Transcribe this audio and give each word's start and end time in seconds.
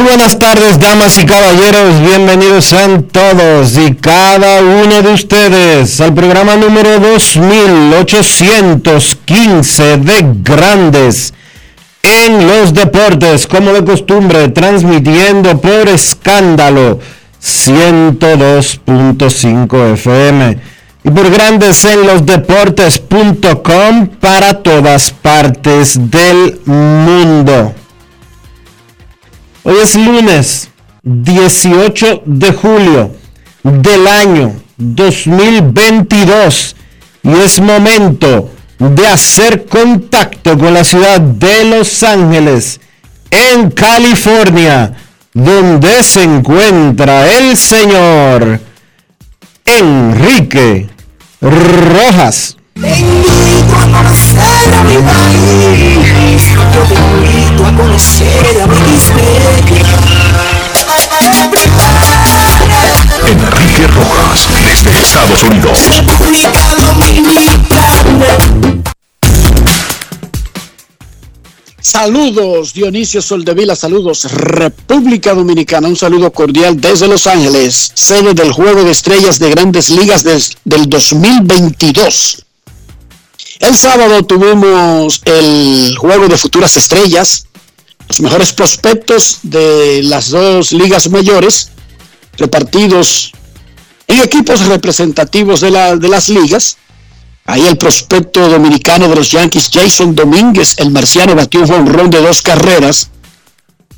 Muy 0.00 0.08
buenas 0.08 0.38
tardes, 0.38 0.80
damas 0.80 1.18
y 1.18 1.26
caballeros. 1.26 2.00
Bienvenidos 2.00 2.64
sean 2.64 3.02
todos 3.02 3.76
y 3.76 3.94
cada 3.96 4.62
uno 4.62 5.02
de 5.02 5.12
ustedes 5.12 6.00
al 6.00 6.14
programa 6.14 6.56
número 6.56 6.98
2815 6.98 9.98
de 9.98 10.26
Grandes 10.42 11.34
en 12.02 12.46
los 12.46 12.72
Deportes, 12.72 13.46
como 13.46 13.74
de 13.74 13.84
costumbre, 13.84 14.48
transmitiendo 14.48 15.60
por 15.60 15.90
escándalo 15.90 16.98
102.5 17.42 19.92
FM 19.92 20.58
y 21.04 21.10
por 21.10 21.30
Grandes 21.30 21.84
en 21.84 22.06
los 22.06 22.24
Deportes.com 22.24 24.06
para 24.18 24.62
todas 24.62 25.10
partes 25.10 26.10
del 26.10 26.58
mundo. 26.64 27.74
Hoy 29.62 29.74
es 29.82 29.94
lunes 29.94 30.70
18 31.02 32.22
de 32.24 32.52
julio 32.52 33.14
del 33.62 34.06
año 34.06 34.54
2022 34.78 36.76
y 37.22 37.30
es 37.30 37.60
momento 37.60 38.50
de 38.78 39.06
hacer 39.06 39.66
contacto 39.66 40.56
con 40.56 40.72
la 40.72 40.82
ciudad 40.82 41.20
de 41.20 41.64
Los 41.66 42.02
Ángeles, 42.02 42.80
en 43.30 43.70
California, 43.70 44.94
donde 45.34 46.02
se 46.04 46.22
encuentra 46.22 47.30
el 47.36 47.54
señor 47.54 48.60
Enrique 49.66 50.88
Rojas. 51.42 52.56
Te 52.80 52.98
invito 52.98 53.76
a 53.76 53.92
conocer 53.92 54.74
a 54.74 54.84
mi 54.84 54.96
país. 54.96 56.42
Yo 56.74 56.82
te 56.84 56.94
invito 56.94 57.66
a 57.66 57.76
conocer 57.76 58.62
a 58.62 58.66
mi 58.66 58.74
Enrique 63.28 63.86
Rojas, 63.86 64.48
desde 64.64 64.98
Estados 64.98 65.42
Unidos. 65.42 65.78
República 65.88 66.74
Dominicana. 66.74 68.38
Saludos 71.82 72.72
Dionisio 72.72 73.20
Soldevila, 73.20 73.76
saludos 73.76 74.24
República 74.32 75.34
Dominicana, 75.34 75.88
un 75.88 75.96
saludo 75.96 76.32
cordial 76.32 76.80
desde 76.80 77.08
Los 77.08 77.26
Ángeles, 77.26 77.92
sede 77.94 78.32
del 78.32 78.52
Juego 78.52 78.84
de 78.84 78.92
Estrellas 78.92 79.38
de 79.38 79.50
Grandes 79.50 79.90
Ligas 79.90 80.22
del 80.64 80.88
2022. 80.88 82.46
El 83.60 83.76
sábado 83.76 84.22
tuvimos 84.24 85.20
el 85.26 85.94
juego 85.98 86.28
de 86.28 86.38
futuras 86.38 86.78
estrellas, 86.78 87.46
los 88.08 88.20
mejores 88.20 88.54
prospectos 88.54 89.40
de 89.42 90.00
las 90.02 90.30
dos 90.30 90.72
ligas 90.72 91.10
mayores, 91.10 91.68
repartidos 92.38 93.32
en 94.06 94.20
equipos 94.20 94.66
representativos 94.66 95.60
de, 95.60 95.70
de 95.70 96.08
las 96.08 96.30
ligas. 96.30 96.78
Ahí 97.44 97.66
el 97.66 97.76
prospecto 97.76 98.48
dominicano 98.48 99.08
de 99.08 99.16
los 99.16 99.30
Yankees, 99.30 99.68
Jason 99.70 100.14
Domínguez, 100.14 100.76
el 100.78 100.90
marciano, 100.90 101.34
batió 101.34 101.60
un 101.60 101.86
ron 101.86 102.08
de 102.08 102.22
dos 102.22 102.40
carreras. 102.40 103.10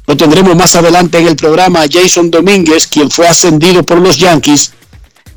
Lo 0.08 0.16
tendremos 0.16 0.56
más 0.56 0.74
adelante 0.74 1.18
en 1.18 1.28
el 1.28 1.36
programa. 1.36 1.84
Jason 1.88 2.32
Domínguez, 2.32 2.88
quien 2.88 3.12
fue 3.12 3.28
ascendido 3.28 3.84
por 3.84 3.98
los 3.98 4.16
Yankees 4.18 4.72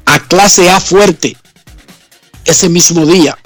a 0.06 0.19
clase 0.19 0.72
A 0.72 0.80
fuerte 0.80 1.38
ese 2.44 2.69
mismo 2.69 3.06
día. 3.06 3.38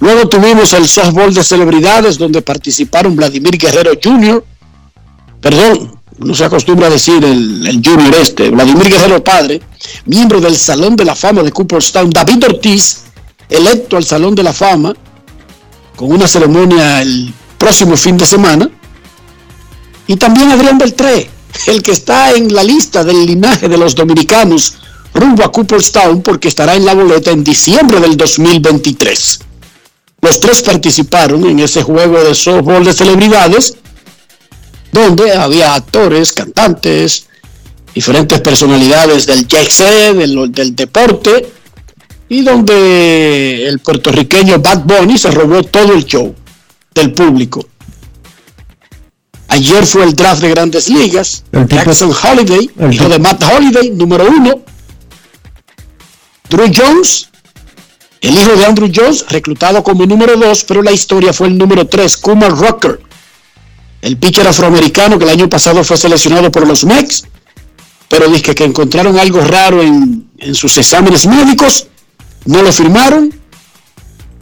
Luego 0.00 0.28
tuvimos 0.28 0.72
el 0.72 0.88
softball 0.88 1.34
de 1.34 1.42
celebridades 1.42 2.18
donde 2.18 2.42
participaron 2.42 3.16
Vladimir 3.16 3.58
Guerrero 3.58 3.92
Jr., 4.02 4.44
perdón, 5.40 5.98
no 6.18 6.34
se 6.34 6.44
acostumbra 6.44 6.90
decir 6.90 7.24
el, 7.24 7.80
Junior 7.84 8.14
este, 8.20 8.50
Vladimir 8.50 8.90
Guerrero 8.90 9.22
Padre, 9.22 9.60
miembro 10.06 10.40
del 10.40 10.56
Salón 10.56 10.96
de 10.96 11.04
la 11.04 11.14
Fama 11.14 11.42
de 11.42 11.52
Cooperstown, 11.52 12.10
David 12.10 12.44
Ortiz, 12.44 13.04
electo 13.48 13.96
al 13.96 14.04
Salón 14.04 14.34
de 14.34 14.42
la 14.42 14.52
Fama, 14.52 14.94
con 15.96 16.12
una 16.12 16.28
ceremonia 16.28 17.02
el 17.02 17.32
próximo 17.56 17.96
fin 17.96 18.16
de 18.16 18.26
semana, 18.26 18.68
y 20.06 20.16
también 20.16 20.50
Adrián 20.50 20.78
Beltré, 20.78 21.28
el 21.66 21.82
que 21.82 21.92
está 21.92 22.32
en 22.32 22.52
la 22.52 22.62
lista 22.62 23.04
del 23.04 23.26
linaje 23.26 23.68
de 23.68 23.78
los 23.78 23.94
dominicanos 23.94 24.76
rumbo 25.14 25.44
a 25.44 25.52
Cooperstown 25.52 26.22
porque 26.22 26.48
estará 26.48 26.74
en 26.74 26.84
la 26.84 26.94
boleta 26.94 27.30
en 27.30 27.42
diciembre 27.44 28.00
del 28.00 28.16
2023. 28.16 29.40
Los 30.20 30.40
tres 30.40 30.62
participaron 30.62 31.44
en 31.46 31.60
ese 31.60 31.82
juego 31.82 32.22
de 32.22 32.34
softball 32.34 32.84
de 32.84 32.92
celebridades, 32.92 33.76
donde 34.92 35.32
había 35.32 35.74
actores, 35.74 36.32
cantantes, 36.32 37.26
diferentes 37.94 38.40
personalidades 38.40 39.26
del 39.26 39.46
jazz, 39.46 39.78
del, 39.78 40.50
del 40.50 40.74
deporte, 40.74 41.52
y 42.28 42.42
donde 42.42 43.66
el 43.66 43.78
puertorriqueño 43.78 44.58
Bad 44.58 44.84
Bunny 44.84 45.16
se 45.16 45.30
robó 45.30 45.62
todo 45.62 45.94
el 45.94 46.04
show 46.04 46.34
del 46.94 47.12
público. 47.12 47.66
Ayer 49.48 49.86
fue 49.86 50.04
el 50.04 50.14
draft 50.14 50.42
de 50.42 50.50
grandes 50.50 50.88
ligas. 50.88 51.44
Jackson 51.68 52.12
Holiday, 52.12 52.70
hijo 52.90 53.08
de 53.08 53.18
Matt 53.18 53.42
Holiday, 53.42 53.90
número 53.90 54.28
uno. 54.28 54.62
Drew 56.50 56.70
Jones, 56.74 57.27
el 58.20 58.36
hijo 58.36 58.56
de 58.56 58.64
Andrew 58.64 58.90
Jones, 58.94 59.24
reclutado 59.28 59.82
como 59.82 60.04
número 60.04 60.36
2, 60.36 60.64
pero 60.64 60.82
la 60.82 60.92
historia 60.92 61.32
fue 61.32 61.48
el 61.48 61.56
número 61.56 61.86
3, 61.86 62.16
Kumar 62.16 62.50
Rocker, 62.56 63.00
el 64.02 64.16
pitcher 64.16 64.46
afroamericano 64.46 65.18
que 65.18 65.24
el 65.24 65.30
año 65.30 65.48
pasado 65.48 65.84
fue 65.84 65.96
seleccionado 65.96 66.50
por 66.50 66.66
los 66.66 66.84
Mex, 66.84 67.24
pero 68.08 68.28
dice 68.28 68.54
que 68.54 68.64
encontraron 68.64 69.18
algo 69.18 69.40
raro 69.40 69.82
en, 69.82 70.26
sus 70.54 70.78
exámenes 70.78 71.26
médicos, 71.26 71.88
no 72.44 72.62
lo 72.62 72.72
firmaron, 72.72 73.32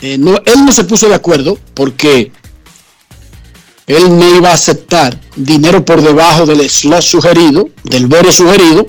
eh, 0.00 0.14
él 0.14 0.64
no 0.64 0.72
se 0.72 0.84
puso 0.84 1.08
de 1.08 1.14
acuerdo 1.14 1.58
porque 1.74 2.30
él 3.86 4.18
no 4.18 4.36
iba 4.36 4.50
a 4.50 4.54
aceptar 4.54 5.18
dinero 5.36 5.84
por 5.84 6.02
debajo 6.02 6.44
del 6.44 6.68
slot 6.68 7.02
sugerido, 7.02 7.68
del 7.84 8.06
bore 8.06 8.32
sugerido, 8.32 8.86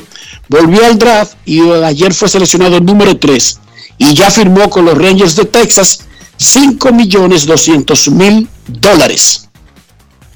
volvió 0.49 0.85
al 0.85 0.97
draft 0.97 1.35
y 1.45 1.61
ayer 1.61 2.13
fue 2.13 2.27
seleccionado 2.29 2.77
el 2.77 2.85
número 2.85 3.17
3 3.17 3.59
y 3.97 4.13
ya 4.13 4.29
firmó 4.31 4.69
con 4.69 4.85
los 4.85 4.97
Rangers 4.97 5.35
de 5.35 5.45
Texas 5.45 5.99
5 6.37 6.91
millones 6.91 7.45
200 7.45 8.09
mil 8.11 8.47
dólares. 8.67 9.49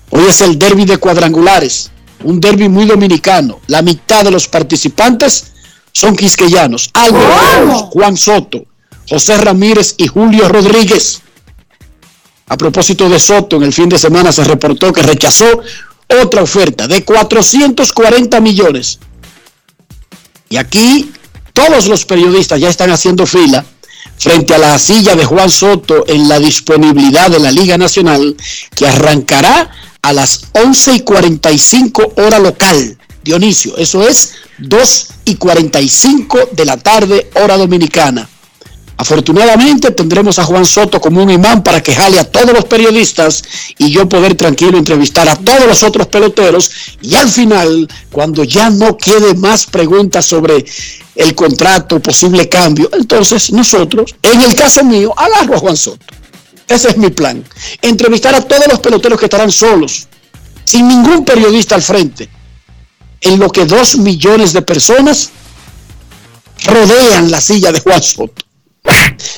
Hoy 0.10 0.26
es 0.28 0.42
el 0.42 0.58
derby 0.58 0.86
de 0.86 0.98
cuadrangulares, 0.98 1.92
un 2.24 2.40
derby 2.40 2.68
muy 2.68 2.86
dominicano. 2.86 3.60
La 3.68 3.82
mitad 3.82 4.24
de 4.24 4.32
los 4.32 4.48
participantes 4.48 5.52
son 5.92 6.16
quisqueyanos. 6.16 6.90
Álvaro 6.94 7.90
Juan 7.92 8.18
Soto, 8.18 8.66
José 9.08 9.38
Ramírez 9.38 9.96
y 9.98 10.08
Julio 10.08 10.50
Rodríguez. 10.50 11.22
A 12.48 12.58
propósito 12.58 13.08
de 13.08 13.20
Soto, 13.20 13.58
en 13.58 13.64
el 13.64 13.74
fin 13.74 13.88
de 13.88 13.98
semana 13.98 14.32
se 14.32 14.44
reportó 14.44 14.92
que 14.92 15.02
rechazó 15.02 15.62
otra 16.22 16.42
oferta 16.42 16.88
de 16.88 17.06
440 17.06 18.40
millones. 18.42 19.00
Y 20.50 20.58
aquí 20.58 21.12
todos 21.54 21.88
los 21.88 22.06
periodistas 22.06 22.60
ya 22.60 22.70
están 22.70 22.92
haciendo 22.92 23.26
fila 23.26 23.66
frente 24.18 24.54
a 24.54 24.60
la 24.60 24.78
silla 24.78 25.16
de 25.16 25.26
Juan 25.26 25.50
Soto 25.50 26.06
en 26.08 26.30
la 26.30 26.40
disponibilidad 26.40 27.32
de 27.32 27.40
la 27.40 27.52
Liga 27.52 27.78
Nacional, 27.78 28.36
que 28.76 28.88
arrancará 28.88 29.72
a 30.02 30.14
las 30.14 30.42
11 30.54 30.94
y 30.94 31.00
45 31.02 32.14
hora 32.18 32.40
local. 32.40 32.98
Dionisio, 33.24 33.78
eso 33.78 34.08
es 34.08 34.34
2 34.60 35.08
y 35.26 35.36
45 35.36 36.50
de 36.52 36.66
la 36.66 36.78
tarde 36.78 37.30
hora 37.36 37.58
dominicana. 37.58 38.30
Afortunadamente 39.02 39.90
tendremos 39.90 40.38
a 40.38 40.44
Juan 40.44 40.64
Soto 40.64 41.02
como 41.02 41.24
un 41.24 41.32
imán 41.32 41.64
para 41.64 41.82
que 41.82 41.96
jale 41.96 42.20
a 42.20 42.24
todos 42.24 42.54
los 42.54 42.66
periodistas 42.66 43.44
y 43.80 43.90
yo 43.90 44.08
poder 44.08 44.36
tranquilo 44.36 44.78
entrevistar 44.78 45.28
a 45.28 45.36
todos 45.36 45.66
los 45.66 45.82
otros 45.82 46.06
peloteros 46.06 46.70
y 47.02 47.16
al 47.16 47.28
final, 47.28 47.88
cuando 48.12 48.44
ya 48.44 48.70
no 48.70 48.96
quede 48.98 49.34
más 49.34 49.66
preguntas 49.66 50.28
sobre 50.28 50.64
el 51.16 51.34
contrato, 51.34 52.00
posible 52.00 52.48
cambio, 52.48 52.92
entonces 52.94 53.52
nosotros, 53.52 54.14
en 54.22 54.40
el 54.40 54.54
caso 54.54 54.84
mío, 54.84 55.12
agarro 55.18 55.56
a 55.56 55.60
Juan 55.60 55.78
Soto. 55.78 56.06
Ese 56.68 56.90
es 56.90 56.98
mi 56.98 57.10
plan. 57.10 57.44
Entrevistar 57.82 58.36
a 58.36 58.42
todos 58.42 58.68
los 58.68 58.82
peloteros 58.82 59.18
que 59.18 59.26
estarán 59.26 59.52
solos, 59.52 60.08
sin 60.64 60.88
ningún 60.88 61.26
periodista 61.26 61.74
al 61.74 61.82
frente, 61.82 62.30
en 63.20 63.40
lo 63.40 63.50
que 63.50 63.66
dos 63.66 63.98
millones 63.98 64.54
de 64.54 64.62
personas 64.62 65.32
rodean 66.66 67.32
la 67.32 67.42
silla 67.42 67.72
de 67.72 67.80
Juan 67.80 68.04
Soto. 68.04 68.51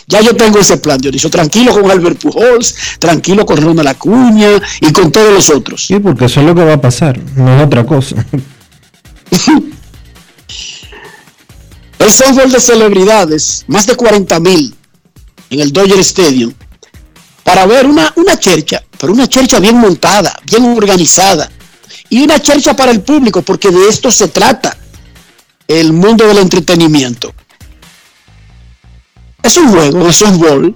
Ya 0.07 0.21
yo 0.21 0.35
tengo 0.35 0.59
ese 0.59 0.77
plan, 0.77 0.99
Dionisio. 0.99 1.29
Tranquilo 1.29 1.73
con 1.73 1.89
Albert 1.89 2.21
Pujols, 2.21 2.75
tranquilo 2.99 3.45
con 3.45 3.57
Ronald 3.57 3.89
Acuña 3.89 4.49
y 4.81 4.91
con 4.93 5.11
todos 5.11 5.33
los 5.33 5.49
otros. 5.49 5.85
Sí, 5.85 5.99
porque 5.99 6.25
eso 6.25 6.39
es 6.41 6.45
lo 6.45 6.55
que 6.55 6.63
va 6.63 6.73
a 6.73 6.81
pasar, 6.81 7.19
no 7.35 7.57
es 7.57 7.65
otra 7.65 7.85
cosa. 7.85 8.15
el 11.99 12.11
softball 12.11 12.51
de 12.51 12.59
celebridades, 12.59 13.63
más 13.67 13.85
de 13.87 13.95
40 13.95 14.39
mil 14.39 14.75
en 15.49 15.59
el 15.59 15.71
Dodger 15.71 15.99
Stadium, 15.99 16.53
para 17.43 17.65
ver 17.65 17.85
una, 17.85 18.13
una 18.15 18.37
chercha, 18.37 18.83
pero 18.99 19.13
una 19.13 19.27
chercha 19.27 19.59
bien 19.59 19.77
montada, 19.77 20.33
bien 20.45 20.65
organizada, 20.65 21.49
y 22.09 22.21
una 22.21 22.39
chercha 22.39 22.75
para 22.75 22.91
el 22.91 23.01
público, 23.01 23.41
porque 23.41 23.71
de 23.71 23.89
esto 23.89 24.11
se 24.11 24.27
trata 24.27 24.77
el 25.67 25.93
mundo 25.93 26.27
del 26.27 26.37
entretenimiento. 26.39 27.33
Es 29.43 29.57
un 29.57 29.69
juego 29.69 30.05
de 30.05 30.13
softball, 30.13 30.75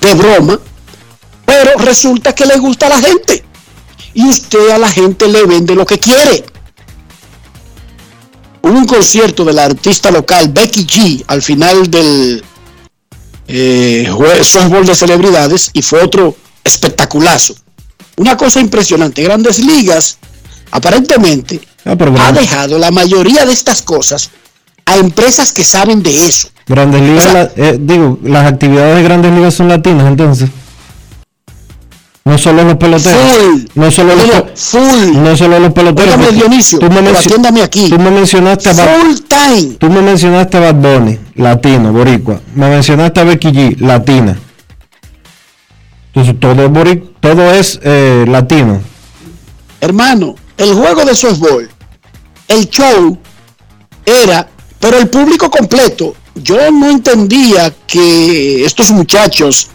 de 0.00 0.14
broma, 0.14 0.60
pero 1.44 1.78
resulta 1.78 2.34
que 2.34 2.46
le 2.46 2.58
gusta 2.58 2.86
a 2.86 2.90
la 2.90 3.00
gente. 3.00 3.42
Y 4.12 4.28
usted 4.28 4.70
a 4.70 4.78
la 4.78 4.88
gente 4.88 5.26
le 5.26 5.44
vende 5.44 5.74
lo 5.74 5.84
que 5.84 5.98
quiere. 5.98 6.44
Hubo 8.62 8.72
un 8.72 8.86
concierto 8.86 9.44
de 9.44 9.52
la 9.52 9.64
artista 9.64 10.10
local 10.10 10.50
Becky 10.50 10.86
G 10.86 11.24
al 11.26 11.42
final 11.42 11.90
del 11.90 12.44
eh, 13.48 14.08
softball 14.42 14.86
de 14.86 14.94
celebridades 14.94 15.70
y 15.72 15.82
fue 15.82 16.02
otro 16.02 16.36
espectaculazo. 16.62 17.54
Una 18.16 18.36
cosa 18.36 18.60
impresionante. 18.60 19.22
Grandes 19.22 19.58
Ligas 19.58 20.18
aparentemente 20.70 21.60
ah, 21.84 21.96
ha 22.20 22.32
dejado 22.32 22.78
la 22.78 22.90
mayoría 22.90 23.44
de 23.44 23.52
estas 23.52 23.82
cosas 23.82 24.30
a 24.86 24.96
empresas 24.96 25.52
que 25.52 25.64
saben 25.64 26.02
de 26.02 26.26
eso. 26.26 26.48
Grandes 26.66 27.02
Ligas, 27.02 27.50
eh, 27.56 27.76
digo, 27.78 28.18
las 28.22 28.46
actividades 28.50 28.96
de 28.96 29.02
Grandes 29.02 29.32
Ligas 29.32 29.54
son 29.54 29.68
latinas 29.68 30.06
entonces. 30.06 30.50
No 32.24 32.38
solo 32.38 32.64
los 32.64 32.76
peloteros. 32.76 33.20
Full. 33.20 33.64
No 33.74 33.90
solo 33.90 34.14
los, 34.16 34.60
full. 34.60 35.12
No 35.12 35.36
solo 35.36 35.60
los 35.60 35.72
peloteros. 35.74 36.14
Óigame, 36.14 36.32
Dionisio, 36.32 36.78
tú 36.78 36.88
me, 36.90 37.62
aquí. 37.62 37.90
Tú 37.90 37.98
me 37.98 38.10
mencionaste 38.10 38.70
a 38.70 38.74
Full 38.74 39.14
time. 39.28 39.74
Tú 39.74 39.90
me 39.90 40.00
mencionaste 40.00 40.56
a 40.56 40.60
Bad 40.60 40.74
Bunny, 40.76 41.18
latino, 41.34 41.92
boricua. 41.92 42.40
Me 42.54 42.70
mencionaste 42.70 43.20
a 43.20 43.24
Becky 43.24 43.48
G, 43.48 43.78
latina. 43.80 44.38
Entonces 46.14 46.40
todo 46.40 46.62
es, 46.62 46.98
todo 47.20 47.52
es 47.52 47.80
eh, 47.82 48.24
latino. 48.26 48.80
Hermano, 49.82 50.34
el 50.56 50.72
juego 50.72 51.04
de 51.04 51.14
softball, 51.14 51.68
el 52.48 52.70
show 52.70 53.18
era 54.06 54.48
pero 54.84 54.98
el 54.98 55.08
público 55.08 55.50
completo, 55.50 56.14
yo 56.34 56.70
no 56.70 56.90
entendía 56.90 57.74
que 57.86 58.64
estos 58.64 58.90
muchachos 58.90 59.68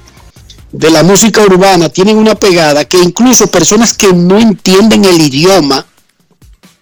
de 0.71 0.89
la 0.89 1.03
música 1.03 1.41
urbana 1.41 1.89
tienen 1.89 2.17
una 2.17 2.35
pegada 2.35 2.85
que 2.85 2.97
incluso 2.97 3.47
personas 3.47 3.93
que 3.93 4.13
no 4.13 4.37
entienden 4.37 5.05
el 5.05 5.19
idioma 5.19 5.85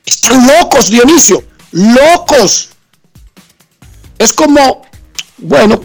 están 0.06 0.46
locos, 0.48 0.90
Dionisio, 0.90 1.44
locos. 1.72 2.70
Es 4.18 4.34
como, 4.34 4.82
bueno, 5.38 5.82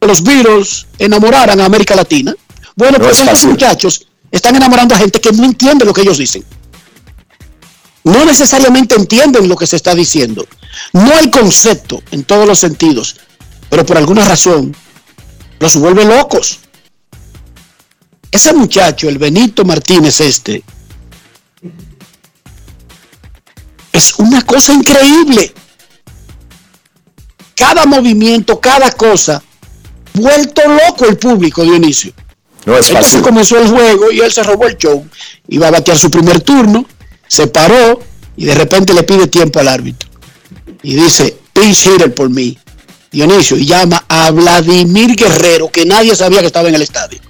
los 0.00 0.22
virus 0.22 0.86
enamoraran 0.98 1.60
a 1.60 1.64
América 1.64 1.94
Latina. 1.94 2.34
Bueno, 2.76 2.98
pues 2.98 3.18
estos 3.18 3.44
muchachos 3.44 4.06
están 4.30 4.54
enamorando 4.56 4.94
a 4.94 4.98
gente 4.98 5.20
que 5.20 5.32
no 5.32 5.44
entiende 5.44 5.84
lo 5.84 5.92
que 5.92 6.02
ellos 6.02 6.18
dicen 6.18 6.44
no 8.08 8.24
necesariamente 8.24 8.94
entienden 8.94 9.48
lo 9.48 9.56
que 9.56 9.66
se 9.66 9.76
está 9.76 9.94
diciendo. 9.94 10.46
No 10.92 11.14
hay 11.14 11.30
concepto 11.30 12.02
en 12.10 12.24
todos 12.24 12.46
los 12.46 12.58
sentidos, 12.58 13.16
pero 13.68 13.84
por 13.84 13.98
alguna 13.98 14.24
razón 14.24 14.74
los 15.60 15.76
vuelve 15.76 16.04
locos. 16.04 16.60
Ese 18.30 18.52
muchacho, 18.52 19.08
el 19.08 19.18
Benito 19.18 19.64
Martínez 19.64 20.20
este, 20.20 20.62
es 23.92 24.14
una 24.18 24.42
cosa 24.42 24.72
increíble. 24.72 25.52
Cada 27.54 27.84
movimiento, 27.86 28.60
cada 28.60 28.90
cosa, 28.92 29.42
vuelto 30.14 30.62
loco 30.66 31.06
el 31.06 31.18
público, 31.18 31.62
Dionisio. 31.62 32.12
No 32.64 32.76
es 32.76 32.88
Entonces 32.88 33.22
comenzó 33.22 33.58
el 33.58 33.68
juego 33.68 34.10
y 34.10 34.20
él 34.20 34.32
se 34.32 34.42
robó 34.42 34.66
el 34.66 34.76
show. 34.76 35.06
Iba 35.48 35.68
a 35.68 35.72
batear 35.72 35.98
su 35.98 36.10
primer 36.10 36.40
turno 36.40 36.86
se 37.28 37.46
paró 37.46 38.00
y 38.36 38.46
de 38.46 38.54
repente 38.54 38.94
le 38.94 39.02
pide 39.02 39.26
tiempo 39.26 39.60
al 39.60 39.68
árbitro. 39.68 40.08
Y 40.82 40.94
dice, 40.94 41.36
pinch 41.52 41.86
hitter 41.86 42.14
por 42.14 42.30
mí. 42.30 42.58
Dionisio, 43.10 43.56
y 43.56 43.64
llama 43.64 44.04
a 44.08 44.30
Vladimir 44.30 45.16
Guerrero, 45.16 45.70
que 45.70 45.86
nadie 45.86 46.14
sabía 46.14 46.40
que 46.40 46.46
estaba 46.46 46.68
en 46.68 46.74
el 46.74 46.82
estadio. 46.82 47.20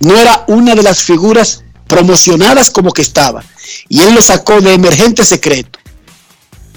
No 0.00 0.16
era 0.16 0.44
una 0.48 0.74
de 0.74 0.82
las 0.82 1.02
figuras 1.02 1.64
promocionadas 1.86 2.70
como 2.70 2.92
que 2.92 3.02
estaba. 3.02 3.44
Y 3.88 4.00
él 4.00 4.14
lo 4.14 4.22
sacó 4.22 4.60
de 4.60 4.74
emergente 4.74 5.24
secreto. 5.24 5.78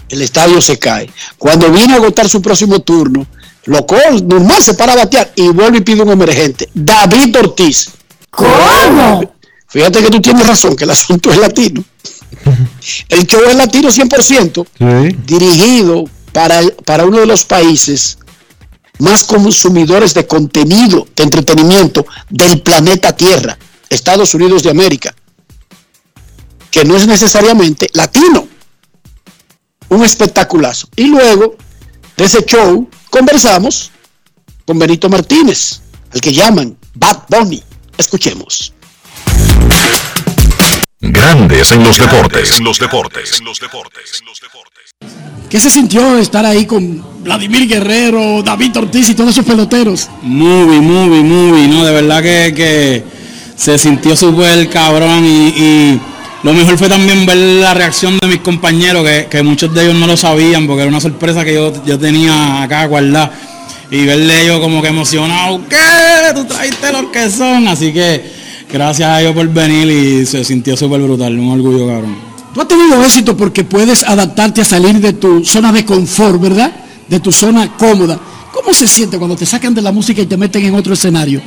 El 0.10 0.22
estadio 0.22 0.60
se 0.62 0.78
cae. 0.80 1.10
Cuando 1.38 1.72
viene 1.72 1.94
a 1.94 1.98
agotar 1.98 2.28
su 2.28 2.42
próximo 2.42 2.82
turno, 2.82 3.26
lo 3.66 3.86
normal 4.24 4.62
se 4.62 4.74
para 4.74 4.94
a 4.94 4.98
batear 4.98 5.32
y 5.36 5.50
vuelve 5.50 5.78
y 5.78 5.82
pide 5.82 6.02
un 6.02 6.10
emergente. 6.10 6.70
David 6.74 7.36
Ortiz. 7.38 7.90
¿Cómo? 8.30 9.39
Fíjate 9.70 10.02
que 10.02 10.10
tú 10.10 10.22
tienes 10.22 10.48
razón, 10.48 10.76
que 10.76 10.84
el 10.84 10.90
asunto 10.90 11.32
es 11.32 11.38
latino. 11.38 11.84
El 13.10 13.28
show 13.28 13.42
es 13.48 13.56
latino 13.56 13.90
100%, 13.90 15.16
dirigido 15.26 16.06
para, 16.32 16.62
para 16.86 17.06
uno 17.06 17.20
de 17.20 17.26
los 17.26 17.44
países 17.44 18.18
más 19.00 19.24
consumidores 19.24 20.14
de 20.14 20.28
contenido 20.28 21.08
de 21.16 21.24
entretenimiento 21.24 22.06
del 22.30 22.62
planeta 22.62 23.16
Tierra, 23.16 23.58
Estados 23.90 24.34
Unidos 24.34 24.64
de 24.64 24.70
América, 24.70 25.16
que 26.70 26.86
no 26.86 26.96
es 26.96 27.08
necesariamente 27.08 27.88
latino. 27.94 28.48
Un 29.90 30.04
espectaculazo. 30.04 30.88
Y 30.96 31.08
luego 31.08 31.56
de 32.16 32.26
ese 32.26 32.44
show 32.46 32.88
conversamos 33.10 33.92
con 34.66 34.78
Benito 34.78 35.10
Martínez, 35.10 35.82
al 36.14 36.22
que 36.22 36.32
llaman 36.32 36.78
Bad 36.94 37.24
Bunny. 37.28 37.64
Escuchemos. 37.98 38.74
Grandes 41.02 41.72
en 41.72 41.84
los 41.84 41.98
deportes. 41.98 42.58
En 42.58 42.64
los 42.64 42.80
deportes. 42.80 43.40
En 43.40 43.46
los 43.46 43.60
deportes. 43.60 44.00
¿Qué 45.50 45.60
se 45.60 45.72
sintió 45.72 46.18
estar 46.20 46.46
ahí 46.46 46.68
con 46.68 47.24
Vladimir 47.24 47.68
Guerrero, 47.68 48.44
David 48.44 48.78
Ortiz 48.78 49.10
y 49.10 49.16
todos 49.16 49.32
esos 49.32 49.46
peloteros? 49.46 50.08
Muy, 50.22 50.80
muy, 50.80 51.24
muy, 51.24 51.68
no, 51.68 51.84
de 51.84 51.92
verdad 51.92 52.22
que, 52.22 53.04
se 53.56 53.78
sintió 53.80 54.16
súper 54.16 54.70
cabrón 54.70 55.26
y, 55.26 56.00
lo 56.44 56.54
mejor 56.54 56.78
fue 56.78 56.88
también 56.88 57.26
ver 57.26 57.38
la 57.38 57.74
reacción 57.74 58.20
de 58.20 58.28
mis 58.28 58.40
compañeros, 58.40 59.04
que, 59.30 59.42
muchos 59.42 59.74
de 59.74 59.86
ellos 59.86 59.96
no 59.96 60.06
lo 60.06 60.16
sabían, 60.16 60.68
porque 60.68 60.84
era 60.84 60.90
una 60.90 61.02
sorpresa 61.02 61.44
que 61.44 61.56
yo, 61.56 61.74
yo 61.84 61.98
tenía 61.98 62.62
acá 62.62 62.86
guardada. 62.86 63.32
Y 63.92 64.06
verle 64.06 64.44
ellos 64.44 64.60
como 64.60 64.84
que 64.84 64.90
emocionados, 64.90 65.62
¿qué? 65.68 66.34
Tú 66.36 66.46
traiste 66.46 66.92
los 66.92 67.06
que 67.06 67.28
son, 67.32 67.68
así 67.68 67.92
que 67.92 68.39
gracias 68.72 69.10
a 69.10 69.22
ellos 69.22 69.34
por 69.34 69.48
venir 69.50 69.90
y 69.90 70.26
se 70.26 70.44
sintió 70.44 70.78
súper 70.78 71.02
brutal, 71.02 71.38
un 71.38 71.52
orgullo 71.52 71.88
cabrón. 71.88 72.16
Tú 72.54 72.62
has 72.62 72.68
tenido 72.68 73.04
éxito 73.04 73.36
porque 73.38 73.64
puedes 73.64 74.04
adaptarte 74.04 74.62
a 74.62 74.66
salir 74.66 75.00
de 75.00 75.14
tu 75.14 75.44
zona 75.46 75.72
de 75.72 75.86
confort, 75.86 76.40
¿verdad? 76.40 76.72
De 77.08 77.20
tu 77.20 77.32
zona 77.32 77.76
cómoda. 77.78 78.20
¿Cómo 78.52 78.74
se 78.74 78.88
siente 78.88 79.18
cuando 79.18 79.36
te 79.36 79.46
sacan 79.46 79.74
de 79.74 79.82
la 79.82 79.92
música 79.92 80.22
y 80.22 80.26
te 80.26 80.38
meten 80.38 80.66
en 80.66 80.76
otro 80.76 80.94
escenario? 80.94 81.42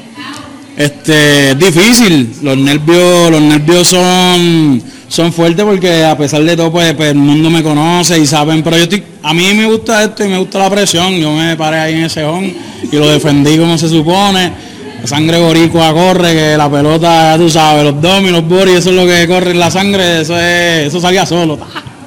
Este, 0.76 1.54
difícil, 1.56 2.34
los 2.42 2.56
nervios, 2.56 3.30
los 3.30 3.42
nervios 3.42 3.88
son, 3.88 4.82
son 5.08 5.32
fuertes 5.32 5.64
porque 5.64 6.04
a 6.04 6.16
pesar 6.16 6.42
de 6.42 6.56
todo, 6.56 6.72
pues, 6.72 6.94
pues, 6.94 7.10
el 7.10 7.18
mundo 7.18 7.50
me 7.50 7.62
conoce 7.62 8.18
y 8.18 8.26
saben, 8.26 8.62
pero 8.62 8.78
yo 8.78 8.84
estoy, 8.84 9.02
a 9.22 9.34
mí 9.34 9.52
me 9.54 9.66
gusta 9.66 10.02
esto 10.04 10.24
y 10.24 10.28
me 10.28 10.38
gusta 10.38 10.60
la 10.60 10.70
presión, 10.70 11.14
yo 11.16 11.34
me 11.34 11.56
paré 11.56 11.78
ahí 11.78 11.94
en 11.94 12.04
ese 12.04 12.24
home 12.24 12.54
y 12.90 12.96
lo 12.96 13.08
defendí 13.08 13.58
como 13.58 13.76
se 13.76 13.88
supone. 13.88 14.71
La 15.02 15.08
sangre 15.08 15.36
boricua 15.40 15.92
corre, 15.92 16.32
que 16.32 16.56
la 16.56 16.70
pelota, 16.70 17.34
tú 17.36 17.50
sabes, 17.50 17.82
los 17.82 18.00
domi, 18.00 18.30
los 18.30 18.46
boris, 18.46 18.76
eso 18.76 18.90
es 18.90 18.96
lo 18.96 19.04
que 19.04 19.26
corre 19.26 19.50
en 19.50 19.58
la 19.58 19.68
sangre, 19.68 20.20
eso 20.20 20.38
es, 20.38 20.86
eso 20.86 21.00
salía 21.00 21.26
solo. 21.26 21.58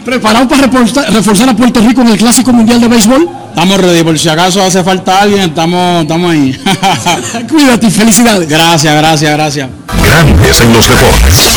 ¿Preparado 0.05 0.47
para 0.47 0.67
reforzar 0.67 1.49
a 1.49 1.53
Puerto 1.53 1.81
Rico 1.81 2.01
en 2.03 2.07
el 2.07 2.17
Clásico 2.17 2.53
Mundial 2.53 2.79
de 2.79 2.87
Béisbol? 2.87 3.27
Estamos 3.49 3.81
ready, 3.81 4.01
por 4.01 4.17
si 4.17 4.29
acaso 4.29 4.63
hace 4.63 4.81
falta 4.81 5.19
alguien, 5.19 5.41
estamos, 5.41 6.03
estamos 6.03 6.31
ahí. 6.31 6.57
Cuídate, 7.49 7.91
felicidades. 7.91 8.47
Gracias, 8.47 8.95
gracias, 8.95 9.31
gracias. 9.31 9.69
Grandes 10.01 10.61
en 10.61 10.73
los 10.73 10.87
deportes. 10.87 11.51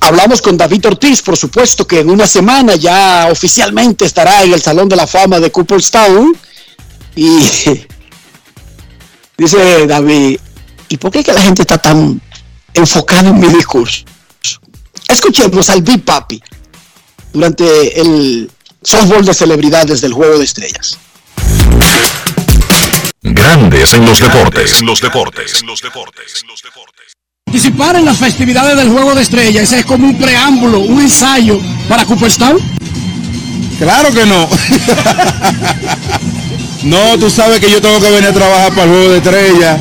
Hablamos 0.00 0.42
con 0.42 0.56
David 0.56 0.86
Ortiz, 0.86 1.22
por 1.22 1.36
supuesto 1.36 1.86
que 1.86 2.00
en 2.00 2.10
una 2.10 2.26
semana 2.26 2.74
ya 2.74 3.28
oficialmente 3.30 4.06
estará 4.06 4.42
en 4.42 4.54
el 4.54 4.60
Salón 4.60 4.88
de 4.88 4.96
la 4.96 5.06
Fama 5.06 5.38
de 5.38 5.52
Cooperstown. 5.52 6.36
Y 7.16 7.38
dice 9.38 9.86
David, 9.86 10.38
¿y 10.88 10.96
por 10.96 11.10
qué 11.10 11.24
que 11.24 11.32
la 11.32 11.42
gente 11.42 11.62
está 11.62 11.78
tan 11.78 12.20
enfocada 12.74 13.30
en 13.30 13.40
mi 13.40 13.48
discurso? 13.48 14.04
Escuchemos 15.08 15.68
al 15.70 15.82
Big 15.82 16.04
Papi 16.04 16.40
durante 17.32 18.00
el 18.00 18.50
softball 18.82 19.24
de 19.24 19.34
celebridades 19.34 20.00
del 20.00 20.12
Juego 20.12 20.38
de 20.38 20.44
Estrellas. 20.44 20.98
Grandes 23.22 23.94
en 23.94 24.06
los 24.06 24.18
deportes. 24.18 24.82
Los 24.82 25.00
deportes. 25.00 25.62
Los 25.62 25.82
deportes. 25.82 26.44
Los 26.46 26.62
deportes. 26.62 27.12
Participar 27.44 27.96
en 27.96 28.04
las 28.04 28.16
festividades 28.16 28.76
del 28.76 28.90
Juego 28.90 29.14
de 29.14 29.22
Estrellas, 29.22 29.64
ese 29.64 29.80
es 29.80 29.84
como 29.84 30.06
un 30.06 30.16
preámbulo, 30.16 30.80
un 30.80 31.00
ensayo 31.00 31.60
para 31.88 32.04
Cooperstown. 32.04 32.58
Claro 33.78 34.12
que 34.12 34.24
no. 34.24 34.48
no, 36.84 37.18
tú 37.18 37.30
sabes 37.30 37.60
que 37.60 37.70
yo 37.70 37.80
tengo 37.80 38.00
que 38.00 38.10
venir 38.10 38.28
a 38.28 38.32
trabajar 38.32 38.70
para 38.70 38.84
el 38.84 38.90
Juego 38.90 39.08
de 39.10 39.16
Estrellas. 39.18 39.78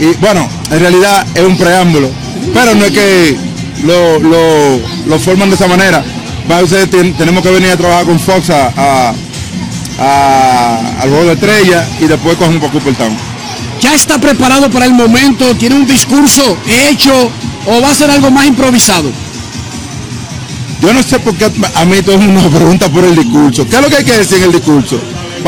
Y 0.00 0.06
bueno, 0.20 0.48
en 0.70 0.80
realidad 0.80 1.26
es 1.34 1.42
un 1.42 1.56
preámbulo. 1.56 2.10
Pero 2.54 2.74
no 2.74 2.84
es 2.84 2.92
que 2.92 3.36
lo, 3.84 4.18
lo, 4.20 5.18
forman 5.18 5.48
de 5.50 5.56
esa 5.56 5.66
manera. 5.66 6.04
Va, 6.50 6.62
ustedes 6.62 6.88
tenemos 6.90 7.42
que 7.42 7.50
venir 7.50 7.70
a 7.70 7.76
trabajar 7.76 8.06
con 8.06 8.18
Fox 8.18 8.50
a, 8.50 9.12
al 11.00 11.08
Juego 11.08 11.24
de 11.24 11.32
Estrellas 11.32 11.86
y 12.00 12.06
después 12.06 12.36
cogemos 12.36 12.60
para 12.60 12.72
Cooperstown 12.72 13.16
ya 13.80 13.94
está 13.94 14.18
preparado 14.18 14.70
para 14.70 14.86
el 14.86 14.94
momento, 14.94 15.54
tiene 15.56 15.76
un 15.76 15.86
discurso 15.86 16.56
hecho 16.66 17.30
o 17.66 17.80
va 17.80 17.90
a 17.90 17.94
ser 17.94 18.10
algo 18.10 18.30
más 18.30 18.46
improvisado. 18.46 19.10
Yo 20.80 20.92
no 20.92 21.02
sé 21.02 21.18
por 21.18 21.34
qué 21.34 21.50
a 21.74 21.84
mí 21.84 22.02
todo 22.02 22.16
el 22.16 22.22
mundo 22.22 22.42
me 22.42 22.56
pregunta 22.56 22.88
por 22.88 23.04
el 23.04 23.16
discurso. 23.16 23.66
¿Qué 23.68 23.76
es 23.76 23.82
lo 23.82 23.88
que 23.88 23.96
hay 23.96 24.04
que 24.04 24.18
decir 24.18 24.38
en 24.38 24.44
el 24.44 24.52
discurso? 24.52 25.00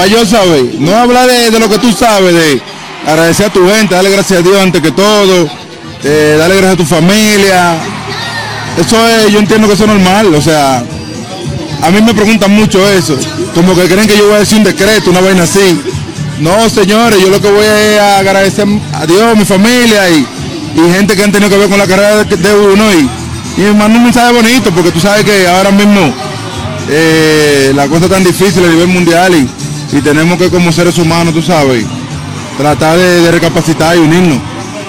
Yo 0.08 0.24
saber, 0.24 0.64
no 0.78 0.96
hablar 0.96 1.28
de, 1.28 1.58
lo 1.58 1.68
que 1.68 1.78
tú 1.78 1.92
sabes, 1.92 2.34
de 2.34 2.62
agradecer 3.06 3.46
a 3.46 3.52
tu 3.52 3.68
gente, 3.68 3.94
darle 3.94 4.10
gracias 4.10 4.40
a 4.40 4.42
Dios 4.42 4.56
antes 4.60 4.80
que 4.80 4.90
todo, 4.90 5.48
eh, 6.02 6.36
darle 6.38 6.56
gracias 6.56 6.74
a 6.74 6.76
tu 6.76 6.86
familia. 6.86 7.76
Eso 8.78 8.96
es, 9.06 9.30
yo 9.30 9.38
entiendo 9.38 9.68
que 9.68 9.74
eso 9.74 9.84
es 9.84 9.90
normal, 9.90 10.34
o 10.34 10.40
sea, 10.40 10.82
a 11.82 11.90
mí 11.90 12.00
me 12.00 12.14
preguntan 12.14 12.50
mucho 12.50 12.88
eso, 12.90 13.16
como 13.54 13.74
que 13.74 13.82
creen 13.88 14.06
que 14.06 14.16
yo 14.16 14.24
voy 14.24 14.36
a 14.36 14.38
decir 14.38 14.58
un 14.58 14.64
decreto, 14.64 15.10
una 15.10 15.20
vaina 15.20 15.42
así. 15.42 15.80
No, 16.38 16.68
señores, 16.70 17.20
yo 17.20 17.28
lo 17.28 17.40
que 17.40 17.50
voy 17.50 17.66
a 18.00 18.18
agradecer 18.18 18.66
a 18.94 19.06
Dios, 19.06 19.36
mi 19.36 19.44
familia 19.44 20.08
y, 20.10 20.26
gente 20.94 21.14
que 21.14 21.22
han 21.22 21.32
tenido 21.32 21.50
que 21.50 21.58
ver 21.58 21.68
con 21.68 21.78
la 21.78 21.86
carrera 21.86 22.24
de, 22.24 22.54
uno 22.54 22.84
y, 22.94 23.60
y 23.60 23.74
mando 23.74 23.98
un 23.98 24.04
mensaje 24.04 24.32
bonito 24.32 24.70
porque 24.70 24.90
tú 24.90 25.00
sabes 25.00 25.24
que 25.24 25.46
ahora 25.46 25.70
mismo 25.70 26.14
eh, 26.88 27.72
la 27.74 27.86
cosa 27.86 28.08
tan 28.08 28.24
difícil 28.24 28.64
a 28.64 28.68
nivel 28.68 28.88
mundial 28.88 29.34
y, 29.34 29.48
tenemos 30.02 30.38
que 30.38 30.48
como 30.50 30.72
seres 30.72 30.96
humanos, 30.98 31.34
tú 31.34 31.42
sabes, 31.42 31.84
tratar 32.56 32.96
de, 32.96 33.30
recapacitar 33.30 33.96
y 33.96 34.00
unirnos. 34.00 34.38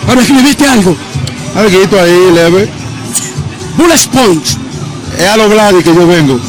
¿Ahora 0.08 0.22
escribiste 0.22 0.66
algo? 0.66 0.96
Algo 1.56 2.00
ahí, 2.00 2.32
leve. 2.34 2.70
Bullet 3.78 4.08
points. 4.14 4.58
Es 5.18 5.28
a 5.28 5.38
lo 5.38 5.50
Vladi 5.50 5.84
que 5.84 5.94
yo 5.94 6.08
vengo. 6.08 6.40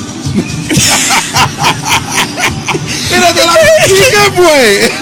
¿Qué 3.09 4.33
fue? 4.37 4.93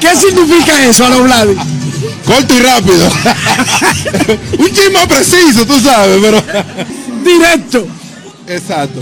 ¿Qué 0.00 0.16
significa 0.16 0.84
eso 0.84 1.06
a 1.06 1.10
los 1.10 1.20
Corto 2.26 2.54
y 2.54 2.60
rápido. 2.60 3.08
Un 4.58 4.66
chisme 4.68 5.06
preciso, 5.08 5.66
tú 5.66 5.80
sabes, 5.80 6.18
pero. 6.20 6.42
Directo. 7.24 7.86
Exacto. 8.46 9.00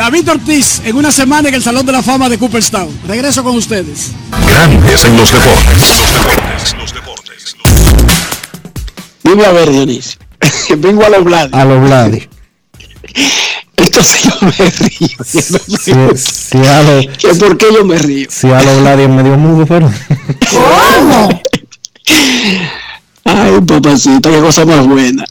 David 0.00 0.30
Ortiz, 0.30 0.80
en 0.86 0.96
una 0.96 1.12
semana 1.12 1.50
en 1.50 1.56
el 1.56 1.62
Salón 1.62 1.84
de 1.84 1.92
la 1.92 2.02
Fama 2.02 2.30
de 2.30 2.38
Cooperstown. 2.38 2.88
Regreso 3.06 3.44
con 3.44 3.54
ustedes. 3.54 4.12
Grandes 4.48 5.04
en 5.04 5.14
los 5.14 5.30
deportes. 5.30 6.00
Los 6.74 6.94
deportes. 6.94 7.56
Los 7.58 7.74
deportes. 7.74 8.16
Vengo 9.22 9.44
a 9.44 9.52
ver, 9.52 9.70
Dionisio. 9.70 10.18
Vengo 10.78 11.04
a 11.04 11.10
los 11.10 11.22
Vladi. 11.22 11.50
A 11.52 11.64
los 11.66 11.82
Vladi. 11.82 12.26
Entonces 13.76 14.22
yo 14.24 14.30
me 14.40 14.70
río. 14.70 16.16
Si, 16.16 16.56
a 16.56 16.82
lo, 16.82 17.38
¿Por 17.38 17.58
qué 17.58 17.66
yo 17.70 17.84
me 17.84 17.98
río? 17.98 18.26
Si 18.30 18.50
a 18.50 18.62
lo 18.62 18.80
Vladi 18.80 19.06
me 19.06 19.22
dio 19.22 19.36
mudo, 19.36 19.66
pero. 19.66 19.92
¿Cómo? 20.50 21.42
Ay, 23.24 23.60
papacito, 23.66 24.30
qué 24.30 24.40
cosa 24.40 24.64
más 24.64 24.86
buena. 24.86 25.26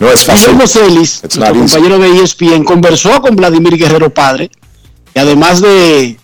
No 0.00 0.10
es 0.10 0.24
fácil. 0.24 0.48
Guillermo 0.48 0.66
Celis, 0.66 1.20
nuestro 1.22 1.54
compañero 1.54 1.98
de 1.98 2.22
ESPN, 2.22 2.64
conversó 2.64 3.20
con 3.22 3.36
Vladimir 3.36 3.76
Guerrero 3.76 4.10
Padre 4.12 4.50
y 5.14 5.18
además 5.18 5.60
de, 5.60 6.18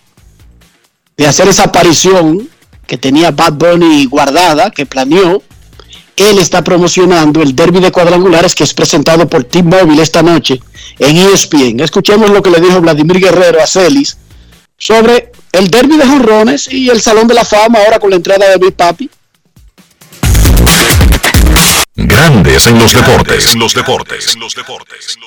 de 1.15 1.27
hacer 1.27 1.47
esa 1.47 1.63
aparición 1.63 2.49
que 2.85 2.97
tenía 2.97 3.31
Bad 3.31 3.53
Bunny 3.53 4.05
guardada, 4.05 4.71
que 4.71 4.85
planeó, 4.85 5.41
él 6.17 6.39
está 6.39 6.63
promocionando 6.63 7.41
el 7.41 7.55
derby 7.55 7.79
de 7.79 7.91
cuadrangulares 7.91 8.55
que 8.55 8.63
es 8.63 8.73
presentado 8.73 9.27
por 9.29 9.43
T-Mobile 9.43 10.01
esta 10.01 10.23
noche 10.23 10.59
en 10.97 11.17
ESPN. 11.17 11.79
Escuchemos 11.79 12.31
lo 12.31 12.41
que 12.41 12.49
le 12.49 12.59
dijo 12.59 12.81
Vladimir 12.81 13.19
Guerrero 13.19 13.61
a 13.61 13.67
Celis 13.67 14.17
sobre 14.77 15.31
el 15.51 15.69
derby 15.69 15.97
de 15.97 16.05
jonrones 16.05 16.71
y 16.71 16.89
el 16.89 17.01
Salón 17.01 17.27
de 17.27 17.35
la 17.35 17.45
Fama 17.45 17.79
ahora 17.79 17.99
con 17.99 18.09
la 18.09 18.15
entrada 18.15 18.49
de 18.49 18.57
Big 18.57 18.73
Papi. 18.73 19.09
Grandes 22.07 22.65
en 22.67 22.79
los 22.79 22.93
deportes. 22.93 23.51
En 23.51 23.59
los 23.59 23.73
deportes. 23.73 24.33
En 24.33 24.39
los 24.39 24.55
deportes. 24.55 25.19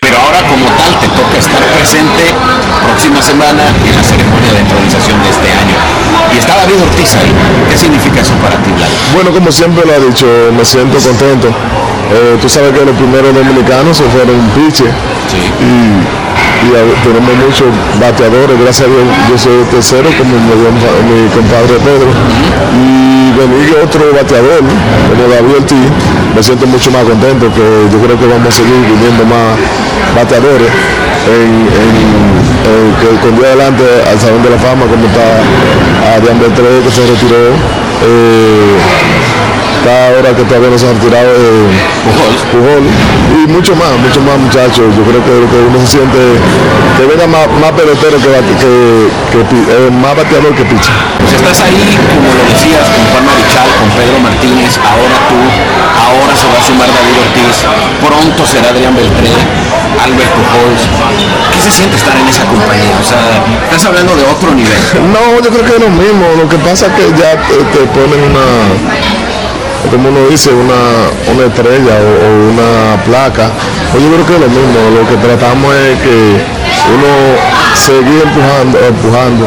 Pero 0.00 0.16
ahora 0.16 0.38
como 0.46 0.64
tal 0.78 1.00
te 1.00 1.08
toca 1.08 1.36
estar 1.36 1.60
presente 1.74 2.22
próxima 2.86 3.20
semana 3.20 3.66
en 3.66 3.96
la 3.96 4.04
ceremonia 4.04 4.52
de 4.52 4.60
introducción 4.60 5.20
de 5.24 5.28
este 5.28 5.50
año. 5.50 5.74
Y 6.32 6.38
está 6.38 6.56
David 6.58 6.82
Ortiz 6.82 7.16
ahí. 7.16 7.34
¿Qué 7.68 7.76
significa 7.76 8.20
eso 8.20 8.34
para 8.34 8.62
ti, 8.62 8.70
Vlad? 8.70 8.88
Bueno, 9.12 9.32
como 9.32 9.50
siempre 9.50 9.84
lo 9.84 9.92
ha 9.92 9.98
dicho, 9.98 10.26
me 10.56 10.64
siento 10.64 11.00
contento. 11.00 11.48
Eh, 11.48 12.38
tú 12.40 12.48
sabes 12.48 12.78
que 12.78 12.84
los 12.84 12.94
primeros 12.94 13.34
dominicanos 13.34 13.96
se 13.96 14.04
fueron 14.04 14.38
un 14.38 14.50
piche. 14.50 14.86
Sí. 15.26 15.42
Y 15.58 15.98
y 16.60 17.06
tenemos 17.06 17.32
muchos 17.40 17.68
bateadores, 18.00 18.58
gracias 18.60 18.88
a 18.88 18.90
Dios. 18.90 19.04
Yo 19.28 19.38
soy 19.38 19.56
el 19.60 19.68
tercero 19.68 20.08
como 20.18 20.36
mi 20.36 21.28
compadre 21.32 21.80
Pedro. 21.80 22.10
Y 22.76 23.32
venir 23.32 23.76
otro 23.82 24.12
bateador 24.12 24.60
como 24.60 25.22
David 25.32 25.56
Ortiz, 25.56 25.88
me 26.34 26.42
siento 26.42 26.66
mucho 26.66 26.90
más 26.90 27.04
contento 27.04 27.48
que 27.52 27.64
yo 27.90 27.98
creo 27.98 28.18
que 28.18 28.26
vamos 28.26 28.48
a 28.48 28.52
seguir 28.52 28.76
viniendo 28.84 29.24
más 29.24 29.56
bateadores 30.14 30.68
en, 31.28 31.68
que 33.00 33.08
con 33.20 33.36
día 33.36 33.48
adelante 33.48 33.84
al 34.10 34.18
Salón 34.18 34.42
de 34.42 34.50
la 34.50 34.58
Fama 34.58 34.86
como 34.86 35.06
está 35.06 36.16
Adrián 36.16 36.40
Beltré 36.40 36.80
que 36.84 36.90
se 36.90 37.06
retiró 37.06 37.54
eh, 38.04 38.76
está 39.80 40.12
ahora 40.12 40.36
que 40.36 40.44
todavía 40.44 40.68
no 40.68 40.78
se 40.78 40.86
ha 40.86 40.92
retirado 40.92 41.32
de 41.32 41.72
Pujol. 42.52 42.84
y 43.32 43.48
mucho 43.48 43.74
más, 43.76 43.96
mucho 43.96 44.20
más 44.20 44.36
muchachos. 44.36 44.92
Yo 44.92 45.02
creo 45.08 45.24
que, 45.24 45.56
uno 45.56 45.80
se 45.80 45.96
siente 45.96 46.20
que 46.96 47.04
venga 47.08 47.26
más, 47.26 47.48
más 47.56 47.72
pelotero 47.72 48.20
que, 48.20 48.28
que, 48.60 49.40
eh, 49.40 49.90
más 49.90 50.12
bateador 50.16 50.52
que 50.54 50.64
picha. 50.68 50.92
Pues 51.18 51.32
estás 51.32 51.64
ahí, 51.64 51.96
como 52.12 52.28
lo 52.28 52.44
decías, 52.52 52.84
con 52.92 53.04
Juan 53.08 53.24
Marichal, 53.24 53.68
con 53.80 53.88
Pedro 53.96 54.18
Martínez, 54.20 54.76
ahora 54.84 55.16
tú, 55.32 55.38
ahora 55.96 56.32
se 56.36 56.46
va 56.52 56.58
a 56.60 56.64
sumar 56.64 56.88
David 56.92 57.16
Ortiz, 57.24 57.56
pronto 58.04 58.40
será 58.44 58.68
Adrián 58.68 58.92
Beltré, 58.92 59.32
Albert 59.96 60.32
Pujols. 60.36 60.82
¿Qué 61.56 61.60
se 61.60 61.70
siente 61.72 61.96
estar 61.96 62.16
en 62.16 62.28
esa 62.28 62.44
compañía? 62.44 62.96
O 63.00 63.04
sea, 63.04 63.20
estás 63.64 63.84
hablando 63.86 64.12
de 64.16 64.24
otro 64.28 64.52
nivel. 64.52 64.80
No, 65.08 65.40
yo 65.40 65.48
creo 65.48 65.64
que 65.64 65.74
es 65.76 65.80
lo 65.80 65.90
mismo. 65.90 66.24
Lo 66.36 66.48
que 66.48 66.56
pasa 66.58 66.86
es 66.88 66.92
que 66.94 67.04
ya 67.16 67.36
te 67.40 67.80
ponen 67.92 68.20
una 68.28 68.44
como 69.88 70.08
uno 70.08 70.28
dice, 70.28 70.50
una, 70.50 71.08
una 71.32 71.46
estrella 71.46 71.94
o, 71.96 72.52
una 72.52 73.02
placa. 73.04 73.50
Pues 73.90 74.02
yo 74.02 74.10
creo 74.12 74.26
que 74.26 74.34
es 74.34 74.40
lo 74.40 74.48
mismo, 74.48 74.78
lo 74.94 75.08
que 75.08 75.16
tratamos 75.16 75.74
es 75.74 75.98
que 76.00 76.36
uno 76.90 77.10
seguir 77.74 78.22
empujando, 78.22 78.78
empujando 78.78 79.46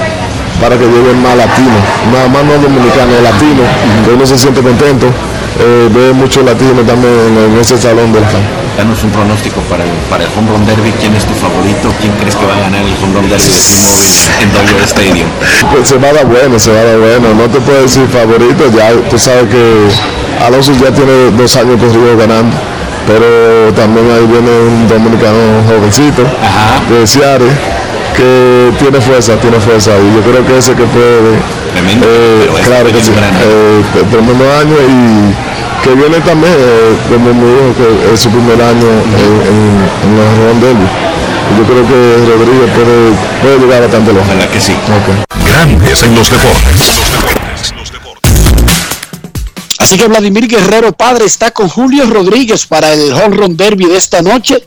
para 0.61 0.77
que 0.77 0.85
lleguen 0.85 1.21
más 1.21 1.35
latinos, 1.35 1.81
nada 2.11 2.27
más 2.29 2.43
no 2.43 2.53
dominicanos, 2.53 3.21
latinos, 3.21 3.67
que 4.05 4.13
uno 4.13 4.25
se 4.25 4.37
siente 4.37 4.61
contento, 4.61 5.07
eh, 5.59 5.89
ve 5.93 6.13
muchos 6.13 6.43
latinos 6.43 6.85
también 6.85 7.13
en, 7.37 7.59
ese 7.59 7.77
salón 7.77 8.11
de 8.11 8.21
la 8.21 8.27
Danos 8.77 9.03
un 9.03 9.11
pronóstico 9.11 9.61
para 9.69 9.83
el, 9.83 9.91
para 10.09 10.23
el 10.23 10.29
Home 10.35 10.49
Run 10.49 10.65
Derby. 10.65 10.91
¿Quién 10.99 11.13
es 11.13 11.25
tu 11.25 11.33
favorito? 11.35 11.93
¿Quién 12.01 12.11
crees 12.13 12.35
que 12.35 12.45
va 12.45 12.55
a 12.55 12.59
ganar 12.59 12.81
el 12.81 12.93
Home 13.03 13.13
Run 13.13 13.29
Derby 13.29 13.45
de 13.45 13.61
T-Mobile 13.61 14.13
en 14.41 14.53
Dodger 14.53 14.81
Stadium? 14.83 15.29
Pues 15.71 15.89
se 15.89 15.97
va 15.97 16.09
a 16.09 16.13
dar 16.13 16.25
bueno, 16.25 16.57
se 16.57 16.71
va 16.73 16.79
a 16.79 16.83
dar 16.83 16.97
bueno. 16.97 17.33
No 17.35 17.45
te 17.49 17.59
puedo 17.61 17.81
decir 17.81 18.07
favorito, 18.07 18.65
ya 18.75 18.91
tú 19.09 19.19
sabes 19.19 19.45
que 19.45 20.43
Alonso 20.43 20.73
ya 20.73 20.91
tiene 20.91 21.29
dos 21.37 21.55
años 21.55 21.77
corridos 21.79 22.17
ganando 22.17 22.57
pero 23.05 23.73
también 23.75 24.09
ahí 24.11 24.25
viene 24.25 24.49
un 24.49 24.87
dominicano 24.87 25.61
jovencito 25.67 26.23
de 26.89 27.05
Ciare 27.05 27.45
que 28.15 28.71
tiene 28.79 29.01
fuerza, 29.01 29.35
tiene 29.37 29.59
fuerza 29.59 29.91
y 29.97 30.15
yo 30.15 30.21
creo 30.21 30.45
que 30.45 30.57
ese 30.57 30.73
que 30.73 30.83
puede 30.83 31.37
Tremendo, 31.73 32.07
eh, 32.07 32.49
claro 32.65 32.91
que 32.91 33.01
sí, 33.01 33.11
eh, 33.11 34.03
tremendo 34.11 34.45
año 34.59 34.75
y 34.77 35.83
que 35.83 35.95
viene 35.95 36.19
también, 36.21 36.53
eh, 36.55 36.95
como 37.09 37.33
me 37.33 37.45
dijo, 37.45 37.75
que 37.75 38.13
es 38.13 38.19
su 38.21 38.29
primer 38.29 38.61
año 38.61 38.87
en, 38.87 39.33
en, 39.51 39.63
en 40.03 40.17
la 40.17 40.47
Ron 40.47 40.61
Derby. 40.61 40.87
Y 41.51 41.57
Yo 41.57 41.63
creo 41.65 41.87
que 41.87 42.31
Rodríguez 42.31 42.71
puede, 42.73 43.11
puede 43.41 43.59
llegar 43.59 43.81
bastante 43.81 44.13
lejos. 44.13 44.27
Ojalá 44.29 44.47
que 44.47 44.61
sí. 44.61 44.71
Ok. 44.71 45.45
Grandes 45.45 46.03
en 46.03 46.15
los 46.15 46.31
deportes. 46.31 47.01
Así 49.79 49.97
que 49.97 50.07
Vladimir 50.07 50.47
Guerrero 50.47 50.93
padre 50.93 51.25
está 51.25 51.51
con 51.51 51.67
Julio 51.67 52.05
Rodríguez 52.09 52.65
para 52.65 52.93
el 52.93 53.11
Home 53.11 53.35
Run 53.35 53.57
Derby 53.57 53.85
de 53.85 53.97
esta 53.97 54.21
noche 54.21 54.63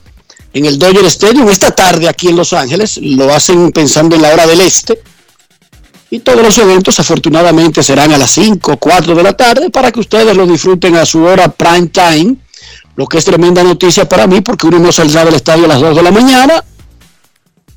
en 0.56 0.64
el 0.64 0.78
Dodger 0.78 1.04
Stadium. 1.04 1.48
Esta 1.50 1.70
tarde 1.70 2.08
aquí 2.08 2.28
en 2.28 2.36
Los 2.36 2.54
Ángeles 2.54 2.98
lo 3.02 3.32
hacen 3.32 3.72
pensando 3.72 4.16
en 4.16 4.22
la 4.22 4.32
hora 4.32 4.46
del 4.46 4.62
este. 4.62 4.98
Y 6.08 6.20
todos 6.20 6.42
los 6.42 6.56
eventos 6.56 6.98
afortunadamente 6.98 7.82
serán 7.82 8.12
a 8.12 8.18
las 8.18 8.30
5 8.30 8.72
o 8.72 8.76
4 8.78 9.14
de 9.14 9.22
la 9.22 9.34
tarde 9.34 9.68
para 9.68 9.92
que 9.92 10.00
ustedes 10.00 10.34
lo 10.34 10.46
disfruten 10.46 10.96
a 10.96 11.04
su 11.04 11.22
hora 11.22 11.48
prime 11.48 11.88
time. 11.88 12.36
Lo 12.94 13.06
que 13.06 13.18
es 13.18 13.24
tremenda 13.26 13.62
noticia 13.62 14.08
para 14.08 14.26
mí 14.26 14.40
porque 14.40 14.66
uno 14.66 14.78
no 14.78 14.92
saldrá 14.92 15.26
del 15.26 15.34
estadio 15.34 15.66
a 15.66 15.68
las 15.68 15.80
2 15.80 15.96
de 15.96 16.02
la 16.02 16.10
mañana. 16.10 16.64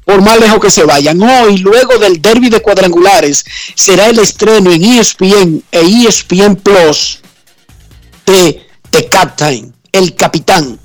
Por 0.06 0.22
más 0.22 0.40
lejos 0.40 0.62
que 0.62 0.72
se 0.72 0.86
vayan. 0.86 1.22
Hoy, 1.22 1.58
luego 1.58 1.98
del 1.98 2.22
derby 2.22 2.50
de 2.50 2.62
cuadrangulares, 2.62 3.44
será 3.76 4.08
el 4.08 4.20
estreno 4.20 4.72
en 4.72 4.82
E 4.82 5.00
ESPN 5.00 5.64
e 5.70 5.82
ESPN 5.82 6.56
Plus 6.56 7.20
de 8.26 8.66
The 8.90 9.10
Captain, 9.10 9.74
El 9.92 10.16
Capitán. 10.16 10.80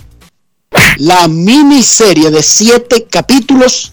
La 0.99 1.29
miniserie 1.29 2.31
de 2.31 2.43
siete 2.43 3.07
capítulos 3.11 3.93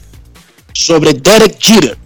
sobre 0.74 1.14
Derek 1.14 1.60
Jeter. 1.60 1.98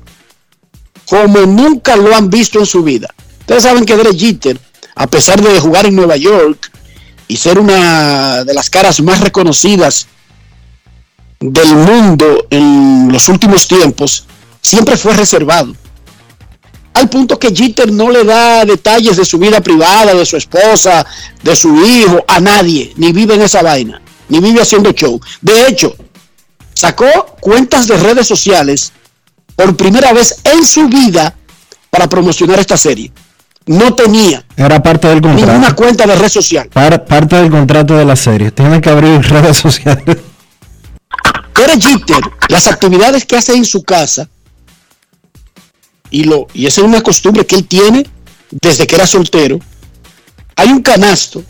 Como 1.07 1.41
nunca 1.41 1.95
lo 1.95 2.15
han 2.15 2.29
visto 2.29 2.59
en 2.59 2.65
su 2.65 2.83
vida. 2.83 3.13
Ustedes 3.41 3.63
saben 3.63 3.85
que 3.85 3.95
Derek 3.95 4.17
Jeter, 4.17 4.59
a 4.95 5.07
pesar 5.07 5.41
de 5.41 5.59
jugar 5.59 5.85
en 5.85 5.95
Nueva 5.95 6.15
York 6.15 6.71
y 7.27 7.37
ser 7.37 7.59
una 7.59 8.43
de 8.43 8.53
las 8.53 8.69
caras 8.69 9.01
más 9.01 9.19
reconocidas 9.21 10.07
del 11.39 11.75
mundo 11.75 12.47
en 12.49 13.09
los 13.11 13.29
últimos 13.29 13.67
tiempos, 13.67 14.25
siempre 14.61 14.97
fue 14.97 15.13
reservado. 15.13 15.75
Al 16.93 17.09
punto 17.09 17.37
que 17.37 17.53
Jeter 17.53 17.91
no 17.91 18.09
le 18.09 18.23
da 18.23 18.63
detalles 18.63 19.17
de 19.17 19.25
su 19.25 19.37
vida 19.37 19.61
privada, 19.61 20.13
de 20.13 20.25
su 20.25 20.37
esposa, 20.37 21.05
de 21.43 21.55
su 21.55 21.85
hijo, 21.85 22.23
a 22.27 22.39
nadie, 22.39 22.93
ni 22.95 23.11
vive 23.11 23.35
en 23.35 23.41
esa 23.41 23.61
vaina, 23.61 24.01
ni 24.29 24.39
vive 24.39 24.61
haciendo 24.61 24.91
show. 24.91 25.19
De 25.41 25.67
hecho, 25.67 25.95
sacó 26.73 27.05
cuentas 27.39 27.87
de 27.87 27.97
redes 27.97 28.27
sociales 28.27 28.91
por 29.55 29.75
primera 29.77 30.13
vez 30.13 30.39
en 30.43 30.65
su 30.65 30.87
vida 30.87 31.35
para 31.89 32.07
promocionar 32.09 32.59
esta 32.59 32.77
serie. 32.77 33.11
No 33.67 33.95
tenía 33.95 34.45
Era 34.57 34.81
parte 34.83 35.07
del 35.07 35.21
ninguna 35.21 35.45
contrato. 35.53 35.75
cuenta 35.75 36.05
de 36.05 36.15
red 36.15 36.29
social. 36.29 36.69
Par- 36.71 37.03
parte 37.05 37.35
del 37.37 37.49
contrato 37.49 37.95
de 37.97 38.05
la 38.05 38.15
serie. 38.15 38.51
Tienen 38.51 38.79
que 38.81 38.89
abrir 38.89 39.21
redes 39.29 39.57
sociales. 39.57 40.17
Derek 41.55 41.81
Jeter, 41.81 42.21
las 42.49 42.67
actividades 42.67 43.25
que 43.25 43.37
hace 43.37 43.53
en 43.55 43.65
su 43.65 43.81
casa, 43.83 44.27
y, 46.11 46.25
lo, 46.25 46.47
y 46.53 46.65
esa 46.67 46.81
es 46.81 46.87
una 46.87 47.01
costumbre 47.01 47.45
que 47.45 47.55
él 47.55 47.65
tiene 47.67 48.05
desde 48.51 48.85
que 48.85 48.95
era 48.95 49.07
soltero, 49.07 49.59
hay 50.55 50.69
un 50.69 50.81
canasto 50.81 51.43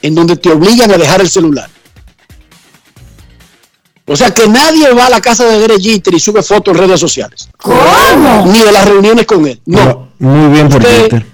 en 0.00 0.14
donde 0.14 0.36
te 0.36 0.50
obligan 0.50 0.90
a 0.90 0.96
dejar 0.96 1.20
el 1.20 1.28
celular. 1.28 1.68
O 4.08 4.16
sea 4.16 4.30
que 4.32 4.48
nadie 4.48 4.90
va 4.94 5.06
a 5.06 5.10
la 5.10 5.20
casa 5.20 5.44
de 5.44 5.58
Derek 5.58 5.80
Jeter 5.80 6.14
y 6.14 6.18
sube 6.20 6.42
fotos 6.42 6.74
en 6.74 6.80
redes 6.82 6.98
sociales. 6.98 7.48
¿Cómo? 7.58 8.46
Ni 8.46 8.58
de 8.60 8.72
las 8.72 8.86
reuniones 8.86 9.26
con 9.26 9.46
él. 9.46 9.60
No. 9.66 9.78
Pero 9.78 10.08
Muy 10.18 10.48
bien 10.54 10.68
por 10.68 10.80
Usted 10.80 11.02
Jeter. 11.02 11.26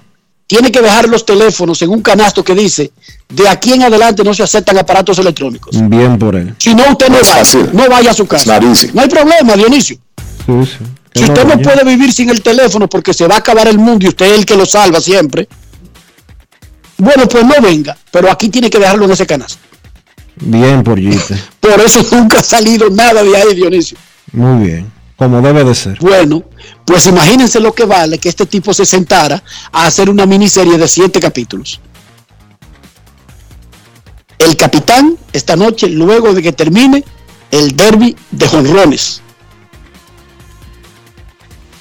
tiene 0.45 0.71
que 0.71 0.81
dejar 0.81 1.07
los 1.07 1.25
teléfonos 1.25 1.81
en 1.81 1.89
un 1.89 2.01
canasto 2.01 2.43
que 2.43 2.53
dice, 2.53 2.91
de 3.29 3.47
aquí 3.47 3.73
en 3.73 3.83
adelante 3.83 4.23
no 4.23 4.33
se 4.33 4.43
aceptan 4.43 4.77
aparatos 4.77 5.17
electrónicos. 5.19 5.75
Bien 5.89 6.19
por 6.19 6.35
él. 6.35 6.53
Si 6.59 6.75
no, 6.75 6.83
usted 6.91 7.07
no 7.09 7.15
Es 7.15 7.21
vaya, 7.29 7.35
fácil. 7.35 7.69
no 7.71 7.89
vaya 7.89 8.11
a 8.11 8.13
su 8.13 8.27
casa. 8.27 8.43
Clarísimo. 8.43 8.91
No 8.95 9.01
hay 9.01 9.07
problema, 9.09 9.53
Dionisio. 9.55 9.97
Sí, 10.45 10.53
sí. 10.65 10.77
Que 11.13 11.19
Si 11.21 11.25
usted 11.31 11.43
no 11.45 11.55
vaya. 11.55 11.63
puede 11.63 11.83
vivir 11.85 12.11
sin 12.11 12.29
el 12.29 12.41
teléfono 12.41 12.89
porque 12.89 13.13
se 13.13 13.25
va 13.25 13.35
a 13.35 13.37
acabar 13.39 13.67
el 13.69 13.79
mundo 13.79 14.05
y 14.05 14.09
usted 14.09 14.25
es 14.25 14.39
el 14.39 14.45
que 14.45 14.57
lo 14.57 14.65
salva 14.65 14.99
siempre, 14.99 15.47
bueno, 16.97 17.27
pues 17.27 17.43
no 17.45 17.53
venga, 17.61 17.97
pero 18.11 18.31
aquí 18.31 18.49
tiene 18.49 18.69
que 18.69 18.79
dejarlo 18.79 19.05
en 19.05 19.11
ese 19.11 19.25
canasto. 19.25 19.59
Bien 20.37 20.83
por 20.83 20.99
Jeter. 20.99 21.39
Por 21.59 21.79
eso 21.81 22.05
nunca 22.11 22.39
ha 22.39 22.43
salido 22.43 22.89
nada 22.89 23.23
de 23.23 23.35
ahí, 23.35 23.55
Dionisio. 23.55 23.97
Muy 24.31 24.67
bien. 24.67 24.91
Como 25.15 25.41
debe 25.41 25.63
de 25.63 25.73
ser. 25.73 25.97
Bueno, 25.99 26.43
pues 26.83 27.07
imagínense 27.07 27.59
lo 27.59 27.73
que 27.73 27.85
vale 27.85 28.17
que 28.17 28.27
este 28.27 28.45
tipo 28.45 28.73
se 28.73 28.85
sentara 28.85 29.41
a 29.71 29.85
hacer 29.85 30.09
una 30.09 30.25
miniserie 30.25 30.77
de 30.77 30.87
siete 30.87 31.21
capítulos. 31.21 31.79
El 34.37 34.57
capitán, 34.57 35.17
esta 35.31 35.55
noche, 35.55 35.87
luego 35.87 36.33
de 36.33 36.41
que 36.41 36.51
termine 36.51 37.03
el 37.49 37.75
derby 37.77 38.15
de 38.31 38.47
jonrones. 38.47 39.21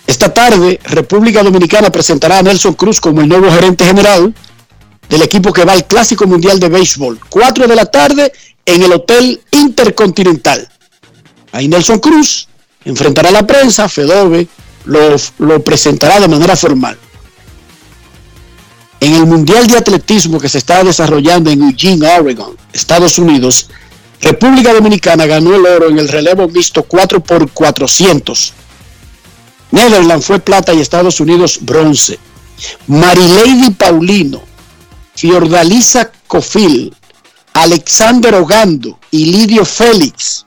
Esta 0.06 0.32
tarde, 0.32 0.78
República 0.84 1.42
Dominicana 1.42 1.90
presentará 1.90 2.38
a 2.38 2.42
Nelson 2.42 2.74
Cruz 2.74 3.00
como 3.00 3.20
el 3.20 3.28
nuevo 3.28 3.50
gerente 3.50 3.84
general 3.84 4.32
del 5.08 5.22
equipo 5.22 5.52
que 5.52 5.64
va 5.64 5.72
al 5.72 5.86
Clásico 5.86 6.26
Mundial 6.26 6.58
de 6.58 6.68
Béisbol. 6.68 7.20
4 7.28 7.66
de 7.66 7.76
la 7.76 7.86
tarde 7.86 8.32
en 8.64 8.82
el 8.82 8.92
Hotel 8.92 9.40
Intercontinental. 9.50 10.68
Ahí 11.52 11.68
Nelson 11.68 11.98
Cruz 12.00 12.48
enfrentará 12.84 13.28
a 13.28 13.32
la 13.32 13.46
prensa, 13.46 13.88
Fedove 13.88 14.48
lo, 14.86 15.62
presentará 15.62 16.20
de 16.20 16.28
manera 16.28 16.56
formal. 16.56 16.98
En 19.00 19.14
el 19.14 19.26
Mundial 19.26 19.66
de 19.66 19.76
Atletismo 19.76 20.40
que 20.40 20.48
se 20.48 20.58
está 20.58 20.82
desarrollando 20.82 21.50
en 21.50 21.62
Eugene, 21.62 22.08
Oregon, 22.18 22.56
Estados 22.72 23.18
Unidos, 23.18 23.68
República 24.20 24.72
Dominicana 24.72 25.26
ganó 25.26 25.54
el 25.54 25.66
oro 25.66 25.88
en 25.90 25.98
el 25.98 26.08
relevo 26.08 26.48
mixto 26.48 26.82
4 26.84 27.20
por 27.20 27.50
400. 27.50 28.52
Netherlands 29.70 30.26
fue 30.26 30.38
plata 30.38 30.72
y 30.72 30.80
Estados 30.80 31.20
Unidos 31.20 31.58
bronce. 31.60 32.18
Marilady 32.86 33.70
Paulino, 33.70 34.42
Fiordalisa 35.14 36.10
Cofil, 36.26 36.94
Alexander 37.52 38.34
Ogando 38.34 38.98
y 39.10 39.26
Lidio 39.26 39.64
Félix 39.64 40.44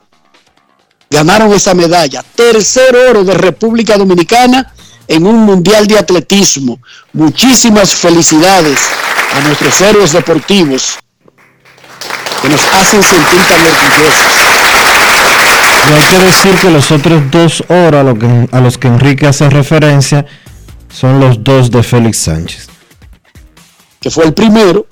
ganaron 1.10 1.52
esa 1.52 1.74
medalla. 1.74 2.22
Tercer 2.22 2.94
oro 2.94 3.24
de 3.24 3.34
República 3.34 3.96
Dominicana 3.96 4.72
en 5.06 5.26
un 5.26 5.38
mundial 5.38 5.86
de 5.86 5.98
atletismo. 5.98 6.78
Muchísimas 7.12 7.94
felicidades 7.94 8.78
a 9.34 9.40
nuestros 9.40 9.80
héroes 9.80 10.12
deportivos 10.12 10.98
que 12.42 12.48
nos 12.48 12.60
hacen 12.60 13.02
sentir 13.02 13.40
tan 13.46 13.60
orgullosos. 13.60 14.32
Y 15.88 15.92
hay 15.92 16.02
que 16.10 16.18
decir 16.18 16.54
que 16.60 16.70
los 16.70 16.90
otros 16.90 17.30
dos 17.30 17.64
oros 17.68 18.16
a, 18.52 18.56
a 18.58 18.60
los 18.60 18.76
que 18.76 18.88
Enrique 18.88 19.26
hace 19.26 19.48
referencia 19.48 20.26
son 20.90 21.20
los 21.20 21.42
dos 21.42 21.70
de 21.70 21.82
Félix 21.82 22.18
Sánchez. 22.18 22.68
Que 24.00 24.10
fue 24.10 24.24
el 24.24 24.32
primero 24.34 24.86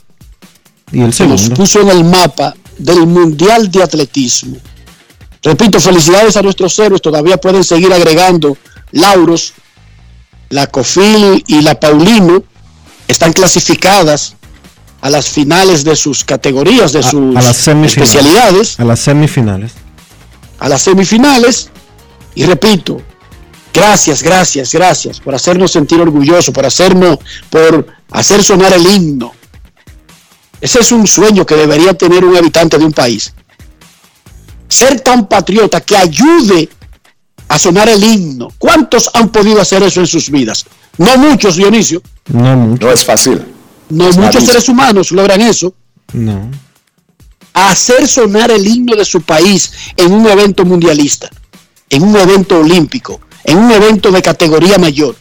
Y 0.92 1.01
el 1.01 1.14
que 1.14 1.27
nos 1.27 1.40
segundo. 1.40 1.55
puso 1.55 1.81
en 1.81 1.88
el 1.90 2.05
mapa 2.05 2.55
del 2.79 3.07
mundial 3.07 3.71
de 3.71 3.83
atletismo. 3.83 4.57
Repito, 5.42 5.79
felicidades 5.81 6.37
a 6.37 6.42
nuestros 6.42 6.79
héroes. 6.79 7.01
Todavía 7.03 7.37
pueden 7.37 7.62
seguir 7.64 7.92
agregando 7.92 8.57
lauros. 8.92 9.53
La 10.49 10.66
Cofil 10.69 11.42
y 11.47 11.61
la 11.62 11.79
Paulino 11.79 12.42
están 13.09 13.33
clasificadas 13.33 14.35
a 15.01 15.11
las 15.11 15.29
finales 15.29 15.85
de 15.85 15.95
sus 15.97 16.25
categorías, 16.25 16.92
de 16.92 17.03
sus 17.03 17.37
a 17.37 17.42
las 17.42 17.66
especialidades, 17.69 18.79
A 18.81 18.85
las 18.85 19.01
semifinales. 19.01 19.73
a 20.59 20.69
las 20.69 20.83
semifinales. 20.83 21.71
Y 22.35 22.45
repito, 22.45 23.01
gracias, 23.76 24.22
gracias, 24.22 24.72
gracias 24.72 25.20
por 25.20 25.34
hacernos 25.34 25.72
sentir 25.72 26.00
orgullosos, 26.00 26.52
por 26.52 26.66
hacernos, 26.66 27.18
por 27.50 27.86
hacer 28.10 28.42
sonar 28.42 28.72
el 28.72 28.86
himno. 28.86 29.32
Ese 30.60 30.80
es 30.80 30.92
un 30.92 31.06
sueño 31.06 31.44
que 31.44 31.54
debería 31.54 31.94
tener 31.94 32.24
un 32.24 32.36
habitante 32.36 32.78
de 32.78 32.84
un 32.84 32.92
país. 32.92 33.32
Ser 34.68 35.00
tan 35.00 35.28
patriota 35.28 35.80
que 35.80 35.96
ayude 35.96 36.68
a 37.48 37.58
sonar 37.58 37.88
el 37.88 38.02
himno. 38.02 38.48
¿Cuántos 38.58 39.10
han 39.14 39.28
podido 39.28 39.60
hacer 39.60 39.82
eso 39.82 40.00
en 40.00 40.06
sus 40.06 40.30
vidas? 40.30 40.64
No 40.98 41.16
muchos, 41.18 41.56
Dionisio. 41.56 42.02
No 42.28 42.56
mucho. 42.56 42.86
No 42.86 42.92
es 42.92 43.04
fácil. 43.04 43.44
No 43.88 44.08
Es 44.08 44.16
muchos 44.16 44.44
seres 44.44 44.68
humanos 44.68 45.12
logran 45.12 45.40
eso. 45.40 45.74
No. 46.12 46.50
Hacer 47.52 48.08
sonar 48.08 48.50
el 48.50 48.66
himno 48.66 48.96
de 48.96 49.04
su 49.04 49.22
país 49.22 49.72
en 49.96 50.12
un 50.12 50.26
evento 50.26 50.64
mundialista, 50.64 51.30
en 51.88 52.02
un 52.02 52.16
evento 52.16 52.58
olímpico, 52.58 53.20
en 53.46 53.59
un 53.59 53.70
evento 53.72 54.11
de 54.11 54.22
categoría 54.22 54.78
mayor. 54.78 55.14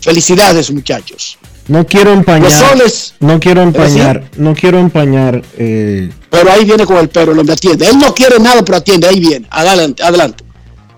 Felicidades, 0.00 0.70
muchachos. 0.70 1.38
No 1.66 1.84
quiero 1.86 2.12
empañar. 2.12 2.50
Los 2.50 2.54
soles. 2.54 3.14
No 3.20 3.38
quiero 3.38 3.62
empañar. 3.62 4.24
No 4.36 4.54
quiero 4.54 4.78
empañar. 4.78 5.42
eh, 5.58 6.10
Pero 6.30 6.50
ahí 6.50 6.64
viene 6.64 6.86
con 6.86 6.96
el 6.96 7.08
perro, 7.10 7.32
el 7.32 7.38
hombre 7.38 7.54
atiende. 7.54 7.86
Él 7.86 7.98
no 7.98 8.14
quiere 8.14 8.38
nada, 8.38 8.62
pero 8.64 8.78
atiende. 8.78 9.06
Ahí 9.08 9.20
viene. 9.20 9.46
Adelante, 9.50 10.02
adelante. 10.02 10.44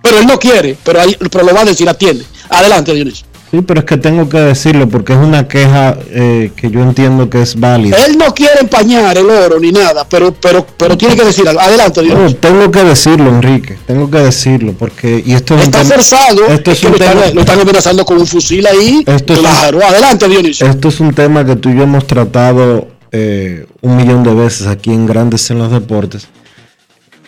Pero 0.03 0.19
él 0.19 0.27
no 0.27 0.39
quiere, 0.39 0.77
pero, 0.85 1.01
ahí, 1.01 1.17
pero 1.31 1.45
lo 1.45 1.53
va 1.55 1.63
a 1.63 1.65
decir, 1.65 1.89
atiende. 1.89 2.25
Adelante, 2.49 2.95
Dionisio. 2.95 3.27
Sí, 3.51 3.61
pero 3.63 3.81
es 3.81 3.87
que 3.87 3.97
tengo 3.97 4.29
que 4.29 4.39
decirlo 4.39 4.89
porque 4.89 5.13
es 5.13 5.19
una 5.19 5.47
queja 5.49 5.97
eh, 6.11 6.53
que 6.55 6.71
yo 6.71 6.81
entiendo 6.83 7.29
que 7.29 7.43
es 7.43 7.59
válida. 7.59 7.97
Él 8.07 8.17
no 8.19 8.33
quiere 8.35 8.61
empañar 8.61 9.17
el 9.19 9.29
oro 9.29 9.59
ni 9.59 9.73
nada, 9.73 10.07
pero, 10.09 10.33
pero, 10.33 10.67
pero 10.77 10.97
tiene 10.97 11.17
que 11.17 11.25
decir 11.25 11.49
algo. 11.49 11.61
Adelante, 11.61 12.01
No, 12.03 12.07
Dionisio. 12.15 12.39
tengo 12.39 12.71
que 12.71 12.85
decirlo, 12.85 13.29
Enrique. 13.31 13.77
Tengo 13.87 14.11
que 14.11 14.19
decirlo 14.19 14.75
porque 14.79 15.23
y 15.25 15.33
esto 15.33 15.55
es 15.55 15.61
un 15.61 15.65
Está 15.67 15.83
tema- 15.83 15.95
forzado. 15.95 16.47
Esto 16.47 16.71
es 16.71 16.77
es 16.79 16.81
que 16.81 16.87
un 16.87 16.93
lo, 16.93 16.99
tema. 16.99 17.13
están, 17.13 17.35
lo 17.35 17.41
están 17.41 17.61
amenazando 17.61 18.05
con 18.05 18.19
un 18.19 18.27
fusil 18.27 18.67
ahí. 18.67 19.03
Esto 19.07 19.33
es 19.33 19.39
un- 19.39 19.45
claro, 19.45 19.81
adelante, 19.85 20.29
Dionisio. 20.29 20.67
Esto 20.67 20.89
es 20.89 21.01
un 21.01 21.13
tema 21.15 21.45
que 21.45 21.57
tú 21.57 21.71
y 21.71 21.77
yo 21.77 21.83
hemos 21.83 22.07
tratado 22.07 22.89
eh, 23.13 23.67
un 23.81 23.97
millón 23.97 24.23
de 24.23 24.33
veces 24.35 24.67
aquí 24.69 24.91
en 24.93 25.07
Grandes 25.07 25.51
en 25.51 25.59
los 25.59 25.73
Deportes. 25.73 26.29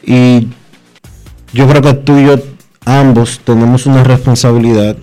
Y 0.05 0.49
yo 1.53 1.69
creo 1.69 1.83
que 1.83 1.95
tú 1.95 2.17
y 2.19 2.27
yo 2.27 2.37
ambos 2.85 3.41
tenemos 3.45 3.87
una 3.87 4.03
responsabilidad. 4.05 4.97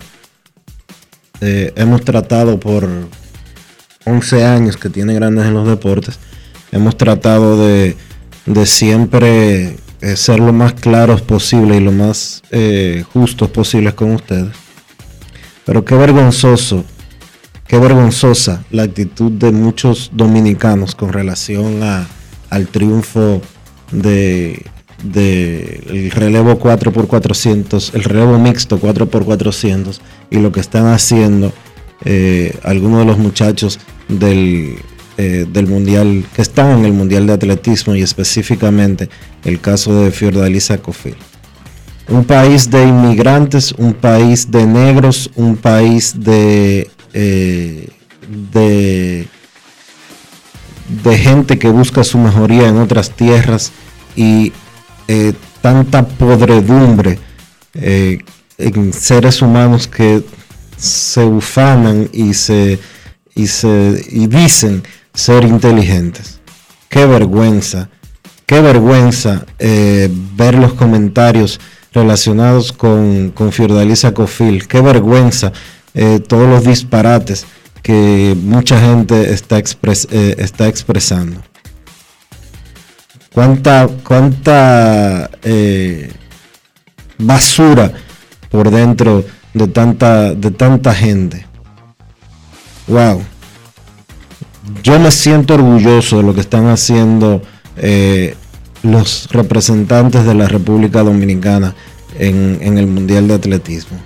Eh, 1.41 1.73
hemos 1.75 2.02
tratado 2.04 2.60
por 2.60 2.88
11 4.06 4.45
años 4.45 4.78
que 4.78 4.89
tiene 4.89 5.13
Grandes 5.13 5.45
en 5.45 5.54
los 5.54 5.67
Deportes. 5.67 6.19
Hemos 6.71 6.97
tratado 6.97 7.65
de, 7.65 7.95
de 8.45 8.65
siempre 8.65 9.78
eh, 10.02 10.15
ser 10.15 10.39
lo 10.39 10.54
más 10.54 10.73
claros 10.73 11.21
posible 11.21 11.78
y 11.78 11.80
lo 11.80 11.91
más 11.91 12.41
eh, 12.52 13.04
justos 13.13 13.49
posibles 13.49 13.93
con 13.93 14.12
ustedes. 14.12 14.56
Pero 15.65 15.86
qué 15.86 15.95
vergonzoso 15.95 16.84
Qué 17.69 17.78
vergonzosa 17.78 18.63
la 18.71 18.82
actitud 18.82 19.32
de 19.32 19.52
muchos 19.52 20.10
dominicanos 20.12 20.95
con 20.95 21.13
relación 21.13 21.84
a, 21.84 22.08
al 22.49 22.67
triunfo 22.67 23.43
de, 23.91 24.65
de 25.03 25.83
el 25.88 26.12
relevo 26.12 26.59
4x400, 26.59 27.93
el 27.93 28.03
relevo 28.03 28.38
mixto 28.38 28.79
4x400 28.79 29.99
y 30.29 30.38
lo 30.39 30.51
que 30.51 30.59
están 30.59 30.88
haciendo 30.88 31.53
eh, 32.05 32.57
algunos 32.63 32.99
de 32.99 33.05
los 33.05 33.17
muchachos 33.17 33.79
del, 34.07 34.77
eh, 35.17 35.45
del 35.51 35.67
mundial 35.67 36.25
que 36.35 36.41
están 36.41 36.79
en 36.79 36.85
el 36.85 36.93
mundial 36.93 37.27
de 37.27 37.33
atletismo 37.33 37.95
y 37.95 38.01
específicamente 38.01 39.09
el 39.43 39.59
caso 39.59 40.01
de 40.01 40.12
Fiordalisa 40.12 40.77
Cofil. 40.77 41.15
Un 42.07 42.25
país 42.25 42.71
de 42.71 42.88
inmigrantes, 42.88 43.71
un 43.73 43.93
país 43.93 44.49
de 44.49 44.65
negros, 44.65 45.29
un 45.35 45.57
país 45.57 46.13
de, 46.17 46.89
eh, 47.13 47.89
de, 48.51 49.27
de 51.03 51.17
gente 51.17 51.59
que 51.59 51.69
busca 51.69 52.03
su 52.03 52.17
mejoría 52.17 52.67
en 52.67 52.77
otras 52.77 53.12
tierras 53.12 53.71
y 54.15 54.53
eh, 55.11 55.33
tanta 55.63 56.07
podredumbre 56.07 57.17
eh, 57.73 58.19
en 58.59 58.93
seres 58.93 59.41
humanos 59.41 59.87
que 59.87 60.23
se 60.77 61.25
ufanan 61.25 62.07
y 62.13 62.35
se 62.35 62.77
y 63.33 63.47
se 63.47 64.05
y 64.07 64.27
dicen 64.27 64.83
ser 65.11 65.45
inteligentes. 65.45 66.39
Qué 66.89 67.07
vergüenza, 67.07 67.89
qué 68.45 68.61
vergüenza 68.61 69.47
eh, 69.57 70.11
ver 70.35 70.53
los 70.53 70.75
comentarios 70.75 71.59
relacionados 71.91 72.71
con, 72.71 73.31
con 73.31 73.51
Fiordalisa 73.51 74.13
Cofil. 74.13 74.67
Qué 74.67 74.79
vergüenza 74.79 75.51
todos 76.27 76.47
los 76.47 76.63
disparates 76.63 77.47
que 77.81 78.37
mucha 78.39 78.79
gente 78.79 79.33
está, 79.33 79.57
está 79.57 80.67
expresando. 80.67 81.41
Cuánta, 83.33 83.87
cuánta 84.03 85.29
eh, 85.43 86.11
basura 87.17 87.91
por 88.49 88.71
dentro 88.71 89.23
de 89.53 89.67
tanta, 89.67 90.33
de 90.33 90.51
tanta 90.51 90.93
gente. 90.93 91.45
Wow. 92.87 93.21
Yo 94.83 94.99
me 94.99 95.11
siento 95.11 95.55
orgulloso 95.55 96.17
de 96.17 96.23
lo 96.23 96.33
que 96.33 96.41
están 96.41 96.67
haciendo 96.67 97.41
eh, 97.77 98.35
los 98.83 99.27
representantes 99.31 100.25
de 100.25 100.33
la 100.33 100.47
República 100.47 101.03
Dominicana 101.03 101.75
en, 102.17 102.57
en 102.61 102.77
el 102.77 102.87
Mundial 102.87 103.27
de 103.27 103.35
Atletismo. 103.35 103.97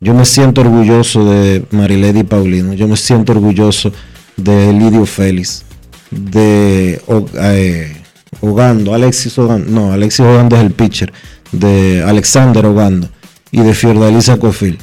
Yo 0.00 0.12
me 0.12 0.24
siento 0.26 0.60
orgulloso 0.60 1.24
de 1.24 1.64
Marilady 1.70 2.24
Paulino, 2.24 2.74
yo 2.74 2.86
me 2.86 2.96
siento 2.96 3.32
orgulloso 3.32 3.92
de 4.36 4.72
Lidio 4.72 5.06
Félix, 5.06 5.64
de 6.10 7.02
eh, 7.34 7.96
Ogando, 8.40 8.94
Alexis 8.94 9.38
Ogando, 9.38 9.70
no, 9.70 9.92
Alexis 9.92 10.20
Ogando 10.20 10.56
es 10.56 10.62
el 10.62 10.70
pitcher, 10.70 11.12
de 11.52 12.04
Alexander 12.06 12.66
Ogando 12.66 13.08
y 13.50 13.60
de 13.60 13.74
Fiordalisa 13.74 14.38
Cofil, 14.38 14.78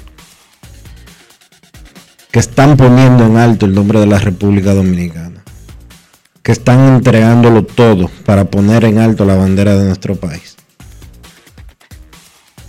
que 2.32 2.40
están 2.40 2.78
poniendo 2.78 3.26
en 3.26 3.38
alto 3.38 3.66
el 3.66 3.74
nombre 3.74 4.00
de 4.00 4.08
la 4.08 4.20
República 4.20 4.74
Dominicana 4.74 5.32
que 6.44 6.52
están 6.52 6.96
entregándolo 6.96 7.64
todo 7.64 8.10
para 8.26 8.46
poner 8.46 8.86
en 8.86 8.98
alto 8.98 9.26
la 9.26 9.36
bandera 9.36 9.76
de 9.76 9.86
nuestro 9.86 10.16
país. 10.16 10.56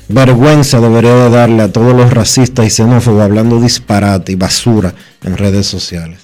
Vergüenza 0.09 0.81
debería 0.81 1.15
de 1.15 1.31
darle 1.31 1.63
a 1.63 1.73
todos 1.73 1.95
los 1.97 2.13
racistas 2.13 2.67
y 2.67 2.71
xenófobos 2.71 3.23
hablando 3.23 3.61
disparate 3.61 4.33
y 4.33 4.35
basura 4.35 4.93
en 5.23 5.39
redes 5.39 5.67
sociales. 5.67 6.19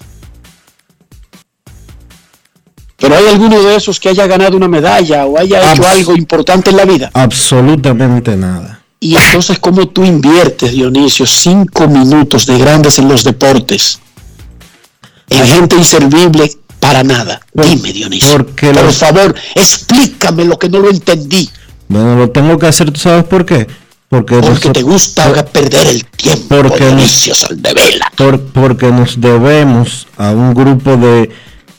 Pero 2.99 3.15
hay 3.15 3.27
alguno 3.27 3.61
de 3.61 3.75
esos 3.75 3.99
que 3.99 4.09
haya 4.09 4.27
ganado 4.27 4.57
una 4.57 4.67
medalla 4.67 5.25
o 5.25 5.39
haya 5.39 5.71
hecho 5.73 5.87
algo 5.87 6.15
importante 6.15 6.69
en 6.69 6.77
la 6.77 6.85
vida. 6.85 7.09
Absolutamente 7.13 8.35
nada. 8.35 8.81
Y 8.99 9.15
entonces, 9.15 9.59
¿cómo 9.59 9.87
tú 9.87 10.03
inviertes, 10.03 10.73
Dionisio, 10.73 11.25
cinco 11.25 11.87
minutos 11.87 12.45
de 12.45 12.57
grandes 12.57 12.99
en 12.99 13.07
los 13.07 13.23
deportes? 13.23 13.99
En 15.29 15.45
gente 15.47 15.75
inservible 15.77 16.51
para 16.81 17.03
nada. 17.03 17.39
Por- 17.53 17.65
Dime, 17.67 17.93
Dionisio. 17.93 18.31
porque 18.37 18.71
por 18.71 18.83
los- 18.83 18.97
favor, 18.97 19.33
explícame 19.55 20.43
lo 20.45 20.59
que 20.59 20.67
no 20.69 20.79
lo 20.79 20.89
entendí. 20.89 21.49
Bueno, 21.87 22.15
lo 22.17 22.29
tengo 22.31 22.57
que 22.57 22.67
hacer, 22.67 22.91
¿tú 22.91 22.99
sabes 22.99 23.23
por 23.23 23.45
qué? 23.45 23.67
Porque, 24.09 24.37
Porque 24.39 24.69
te 24.71 24.81
gusta 24.81 25.45
perder 25.45 25.87
el 25.87 26.03
tiempo, 26.05 26.47
Porque- 26.63 26.85
Dionisio 26.85 27.35
Soldevela. 27.35 28.11
por- 28.17 28.41
porque 28.41 28.87
nos 28.91 29.21
debemos 29.21 30.07
a 30.17 30.31
un 30.31 30.53
grupo 30.53 30.97
de 30.97 31.29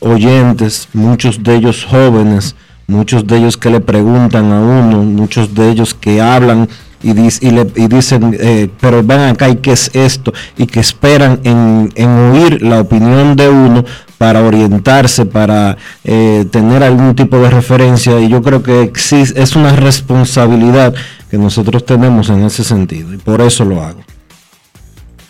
oyentes, 0.01 0.89
muchos 0.93 1.41
de 1.43 1.55
ellos 1.55 1.85
jóvenes, 1.89 2.55
muchos 2.87 3.25
de 3.25 3.37
ellos 3.37 3.55
que 3.57 3.69
le 3.69 3.79
preguntan 3.79 4.51
a 4.51 4.59
uno, 4.59 5.03
muchos 5.03 5.53
de 5.55 5.69
ellos 5.71 5.93
que 5.93 6.21
hablan 6.21 6.67
y, 7.03 7.13
le- 7.13 7.71
y 7.75 7.87
dicen, 7.87 8.35
eh, 8.39 8.69
pero 8.79 9.01
ven 9.03 9.21
acá, 9.21 9.49
¿y 9.49 9.55
qué 9.55 9.71
es 9.71 9.89
esto? 9.95 10.33
Y 10.57 10.65
que 10.67 10.79
esperan 10.81 11.39
en, 11.43 11.89
oír 12.33 12.61
la 12.61 12.81
opinión 12.81 13.35
de 13.35 13.49
uno 13.49 13.83
para 14.19 14.43
orientarse, 14.43 15.25
para 15.25 15.77
eh, 16.03 16.45
tener 16.51 16.83
algún 16.83 17.15
tipo 17.15 17.37
de 17.39 17.49
referencia. 17.49 18.19
Y 18.19 18.29
yo 18.29 18.41
creo 18.43 18.61
que 18.61 18.91
exis- 18.93 19.33
es 19.35 19.55
una 19.55 19.75
responsabilidad 19.75 20.93
que 21.31 21.37
nosotros 21.39 21.85
tenemos 21.85 22.29
en 22.29 22.43
ese 22.43 22.63
sentido. 22.63 23.13
Y 23.13 23.17
por 23.17 23.41
eso 23.41 23.65
lo 23.65 23.81
hago. 23.83 24.01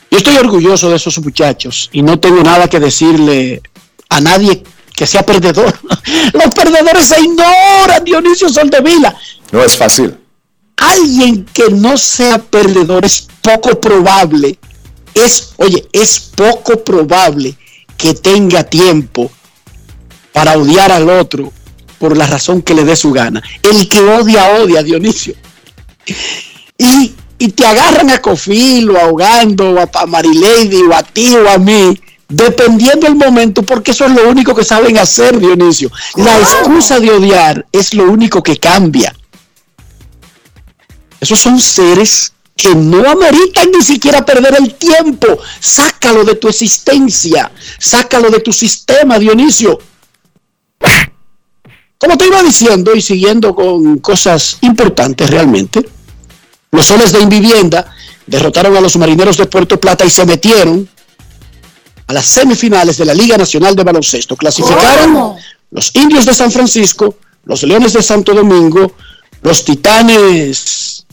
Yo 0.09 0.17
estoy 0.17 0.35
orgulloso 0.35 0.89
de 0.89 0.97
esos 0.97 1.23
muchachos 1.23 1.89
y 1.93 2.01
no 2.01 2.19
tengo 2.19 2.43
nada 2.43 2.67
que 2.67 2.81
decirle 2.81 3.61
a 4.11 4.19
nadie 4.19 4.61
que 4.95 5.07
sea 5.07 5.23
perdedor. 5.23 5.73
Los 6.33 6.53
perdedores 6.53 7.07
se 7.07 7.19
ignoran, 7.19 8.03
Dionisio 8.03 8.49
Soldevila. 8.49 9.15
No 9.51 9.63
es 9.63 9.75
fácil. 9.75 10.17
Alguien 10.75 11.45
que 11.45 11.69
no 11.69 11.97
sea 11.97 12.37
perdedor 12.37 13.05
es 13.05 13.27
poco 13.41 13.79
probable. 13.79 14.59
Es, 15.13 15.53
oye, 15.57 15.87
es 15.93 16.19
poco 16.19 16.83
probable 16.83 17.55
que 17.97 18.13
tenga 18.13 18.63
tiempo 18.63 19.31
para 20.33 20.57
odiar 20.57 20.91
al 20.91 21.09
otro 21.09 21.51
por 21.97 22.17
la 22.17 22.27
razón 22.27 22.61
que 22.61 22.73
le 22.73 22.83
dé 22.83 22.95
su 22.95 23.11
gana. 23.11 23.41
El 23.63 23.87
que 23.87 23.99
odia, 23.99 24.55
odia, 24.61 24.83
Dionisio. 24.83 25.35
Y, 26.77 27.13
y 27.37 27.47
te 27.49 27.65
agarran 27.65 28.09
a 28.09 28.21
Cofil 28.21 28.89
o 28.89 28.99
ahogando, 28.99 29.71
o 29.71 29.79
a, 29.79 29.89
a 29.93 30.05
Marilady, 30.05 30.81
o 30.81 30.93
a 30.93 31.03
ti 31.03 31.35
o 31.35 31.49
a 31.49 31.57
mí, 31.57 31.97
dependiendo 32.31 33.07
del 33.07 33.15
momento, 33.15 33.61
porque 33.63 33.91
eso 33.91 34.05
es 34.05 34.11
lo 34.11 34.29
único 34.29 34.55
que 34.55 34.63
saben 34.63 34.97
hacer, 34.97 35.37
Dionisio. 35.37 35.91
La 36.15 36.39
excusa 36.39 36.99
de 36.99 37.11
odiar 37.11 37.65
es 37.71 37.93
lo 37.93 38.05
único 38.05 38.41
que 38.41 38.57
cambia. 38.57 39.13
Esos 41.19 41.39
son 41.39 41.59
seres 41.59 42.33
que 42.55 42.73
no 42.73 43.07
ameritan 43.07 43.71
ni 43.71 43.83
siquiera 43.83 44.25
perder 44.25 44.55
el 44.57 44.73
tiempo. 44.75 45.27
Sácalo 45.59 46.23
de 46.23 46.35
tu 46.35 46.47
existencia, 46.47 47.51
sácalo 47.77 48.29
de 48.29 48.39
tu 48.39 48.51
sistema, 48.53 49.19
Dionisio. 49.19 49.79
Como 51.97 52.17
te 52.17 52.25
iba 52.25 52.41
diciendo 52.41 52.95
y 52.95 53.01
siguiendo 53.01 53.53
con 53.53 53.99
cosas 53.99 54.57
importantes 54.61 55.29
realmente, 55.29 55.87
los 56.71 56.85
soles 56.85 57.11
de 57.11 57.19
Invivienda 57.19 57.93
derrotaron 58.25 58.75
a 58.75 58.81
los 58.81 58.95
marineros 58.95 59.37
de 59.37 59.45
Puerto 59.45 59.79
Plata 59.79 60.05
y 60.05 60.09
se 60.09 60.25
metieron 60.25 60.89
a 62.11 62.13
las 62.13 62.25
semifinales 62.25 62.97
de 62.97 63.05
la 63.05 63.13
Liga 63.13 63.37
Nacional 63.37 63.73
de 63.73 63.83
Baloncesto. 63.85 64.35
Clasificaron 64.35 65.35
los 65.71 65.95
indios 65.95 66.25
de 66.25 66.33
San 66.33 66.51
Francisco, 66.51 67.15
los 67.45 67.63
leones 67.63 67.93
de 67.93 68.03
Santo 68.03 68.33
Domingo, 68.33 68.93
los 69.41 69.63
titanes 69.63 71.05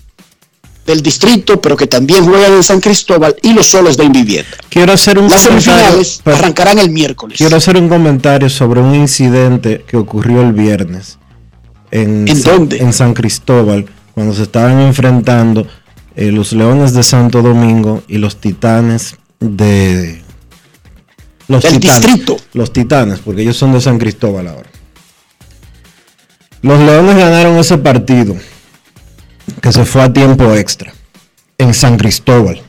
del 0.84 1.00
distrito, 1.02 1.60
pero 1.60 1.76
que 1.76 1.86
también 1.86 2.24
juegan 2.24 2.52
en 2.54 2.64
San 2.64 2.80
Cristóbal 2.80 3.36
y 3.42 3.52
los 3.52 3.66
soles 3.68 3.96
de 3.96 4.04
Invivienda. 4.04 4.50
Quiero 4.68 4.92
hacer 4.92 5.18
un 5.20 5.28
Las 5.30 5.46
comentario. 5.46 5.62
semifinales 5.84 6.20
arrancarán 6.24 6.78
el 6.80 6.90
miércoles. 6.90 7.38
Quiero 7.38 7.56
hacer 7.56 7.76
un 7.76 7.88
comentario 7.88 8.48
sobre 8.50 8.80
un 8.80 8.94
incidente 8.96 9.84
que 9.86 9.96
ocurrió 9.96 10.40
el 10.42 10.52
viernes 10.52 11.18
en, 11.92 12.26
¿En 12.26 12.42
Sa- 12.42 12.52
dónde? 12.52 12.78
en 12.78 12.92
San 12.92 13.14
Cristóbal, 13.14 13.86
cuando 14.14 14.34
se 14.34 14.42
estaban 14.42 14.80
enfrentando 14.80 15.64
eh, 16.16 16.32
los 16.32 16.52
Leones 16.52 16.92
de 16.92 17.04
Santo 17.04 17.40
Domingo 17.42 18.02
y 18.08 18.18
los 18.18 18.40
Titanes 18.40 19.14
de 19.38 20.24
los 21.48 21.62
Del 21.62 21.80
Titanes, 21.80 22.02
distrito. 22.02 22.36
Los 22.52 22.72
Titanes, 22.72 23.20
porque 23.20 23.42
ellos 23.42 23.56
son 23.56 23.72
de 23.72 23.80
San 23.80 23.98
Cristóbal 23.98 24.48
ahora. 24.48 24.70
Los 26.62 26.80
Leones 26.80 27.16
ganaron 27.16 27.56
ese 27.56 27.78
partido 27.78 28.36
que 29.60 29.72
se 29.72 29.84
fue 29.84 30.02
a 30.02 30.12
tiempo 30.12 30.54
extra 30.54 30.92
en 31.56 31.74
San 31.74 31.96
Cristóbal 31.96 32.62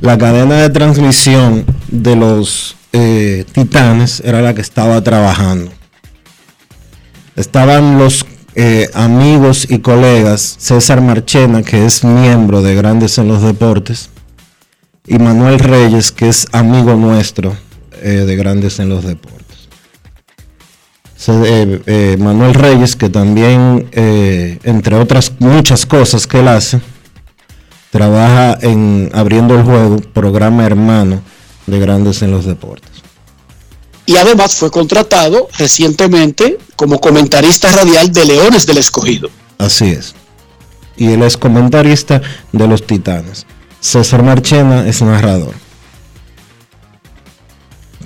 la 0.00 0.18
cadena 0.18 0.56
de 0.56 0.70
transmisión 0.70 1.64
de 1.88 2.16
los 2.16 2.76
eh, 2.92 3.44
Titanes 3.52 4.20
era 4.24 4.42
la 4.42 4.54
que 4.54 4.60
estaba 4.60 5.02
trabajando. 5.02 5.70
Estaban 7.36 7.98
los 7.98 8.26
eh, 8.54 8.90
amigos 8.94 9.66
y 9.70 9.78
colegas 9.78 10.56
César 10.58 11.00
Marchena, 11.00 11.62
que 11.62 11.84
es 11.86 12.04
miembro 12.04 12.62
de 12.62 12.74
Grandes 12.74 13.18
en 13.18 13.28
los 13.28 13.42
Deportes, 13.42 14.10
y 15.06 15.18
Manuel 15.18 15.58
Reyes, 15.58 16.12
que 16.12 16.28
es 16.28 16.46
amigo 16.52 16.94
nuestro 16.94 17.56
eh, 18.02 18.24
de 18.26 18.36
Grandes 18.36 18.78
en 18.78 18.88
los 18.88 19.04
Deportes. 19.04 19.40
Eh, 21.26 21.82
eh, 21.86 22.16
Manuel 22.18 22.54
Reyes, 22.54 22.96
que 22.96 23.08
también, 23.08 23.88
entre 23.92 24.96
otras 24.96 25.32
muchas 25.38 25.86
cosas 25.86 26.26
que 26.26 26.40
él 26.40 26.48
hace, 26.48 26.80
trabaja 27.90 28.58
en 28.62 29.10
Abriendo 29.12 29.56
el 29.56 29.64
Juego, 29.64 30.00
programa 30.12 30.64
hermano 30.64 31.22
de 31.66 31.78
Grandes 31.78 32.22
en 32.22 32.30
los 32.30 32.46
Deportes. 32.46 32.90
Y 34.06 34.16
además 34.16 34.56
fue 34.56 34.70
contratado 34.70 35.48
recientemente 35.56 36.58
como 36.74 37.00
comentarista 37.00 37.70
radial 37.70 38.10
de 38.10 38.24
Leones 38.24 38.66
del 38.66 38.78
Escogido. 38.78 39.30
Así 39.58 39.90
es. 39.90 40.14
Y 40.96 41.12
él 41.12 41.22
es 41.22 41.36
comentarista 41.36 42.20
de 42.52 42.66
los 42.66 42.86
Titanes. 42.86 43.46
César 43.80 44.22
Marchena 44.22 44.86
es 44.86 45.02
narrador. 45.02 45.54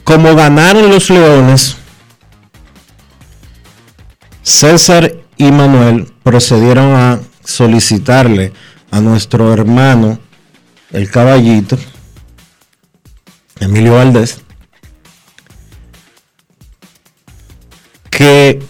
Como 0.04 0.34
ganaron 0.34 0.88
los 0.90 1.10
Leones, 1.10 1.76
César 4.42 5.14
y 5.36 5.50
Manuel 5.50 6.12
procedieron 6.22 6.94
a 6.94 7.20
solicitarle 7.42 8.52
a 8.90 9.00
nuestro 9.00 9.52
hermano, 9.52 10.18
el 10.92 11.10
caballito, 11.10 11.76
Emilio 13.58 13.94
Valdés, 13.94 14.40
que 18.10 18.62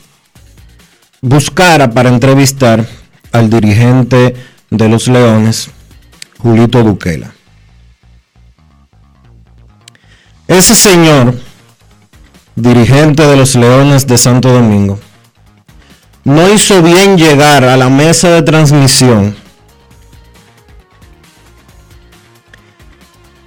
buscara 1.21 1.91
para 1.91 2.09
entrevistar 2.09 2.87
al 3.33 3.51
dirigente 3.51 4.35
de 4.71 4.89
los 4.89 5.09
Leones, 5.09 5.71
Julito 6.45 6.83
Duquela. 6.83 7.33
Ese 10.47 10.75
señor, 10.75 11.35
dirigente 12.55 13.27
de 13.27 13.35
los 13.35 13.55
Leones 13.55 14.07
de 14.07 14.19
Santo 14.19 14.51
Domingo, 14.53 15.01
no 16.25 16.53
hizo 16.53 16.83
bien 16.83 17.17
llegar 17.17 17.65
a 17.65 17.79
la 17.79 17.89
mesa 17.89 18.29
de 18.29 18.43
transmisión 18.43 19.35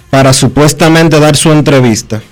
para 0.09 0.33
supuestamente 0.33 1.19
dar 1.19 1.35
su 1.35 1.51
entrevista, 1.51 2.23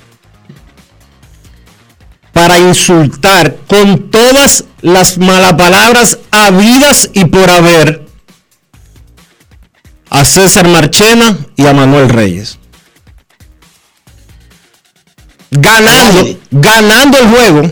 para 2.33 2.57
insultar 2.57 3.57
con 3.67 4.09
todas 4.09 4.65
las 4.81 5.19
malapalabras 5.19 6.17
habidas 6.31 7.11
y 7.13 7.25
por 7.25 7.51
haber 7.51 8.04
a 10.15 10.23
César 10.23 10.65
Marchena 10.69 11.37
y 11.57 11.65
a 11.65 11.73
Manuel 11.73 12.07
Reyes. 12.07 12.57
Ganando, 15.51 16.39
ganando 16.51 17.17
el 17.17 17.27
juego, 17.27 17.71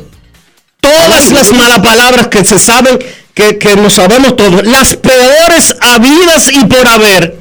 todas 0.81 1.31
las 1.31 1.53
malapalabras 1.53 2.27
que 2.27 2.43
se 2.43 2.59
saben, 2.59 2.99
que, 3.33 3.57
que 3.57 3.77
nos 3.77 3.93
sabemos 3.93 4.35
todos, 4.35 4.65
las 4.65 4.97
peores 4.97 5.73
habidas 5.79 6.51
y 6.51 6.65
por 6.65 6.85
haber 6.85 7.39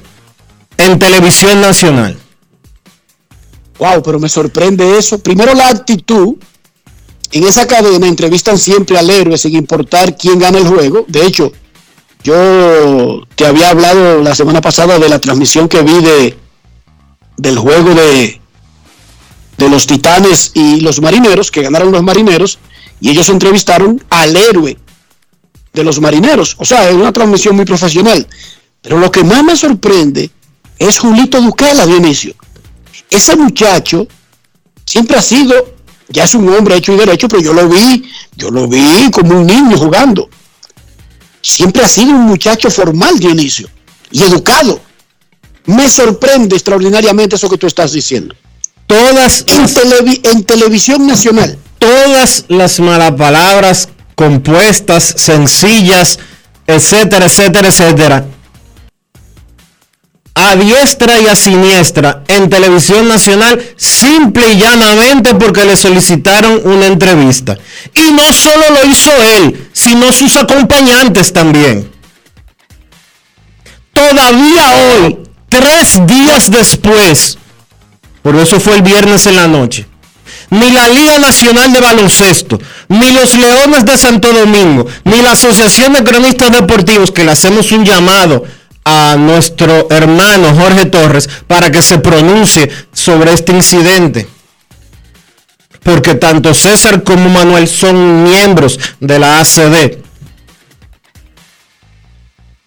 en 0.79 0.99
televisión 1.01 1.61
nacional. 1.61 2.17
Wow, 3.79 4.05
pero 4.05 4.21
me 4.21 4.29
sorprende 4.29 4.99
eso. 4.99 5.19
Primero 5.19 5.53
la 5.55 5.69
actitud. 5.69 6.37
En 7.33 7.45
esa 7.45 7.67
cadena 7.67 8.07
entrevistan 8.07 8.57
siempre 8.57 8.99
al 8.99 9.11
héroe 9.11 9.37
sin 9.37 9.57
importar 9.57 10.17
quién 10.17 10.39
gana 10.39 10.59
el 10.59 10.69
juego. 10.69 11.07
De 11.09 11.27
hecho, 11.27 11.51
yo 12.25 13.23
te 13.35 13.47
había 13.47 13.71
hablado 13.71 14.23
la 14.23 14.35
semana 14.35 14.61
pasada 14.61 14.99
de 14.99 15.09
la 15.09 15.19
transmisión 15.19 15.69
que 15.69 15.83
vi 15.83 16.01
de 16.01 16.39
del 17.37 17.59
juego 17.59 17.95
de 17.95 18.41
de 19.57 19.69
los 19.69 19.87
Titanes 19.87 20.53
y 20.55 20.81
los 20.81 21.01
Marineros, 21.01 21.51
que 21.51 21.63
ganaron 21.63 21.93
los 21.93 22.03
Marineros, 22.03 22.59
y 23.01 23.11
ellos 23.11 23.29
entrevistaron 23.29 24.03
al 24.11 24.37
héroe 24.37 24.77
de 25.73 25.85
los 25.85 26.01
Marineros. 26.01 26.57
O 26.59 26.65
sea, 26.65 26.89
es 26.89 26.95
una 26.95 27.13
transmisión 27.13 27.57
muy 27.57 27.65
profesional. 27.65 28.27
Pero 28.81 28.99
lo 28.99 29.11
que 29.11 29.23
más 29.23 29.45
me 29.45 29.57
sorprende 29.57 30.31
es 30.79 30.99
Julito 30.99 31.41
Duquela, 31.41 31.87
Dionisio. 31.87 32.35
Ese 33.09 33.37
muchacho 33.37 34.07
siempre 34.85 35.17
ha 35.17 35.23
sido, 35.23 35.55
ya 36.09 36.25
es 36.25 36.35
un 36.35 36.49
hombre 36.49 36.77
hecho 36.77 36.93
y 36.93 36.97
derecho, 36.97 37.29
pero 37.29 37.43
yo 37.43 37.53
lo 37.53 37.69
vi, 37.69 38.05
yo 38.37 38.51
lo 38.51 38.67
vi 38.67 39.11
como 39.13 39.39
un 39.39 39.47
niño 39.47 39.77
jugando. 39.77 40.29
Siempre 41.43 41.85
ha 41.85 41.89
sido 41.89 42.11
un 42.11 42.23
muchacho 42.23 42.71
formal, 42.71 43.19
Dionisio, 43.19 43.69
y 44.11 44.23
educado. 44.23 44.81
Me 45.67 45.89
sorprende 45.91 46.55
extraordinariamente 46.57 47.37
eso 47.37 47.49
que 47.51 47.59
tú 47.59 47.67
estás 47.67 47.93
diciendo. 47.93 48.35
Todas 48.87 49.45
En, 49.49 49.67
televi- 49.67 50.21
en 50.31 50.45
televisión 50.45 51.07
nacional. 51.07 51.59
todas 51.79 52.45
las 52.49 52.79
malapalabras 52.81 53.89
compuestas, 54.15 55.15
sencillas, 55.17 56.19
etcétera, 56.67 57.27
etcétera, 57.27 57.69
etcétera, 57.69 58.25
a 60.35 60.57
diestra 60.57 61.21
y 61.21 61.27
a 61.27 61.37
siniestra 61.37 62.23
en 62.29 62.49
televisión 62.49 63.07
nacional, 63.09 63.63
simple 63.77 64.53
y 64.53 64.59
llanamente 64.59 65.35
porque 65.35 65.65
le 65.65 65.77
solicitaron 65.77 66.63
una 66.65 66.87
entrevista. 66.87 67.59
Y 67.95 68.13
no 68.13 68.33
solo 68.33 68.65
lo 68.71 68.91
hizo 68.91 69.11
él, 69.37 69.69
sino 69.73 70.13
sus 70.13 70.37
acompañantes 70.37 71.33
también. 71.33 71.91
Todavía 73.93 74.65
hoy, 75.05 75.19
tres 75.49 76.01
días 76.07 76.51
después, 76.51 77.39
por 78.23 78.37
eso 78.37 78.59
fue 78.59 78.77
el 78.77 78.83
viernes 78.83 79.27
en 79.27 79.37
la 79.37 79.47
noche, 79.47 79.87
ni 80.49 80.71
la 80.71 80.89
Liga 80.89 81.19
Nacional 81.19 81.73
de 81.73 81.81
Baloncesto, 81.81 82.59
ni 82.89 83.11
los 83.11 83.37
Leones 83.37 83.85
de 83.85 83.99
Santo 83.99 84.33
Domingo, 84.33 84.87
ni 85.05 85.21
la 85.21 85.33
Asociación 85.33 85.93
de 85.93 86.05
Cronistas 86.05 86.51
Deportivos, 86.51 87.11
que 87.11 87.25
le 87.25 87.33
hacemos 87.33 87.71
un 87.71 87.85
llamado 87.85 88.45
a 88.85 89.17
nuestro 89.19 89.89
hermano 89.91 90.55
Jorge 90.55 90.87
Torres 90.87 91.29
para 91.47 91.71
que 91.71 91.83
se 91.83 91.99
pronuncie 91.99 92.71
sobre 92.93 93.33
este 93.33 93.53
incidente. 93.53 94.29
Porque 95.83 96.15
tanto 96.15 96.55
César 96.55 97.03
como 97.03 97.29
Manuel 97.29 97.69
son 97.69 98.25
miembros 98.25 98.79
de 99.01 99.19
la 99.19 99.41
ACD. 99.41 99.99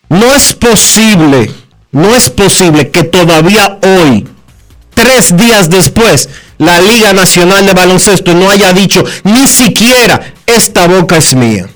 No 0.09 0.33
es 0.33 0.53
posible, 0.53 1.51
no 1.91 2.13
es 2.13 2.29
posible 2.29 2.91
que 2.91 3.03
todavía 3.03 3.79
hoy, 3.81 4.27
tres 4.93 5.35
días 5.35 5.69
después, 5.69 6.29
la 6.57 6.79
Liga 6.79 7.13
Nacional 7.13 7.65
de 7.65 7.73
Baloncesto 7.73 8.33
no 8.33 8.49
haya 8.49 8.71
dicho 8.71 9.03
ni 9.23 9.47
siquiera 9.47 10.33
esta 10.45 10.87
boca 10.87 11.17
es 11.17 11.35
mía. 11.35 11.67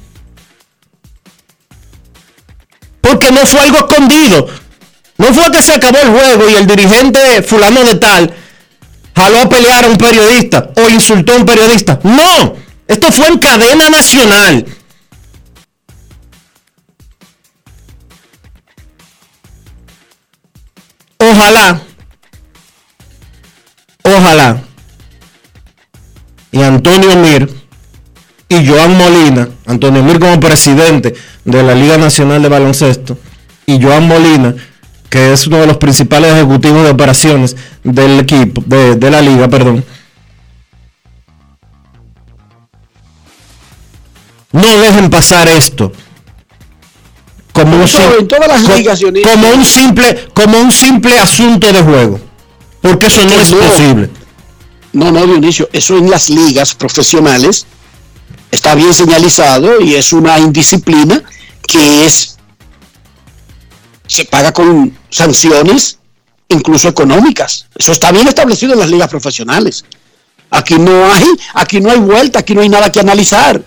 Porque 3.01 3.31
no 3.31 3.45
fue 3.45 3.59
algo 3.62 3.77
escondido. 3.77 4.47
No 5.17 5.33
fue 5.33 5.51
que 5.51 5.62
se 5.62 5.73
acabó 5.73 5.97
el 5.99 6.09
juego 6.09 6.49
y 6.49 6.55
el 6.55 6.67
dirigente 6.67 7.43
fulano 7.43 7.83
de 7.83 7.95
tal 7.95 8.33
jaló 9.15 9.41
a 9.41 9.49
pelear 9.49 9.83
a 9.83 9.89
un 9.89 9.97
periodista 9.97 10.71
o 10.77 10.89
insultó 10.89 11.33
a 11.33 11.38
un 11.38 11.45
periodista. 11.45 11.99
No, 12.03 12.55
esto 12.88 13.12
fue 13.12 13.27
en 13.27 13.38
cadena 13.38 13.89
nacional. 13.89 14.65
Ojalá, 21.21 21.81
ojalá, 24.03 24.63
y 26.51 26.62
Antonio 26.62 27.15
Mir 27.17 27.49
y 28.47 28.65
Joan 28.65 28.97
Molina, 28.97 29.49
Antonio 29.65 30.01
Mir 30.01 30.17
como 30.17 30.39
presidente 30.39 31.13
de 31.51 31.63
la 31.63 31.75
Liga 31.75 31.97
Nacional 31.97 32.41
de 32.41 32.49
Baloncesto, 32.49 33.17
y 33.65 33.81
Joan 33.81 34.07
Molina, 34.07 34.55
que 35.09 35.33
es 35.33 35.47
uno 35.47 35.57
de 35.57 35.67
los 35.67 35.77
principales 35.77 36.33
ejecutivos 36.33 36.83
de 36.83 36.89
operaciones 36.89 37.55
del 37.83 38.19
equipo, 38.19 38.63
de, 38.65 39.12
la 39.12 39.21
liga, 39.21 39.47
perdón. 39.47 39.83
No 44.51 44.77
dejen 44.79 45.09
pasar 45.09 45.47
esto 45.47 45.91
como 47.53 47.77
un, 47.77 47.88
como 49.23 49.49
un 49.53 49.65
simple 49.65 50.27
como 50.33 50.59
un 50.59 50.71
simple 50.71 51.19
asunto 51.19 51.71
de 51.71 51.81
juego, 51.81 52.19
porque 52.81 53.07
eso 53.07 53.23
no 53.25 53.31
es 53.31 53.51
posible. 53.51 54.09
No, 54.91 55.12
no, 55.12 55.25
Dionisio, 55.25 55.69
eso 55.71 55.97
en 55.97 56.09
las 56.09 56.29
ligas 56.29 56.73
profesionales 56.73 57.67
está 58.51 58.73
bien 58.73 58.93
señalizado 58.93 59.81
y 59.81 59.95
es 59.95 60.13
una 60.13 60.39
indisciplina 60.39 61.21
que 61.71 62.05
es 62.05 62.38
se 64.08 64.25
paga 64.25 64.51
con 64.51 64.97
sanciones 65.10 65.99
incluso 66.49 66.89
económicas. 66.89 67.67
Eso 67.75 67.91
está 67.91 68.12
bien 68.12 68.27
establecido 68.27 68.73
en 68.73 68.79
las 68.79 68.89
ligas 68.89 69.08
profesionales. 69.08 69.86
Aquí 70.49 70.79
no 70.79 71.05
hay, 71.13 71.25
aquí 71.53 71.79
no 71.79 71.91
hay 71.91 71.99
vuelta, 71.99 72.39
aquí 72.39 72.55
no 72.55 72.62
hay 72.62 72.69
nada 72.69 72.91
que 72.91 72.99
analizar, 72.99 73.62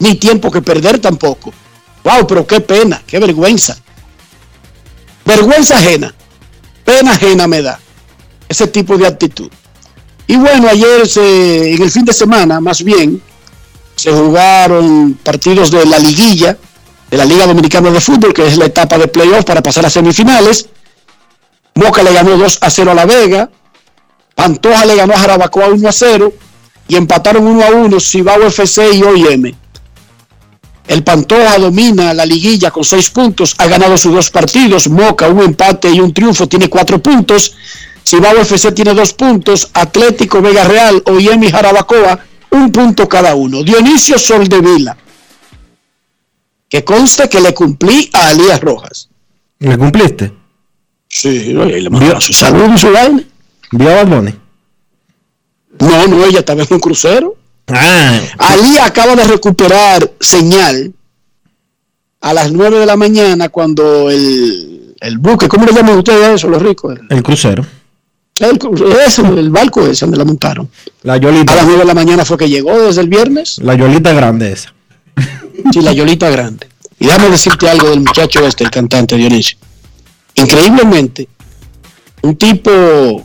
ni 0.00 0.16
tiempo 0.16 0.50
que 0.50 0.62
perder 0.62 0.98
tampoco. 0.98 1.54
Wow, 2.02 2.26
pero 2.26 2.46
qué 2.46 2.60
pena, 2.60 3.02
qué 3.06 3.20
vergüenza. 3.20 3.76
Vergüenza 5.24 5.76
ajena, 5.76 6.12
pena 6.84 7.12
ajena 7.12 7.46
me 7.46 7.62
da 7.62 7.78
ese 8.48 8.66
tipo 8.66 8.98
de 8.98 9.06
actitud. 9.06 9.50
Y 10.26 10.36
bueno, 10.36 10.68
ayer 10.68 11.08
en 11.16 11.82
el 11.82 11.90
fin 11.90 12.04
de 12.04 12.12
semana, 12.12 12.60
más 12.60 12.82
bien, 12.82 13.22
se 13.94 14.10
jugaron 14.10 15.14
partidos 15.22 15.70
de 15.70 15.86
la 15.86 16.00
liguilla 16.00 16.56
de 17.10 17.16
la 17.16 17.24
Liga 17.24 17.46
Dominicana 17.46 17.90
de 17.90 18.00
Fútbol, 18.00 18.34
que 18.34 18.46
es 18.46 18.56
la 18.56 18.66
etapa 18.66 18.98
de 18.98 19.08
playoff 19.08 19.44
para 19.44 19.62
pasar 19.62 19.86
a 19.86 19.90
semifinales. 19.90 20.68
Moca 21.74 22.02
le 22.02 22.12
ganó 22.12 22.36
2 22.36 22.58
a 22.62 22.70
0 22.70 22.90
a 22.90 22.94
La 22.94 23.06
Vega. 23.06 23.50
Pantoja 24.34 24.84
le 24.84 24.96
ganó 24.96 25.14
a 25.14 25.18
Jarabacoa 25.18 25.68
1 25.68 25.88
a 25.88 25.92
0. 25.92 26.32
Y 26.88 26.96
empataron 26.96 27.46
1 27.46 27.64
a 27.64 27.70
1 27.70 28.00
Cibao 28.00 28.42
FC 28.42 28.94
y 28.94 29.02
OIM. 29.02 29.54
El 30.86 31.02
Pantoja 31.02 31.58
domina 31.58 32.14
la 32.14 32.24
liguilla 32.24 32.70
con 32.70 32.84
6 32.84 33.10
puntos. 33.10 33.54
Ha 33.58 33.66
ganado 33.66 33.96
sus 33.98 34.12
dos 34.12 34.30
partidos. 34.30 34.88
Moca, 34.88 35.28
un 35.28 35.40
empate 35.40 35.90
y 35.90 36.00
un 36.00 36.12
triunfo, 36.12 36.48
tiene 36.48 36.68
4 36.68 37.00
puntos. 37.00 37.54
Cibao 38.04 38.36
FC 38.36 38.72
tiene 38.72 38.94
2 38.94 39.12
puntos. 39.14 39.70
Atlético 39.74 40.40
Vega 40.40 40.64
Real, 40.64 41.02
OIM 41.06 41.44
y 41.44 41.50
Jarabacoa, 41.50 42.20
un 42.50 42.72
punto 42.72 43.08
cada 43.08 43.34
uno. 43.34 43.62
Dionisio 43.62 44.18
Soldevila 44.18 44.96
que 46.76 46.84
conste 46.84 47.26
que 47.30 47.40
le 47.40 47.54
cumplí 47.54 48.10
a 48.12 48.28
Alías 48.28 48.60
Rojas. 48.60 49.08
¿Le 49.60 49.78
cumpliste? 49.78 50.30
Sí, 51.08 51.54
le 51.54 51.88
mandó 51.88 52.20
su 52.20 52.34
salud 52.34 52.74
y 52.74 52.78
su 52.78 52.92
vaina. 52.92 53.22
¿Vio 53.72 53.90
a 53.90 53.94
Balboni? 53.94 54.34
No, 55.80 56.06
no, 56.06 56.24
ella 56.26 56.40
estaba 56.40 56.62
en 56.62 56.68
un 56.70 56.80
crucero. 56.80 57.34
Ah. 57.68 58.20
Ali 58.36 58.76
acaba 58.76 59.16
de 59.16 59.24
recuperar 59.24 60.12
señal 60.20 60.92
a 62.20 62.34
las 62.34 62.52
9 62.52 62.78
de 62.80 62.86
la 62.86 62.96
mañana 62.96 63.48
cuando 63.48 64.10
el, 64.10 64.94
el 65.00 65.18
buque, 65.18 65.48
¿cómo 65.48 65.64
le 65.64 65.72
llaman 65.72 65.96
ustedes 65.96 66.34
eso, 66.34 66.48
los 66.48 66.60
ricos? 66.60 66.98
El, 67.08 67.22
crucero. 67.22 67.64
El, 68.38 68.58
eso, 69.06 69.26
el 69.26 69.48
barco 69.48 69.86
ese 69.86 70.04
donde 70.04 70.18
la 70.18 70.26
montaron. 70.26 70.68
La 71.02 71.16
Yolita. 71.16 71.54
A 71.54 71.56
las 71.56 71.64
9 71.64 71.80
de 71.80 71.86
la 71.86 71.94
mañana 71.94 72.26
fue 72.26 72.36
que 72.36 72.50
llegó 72.50 72.78
desde 72.82 73.00
el 73.00 73.08
viernes. 73.08 73.58
La 73.62 73.74
Yolita 73.74 74.12
grande 74.12 74.52
esa. 74.52 74.75
Sí, 75.72 75.80
la 75.80 75.92
Yolita 75.92 76.30
grande. 76.30 76.68
Y 76.98 77.06
déjame 77.06 77.30
decirte 77.30 77.68
algo 77.68 77.90
del 77.90 78.00
muchacho 78.00 78.46
este, 78.46 78.64
el 78.64 78.70
cantante 78.70 79.16
Dionisio. 79.16 79.58
Increíblemente, 80.34 81.28
un 82.22 82.36
tipo 82.36 83.24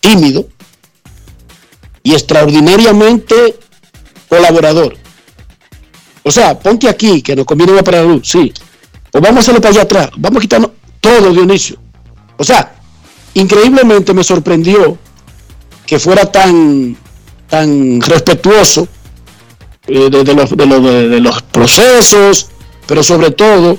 tímido 0.00 0.48
y 2.02 2.12
extraordinariamente 2.12 3.58
colaborador. 4.28 4.96
O 6.22 6.30
sea, 6.30 6.58
ponte 6.58 6.88
aquí, 6.88 7.22
que 7.22 7.36
nos 7.36 7.46
conviene 7.46 7.82
para 7.82 7.98
la 7.98 8.04
luz, 8.04 8.28
sí. 8.28 8.52
O 9.12 9.20
vamos 9.20 9.36
a 9.36 9.40
hacerlo 9.40 9.60
para 9.60 9.72
allá 9.72 9.82
atrás. 9.82 10.10
Vamos 10.16 10.38
a 10.38 10.40
quitarnos 10.40 10.70
todo, 11.00 11.32
Dionisio. 11.32 11.78
O 12.36 12.44
sea, 12.44 12.74
increíblemente 13.34 14.12
me 14.12 14.24
sorprendió 14.24 14.98
que 15.86 15.98
fuera 15.98 16.30
tan, 16.30 16.96
tan 17.48 18.00
respetuoso 18.00 18.88
eh, 19.88 20.10
de, 20.10 20.34
los, 20.34 20.56
de, 20.56 21.20
los, 21.20 21.42
procesos, 21.42 22.48
pero 22.86 23.02
sobre 23.02 23.30
todo 23.30 23.78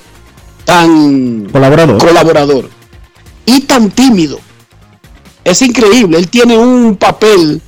tan 0.65 1.45
colaborador. 1.51 1.97
colaborador 1.97 2.69
y 3.45 3.61
tan 3.61 3.91
tímido. 3.91 4.39
Es 5.43 5.61
increíble, 5.61 6.17
él 6.17 6.29
tiene 6.29 6.57
un 6.57 6.97
papel 6.97 7.61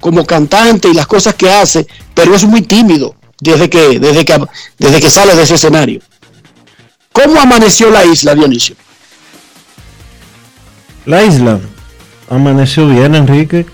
como 0.00 0.24
cantante 0.24 0.88
y 0.88 0.94
las 0.94 1.06
cosas 1.06 1.34
que 1.34 1.50
hace, 1.50 1.86
pero 2.14 2.34
es 2.34 2.44
muy 2.44 2.62
tímido 2.62 3.14
desde 3.40 3.68
que, 3.68 3.98
desde 3.98 4.24
que, 4.24 4.38
desde 4.78 5.00
que 5.00 5.10
sale 5.10 5.34
de 5.34 5.42
ese 5.42 5.54
escenario. 5.54 6.00
¿Cómo 7.12 7.40
amaneció 7.40 7.90
la 7.90 8.04
isla, 8.04 8.34
Dionisio? 8.34 8.76
La 11.06 11.24
isla 11.24 11.60
amaneció 12.28 12.88
bien, 12.88 13.14
Enrique, 13.14 13.66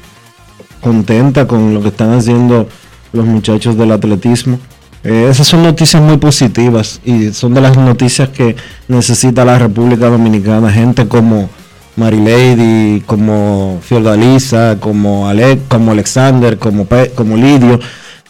contenta 0.81 1.47
con 1.47 1.75
lo 1.75 1.83
que 1.83 1.89
están 1.89 2.15
haciendo 2.15 2.69
los 3.17 3.27
muchachos 3.27 3.77
del 3.77 3.93
atletismo. 3.93 4.59
Eh, 5.05 5.29
esas 5.31 5.47
son 5.47 5.63
noticias 5.63 6.03
muy 6.03 6.17
positivas 6.17 7.01
y 7.05 7.33
son 7.33 7.55
de 7.55 7.61
las 7.61 7.77
noticias 7.77 8.29
que 8.29 8.57
necesita 8.89 9.45
la 9.45 9.59
República 9.59 10.09
Dominicana. 10.09 10.71
Gente 10.73 11.07
como 11.07 11.49
Marilady, 11.95 13.03
como 13.07 13.79
Fiordalisa, 13.83 14.79
como 14.81 15.29
Alec, 15.29 15.69
como 15.69 15.93
Alexander, 15.93 16.59
como, 16.59 16.89
como 17.15 17.37
Lidio. 17.37 17.79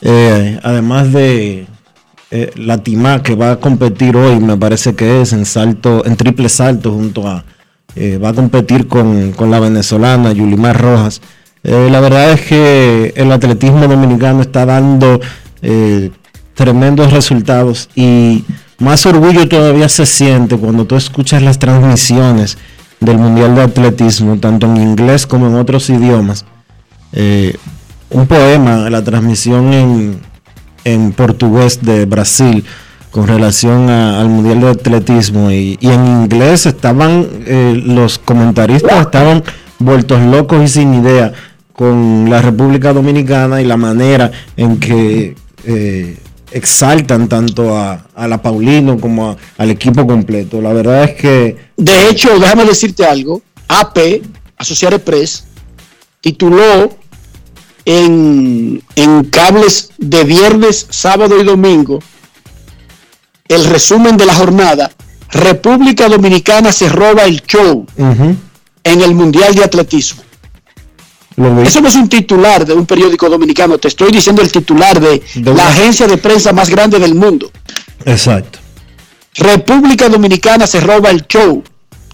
Eh, 0.03 0.61
además 0.63 1.13
de 1.13 1.67
eh, 2.31 3.21
que 3.23 3.35
va 3.35 3.53
a 3.53 3.57
competir 3.57 4.15
hoy, 4.15 4.39
me 4.41 4.59
parece 4.59 4.95
que 4.95 5.23
es 5.23 5.33
en 5.33 5.47
salto, 5.47 6.05
en 6.05 6.17
triple 6.17 6.51
salto 6.51 6.93
junto 6.93 7.27
a, 7.27 7.45
va 8.23 8.29
a 8.29 8.35
competir 8.35 8.87
con, 8.87 9.33
con 9.33 9.51
la 9.51 9.61
venezolana 9.61 10.33
Yulimar 10.33 10.79
Rojas. 10.79 11.23
Eh, 11.69 11.89
la 11.91 11.99
verdad 11.99 12.31
es 12.31 12.43
que 12.43 13.13
el 13.17 13.33
atletismo 13.33 13.89
dominicano 13.89 14.41
está 14.41 14.65
dando 14.65 15.21
eh, 15.63 16.13
tremendos 16.55 17.13
resultados 17.13 17.89
y 17.97 18.45
más 18.79 19.05
orgullo 19.05 19.49
todavía 19.49 19.89
se 19.89 20.07
siente 20.07 20.57
cuando 20.57 20.85
tú 20.85 20.95
escuchas 20.95 21.43
las 21.43 21.59
transmisiones 21.59 22.57
del 23.01 23.19
Mundial 23.19 23.57
de 23.57 23.63
Atletismo, 23.63 24.39
tanto 24.39 24.67
en 24.67 24.77
inglés 24.77 25.27
como 25.27 25.49
en 25.49 25.57
otros 25.57 25.91
idiomas. 25.91 26.45
Eh, 27.13 27.57
un 28.11 28.29
poema, 28.29 28.89
la 28.89 29.03
transmisión 29.03 29.73
en, 29.73 30.21
en, 30.85 31.11
portugués 31.11 31.83
de 31.83 32.05
Brasil 32.05 32.65
con 33.11 33.27
relación 33.27 33.91
al 33.91 34.29
Mundial 34.29 34.61
de 34.61 34.69
Atletismo 34.69 35.51
y, 35.51 35.79
y 35.81 35.89
en 35.89 36.07
inglés 36.07 36.65
estaban, 36.67 37.27
los 37.87 38.21
comentaristas 38.21 39.01
estaban 39.01 39.43
vueltos 39.81 40.21
locos 40.21 40.63
y 40.63 40.69
sin 40.69 40.95
idea 40.95 41.33
con 41.77 42.31
la 42.31 42.41
República 42.41 42.93
Dominicana 42.93 43.61
y 43.61 43.65
la 43.65 43.77
manera 43.77 44.33
en 44.57 44.81
que 44.81 45.37
eh, 45.65 46.17
exaltan 46.51 47.29
tanto 47.29 47.77
a, 47.77 48.07
la 48.27 48.41
Paulino 48.41 48.99
como 48.99 49.37
al 49.59 49.71
equipo 49.71 50.07
completo. 50.07 50.61
La 50.63 50.73
verdad 50.73 51.05
es 51.05 51.15
que... 51.15 51.57
De 51.77 52.09
hecho, 52.09 52.39
déjame 52.39 52.65
decirte 52.65 53.05
algo, 53.05 53.43
AP, 53.69 54.23
Associated 54.57 55.03
Press, 55.03 55.45
tituló 56.21 56.97
en, 57.85 58.83
en 58.97 59.25
cables 59.25 59.91
de 59.99 60.25
viernes, 60.25 60.87
sábado 60.91 61.39
y 61.39 61.45
domingo 61.45 62.01
el 63.49 63.65
resumen 63.65 64.17
de 64.17 64.27
la 64.27 64.35
jornada, 64.35 64.91
República 65.31 66.09
Dominicana 66.09 66.73
se 66.73 66.89
roba 66.89 67.25
el 67.25 67.43
show 67.43 67.87
en 67.97 69.01
el 69.01 69.15
Mundial 69.15 69.55
de 69.55 69.65
Atletismo. 69.65 70.23
Eso 71.37 71.83
no 71.83 71.89
es 71.89 71.95
un 71.97 72.09
titular 72.09 72.65
de 72.65 72.73
un 72.73 72.87
periódico 72.87 73.29
dominicano, 73.29 73.77
te 73.77 73.89
estoy 73.89 74.11
diciendo 74.11 74.41
el 74.41 74.51
titular 74.51 74.99
de, 74.99 75.23
la 75.35 75.69
agencia 75.69 76.07
de 76.07 76.17
prensa 76.17 76.53
más 76.53 76.71
grande 76.71 76.99
del 76.99 77.15
mundo. 77.15 77.51
Exacto. 78.07 78.59
República 79.35 80.09
Dominicana 80.09 80.67
se 80.67 80.81
roba 80.81 81.11
el 81.11 81.27
show 81.27 81.63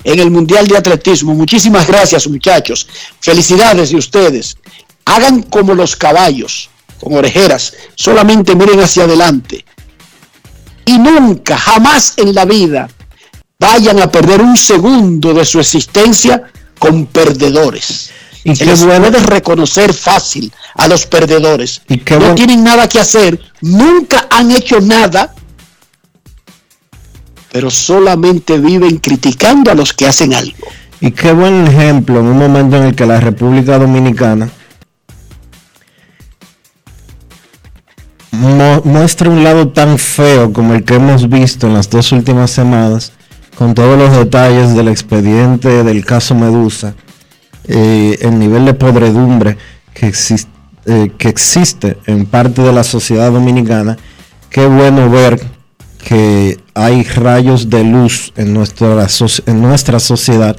en 0.03 0.19
el 0.19 0.31
Mundial 0.33 0.67
de 0.67 0.77
Atletismo. 0.77 1.35
Muchísimas 1.35 1.87
gracias, 1.87 2.27
muchachos. 2.27 2.89
Felicidades 3.21 3.91
de 3.91 3.97
ustedes. 3.97 4.57
Hagan 5.05 5.43
como 5.43 5.75
los 5.75 5.95
caballos, 5.95 6.69
con 7.01 7.15
orejeras. 7.15 7.75
Solamente 7.95 8.57
miren 8.57 8.81
hacia 8.81 9.05
adelante. 9.05 9.65
Y 10.85 10.99
nunca, 10.99 11.57
jamás 11.57 12.15
en 12.17 12.35
la 12.35 12.45
vida 12.45 12.89
vayan 13.61 14.01
a 14.01 14.11
perder 14.11 14.41
un 14.41 14.57
segundo 14.57 15.33
de 15.33 15.45
su 15.45 15.61
existencia 15.61 16.43
con 16.81 17.07
perdedores. 17.07 18.11
Y 18.45 18.57
Se 18.57 18.65
les 18.65 18.83
puede 18.83 19.21
reconocer 19.21 19.95
fácil 19.95 20.53
a 20.75 20.89
los 20.89 21.07
perdedores. 21.07 21.83
¿Y 21.89 22.03
no 22.19 22.35
tienen 22.35 22.65
nada 22.65 22.89
que 22.89 22.99
hacer, 22.99 23.39
nunca 23.61 24.27
han 24.31 24.51
hecho 24.51 24.81
nada, 24.81 25.33
pero 27.53 27.71
solamente 27.71 28.59
viven 28.59 28.99
criticando 28.99 29.71
a 29.71 29.75
los 29.75 29.93
que 29.93 30.07
hacen 30.07 30.35
algo. 30.35 30.67
Y 31.01 31.11
qué 31.13 31.33
buen 31.33 31.67
ejemplo 31.67 32.21
en 32.21 32.27
un 32.27 32.39
momento 32.39 32.77
en 32.77 32.85
el 32.85 32.95
que 32.95 33.07
la 33.07 33.21
República 33.21 33.79
Dominicana 33.79 34.51
muestra 38.85 39.29
un 39.29 39.45
lado 39.45 39.69
tan 39.69 39.99
feo 39.99 40.53
como 40.53 40.75
el 40.75 40.85
que 40.85 40.95
hemos 40.95 41.29
visto 41.29 41.67
en 41.67 41.75
las 41.75 41.91
dos 41.91 42.13
últimas 42.13 42.51
semanas, 42.51 43.13
con 43.57 43.75
todos 43.75 43.99
los 43.99 44.17
detalles 44.17 44.75
del 44.75 44.89
expediente 44.89 45.85
del 45.85 46.05
caso 46.05 46.35
Medusa, 46.35 46.95
eh, 47.75 48.19
el 48.21 48.39
nivel 48.39 48.67
de 48.67 48.75
podredumbre 48.75 49.57
que 49.95 50.07
existe, 50.07 50.51
eh, 50.85 51.11
que 51.17 51.29
existe 51.29 51.97
en 52.07 52.27
parte 52.27 52.61
de 52.61 52.71
la 52.71 52.85
sociedad 52.85 53.33
dominicana, 53.33 53.97
qué 54.51 54.67
bueno 54.67 55.09
ver 55.09 55.41
que 56.05 56.59
hay 56.75 57.03
rayos 57.03 57.71
de 57.71 57.83
luz 57.83 58.35
en 58.37 58.53
nuestra, 58.53 59.07
en 59.47 59.63
nuestra 59.63 60.01
sociedad 60.01 60.55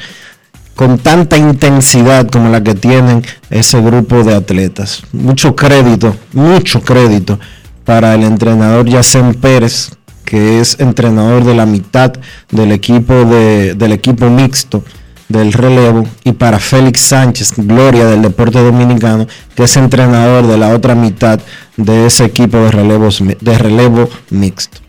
con 0.74 0.97
tanta 0.97 1.38
intensidad 1.38 2.28
como 2.30 2.49
la 2.49 2.64
que 2.64 2.74
tienen 2.74 3.24
ese 3.51 3.80
grupo 3.80 4.24
de 4.24 4.34
atletas. 4.34 5.03
Mucho 5.11 5.55
crédito, 5.55 6.16
mucho 6.32 6.82
crédito 6.82 7.39
para 7.86 8.16
el 8.16 8.24
entrenador 8.24 8.88
Yacen 8.88 9.36
Pérez, 9.36 9.91
que 10.26 10.59
es 10.59 10.80
entrenador 10.80 11.43
de 11.43 11.53
la 11.53 11.68
mitad 11.68 12.11
del 12.49 12.72
equipo, 12.72 13.14
de, 13.14 13.76
del 13.76 13.91
equipo 13.91 14.32
mixto 14.32 14.84
del 15.30 15.54
relevo, 15.54 16.08
y 16.24 16.34
para 16.34 16.60
Félix 16.60 17.02
Sánchez, 17.02 17.54
gloria 17.58 18.06
del 18.06 18.22
deporte 18.22 18.60
dominicano, 18.60 19.28
que 19.56 19.64
es 19.64 19.78
entrenador 19.78 20.48
de 20.48 20.58
la 20.58 20.70
otra 20.70 20.96
mitad 20.96 21.40
de 21.78 22.06
ese 22.06 22.26
equipo 22.26 22.58
de, 22.58 22.72
relevos, 22.72 23.22
de 23.40 23.58
relevo 23.58 24.10
mixto. 24.30 24.80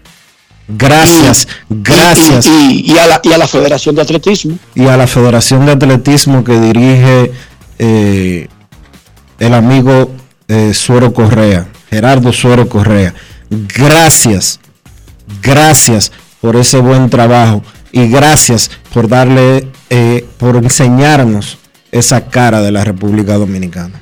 Gracias, 0.66 1.46
gracias. 1.68 2.46
Y, 2.46 2.96
a 2.98 3.06
la, 3.06 3.46
Federación 3.46 3.94
de 3.94 4.02
Atletismo. 4.02 4.58
Y 4.74 4.86
a 4.86 4.96
la 4.96 5.06
Federación 5.06 5.66
de 5.66 5.72
Atletismo 5.72 6.42
que 6.42 6.58
dirige 6.58 7.32
eh, 7.78 8.48
el 9.38 9.54
amigo 9.54 10.10
eh, 10.48 10.72
Suero 10.72 11.12
Correa. 11.12 11.68
Gerardo 11.90 12.32
Suero 12.32 12.68
Correa. 12.68 13.14
Gracias, 13.50 14.58
gracias 15.42 16.10
por 16.40 16.56
ese 16.56 16.78
buen 16.78 17.10
trabajo 17.10 17.62
y 17.94 18.08
gracias 18.08 18.72
por 18.92 19.08
darle, 19.08 19.68
eh, 19.88 20.26
por 20.36 20.56
enseñarnos 20.56 21.58
esa 21.92 22.26
cara 22.26 22.60
de 22.60 22.72
la 22.72 22.82
República 22.82 23.34
Dominicana. 23.34 24.00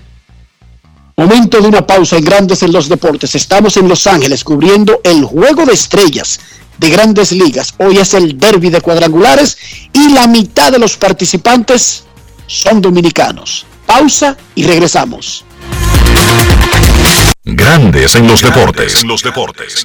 Momento 1.14 1.60
de 1.60 1.68
una 1.68 1.86
pausa 1.86 2.16
en 2.16 2.24
Grandes 2.24 2.62
en 2.62 2.72
los 2.72 2.88
Deportes. 2.88 3.34
Estamos 3.34 3.76
en 3.76 3.86
Los 3.86 4.06
Ángeles 4.06 4.44
cubriendo 4.44 5.00
el 5.04 5.22
Juego 5.24 5.66
de 5.66 5.74
Estrellas 5.74 6.40
de 6.78 6.88
Grandes 6.88 7.32
Ligas. 7.32 7.74
Hoy 7.76 7.98
es 7.98 8.14
el 8.14 8.38
derby 8.38 8.70
de 8.70 8.80
cuadrangulares 8.80 9.58
y 9.92 10.08
la 10.08 10.26
mitad 10.26 10.72
de 10.72 10.78
los 10.78 10.96
participantes 10.96 12.04
son 12.46 12.80
dominicanos. 12.80 13.66
Pausa 13.84 14.38
y 14.54 14.64
regresamos. 14.64 15.44
Grandes 17.44 18.14
en 18.14 18.26
los 18.26 18.40
deportes. 18.40 19.04
los 19.04 19.22
deportes. 19.22 19.84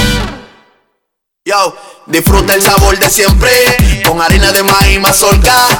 Yo, 1.43 1.75
disfruta 2.05 2.53
el 2.53 2.61
sabor 2.61 2.99
de 2.99 3.09
siempre, 3.09 3.49
con 4.07 4.21
harina 4.21 4.51
de 4.51 4.61
maíz 4.61 4.99
mazorca 4.99 5.79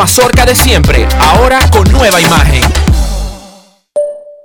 mazorca 0.01 0.47
de 0.47 0.55
siempre, 0.55 1.07
ahora 1.19 1.59
con 1.69 1.83
nueva 1.91 2.19
imagen. 2.19 2.63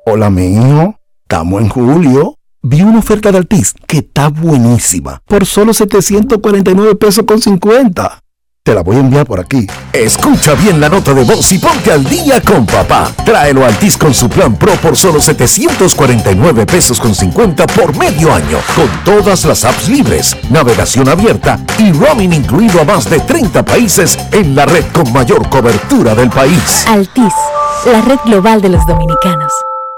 Hola, 0.05 0.29
mi 0.29 0.53
hijo. 0.53 0.95
Estamos 1.23 1.63
en 1.63 1.71
julio. 1.71 2.35
Vi 2.61 2.83
una 2.83 2.99
oferta 2.99 3.33
de 3.33 3.39
Altis 3.39 3.73
que 3.87 3.99
está 3.99 4.29
buenísima. 4.29 5.23
Por 5.25 5.47
solo 5.47 5.73
749 5.73 6.97
pesos 6.97 7.25
con 7.27 7.41
50. 7.41 8.19
Te 8.67 8.75
la 8.75 8.83
voy 8.83 8.97
a 8.97 8.99
enviar 8.99 9.25
por 9.25 9.39
aquí. 9.39 9.65
Escucha 9.93 10.55
bien 10.55 10.81
la 10.81 10.89
nota 10.89 11.15
de 11.15 11.23
voz 11.23 11.53
y 11.53 11.59
ponte 11.59 11.93
al 11.93 12.03
día 12.03 12.41
con 12.41 12.67
papá. 12.67 13.13
Tráelo 13.25 13.65
a 13.65 13.69
Altis 13.69 13.97
con 13.97 14.13
su 14.13 14.29
plan 14.29 14.57
Pro 14.57 14.73
por 14.73 14.97
solo 14.97 15.21
749 15.21 16.67
pesos 16.67 16.99
con 16.99 17.15
50 17.15 17.65
por 17.69 17.97
medio 17.97 18.35
año. 18.35 18.59
Con 18.75 18.89
todas 19.05 19.45
las 19.45 19.65
apps 19.65 19.89
libres, 19.89 20.37
navegación 20.51 21.09
abierta 21.09 21.61
y 21.79 21.93
roaming 21.93 22.33
incluido 22.33 22.81
a 22.81 22.85
más 22.85 23.09
de 23.09 23.21
30 23.21 23.65
países 23.65 24.19
en 24.33 24.57
la 24.57 24.67
red 24.67 24.85
con 24.93 25.13
mayor 25.13 25.49
cobertura 25.49 26.17
del 26.17 26.31
país. 26.31 26.85
Altis, 26.89 27.35
la 27.85 28.01
red 28.01 28.19
global 28.25 28.61
de 28.61 28.71
los 28.71 28.85
dominicanos. 28.85 29.53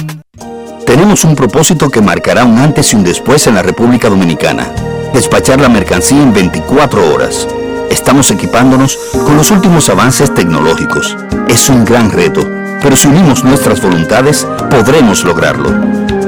Tenemos 0.84 1.24
un 1.24 1.34
propósito 1.34 1.88
que 1.88 2.02
marcará 2.02 2.44
un 2.44 2.58
antes 2.58 2.92
y 2.92 2.96
un 2.96 3.04
después 3.04 3.46
en 3.46 3.54
la 3.54 3.62
República 3.62 4.10
Dominicana. 4.10 4.70
Despachar 5.14 5.58
la 5.58 5.70
mercancía 5.70 6.20
en 6.20 6.34
24 6.34 7.14
horas. 7.14 7.48
Estamos 7.90 8.30
equipándonos 8.30 8.98
con 9.24 9.38
los 9.38 9.50
últimos 9.50 9.88
avances 9.88 10.34
tecnológicos. 10.34 11.16
Es 11.48 11.70
un 11.70 11.86
gran 11.86 12.10
reto, 12.10 12.46
pero 12.82 12.94
si 12.94 13.08
unimos 13.08 13.42
nuestras 13.42 13.80
voluntades, 13.80 14.46
podremos 14.68 15.24
lograrlo. 15.24 15.70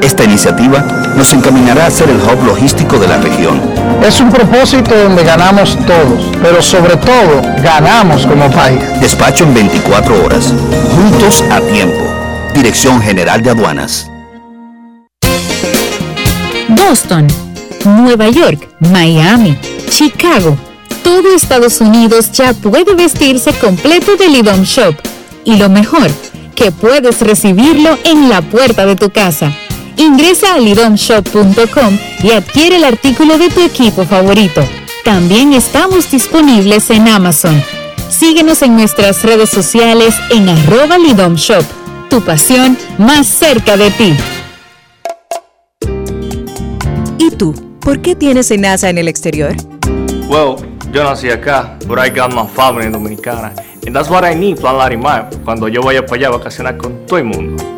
Esta 0.00 0.24
iniciativa 0.24 0.82
nos 1.16 1.32
encaminará 1.32 1.86
a 1.86 1.90
ser 1.90 2.08
el 2.10 2.16
hub 2.16 2.44
logístico 2.44 2.98
de 2.98 3.08
la 3.08 3.18
región. 3.18 3.60
Es 4.06 4.20
un 4.20 4.30
propósito 4.30 4.94
donde 4.96 5.24
ganamos 5.24 5.76
todos, 5.86 6.30
pero 6.42 6.62
sobre 6.62 6.96
todo 6.96 7.42
ganamos 7.62 8.26
como 8.26 8.50
país. 8.50 8.80
Despacho 9.00 9.44
en 9.44 9.54
24 9.54 10.24
horas. 10.24 10.52
Juntos 10.94 11.42
a 11.50 11.60
tiempo. 11.60 12.04
Dirección 12.54 13.00
General 13.00 13.42
de 13.42 13.50
Aduanas. 13.50 14.08
Boston, 16.68 17.26
Nueva 17.84 18.28
York, 18.28 18.68
Miami, 18.80 19.58
Chicago. 19.90 20.56
Todo 21.02 21.34
Estados 21.34 21.80
Unidos 21.80 22.30
ya 22.32 22.52
puede 22.52 22.94
vestirse 22.94 23.52
completo 23.54 24.16
del 24.16 24.36
IDOM 24.36 24.62
Shop. 24.62 24.94
Y 25.44 25.56
lo 25.56 25.68
mejor, 25.68 26.10
que 26.54 26.70
puedes 26.72 27.20
recibirlo 27.20 27.98
en 28.04 28.28
la 28.28 28.42
puerta 28.42 28.84
de 28.84 28.96
tu 28.96 29.10
casa. 29.10 29.52
Ingresa 29.98 30.54
a 30.54 30.58
lidomshop.com 30.58 31.98
y 32.22 32.30
adquiere 32.30 32.76
el 32.76 32.84
artículo 32.84 33.36
de 33.36 33.50
tu 33.50 33.60
equipo 33.60 34.04
favorito. 34.04 34.62
También 35.04 35.52
estamos 35.52 36.08
disponibles 36.08 36.88
en 36.90 37.08
Amazon. 37.08 37.60
Síguenos 38.08 38.62
en 38.62 38.76
nuestras 38.76 39.24
redes 39.24 39.50
sociales 39.50 40.14
en 40.30 40.48
arroba 40.48 40.98
lidomshop. 40.98 41.64
Tu 42.08 42.20
pasión 42.22 42.78
más 42.96 43.26
cerca 43.26 43.76
de 43.76 43.90
ti. 43.90 44.16
¿Y 47.18 47.30
tú? 47.32 47.52
¿Por 47.80 48.00
qué 48.00 48.14
tienes 48.14 48.56
NASA 48.56 48.90
en 48.90 48.98
el 48.98 49.08
exterior? 49.08 49.56
Well, 50.28 50.56
yo 50.92 51.02
nací 51.02 51.28
acá, 51.28 51.76
but 51.88 51.98
I 51.98 52.08
got 52.08 52.32
my 52.32 52.46
family 52.46 52.88
dominicana. 52.88 53.52
And 53.84 53.96
that's 53.96 54.08
what 54.08 54.24
I 54.24 54.36
need, 54.36 54.60
Plan 54.60 54.78
Larimar, 54.78 55.28
cuando 55.44 55.66
yo 55.66 55.82
vaya 55.82 56.06
para 56.06 56.16
allá 56.16 56.28
a 56.28 56.38
vacacionar 56.38 56.76
con 56.76 57.04
todo 57.06 57.18
el 57.18 57.24
mundo. 57.24 57.77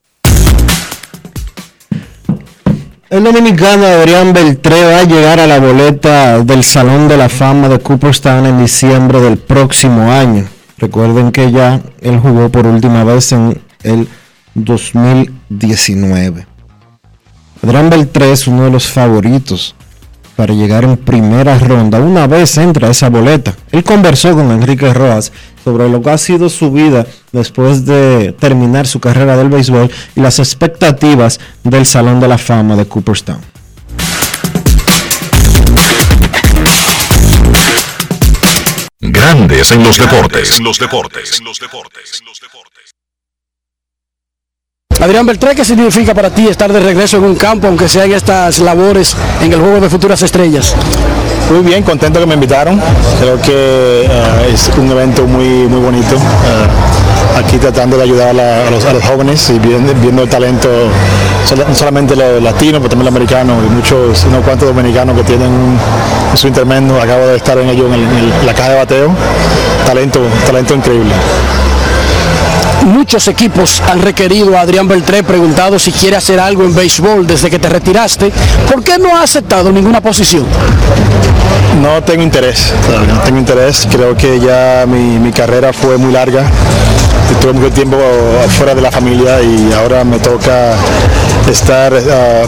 El 3.11 3.25
dominicano 3.25 3.85
Adrián 3.85 4.31
Beltré 4.31 4.85
va 4.85 4.99
a 4.99 5.03
llegar 5.03 5.37
a 5.41 5.45
la 5.45 5.59
boleta 5.59 6.39
del 6.45 6.63
Salón 6.63 7.09
de 7.09 7.17
la 7.17 7.27
Fama 7.27 7.67
de 7.67 7.77
Cooperstown 7.77 8.45
en 8.45 8.59
diciembre 8.59 9.19
del 9.19 9.37
próximo 9.37 10.09
año. 10.09 10.47
Recuerden 10.77 11.33
que 11.33 11.51
ya 11.51 11.81
él 11.99 12.19
jugó 12.19 12.47
por 12.47 12.65
última 12.65 13.03
vez 13.03 13.33
en 13.33 13.61
el 13.83 14.07
2019. 14.53 16.47
Adrián 17.61 17.89
Beltré 17.89 18.31
es 18.31 18.47
uno 18.47 18.63
de 18.63 18.71
los 18.71 18.87
favoritos 18.87 19.75
para 20.41 20.55
llegar 20.55 20.83
en 20.85 20.97
primera 20.97 21.59
ronda 21.59 21.99
una 21.99 22.25
vez 22.25 22.57
entra 22.57 22.87
a 22.87 22.91
esa 22.91 23.11
boleta. 23.11 23.55
Él 23.71 23.83
conversó 23.83 24.33
con 24.33 24.49
Enrique 24.49 24.91
Rojas 24.91 25.31
sobre 25.63 25.87
lo 25.87 26.01
que 26.01 26.09
ha 26.09 26.17
sido 26.17 26.49
su 26.49 26.71
vida 26.71 27.05
después 27.31 27.85
de 27.85 28.35
terminar 28.39 28.87
su 28.87 28.99
carrera 28.99 29.37
del 29.37 29.49
béisbol 29.49 29.91
y 30.15 30.19
las 30.19 30.39
expectativas 30.39 31.39
del 31.63 31.85
Salón 31.85 32.19
de 32.19 32.27
la 32.27 32.39
Fama 32.39 32.75
de 32.75 32.87
Cooperstown. 32.87 33.39
Grandes 38.99 39.71
en 39.71 39.83
los 39.83 39.95
deportes. 39.95 40.57
En 40.57 40.63
los 40.63 40.79
deportes. 40.79 41.39
Adrián 45.01 45.25
Beltré, 45.25 45.55
¿qué 45.55 45.65
significa 45.65 46.13
para 46.13 46.29
ti 46.29 46.47
estar 46.47 46.71
de 46.71 46.79
regreso 46.79 47.17
en 47.17 47.23
un 47.23 47.35
campo, 47.35 47.65
aunque 47.65 47.89
sea 47.89 48.05
en 48.05 48.11
estas 48.11 48.59
labores 48.59 49.15
en 49.41 49.51
el 49.51 49.59
juego 49.59 49.79
de 49.79 49.89
futuras 49.89 50.21
estrellas? 50.21 50.75
Muy 51.49 51.61
bien, 51.61 51.81
contento 51.81 52.19
que 52.19 52.27
me 52.27 52.35
invitaron. 52.35 52.79
Creo 53.19 53.41
que 53.41 54.07
uh, 54.07 54.53
es 54.53 54.69
un 54.77 54.91
evento 54.91 55.25
muy, 55.25 55.67
muy 55.67 55.81
bonito. 55.81 56.15
Uh, 56.15 57.39
aquí 57.39 57.57
tratando 57.57 57.97
de 57.97 58.03
ayudar 58.03 58.29
a, 58.29 58.69
los, 58.69 59.03
jóvenes 59.03 59.49
y 59.49 59.57
viendo, 59.57 60.21
el 60.21 60.29
talento, 60.29 60.69
no 61.67 61.75
solamente 61.75 62.15
los 62.15 62.41
latinos, 62.43 62.77
pero 62.77 62.89
también 62.89 63.05
los 63.05 63.15
americanos 63.15 63.57
y 63.65 63.73
muchos, 63.73 64.23
unos 64.25 64.45
cuantos 64.45 64.67
dominicanos 64.67 65.17
que 65.17 65.23
tienen 65.23 65.79
su 66.35 66.47
intermedio. 66.47 67.01
Acabo 67.01 67.25
de 67.25 67.37
estar 67.37 67.57
en 67.57 67.69
ello 67.69 67.87
en, 67.87 67.93
el, 67.95 68.03
en 68.03 68.45
la 68.45 68.53
caja 68.53 68.69
de 68.69 68.75
bateo. 68.75 69.09
Talento, 69.83 70.19
talento 70.45 70.75
increíble. 70.75 71.11
Muchos 72.85 73.27
equipos 73.27 73.81
han 73.89 74.01
requerido 74.01 74.57
a 74.57 74.61
Adrián 74.61 74.87
Beltré 74.87 75.23
preguntado 75.23 75.77
si 75.77 75.91
quiere 75.91 76.15
hacer 76.15 76.39
algo 76.39 76.63
en 76.63 76.73
béisbol 76.73 77.27
desde 77.27 77.49
que 77.49 77.59
te 77.59 77.69
retiraste. 77.69 78.31
¿Por 78.71 78.83
qué 78.83 78.97
no 78.97 79.15
ha 79.15 79.23
aceptado 79.23 79.71
ninguna 79.71 80.01
posición? 80.01 80.45
No 81.81 82.01
tengo 82.03 82.23
interés, 82.23 82.73
no 83.07 83.19
tengo 83.21 83.37
interés. 83.37 83.87
Creo 83.89 84.15
que 84.15 84.39
ya 84.39 84.85
mi, 84.87 85.31
carrera 85.31 85.71
fue 85.73 85.97
muy 85.97 86.11
larga. 86.11 86.43
Tuve 87.39 87.53
mucho 87.53 87.71
tiempo 87.71 87.97
fuera 88.57 88.75
de 88.75 88.81
la 88.81 88.91
familia 88.91 89.41
y 89.41 89.71
ahora 89.73 90.03
me 90.03 90.19
toca 90.19 90.73
estar 91.49 91.93
uh, 91.93 92.47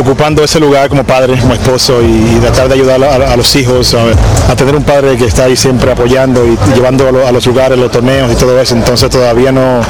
ocupando 0.00 0.42
ese 0.42 0.58
lugar 0.58 0.88
como 0.88 1.04
padre, 1.04 1.38
como 1.38 1.54
esposo 1.54 2.00
y, 2.02 2.38
tratar 2.40 2.68
de 2.68 2.74
ayudar 2.74 3.02
a, 3.02 3.32
a 3.32 3.36
los 3.36 3.54
hijos 3.56 3.94
a, 3.94 4.52
a, 4.52 4.56
tener 4.56 4.74
un 4.74 4.82
padre 4.82 5.16
que 5.16 5.26
está 5.26 5.44
ahí 5.44 5.56
siempre 5.56 5.92
apoyando 5.92 6.44
y, 6.46 6.58
y 6.70 6.74
llevando 6.74 7.08
a, 7.08 7.12
lo, 7.12 7.26
a, 7.26 7.32
los 7.32 7.46
lugares, 7.46 7.78
los 7.78 7.90
torneos 7.90 8.32
y 8.32 8.34
todo 8.34 8.58
eso. 8.60 8.74
Entonces 8.74 9.10
todavía 9.10 9.52
no, 9.52 9.80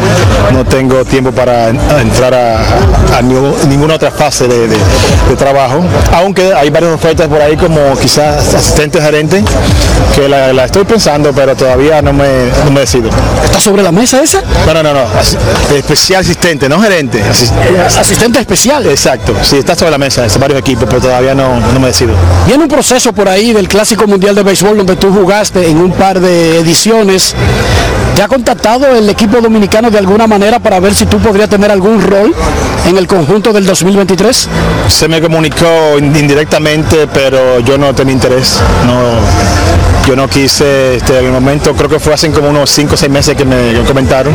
no 0.52 0.64
tengo 0.64 1.04
tiempo 1.04 1.30
para 1.32 1.68
entrar 1.68 2.34
a, 2.34 3.22
ninguna 3.22 3.94
otra 3.94 4.10
fase 4.10 4.48
de, 4.48 4.68
de, 4.68 4.76
de, 5.28 5.36
trabajo. 5.36 5.80
Aunque 6.12 6.52
hay 6.52 6.70
varias 6.70 6.92
ofertas 6.92 7.28
por 7.28 7.40
ahí 7.40 7.56
como 7.56 7.96
quizás 8.00 8.54
asistente 8.54 9.00
gerente 9.00 9.44
que 10.14 10.28
la, 10.28 10.52
la, 10.52 10.64
estoy 10.64 10.84
pensando, 10.84 11.32
pero 11.32 11.54
todavía 11.54 12.02
no 12.02 12.12
me, 12.12 12.28
no 12.64 12.70
me 12.70 12.80
decido. 12.80 13.10
¿Está 13.44 13.60
sobre 13.60 13.82
la 13.82 13.92
mesa 13.92 14.22
esa? 14.22 14.42
No, 14.66 14.74
no, 14.74 14.82
no, 14.82 14.92
no. 14.94 15.76
Especial 15.76 16.20
asistente, 16.20 16.68
no 16.68 16.80
gerente. 16.80 17.22
Asistente 17.86 18.40
especial. 18.40 18.86
Exacto. 18.86 19.34
Sí, 19.42 19.58
está 19.58 19.74
sobre 19.74 19.90
la 19.92 19.98
mesa, 20.00 20.24
es 20.24 20.36
varios 20.38 20.58
equipos, 20.58 20.86
pero 20.88 21.00
todavía 21.00 21.34
no, 21.34 21.60
no 21.60 21.78
me 21.78 21.88
decido. 21.88 22.14
Viene 22.46 22.64
un 22.64 22.68
proceso 22.68 23.12
por 23.12 23.28
ahí 23.28 23.52
del 23.52 23.68
Clásico 23.68 24.06
Mundial 24.06 24.34
de 24.34 24.42
Béisbol 24.42 24.78
donde 24.78 24.96
tú 24.96 25.12
jugaste 25.12 25.68
en 25.68 25.76
un 25.76 25.92
par 25.92 26.18
de 26.18 26.58
ediciones. 26.58 27.36
¿Te 28.16 28.22
ha 28.22 28.28
contactado 28.28 28.86
el 28.96 29.08
equipo 29.08 29.40
dominicano 29.40 29.90
de 29.90 29.98
alguna 29.98 30.26
manera 30.26 30.58
para 30.58 30.80
ver 30.80 30.94
si 30.94 31.06
tú 31.06 31.18
podrías 31.18 31.48
tener 31.48 31.70
algún 31.70 32.02
rol 32.02 32.34
en 32.86 32.96
el 32.96 33.06
conjunto 33.06 33.52
del 33.52 33.64
2023? 33.64 34.48
Se 34.88 35.08
me 35.08 35.20
comunicó 35.20 35.98
indirectamente, 35.98 37.06
pero 37.06 37.60
yo 37.60 37.78
no 37.78 37.94
tenía 37.94 38.14
interés. 38.14 38.60
No, 38.86 39.89
yo 40.10 40.16
no 40.16 40.26
quise, 40.26 40.96
este, 40.96 41.20
en 41.20 41.26
el 41.26 41.30
momento, 41.30 41.72
creo 41.72 41.88
que 41.88 42.00
fue 42.00 42.12
hace 42.12 42.28
como 42.32 42.48
unos 42.48 42.68
5 42.70 42.94
o 42.94 42.96
6 42.96 43.12
meses 43.12 43.36
que 43.36 43.44
me, 43.44 43.80
comentaron. 43.86 44.34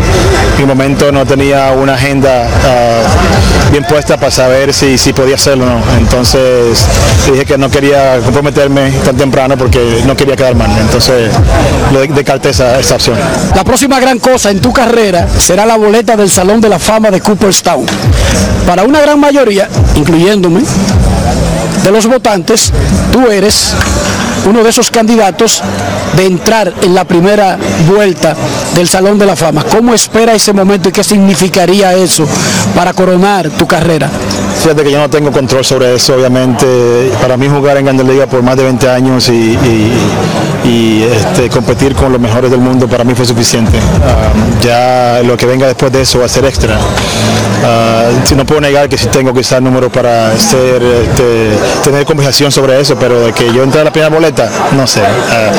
En 0.55 0.61
el 0.61 0.67
momento 0.67 1.11
no 1.11 1.25
tenía 1.25 1.71
una 1.73 1.95
agenda 1.95 2.47
uh, 2.47 3.71
bien 3.71 3.83
puesta 3.83 4.15
para 4.15 4.31
saber 4.31 4.73
si, 4.73 4.97
si 4.97 5.11
podía 5.11 5.35
hacerlo 5.35 5.65
o 5.65 5.67
no. 5.67 5.97
Entonces 5.97 6.79
dije 7.29 7.43
que 7.43 7.57
no 7.57 7.69
quería 7.69 8.21
comprometerme 8.23 8.89
tan 9.03 9.17
temprano 9.17 9.57
porque 9.57 10.01
no 10.05 10.15
quería 10.15 10.37
quedar 10.37 10.55
mal. 10.55 10.71
Entonces 10.79 11.29
lo 11.91 11.99
descarté 11.99 12.51
esa, 12.51 12.79
esa 12.79 12.95
opción. 12.95 13.17
La 13.53 13.65
próxima 13.65 13.99
gran 13.99 14.19
cosa 14.19 14.51
en 14.51 14.61
tu 14.61 14.71
carrera 14.71 15.27
será 15.37 15.65
la 15.65 15.75
boleta 15.75 16.15
del 16.15 16.29
Salón 16.29 16.61
de 16.61 16.69
la 16.69 16.79
Fama 16.79 17.11
de 17.11 17.19
Cooperstown. 17.19 17.85
Para 18.65 18.83
una 18.83 19.01
gran 19.01 19.19
mayoría, 19.19 19.67
incluyéndome, 19.95 20.61
de 21.83 21.91
los 21.91 22.07
votantes, 22.07 22.71
tú 23.11 23.29
eres 23.29 23.75
uno 24.45 24.63
de 24.63 24.69
esos 24.69 24.89
candidatos 24.91 25.61
de 26.15 26.25
entrar 26.25 26.73
en 26.81 26.95
la 26.95 27.03
primera 27.03 27.57
vuelta 27.87 28.35
del 28.73 28.87
Salón 28.87 29.17
de 29.17 29.25
la 29.25 29.35
Fama. 29.35 29.63
¿Cómo 29.63 29.93
espera 29.93 30.33
ese 30.33 30.53
momento 30.53 30.89
y 30.89 30.91
qué 30.91 31.03
significaría 31.03 31.93
eso 31.93 32.27
para 32.75 32.93
coronar 32.93 33.49
tu 33.49 33.67
carrera? 33.67 34.09
Fíjate 34.61 34.83
que 34.83 34.91
yo 34.91 34.99
no 34.99 35.09
tengo 35.09 35.31
control 35.31 35.63
sobre 35.63 35.95
eso, 35.95 36.15
obviamente. 36.15 36.65
Para 37.21 37.37
mí 37.37 37.47
jugar 37.47 37.77
en 37.77 37.85
Grandes 37.85 38.25
por 38.27 38.41
más 38.41 38.57
de 38.57 38.63
20 38.63 38.89
años 38.89 39.29
y, 39.29 41.03
este, 41.03 41.49
competir 41.49 41.93
con 41.95 42.11
los 42.11 42.19
mejores 42.19 42.49
del 42.49 42.59
mundo 42.59 42.87
para 42.87 43.03
mí 43.03 43.13
fue 43.13 43.25
suficiente. 43.25 43.77
Ah, 44.03 44.31
ya 44.61 45.21
lo 45.23 45.37
que 45.37 45.45
venga 45.45 45.67
después 45.67 45.91
de 45.91 46.01
eso 46.01 46.19
va 46.19 46.25
a 46.25 46.29
ser 46.29 46.45
extra. 46.45 46.77
Ah, 47.63 48.09
si 48.25 48.35
no 48.35 48.45
puedo 48.45 48.61
negar 48.61 48.89
que 48.89 48.97
sí 48.97 49.07
tengo 49.07 49.33
quizás 49.33 49.61
números 49.61 49.91
para 49.91 50.35
ser, 50.37 50.81
este, 50.81 51.51
tener 51.83 52.05
conversación 52.05 52.51
sobre 52.51 52.79
eso, 52.79 52.95
pero 52.95 53.19
de 53.19 53.33
que 53.33 53.53
yo 53.53 53.63
entre 53.63 53.81
a 53.81 53.83
la 53.83 53.91
primera 53.91 54.13
boleta, 54.13 54.49
no 54.75 54.87
sé. 54.87 55.01
Ah, 55.03 55.51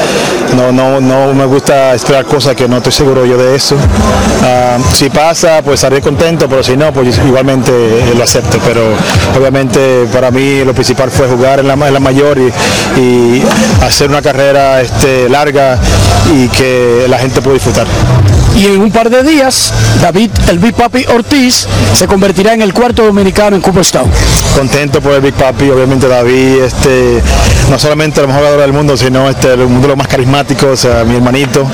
no, 0.57 0.73
no, 0.73 1.01
no 1.01 1.35
me 1.35 1.45
gusta 1.47 1.95
esperar 1.95 2.25
cosas 2.25 2.55
que 2.55 2.69
no 2.69 2.79
estoy 2.79 2.93
seguro 2.93 3.25
yo 3.27 3.37
de 3.37 3.55
eso. 3.55 3.77
Ah, 4.43 4.79
si 4.93 5.11
pasa, 5.11 5.63
pues 5.63 5.81
estaré 5.81 6.01
contento, 6.01 6.49
pero 6.49 6.63
si 6.63 6.77
no, 6.77 6.93
pues 6.93 7.19
igualmente 7.19 7.73
lo 8.17 8.23
acepto. 8.25 8.59
Pero 8.65 8.86
obviamente 9.37 10.07
para 10.13 10.31
mí 10.31 10.65
lo 10.65 10.75
principal 10.75 11.11
fue 11.11 11.27
jugar 11.27 11.61
en 11.61 11.69
la, 11.69 11.75
en 11.75 11.95
la 11.95 12.01
mayor 12.01 12.39
y, 12.39 12.53
y 13.01 13.43
hacer 13.83 14.09
una 14.09 14.23
carrera 14.23 14.81
este, 14.81 15.29
larga 15.29 15.79
y 16.35 16.49
que 16.49 17.07
la 17.09 17.19
gente 17.19 17.41
pueda 17.41 17.55
disfrutar. 17.55 17.87
Y 18.57 18.67
en 18.67 18.81
un 18.81 18.91
par 18.91 19.11
de 19.11 19.23
días, 19.23 19.73
David, 20.01 20.31
el 20.49 20.59
Big 20.59 20.75
Papi 20.75 21.05
Ortiz, 21.15 21.67
se 21.93 22.07
convertirá 22.07 22.55
en 22.55 22.63
el 22.63 22.73
cuarto 22.73 23.05
dominicano 23.05 23.55
en 23.55 23.63
Cooperstown. 23.63 24.11
Contento 24.55 25.01
por 25.03 25.13
el 25.13 25.21
Big 25.21 25.35
Papi, 25.35 25.69
obviamente 25.69 26.09
David, 26.09 26.63
este, 26.63 27.23
no 27.71 27.79
solamente 27.79 28.21
el 28.21 28.29
mejor 28.29 28.43
jugador 28.43 28.61
del 28.63 28.73
mundo, 28.73 28.97
sino 28.97 29.29
este, 29.29 29.55
uno 29.55 29.81
de 29.81 29.89
los 29.89 29.97
más 29.97 30.09
carismáticos, 30.09 30.87
ah, 30.87 31.05
mi 31.05 31.17
hermanito. 31.17 31.67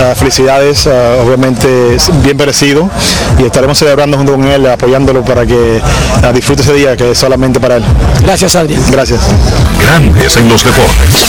Ah, 0.00 0.14
felicidades, 0.14 0.86
ah, 0.86 1.16
obviamente 1.24 1.96
bien 2.22 2.36
merecido 2.36 2.88
y 3.38 3.44
estaremos 3.44 3.76
celebrando 3.76 4.16
junto 4.16 4.32
con 4.32 4.44
él, 4.44 4.66
apoyándolo 4.66 5.24
para 5.24 5.44
que 5.44 5.80
ah, 6.22 6.32
disfrute 6.32 6.62
ese 6.62 6.74
día 6.74 6.96
que 6.96 7.10
es 7.10 7.18
solamente 7.18 7.58
para 7.58 7.76
él. 7.76 7.84
Gracias, 8.22 8.54
Adrián. 8.54 8.82
Gracias. 8.90 9.20
Grandes 9.80 10.36
en 10.36 10.48
los 10.48 10.64
deportes. 10.64 11.26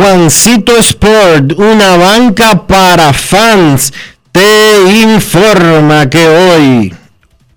Juancito 0.00 0.78
Sport, 0.78 1.52
una 1.58 1.98
banca 1.98 2.66
para 2.66 3.12
fans, 3.12 3.92
te 4.32 5.02
informa 5.02 6.08
que 6.08 6.26
hoy, 6.26 6.94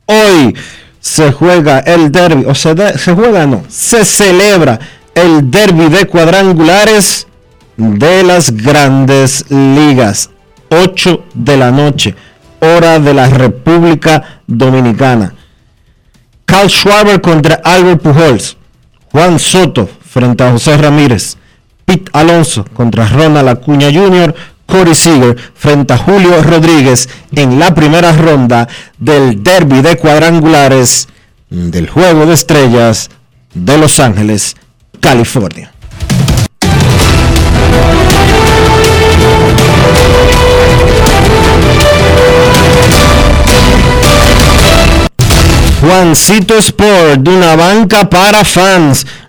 hoy 0.08 0.54
se 1.00 1.32
juega 1.32 1.80
el 1.80 2.12
derby, 2.12 2.44
o 2.46 2.54
se, 2.54 2.76
se 2.98 3.14
juega 3.14 3.48
no, 3.48 3.64
se 3.70 4.04
celebra 4.04 4.78
el 5.16 5.50
derby 5.50 5.88
de 5.88 6.06
cuadrangulares 6.06 7.28
de 7.78 8.24
las 8.24 8.52
grandes 8.52 9.46
ligas. 9.50 10.30
8 10.70 11.24
de 11.34 11.56
la 11.56 11.72
noche, 11.72 12.14
hora 12.60 13.00
de 13.00 13.14
la 13.14 13.30
República 13.30 14.42
Dominicana. 14.48 15.34
Carl 16.44 16.70
Schwarber 16.70 17.22
contra 17.22 17.62
Albert 17.64 18.02
Pujols. 18.02 18.58
Juan 19.14 19.40
Soto 19.40 19.88
frente 19.88 20.44
a 20.44 20.52
José 20.52 20.76
Ramírez. 20.76 21.38
Pete 21.86 22.12
Alonso 22.14 22.66
contra 22.74 23.08
Ronald 23.08 23.50
Acuña 23.50 23.92
Jr. 23.92 24.34
Corey 24.66 24.96
Seager 24.96 25.36
frente 25.54 25.94
a 25.94 25.98
Julio 25.98 26.42
Rodríguez 26.42 27.10
en 27.36 27.60
la 27.60 27.74
primera 27.76 28.12
ronda 28.14 28.68
del 28.98 29.44
derby 29.44 29.82
de 29.82 29.98
cuadrangulares 29.98 31.08
del 31.50 31.90
Juego 31.90 32.26
de 32.26 32.34
Estrellas 32.34 33.10
de 33.54 33.78
Los 33.78 34.00
Ángeles, 34.00 34.56
California. 35.00 35.72
Juancito 45.82 46.58
Sport, 46.58 47.28
una 47.28 47.58
banca 47.58 48.10
para 48.10 48.46
fans, 48.46 49.06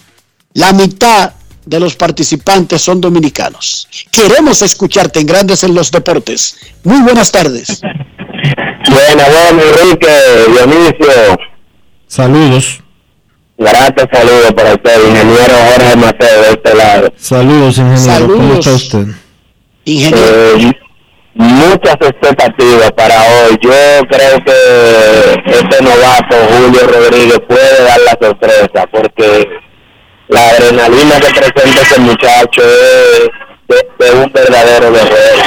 La 0.54 0.72
mitad 0.72 1.32
de 1.66 1.80
los 1.80 1.94
participantes 1.96 2.80
son 2.80 3.00
dominicanos. 3.00 3.86
Queremos 4.10 4.62
escucharte 4.62 5.20
en 5.20 5.26
Grandes 5.26 5.62
en 5.64 5.74
los 5.74 5.90
Deportes. 5.90 6.56
Muy 6.84 7.02
buenas 7.02 7.30
tardes. 7.30 7.80
Bueno, 8.88 9.22
bueno, 9.26 9.62
Enrique, 9.62 10.08
Dionisio, 10.46 11.38
Saludos. 12.06 12.80
gracias, 13.58 14.06
saludos 14.12 14.52
para 14.54 14.74
usted, 14.74 15.08
ingeniero 15.08 15.54
Jorge 15.72 15.96
Mateo 15.96 16.42
de 16.42 16.50
este 16.50 16.74
lado. 16.76 17.12
Saludos, 17.16 17.78
ingeniero. 17.78 18.26
¿Cómo 18.28 18.62
Saludos. 18.62 18.66
está 18.66 18.74
usted? 18.74 19.06
Eh, 19.86 20.72
muchas 21.34 21.96
expectativas 22.00 22.92
para 22.92 23.20
hoy. 23.20 23.58
Yo 23.60 24.06
creo 24.08 24.44
que 24.44 25.50
este 25.50 25.82
novato, 25.82 26.36
Julio 26.50 26.86
Rodríguez, 26.86 27.40
puede 27.48 27.82
dar 27.84 28.00
la 28.00 28.18
sorpresa 28.28 28.86
porque 28.92 29.48
la 30.28 30.48
adrenalina 30.50 31.20
que 31.20 31.40
presenta 31.40 31.82
ese 31.82 32.00
muchacho 32.00 32.62
es 32.62 33.28
de, 33.98 34.10
un 34.18 34.32
verdadero 34.32 34.92
guerrero. 34.92 35.42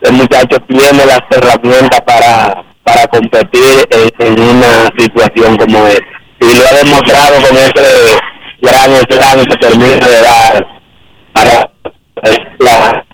El 0.00 0.12
muchacho 0.12 0.58
tiene 0.68 1.06
las 1.06 1.20
herramientas 1.30 2.00
para, 2.02 2.64
para 2.84 3.06
competir 3.08 3.86
en, 3.90 4.26
en, 4.26 4.40
una 4.40 4.90
situación 4.96 5.56
como 5.56 5.86
esta. 5.86 6.04
Y 6.40 6.44
lo 6.44 6.68
ha 6.68 6.84
demostrado 6.84 7.34
con 7.48 7.56
ese 7.56 8.18
gran 8.60 8.90
slam 9.08 9.44
que 9.46 9.56
termina 9.56 10.06
de 10.06 10.20
dar 10.22 10.66
para 11.32 11.70
la... 12.58 13.04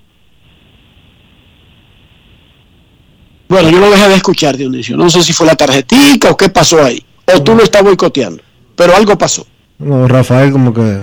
Bueno, 3.49 3.71
yo 3.71 3.79
lo 3.79 3.91
dejé 3.91 4.09
de 4.09 4.15
escuchar, 4.17 4.57
Dionisio. 4.57 4.97
No 4.97 5.09
sé 5.09 5.23
si 5.23 5.33
fue 5.33 5.47
la 5.47 5.55
tarjetita 5.55 6.31
o 6.31 6.37
qué 6.37 6.49
pasó 6.49 6.83
ahí. 6.83 7.05
O 7.27 7.43
tú 7.43 7.55
lo 7.55 7.63
estás 7.63 7.83
boicoteando. 7.83 8.43
Pero 8.75 8.97
algo 8.97 9.17
pasó. 9.17 9.47
No, 9.79 10.09
Rafael 10.09 10.53
como 10.53 10.73
que... 10.73 11.01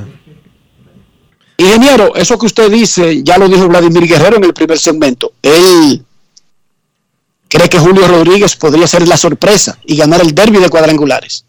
Ingeniero, 1.57 2.15
eso 2.15 2.39
que 2.39 2.47
usted 2.47 2.71
dice, 2.71 3.23
ya 3.23 3.37
lo 3.37 3.47
dijo 3.47 3.67
Vladimir 3.67 4.07
Guerrero 4.07 4.37
en 4.37 4.45
el 4.45 4.53
primer 4.53 4.79
segmento. 4.79 5.33
Él 5.43 6.03
cree 7.47 7.69
que 7.69 7.77
Julio 7.77 8.07
Rodríguez 8.07 8.55
podría 8.55 8.87
ser 8.87 9.07
la 9.07 9.17
sorpresa 9.17 9.77
y 9.85 9.95
ganar 9.95 10.21
el 10.21 10.33
derby 10.33 10.57
de 10.57 10.69
cuadrangulares. 10.69 11.45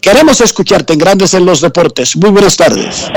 Queremos 0.00 0.40
escucharte 0.40 0.94
en 0.94 0.98
Grandes 0.98 1.34
en 1.34 1.44
los 1.44 1.60
Deportes. 1.60 2.16
Muy 2.16 2.30
buenas 2.30 2.56
tardes. 2.56 3.08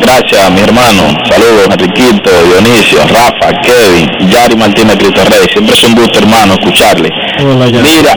Gracias, 0.00 0.50
mi 0.50 0.60
hermano. 0.60 1.16
Saludos, 1.28 1.68
Enriquito, 1.70 2.30
Dionisio, 2.48 3.06
Rafa, 3.08 3.60
Kevin, 3.62 4.30
Yari 4.30 4.56
Martínez 4.56 4.96
Cristo 4.96 5.24
Rey. 5.24 5.48
Siempre 5.52 5.74
es 5.74 5.84
un 5.84 5.94
gusto, 5.94 6.18
hermano, 6.18 6.54
escucharle. 6.54 7.10
Mira, 7.38 8.16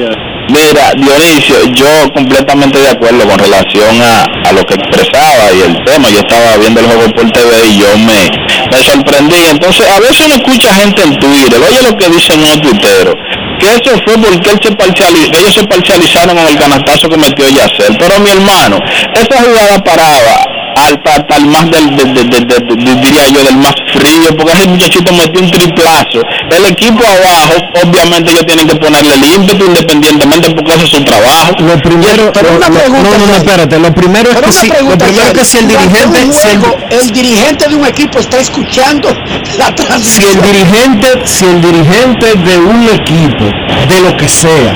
mira, 0.50 0.94
Dionisio, 0.96 1.56
yo 1.74 2.12
completamente 2.14 2.80
de 2.80 2.90
acuerdo 2.90 3.28
con 3.28 3.40
relación 3.40 4.02
a, 4.02 4.50
a 4.50 4.52
lo 4.54 4.66
que 4.66 4.76
expresaba 4.76 5.52
y 5.54 5.62
el 5.62 5.84
tema. 5.86 6.10
Yo 6.10 6.20
estaba 6.20 6.58
viendo 6.58 6.80
el 6.82 6.88
juego 6.88 7.10
por 7.12 7.32
TV 7.32 7.68
y 7.68 7.78
yo 7.78 7.98
me, 7.98 8.30
me 8.72 8.84
sorprendí. 8.84 9.44
Entonces, 9.50 9.88
a 9.90 10.00
veces 10.00 10.22
uno 10.26 10.36
escucha 10.36 10.74
gente 10.76 11.02
en 11.04 11.18
Twitter, 11.18 11.60
oye 11.62 11.82
lo 11.84 11.98
que 11.98 12.10
dicen 12.10 12.40
unos 12.40 12.62
tuiteros, 12.62 13.16
que 13.60 13.68
eso 13.68 13.98
fue 14.06 14.18
porque 14.18 14.50
él 14.52 14.60
se 14.62 15.40
ellos 15.40 15.54
se 15.54 15.64
parcializaron 15.64 16.38
en 16.38 16.48
el 16.48 16.58
canastazo 16.58 17.10
que 17.10 17.18
metió 17.18 17.48
Yacel. 17.50 17.98
Pero 17.98 18.20
mi 18.20 18.30
hermano, 18.30 18.78
esa 19.14 19.42
jugada 19.42 19.84
paraba 19.84 20.55
al, 20.76 21.02
pa- 21.04 21.26
al 21.36 21.46
más 21.48 21.70
del, 21.72 21.96
de- 21.96 22.04
de- 22.06 22.24
de- 22.24 22.46
de- 22.46 22.76
de- 22.86 22.96
diría 23.02 23.28
yo, 23.30 23.44
del 23.44 23.58
más 23.58 23.74
frío, 23.94 24.36
porque 24.38 24.54
ese 24.54 24.68
muchachito 24.68 25.14
metió 25.14 25.42
un 25.42 25.52
triplazo. 25.52 26.20
El 26.52 26.66
equipo 26.66 27.04
abajo, 27.06 27.56
obviamente 27.84 28.32
ellos 28.32 28.46
tienen 28.46 28.68
que 28.68 28.76
ponerle 28.76 29.14
el 29.16 29.26
ímpetu 29.42 29.66
independientemente 29.66 30.52
porque 30.52 30.74
ese 30.74 30.84
es 30.86 30.90
su 30.92 31.04
trabajo. 31.04 31.52
Lo 31.60 31.78
primero, 31.80 32.32
Pero 32.34 32.56
una 32.56 32.68
pregunta, 32.68 33.10
no, 33.12 33.18
no, 33.18 33.26
no, 33.28 33.36
espérate. 33.36 33.80
Lo 33.80 33.94
primero 33.94 34.30
es 34.32 34.38
que 34.42 34.52
si, 34.52 34.68
lo 34.68 34.98
primero 34.98 35.28
es 35.28 35.34
que 35.34 35.46
si 35.46 35.58
el 35.60 35.68
dirigente, 35.68 36.34
si 36.34 36.48
el, 36.50 37.00
el 37.02 37.12
dirigente 37.12 37.68
de 37.70 37.76
un 37.76 37.86
equipo 37.86 38.20
está 38.20 38.38
escuchando 38.40 39.10
la 39.58 39.74
si 40.02 40.24
el 40.26 40.42
dirigente, 40.42 41.08
si 41.26 41.46
el 41.46 41.62
dirigente 41.62 42.36
de 42.36 42.58
un 42.58 42.84
equipo, 42.90 43.46
de 43.90 44.00
lo 44.02 44.16
que 44.18 44.28
sea, 44.28 44.74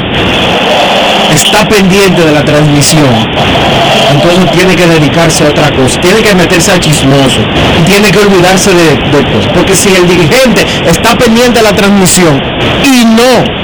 está 1.34 1.68
pendiente 1.68 2.22
de 2.22 2.32
la 2.32 2.44
transmisión, 2.44 3.10
entonces 4.12 4.52
tiene 4.52 4.76
que 4.76 4.88
dedicarse 4.88 5.46
a 5.46 5.50
otra 5.50 5.72
cosa, 5.72 6.00
tiene 6.02 6.22
que 6.22 6.34
meterse 6.36 6.72
a 6.72 6.80
chismoso, 6.80 7.42
y 7.80 7.84
tiene 7.84 8.12
que 8.12 8.20
olvidarse 8.20 8.72
de, 8.74 8.90
de 8.96 9.24
cosas. 9.32 9.52
Porque 9.54 9.76
si 9.76 9.90
el 9.90 10.08
dirigente 10.08 10.66
está 10.88 11.18
pendiente 11.18 11.60
de 11.60 11.64
la 11.64 11.76
transmisión 11.76 12.42
y 12.84 13.06
no 13.06 13.60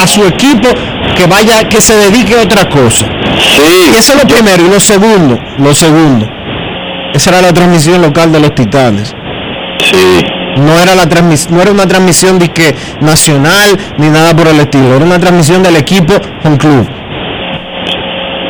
a 0.00 0.06
su 0.06 0.24
equipo, 0.24 0.68
que 1.16 1.26
vaya, 1.26 1.64
que 1.68 1.80
se 1.80 1.96
dedique 1.96 2.34
a 2.34 2.42
otra 2.42 2.68
cosa. 2.68 3.06
Sí. 3.38 3.90
Y 3.92 3.96
eso 3.96 4.12
es 4.12 4.22
lo 4.22 4.28
primero. 4.28 4.64
Y 4.64 4.70
lo 4.70 4.80
segundo, 4.80 5.38
lo 5.58 5.74
segundo, 5.74 6.26
esa 7.14 7.30
era 7.30 7.42
la 7.42 7.52
transmisión 7.52 8.00
local 8.02 8.32
de 8.32 8.40
los 8.40 8.54
Titanes. 8.54 9.14
Sí. 9.82 10.24
No 10.58 10.78
era 10.78 10.94
la 10.94 11.06
no 11.50 11.62
era 11.62 11.70
una 11.70 11.86
transmisión 11.86 12.38
nacional 13.00 13.78
ni 13.98 14.08
nada 14.08 14.34
por 14.34 14.48
el 14.48 14.60
estilo, 14.60 14.96
era 14.96 15.04
una 15.04 15.18
transmisión 15.18 15.62
del 15.62 15.76
equipo 15.76 16.14
home 16.44 16.58
club. 16.58 16.88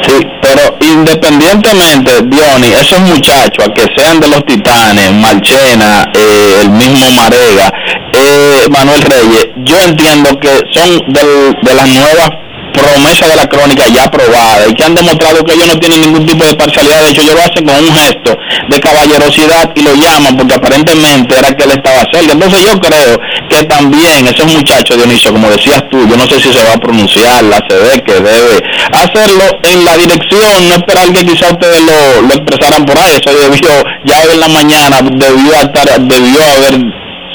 Sí, 0.03 0.15
pero 0.41 0.77
independientemente, 0.81 2.13
Diony, 2.27 2.73
esos 2.81 3.01
muchachos, 3.01 3.69
a 3.69 3.75
que 3.75 3.83
sean 3.97 4.21
de 4.21 4.29
los 4.29 4.45
Titanes, 4.47 5.13
Marchena, 5.13 6.05
eh, 6.15 6.61
el 6.63 6.71
mismo 6.71 7.11
Marega, 7.17 7.71
eh, 8.15 8.67
Manuel 8.71 9.03
Reyes, 9.03 9.49
yo 9.65 9.77
entiendo 9.87 10.31
que 10.41 10.49
son 10.73 10.89
del- 11.09 11.55
de 11.63 11.75
las 11.75 11.87
nuevas 11.89 12.31
promesas 12.73 13.29
de 13.29 13.37
la 13.37 13.47
crónica 13.47 13.85
ya 13.89 14.05
aprobadas 14.05 14.69
y 14.71 14.75
que 14.75 14.85
han 14.85 14.95
demostrado 14.95 15.45
que 15.45 15.55
ellos 15.55 15.67
no 15.67 15.79
tienen 15.79 16.03
ningún 16.03 16.27
tipo 16.27 16.45
de 16.45 16.55
parcialidad, 16.55 17.03
de 17.03 17.11
hecho 17.11 17.23
ellos 17.23 17.35
lo 17.35 17.43
hacen 17.43 17.65
con 17.65 17.77
un 17.77 17.95
gesto 17.95 18.37
de 18.69 18.81
caballerosidad 18.81 19.71
y 19.75 19.83
lo 19.83 19.95
llaman 19.95 20.37
porque 20.37 20.55
aparentemente 20.55 21.39
era 21.39 21.53
que 21.53 21.65
él 21.65 21.71
estaba 21.71 22.05
cerca. 22.13 22.33
Entonces 22.33 22.65
yo 22.65 22.79
creo 22.81 23.19
que 23.49 23.63
también 23.65 24.27
esos 24.27 24.47
muchachos, 24.47 24.97
Dionisio, 24.97 25.33
como 25.33 25.51
decías 25.51 25.83
tú, 25.91 25.99
yo 26.09 26.17
no 26.17 26.27
sé 26.27 26.41
si 26.41 26.53
se 26.53 26.65
va 26.65 26.75
a 26.75 26.79
pronunciar, 26.79 27.45
la 27.45 27.61
CD 27.69 28.03
que 28.03 28.15
debe 28.15 28.63
hacerlo 28.93 29.45
en 29.63 29.85
la 29.85 29.97
dirección, 29.97 30.69
no 30.69 30.75
esperar 30.75 31.13
que 31.13 31.25
quizás 31.25 31.53
ustedes 31.53 31.81
lo, 31.83 32.23
lo 32.23 32.35
expresaran 32.35 32.85
por 32.85 32.99
ahí, 32.99 33.13
eso 33.13 33.35
debió, 33.35 33.71
ya 34.05 34.23
en 34.33 34.41
la 34.41 34.49
mañana 34.49 35.01
debió 35.03 35.53
estar, 35.55 36.01
debió 36.01 36.41
haber 36.57 36.79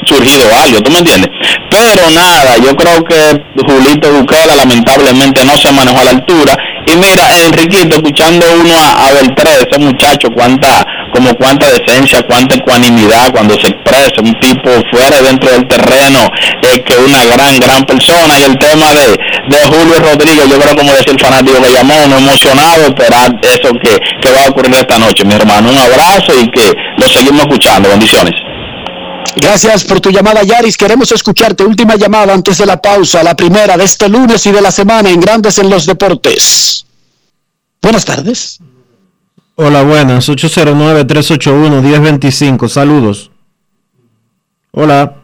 surgido 0.05 0.49
algo, 0.61 0.81
¿tú 0.81 0.91
me 0.91 0.99
entiendes? 0.99 1.29
Pero 1.69 2.09
nada, 2.11 2.57
yo 2.57 2.75
creo 2.75 3.03
que 3.03 3.17
Julito 3.65 4.11
Buquela 4.11 4.55
lamentablemente 4.55 5.43
no 5.45 5.57
se 5.57 5.71
manejó 5.71 5.99
a 5.99 6.03
la 6.03 6.11
altura. 6.11 6.55
Y 6.85 6.95
mira, 6.97 7.23
Enriquito, 7.45 7.95
escuchando 7.95 8.45
uno 8.61 8.75
a, 8.75 9.07
a 9.07 9.13
Beltré, 9.13 9.51
ese 9.67 9.79
muchacho, 9.79 10.27
cuánta, 10.35 10.85
como 11.13 11.33
cuánta 11.35 11.67
decencia, 11.71 12.21
cuánta 12.23 12.55
ecuanimidad 12.55 13.31
cuando 13.31 13.55
se 13.55 13.69
expresa, 13.69 14.21
un 14.21 14.33
tipo 14.39 14.69
fuera 14.91 15.19
y 15.19 15.23
dentro 15.23 15.51
del 15.51 15.67
terreno, 15.67 16.27
es 16.61 16.79
que 16.79 16.95
una 16.97 17.23
gran, 17.25 17.59
gran 17.59 17.83
persona. 17.85 18.39
Y 18.39 18.43
el 18.43 18.57
tema 18.57 18.93
de, 18.93 19.17
de 19.49 19.63
Julio 19.65 19.99
Rodríguez, 19.99 20.47
yo 20.49 20.59
creo 20.59 20.75
como 20.75 20.93
decía 20.93 21.13
el 21.13 21.19
fanático 21.19 21.61
que 21.61 21.71
llamó, 21.71 21.93
uno 22.05 22.17
emocionado, 22.17 22.87
esperar 22.87 23.31
eso 23.41 23.71
que, 23.81 23.97
que 24.21 24.31
va 24.31 24.45
a 24.45 24.49
ocurrir 24.49 24.75
esta 24.75 24.99
noche, 24.99 25.23
mi 25.23 25.33
hermano. 25.33 25.69
Un 25.69 25.77
abrazo 25.77 26.33
y 26.39 26.47
que 26.49 26.73
lo 26.97 27.07
seguimos 27.07 27.41
escuchando. 27.41 27.89
Bendiciones. 27.89 28.33
Gracias 29.35 29.83
por 29.83 29.99
tu 29.99 30.11
llamada, 30.11 30.43
Yaris. 30.43 30.77
Queremos 30.77 31.11
escucharte. 31.11 31.63
Última 31.63 31.95
llamada 31.95 32.33
antes 32.33 32.57
de 32.57 32.65
la 32.65 32.81
pausa, 32.81 33.21
la 33.23 33.35
primera 33.35 33.77
de 33.77 33.83
este 33.83 34.09
lunes 34.09 34.45
y 34.45 34.51
de 34.51 34.61
la 34.61 34.71
semana 34.71 35.09
en 35.09 35.19
Grandes 35.19 35.57
en 35.57 35.69
los 35.69 35.85
Deportes. 35.85 36.85
Buenas 37.81 38.05
tardes. 38.05 38.59
Hola, 39.55 39.83
buenas, 39.83 40.29
809-381-1025, 40.29 42.69
saludos. 42.69 43.29
Hola. 44.71 45.17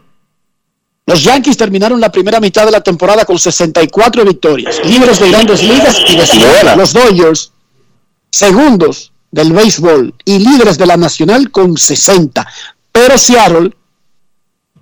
Los 1.06 1.24
Yankees 1.24 1.56
terminaron 1.56 2.00
la 2.00 2.12
primera 2.12 2.38
mitad 2.38 2.64
de 2.64 2.70
la 2.70 2.80
temporada 2.80 3.24
con 3.24 3.40
64 3.40 4.24
victorias, 4.24 4.80
líderes 4.84 5.18
de 5.18 5.30
grandes 5.30 5.64
ligas 5.64 5.96
y 6.08 6.14
de 6.16 6.24
Buena. 6.46 6.76
los 6.76 6.92
Dodgers, 6.92 7.50
segundos 8.30 9.10
del 9.32 9.52
béisbol 9.52 10.14
y 10.24 10.38
líderes 10.38 10.78
de 10.78 10.86
la 10.86 10.96
nacional 10.96 11.50
con 11.50 11.76
60. 11.76 12.46
Pero 12.92 13.18
Seattle 13.18 13.74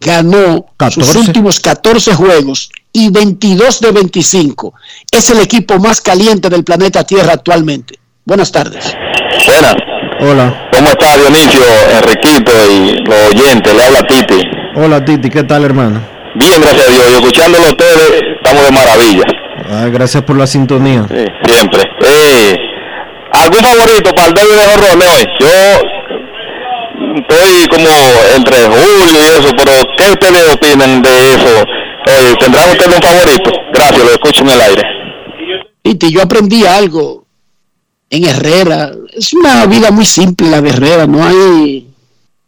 ganó 0.01 0.67
sus 0.91 1.05
14. 1.05 1.19
últimos 1.19 1.61
14 1.61 2.15
juegos 2.15 2.71
y 2.93 3.11
22 3.11 3.81
de 3.81 3.93
25. 3.93 4.75
Es 5.11 5.31
el 5.31 5.41
equipo 5.41 5.79
más 5.79 6.01
caliente 6.01 6.49
del 6.49 6.65
planeta 6.65 7.05
Tierra 7.05 7.35
actualmente. 7.35 7.99
Buenas 8.25 8.53
tardes. 8.53 8.95
Buenas. 9.47 9.75
Hola. 10.21 10.69
¿Cómo 10.73 10.89
está 10.89 11.17
Dionisio, 11.17 11.63
Enriquito 11.97 12.53
y 12.71 13.05
los 13.05 13.35
oyentes? 13.35 13.75
Le 13.75 13.83
habla 13.83 14.03
Titi. 14.03 14.43
Hola 14.75 15.05
Titi, 15.05 15.31
¿qué 15.31 15.45
tal 15.45 15.65
hermano? 15.65 16.01
Bien, 16.35 16.61
gracias 16.61 16.89
a 16.89 16.91
Dios. 16.91 17.09
Y 17.09 17.13
escuchándolo 17.15 17.65
a 17.65 17.69
ustedes, 17.69 18.23
estamos 18.37 18.65
de 18.65 18.73
maravilla. 18.73 19.25
Ah, 19.71 19.89
gracias 19.91 20.23
por 20.25 20.37
la 20.37 20.47
sintonía. 20.47 21.05
Sí, 21.09 21.25
siempre. 21.45 21.83
Eh, 22.07 22.57
¿Algún 23.33 23.61
favorito 23.61 24.11
para 24.15 24.29
el 24.29 24.35
derby 24.35 24.55
de 24.55 24.67
Jorrones 24.67 25.09
hoy? 25.09 25.25
Yo 25.41 25.49
estoy 27.21 27.67
como 27.69 27.89
entre 28.37 28.65
Julio 28.65 29.13
y 29.13 29.17
eso, 29.17 29.51
pero 29.57 29.73
¿qué 29.97 30.11
ustedes 30.11 30.55
opinan 30.55 31.03
de 31.03 31.11
eso? 31.11 31.63
Eh, 32.07 32.35
¿Tendrán 32.41 32.71
ustedes 32.71 32.97
un 32.97 33.03
favorito? 33.03 33.51
Gracias, 33.73 34.05
lo 34.05 34.11
escucho 34.13 34.43
en 34.43 34.49
el 34.51 34.61
aire. 34.61 34.83
Titi, 35.83 36.13
yo 36.13 36.23
aprendí 36.23 36.65
algo 36.67 37.25
en 38.11 38.25
Herrera. 38.25 38.93
Es 39.13 39.33
una 39.33 39.67
vida 39.67 39.91
muy 39.91 40.07
simple 40.07 40.51
la 40.51 40.61
de 40.61 40.71
Herrera, 40.71 41.07
no 41.07 41.25
hay 41.25 41.89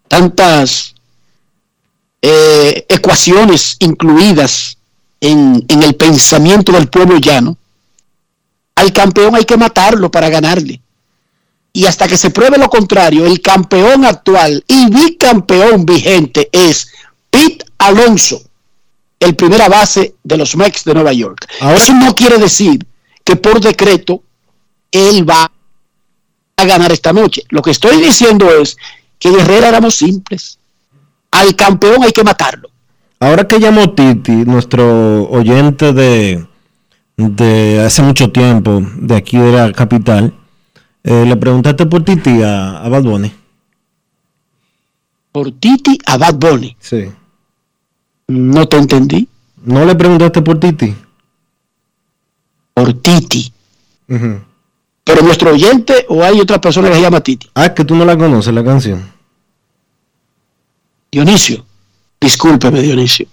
tantas 0.09 0.95
eh, 2.23 2.85
ecuaciones 2.89 3.77
incluidas 3.81 4.77
en 5.21 5.65
el 5.69 5.95
pensamiento 5.95 6.73
del 6.73 6.89
pueblo 6.89 7.19
llano. 7.19 7.57
Al 8.75 8.93
campeón 8.93 9.37
hay 9.37 9.45
que 9.45 9.59
matarlo 9.59 10.11
para 10.11 10.31
ganarle. 10.31 10.81
Y 11.73 11.87
hasta 11.87 12.09
que 12.09 12.17
se 12.17 12.31
pruebe 12.31 12.59
lo 12.59 12.69
contrario, 12.69 13.27
el 13.27 13.41
campeón 13.41 14.05
actual 14.05 14.65
y 14.67 14.91
bicampeón 14.91 15.87
vigente 15.87 16.49
es 16.53 16.91
Pete 17.31 17.65
Alonso, 17.79 18.43
el 19.21 19.37
primera 19.37 19.69
base 19.69 20.15
de 20.23 20.37
los 20.37 20.57
Mets 20.57 20.85
de 20.85 20.95
Nueva 20.95 21.13
York. 21.13 21.47
Eso 21.75 21.95
no 21.95 22.15
quiere 22.15 22.39
decir 22.39 22.85
que 23.23 23.37
por 23.37 23.61
decreto 23.61 24.23
él 24.91 25.29
va 25.29 25.51
a 26.57 26.65
ganar 26.65 26.91
esta 26.91 27.13
noche. 27.13 27.43
Lo 27.51 27.63
que 27.63 27.71
estoy 27.71 28.01
diciendo 28.01 28.51
es 28.51 28.77
que 29.19 29.29
en 29.29 29.39
Herrera 29.39 29.69
éramos 29.69 29.95
simples. 29.95 30.59
Al 31.31 31.55
campeón 31.55 32.03
hay 32.03 32.11
que 32.11 32.25
matarlo. 32.25 32.69
Ahora 33.21 33.47
que 33.47 33.61
llamó 33.61 33.93
Titi, 33.95 34.33
nuestro 34.33 35.29
oyente 35.31 35.93
de, 35.93 36.47
de 37.17 37.83
hace 37.85 38.03
mucho 38.03 38.33
tiempo, 38.33 38.83
de 38.97 39.15
aquí 39.15 39.37
de 39.37 39.53
la 39.53 39.73
capital, 39.73 40.35
eh, 41.05 41.25
le 41.27 41.37
preguntaste 41.37 41.87
por 41.87 42.05
Titi 42.05 42.43
a, 42.43 42.83
a 42.83 42.89
Bad 42.89 43.03
Bunny. 43.03 43.33
Por 45.33 45.53
Titi 45.53 45.99
a 46.07 46.17
Bad 46.17 46.35
Bunny. 46.35 46.77
Sí. 46.81 47.11
No 48.29 48.67
te 48.69 48.77
entendí. 48.77 49.29
¿No 49.65 49.85
le 49.85 49.95
preguntaste 49.95 50.43
por 50.43 50.59
Titi? 50.59 50.95
Por 52.75 52.95
Titi. 52.95 53.53
¿Pero 54.07 55.23
nuestro 55.23 55.53
oyente 55.53 56.07
o 56.09 56.23
hay 56.23 56.41
otra 56.41 56.61
persona 56.61 56.89
que 56.89 56.95
se 56.97 57.01
llama 57.01 57.21
Titi? 57.21 57.49
Ah, 57.55 57.67
es 57.67 57.73
que 57.73 57.85
tú 57.85 57.95
no 57.95 58.05
la 58.05 58.17
conoces 58.17 58.53
la 58.53 58.65
canción. 58.65 59.09
Dionisio. 61.13 61.65
Discúlpeme, 62.21 62.81
Dionisio. 62.83 63.27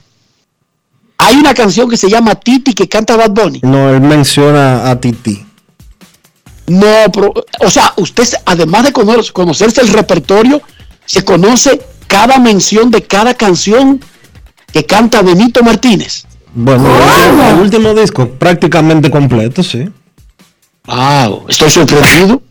Hay 1.17 1.35
una 1.35 1.53
canción 1.53 1.89
que 1.89 1.97
se 1.97 2.09
llama 2.09 2.35
Titi 2.35 2.73
que 2.73 2.87
canta 2.87 3.17
Bad 3.17 3.31
Bunny. 3.31 3.59
No, 3.63 3.89
él 3.89 4.01
menciona 4.01 4.89
a 4.89 4.99
Titi. 4.99 5.46
No, 6.67 7.05
pero, 7.13 7.33
o 7.61 7.69
sea, 7.69 7.93
usted, 7.97 8.27
además 8.45 8.83
de 8.83 8.93
conocer- 8.93 9.31
conocerse 9.31 9.81
el 9.81 9.87
repertorio, 9.89 10.61
se 11.05 11.23
conoce 11.23 11.81
cada 12.07 12.39
mención 12.39 12.91
de 12.91 13.03
cada 13.03 13.33
canción 13.33 14.01
que 14.73 14.85
canta 14.85 15.21
Benito 15.21 15.63
Martínez. 15.63 16.25
Bueno, 16.53 16.85
el 16.95 17.01
último- 17.31 17.49
el 17.49 17.55
último 17.59 17.93
disco 17.93 18.27
prácticamente 18.29 19.09
completo, 19.09 19.63
sí. 19.63 19.89
Wow, 20.85 21.45
estoy 21.47 21.69
sorprendido. 21.69 22.41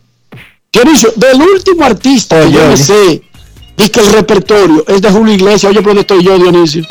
Dionisio, 0.71 1.11
del 1.15 1.41
último 1.41 1.83
artista 1.85 2.39
que 2.41 2.51
yo 2.51 2.59
Oye, 2.59 2.67
me 2.67 2.73
oye. 2.73 2.83
sé, 2.83 3.21
y 3.77 3.89
que 3.89 3.99
el 3.99 4.11
repertorio 4.13 4.83
es 4.87 5.01
de 5.01 5.09
Julio 5.11 5.33
Iglesias. 5.33 5.65
Oye, 5.71 5.79
¿por 5.81 5.87
dónde 5.95 6.01
estoy 6.01 6.23
yo, 6.23 6.37
Dionisio? 6.37 6.83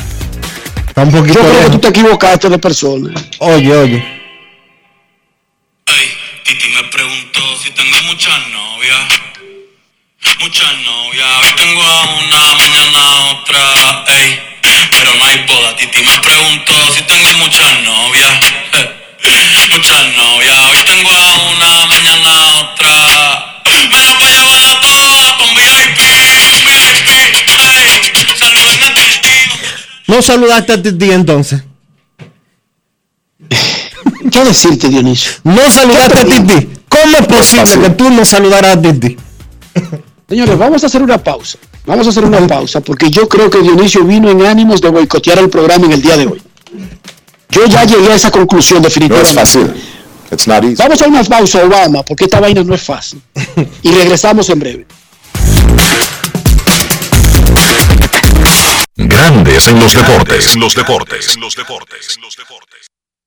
Está 0.88 1.02
un 1.02 1.10
poquito 1.12 1.34
Yo 1.34 1.48
creo 1.48 1.64
que 1.64 1.70
tú 1.70 1.78
te 1.78 1.88
equivocaste 1.88 2.48
de 2.48 2.58
persona. 2.58 3.12
Oye, 3.40 3.76
oye. 3.76 4.04
Preguntó 6.44 6.75
si 7.66 7.72
tengo 7.72 8.00
muchas 8.02 8.48
novias. 8.48 9.00
Muchas 10.38 10.72
novias. 10.84 11.28
Hoy 11.42 11.52
tengo 11.56 11.82
a 11.82 12.02
una, 12.14 12.54
mañana 12.54 12.98
a 12.98 13.30
otra. 13.32 14.04
Ey. 14.06 14.40
Pero 14.92 15.14
no 15.14 15.24
hay 15.24 15.38
boda. 15.48 15.74
Titi 15.76 16.00
me 16.04 16.18
preguntó 16.20 16.74
si 16.94 17.02
tengo 17.02 17.28
muchas 17.38 17.82
novias. 17.82 18.32
Muchas 19.70 20.14
novias. 20.14 20.58
Hoy 20.60 20.76
tengo 20.84 21.10
a 21.10 21.34
una, 21.50 21.86
mañana 21.86 22.30
a 22.30 22.46
otra. 22.60 23.62
Me 23.90 23.98
las 23.98 24.16
voy 24.16 24.28
a 24.28 24.36
llevar 24.36 24.64
a 24.64 24.80
todas 24.80 25.32
con 25.32 25.54
VIP. 25.54 25.98
VIP. 26.38 27.48
Ey. 27.48 28.00
A 28.42 28.94
Titi. 28.94 29.38
No 30.06 30.22
saludaste 30.22 30.72
a 30.72 30.82
Titi 30.82 31.10
entonces. 31.10 31.64
¿Qué 34.30 34.44
decirte, 34.44 34.88
Dionisio? 34.88 35.32
No 35.42 35.68
saludaste 35.68 36.20
a 36.20 36.24
Titi. 36.24 36.75
¿Cómo 37.06 37.18
es 37.18 37.26
posible 37.26 37.82
que 37.82 37.90
tú 37.90 38.10
no 38.10 38.24
saludaras 38.24 38.76
a 38.76 38.82
Titi? 38.82 39.16
Señores, 40.28 40.58
vamos 40.58 40.82
a 40.82 40.86
hacer 40.88 41.02
una 41.02 41.18
pausa. 41.18 41.56
Vamos 41.84 42.04
a 42.08 42.10
hacer 42.10 42.24
una 42.24 42.44
pausa 42.48 42.80
porque 42.80 43.10
yo 43.10 43.28
creo 43.28 43.48
que 43.48 43.60
Dionisio 43.62 44.02
vino 44.02 44.28
en 44.28 44.44
ánimos 44.44 44.80
de 44.80 44.88
boicotear 44.88 45.38
el 45.38 45.48
programa 45.48 45.86
en 45.86 45.92
el 45.92 46.02
día 46.02 46.16
de 46.16 46.26
hoy. 46.26 46.42
Yo 47.50 47.64
ya 47.66 47.84
llegué 47.84 48.10
a 48.10 48.16
esa 48.16 48.32
conclusión 48.32 48.82
No 48.82 48.88
definitivamente. 48.88 49.30
es 49.30 49.36
fácil. 49.36 49.72
It's 50.32 50.48
not 50.48 50.64
easy. 50.64 50.74
Vamos 50.74 51.00
a 51.00 51.06
una 51.06 51.22
pausa, 51.22 51.64
Obama, 51.64 52.02
porque 52.02 52.24
esta 52.24 52.40
vaina 52.40 52.64
no 52.64 52.74
es 52.74 52.82
fácil. 52.82 53.22
Y 53.82 53.92
regresamos 53.92 54.48
en 54.50 54.58
breve. 54.58 54.86
Grandes 58.96 59.68
en 59.68 59.78
los 59.78 59.94
deportes. 59.94 60.54
En 60.54 60.60
los 60.60 60.74
deportes. 60.74 61.34
En 61.36 61.40
los 61.40 61.54
deportes. 61.54 62.18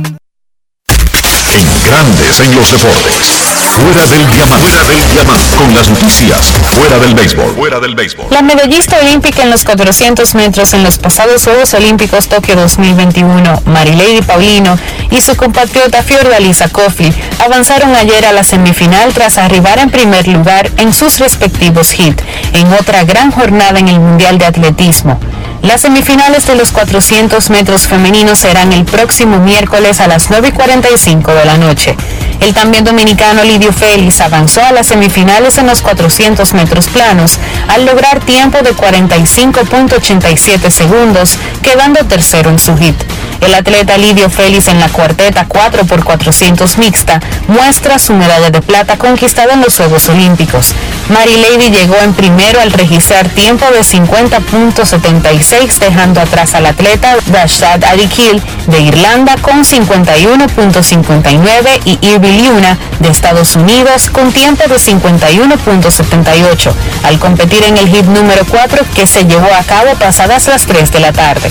En 1.53 1.67
Grandes 1.83 2.39
en 2.39 2.55
los 2.55 2.71
deportes. 2.71 3.46
Fuera 3.71 4.07
del 4.07 4.27
diamante. 4.29 4.67
Fuera 4.69 4.83
del 4.87 5.11
diamante. 5.11 5.55
Con 5.57 5.73
las 5.73 5.89
noticias. 5.89 6.53
Fuera 6.73 6.99
del 6.99 7.13
béisbol. 7.13 7.55
Fuera 7.55 7.79
del 7.79 7.95
béisbol. 7.95 8.27
La 8.29 8.41
medallista 8.41 8.97
olímpica 8.99 9.43
en 9.43 9.49
los 9.49 9.63
400 9.63 10.35
metros 10.35 10.73
en 10.73 10.83
los 10.83 10.97
pasados 10.97 11.43
Juegos 11.43 11.73
Olímpicos 11.73 12.29
Tokio 12.29 12.55
2021, 12.55 13.61
Marilady 13.65 14.21
Paulino, 14.21 14.77
y 15.11 15.21
su 15.21 15.35
compatriota 15.35 16.01
Fiordalisa 16.03 16.69
Coffey 16.69 17.13
avanzaron 17.43 17.95
ayer 17.95 18.25
a 18.25 18.31
la 18.31 18.43
semifinal 18.43 19.13
tras 19.13 19.37
arribar 19.37 19.79
en 19.79 19.89
primer 19.89 20.27
lugar 20.27 20.71
en 20.77 20.93
sus 20.93 21.19
respectivos 21.19 21.99
hits, 21.99 22.23
en 22.53 22.71
otra 22.73 23.03
gran 23.03 23.31
jornada 23.31 23.79
en 23.79 23.89
el 23.89 23.99
Mundial 23.99 24.37
de 24.37 24.45
Atletismo. 24.45 25.19
Las 25.61 25.81
semifinales 25.81 26.45
de 26.45 26.55
los 26.55 26.71
400 26.71 27.49
metros 27.49 27.87
femeninos 27.87 28.39
serán 28.39 28.71
el 28.73 28.85
próximo 28.85 29.39
miércoles 29.39 29.99
a 29.99 30.07
las 30.07 30.29
9 30.29 30.49
y 30.49 30.51
45 30.51 31.33
de 31.33 31.45
la 31.45 31.57
noche. 31.57 31.95
El 32.39 32.53
también 32.53 32.83
dominicano 32.83 33.43
Lidio 33.43 33.73
Félix 33.73 34.21
avanzó 34.21 34.63
a 34.63 34.71
las 34.71 34.87
semifinales 34.87 35.57
en 35.57 35.67
los 35.67 35.81
400 35.81 36.53
metros 36.53 36.87
planos 36.87 37.39
al 37.67 37.85
lograr 37.85 38.19
tiempo 38.21 38.59
de 38.59 38.75
45.87 38.75 40.69
segundos, 40.69 41.37
quedando 41.63 42.05
tercero 42.05 42.49
en 42.49 42.59
su 42.59 42.77
hit. 42.77 42.95
El 43.41 43.53
atleta 43.53 43.97
Lidio 43.97 44.29
Félix 44.29 44.67
en 44.67 44.79
la 44.79 44.89
cuarteta 44.89 45.47
4x400 45.47 46.77
mixta 46.77 47.19
muestra 47.47 47.97
su 47.99 48.13
medalla 48.13 48.49
de 48.49 48.61
plata 48.61 48.97
conquistada 48.97 49.53
en 49.53 49.61
los 49.61 49.77
Juegos 49.77 50.09
Olímpicos. 50.09 50.73
Mary 51.09 51.37
Lady 51.37 51.69
llegó 51.69 51.95
en 52.03 52.13
primero 52.13 52.59
al 52.59 52.71
registrar 52.71 53.29
tiempo 53.29 53.65
de 53.71 53.79
50.76 53.79 55.77
dejando 55.79 56.19
atrás 56.19 56.53
al 56.55 56.65
atleta 56.65 57.15
Rashad 57.31 57.81
Adikil 57.85 58.41
de 58.67 58.81
Irlanda 58.81 59.35
con 59.41 59.63
51.59 59.63 61.81
y 61.85 61.97
Irby 62.05 62.26
De 62.27 63.07
Estados 63.07 63.55
Unidos 63.55 64.09
con 64.09 64.33
tiempo 64.33 64.63
de 64.67 64.75
51.78 64.75 66.73
al 67.03 67.19
competir 67.19 67.63
en 67.63 67.77
el 67.77 67.87
hit 67.87 68.03
número 68.03 68.45
4 68.45 68.85
que 68.93 69.07
se 69.07 69.23
llevó 69.23 69.47
a 69.53 69.63
cabo 69.63 69.93
pasadas 69.93 70.45
las 70.47 70.65
3 70.65 70.91
de 70.91 70.99
la 70.99 71.13
tarde. 71.13 71.49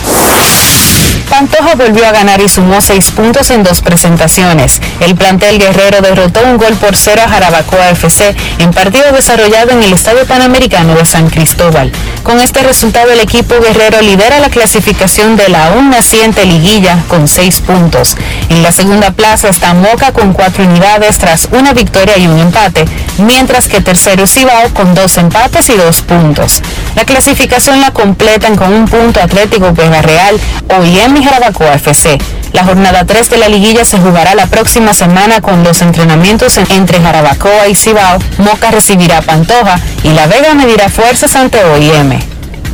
Pantoja 1.28 1.74
volvió 1.74 2.06
a 2.06 2.12
ganar 2.12 2.40
y 2.40 2.48
sumó 2.48 2.80
6 2.80 3.10
puntos 3.10 3.50
en 3.50 3.62
dos 3.62 3.82
presentaciones. 3.82 4.80
El 5.00 5.14
plantel 5.14 5.58
guerrero 5.58 6.00
derrotó 6.00 6.40
un 6.44 6.56
gol 6.56 6.74
por 6.76 6.96
cero 6.96 7.22
a 7.24 7.28
Jarabacoa 7.28 7.90
FC 7.90 8.34
en 8.58 8.70
partido 8.70 9.12
desarrollado 9.12 9.70
en 9.70 9.82
el 9.82 9.92
Estadio 9.92 10.24
Panamericano 10.26 10.94
de 10.94 11.04
San 11.04 11.28
Cristóbal. 11.28 11.92
Con 12.22 12.40
este 12.40 12.62
resultado 12.62 13.12
el 13.12 13.20
equipo 13.20 13.54
guerrero 13.60 14.00
lidera 14.00 14.40
la 14.40 14.50
clasificación 14.50 15.36
de 15.36 15.48
la 15.48 15.66
aún 15.66 15.90
naciente 15.90 16.44
liguilla 16.44 16.98
con 17.08 17.28
6 17.28 17.60
puntos. 17.60 18.16
En 18.48 18.62
la 18.62 18.72
segunda 18.72 19.10
plaza 19.12 19.48
está 19.48 19.74
Moca 19.74 20.12
con 20.12 20.32
4 20.32 20.64
unidades 20.64 21.18
tras 21.18 21.48
una 21.52 21.72
victoria 21.72 22.16
y 22.18 22.26
un 22.26 22.38
empate, 22.38 22.84
mientras 23.18 23.68
que 23.68 23.80
tercero 23.80 24.24
es 24.24 24.32
Cibao 24.32 24.72
con 24.74 24.94
2 24.94 25.18
empates 25.18 25.68
y 25.70 25.76
2 25.76 26.00
puntos. 26.02 26.62
La 26.96 27.04
clasificación 27.04 27.82
la 27.82 27.90
completan 27.90 28.56
con 28.56 28.72
un 28.72 28.86
punto 28.86 29.20
Atlético 29.20 29.72
Vega 29.74 30.00
Real, 30.00 30.40
OIM 30.76 31.16
y 31.18 31.24
Jarabacoa 31.24 31.74
FC. 31.74 32.18
La 32.54 32.64
jornada 32.64 33.04
3 33.04 33.28
de 33.28 33.36
la 33.36 33.50
liguilla 33.50 33.84
se 33.84 33.98
jugará 33.98 34.34
la 34.34 34.46
próxima 34.46 34.94
semana 34.94 35.42
con 35.42 35.62
los 35.62 35.82
entrenamientos 35.82 36.56
entre 36.56 37.02
Jarabacoa 37.02 37.68
y 37.68 37.74
Cibao. 37.74 38.18
Moca 38.38 38.70
recibirá 38.70 39.18
a 39.18 39.22
Pantoja 39.22 39.78
y 40.04 40.08
La 40.08 40.26
Vega 40.26 40.54
medirá 40.54 40.88
fuerzas 40.88 41.36
ante 41.36 41.62
OIM. 41.62 42.18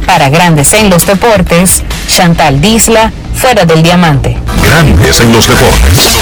Para 0.06 0.28
Grandes 0.28 0.72
en 0.74 0.88
los 0.88 1.04
Deportes, 1.04 1.82
Chantal 2.06 2.60
Disla, 2.60 3.10
fuera 3.34 3.64
del 3.64 3.82
diamante. 3.82 4.38
Grandes 4.62 5.20
en 5.20 5.32
los 5.32 5.48
deportes. 5.48 6.16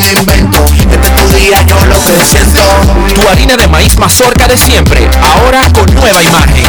algún 0.01 0.19
invento. 0.19 0.57
Es 1.03 1.15
tu 1.15 1.35
día, 1.35 1.61
yo 1.63 1.75
lo 1.85 1.95
que 1.95 2.25
siento. 2.25 2.61
Tu 3.13 3.27
harina 3.29 3.55
de 3.55 3.67
maíz 3.67 3.97
mazorca 3.97 4.47
de 4.47 4.57
siempre, 4.57 5.07
ahora 5.21 5.61
con 5.73 5.93
nueva 5.95 6.21
imagen. 6.23 6.65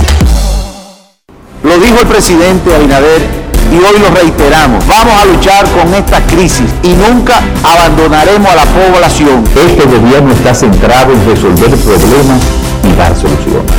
Lo 1.62 1.78
dijo 1.78 2.00
el 2.00 2.06
presidente 2.06 2.74
Abinader 2.74 3.22
y 3.70 3.76
hoy 3.76 4.00
lo 4.00 4.10
reiteramos. 4.14 4.86
Vamos 4.86 5.14
a 5.20 5.24
luchar 5.24 5.64
con 5.70 5.94
esta 5.94 6.20
crisis 6.26 6.68
y 6.82 6.88
nunca 6.88 7.40
abandonaremos 7.62 8.50
a 8.50 8.56
la 8.56 8.64
población. 8.66 9.44
Este 9.54 9.84
gobierno 9.84 10.32
está 10.32 10.54
centrado 10.54 11.12
en 11.12 11.24
resolver 11.26 11.70
problemas 11.70 12.40
y 12.84 12.96
dar 12.96 13.14
soluciones. 13.14 13.72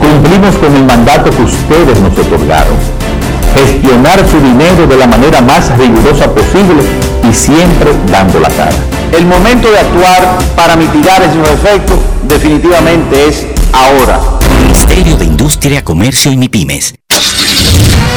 Cumplimos 0.00 0.56
con 0.56 0.74
el 0.74 0.84
mandato 0.84 1.30
que 1.30 1.42
ustedes 1.42 2.00
nos 2.00 2.18
otorgaron. 2.18 2.76
Gestionar 3.54 4.18
su 4.28 4.40
dinero 4.40 4.86
de 4.88 4.96
la 4.96 5.06
manera 5.06 5.40
más 5.40 5.70
rigurosa 5.78 6.26
posible 6.34 7.13
y 7.34 7.36
siempre 7.36 7.90
dando 8.10 8.38
la 8.38 8.48
cara. 8.48 8.76
El 9.16 9.26
momento 9.26 9.70
de 9.70 9.78
actuar 9.78 10.38
para 10.54 10.76
mitigar 10.76 11.20
esos 11.22 11.48
efectos 11.50 11.98
definitivamente 12.28 13.28
es 13.28 13.46
ahora. 13.72 14.20
Ministerio 14.62 15.16
de 15.16 15.24
Industria, 15.24 15.82
Comercio 15.82 16.30
y 16.30 16.36
MIPIMES. 16.36 16.94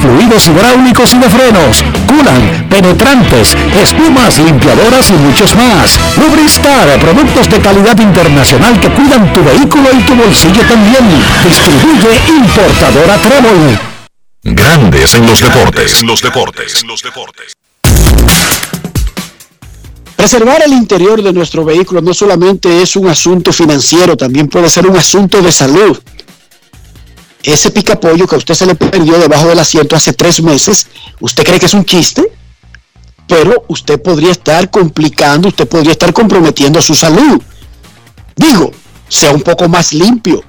fluidos 0.00 0.46
hidráulicos 0.46 1.14
y 1.14 1.18
de 1.18 1.28
frenos, 1.28 1.84
culan, 2.06 2.68
penetrantes, 2.68 3.56
espumas, 3.80 4.38
limpiadoras 4.38 5.10
y 5.10 5.12
muchos 5.14 5.54
más. 5.56 5.98
Lubristar, 6.16 6.98
productos 6.98 7.48
de 7.48 7.58
calidad 7.60 7.98
internacional 7.98 8.80
que 8.80 8.88
cuidan 8.90 9.32
tu 9.32 9.42
vehículo 9.44 9.88
y 9.92 10.02
tu 10.02 10.14
bolsillo 10.14 10.62
también. 10.68 11.04
Distribuye 11.44 12.20
importadora 12.28 13.16
Trébol. 13.18 13.78
Grandes 14.42 15.14
en 15.14 15.26
los 15.26 15.40
deportes. 15.40 16.00
En 16.00 16.06
los 16.06 16.20
deportes. 16.20 16.82
En 16.82 16.88
los 16.88 17.02
deportes. 17.02 17.54
Preservar 20.16 20.62
el 20.64 20.72
interior 20.72 21.22
de 21.22 21.32
nuestro 21.34 21.64
vehículo 21.64 22.00
no 22.00 22.14
solamente 22.14 22.80
es 22.80 22.96
un 22.96 23.08
asunto 23.08 23.52
financiero, 23.52 24.16
también 24.16 24.48
puede 24.48 24.70
ser 24.70 24.86
un 24.86 24.96
asunto 24.96 25.42
de 25.42 25.52
salud. 25.52 26.00
Ese 27.44 27.70
picapollo 27.70 28.26
que 28.26 28.34
a 28.36 28.38
usted 28.38 28.54
se 28.54 28.64
le 28.64 28.74
perdió 28.74 29.18
debajo 29.18 29.48
del 29.48 29.58
asiento 29.58 29.94
hace 29.94 30.14
tres 30.14 30.42
meses, 30.42 30.86
¿usted 31.20 31.44
cree 31.44 31.60
que 31.60 31.66
es 31.66 31.74
un 31.74 31.84
chiste? 31.84 32.32
Pero 33.28 33.64
usted 33.68 34.00
podría 34.00 34.32
estar 34.32 34.70
complicando, 34.70 35.48
usted 35.48 35.68
podría 35.68 35.92
estar 35.92 36.12
comprometiendo 36.14 36.80
su 36.80 36.94
salud. 36.94 37.40
Digo, 38.34 38.70
sea 39.08 39.32
un 39.32 39.42
poco 39.42 39.68
más 39.68 39.92
limpio, 39.92 40.42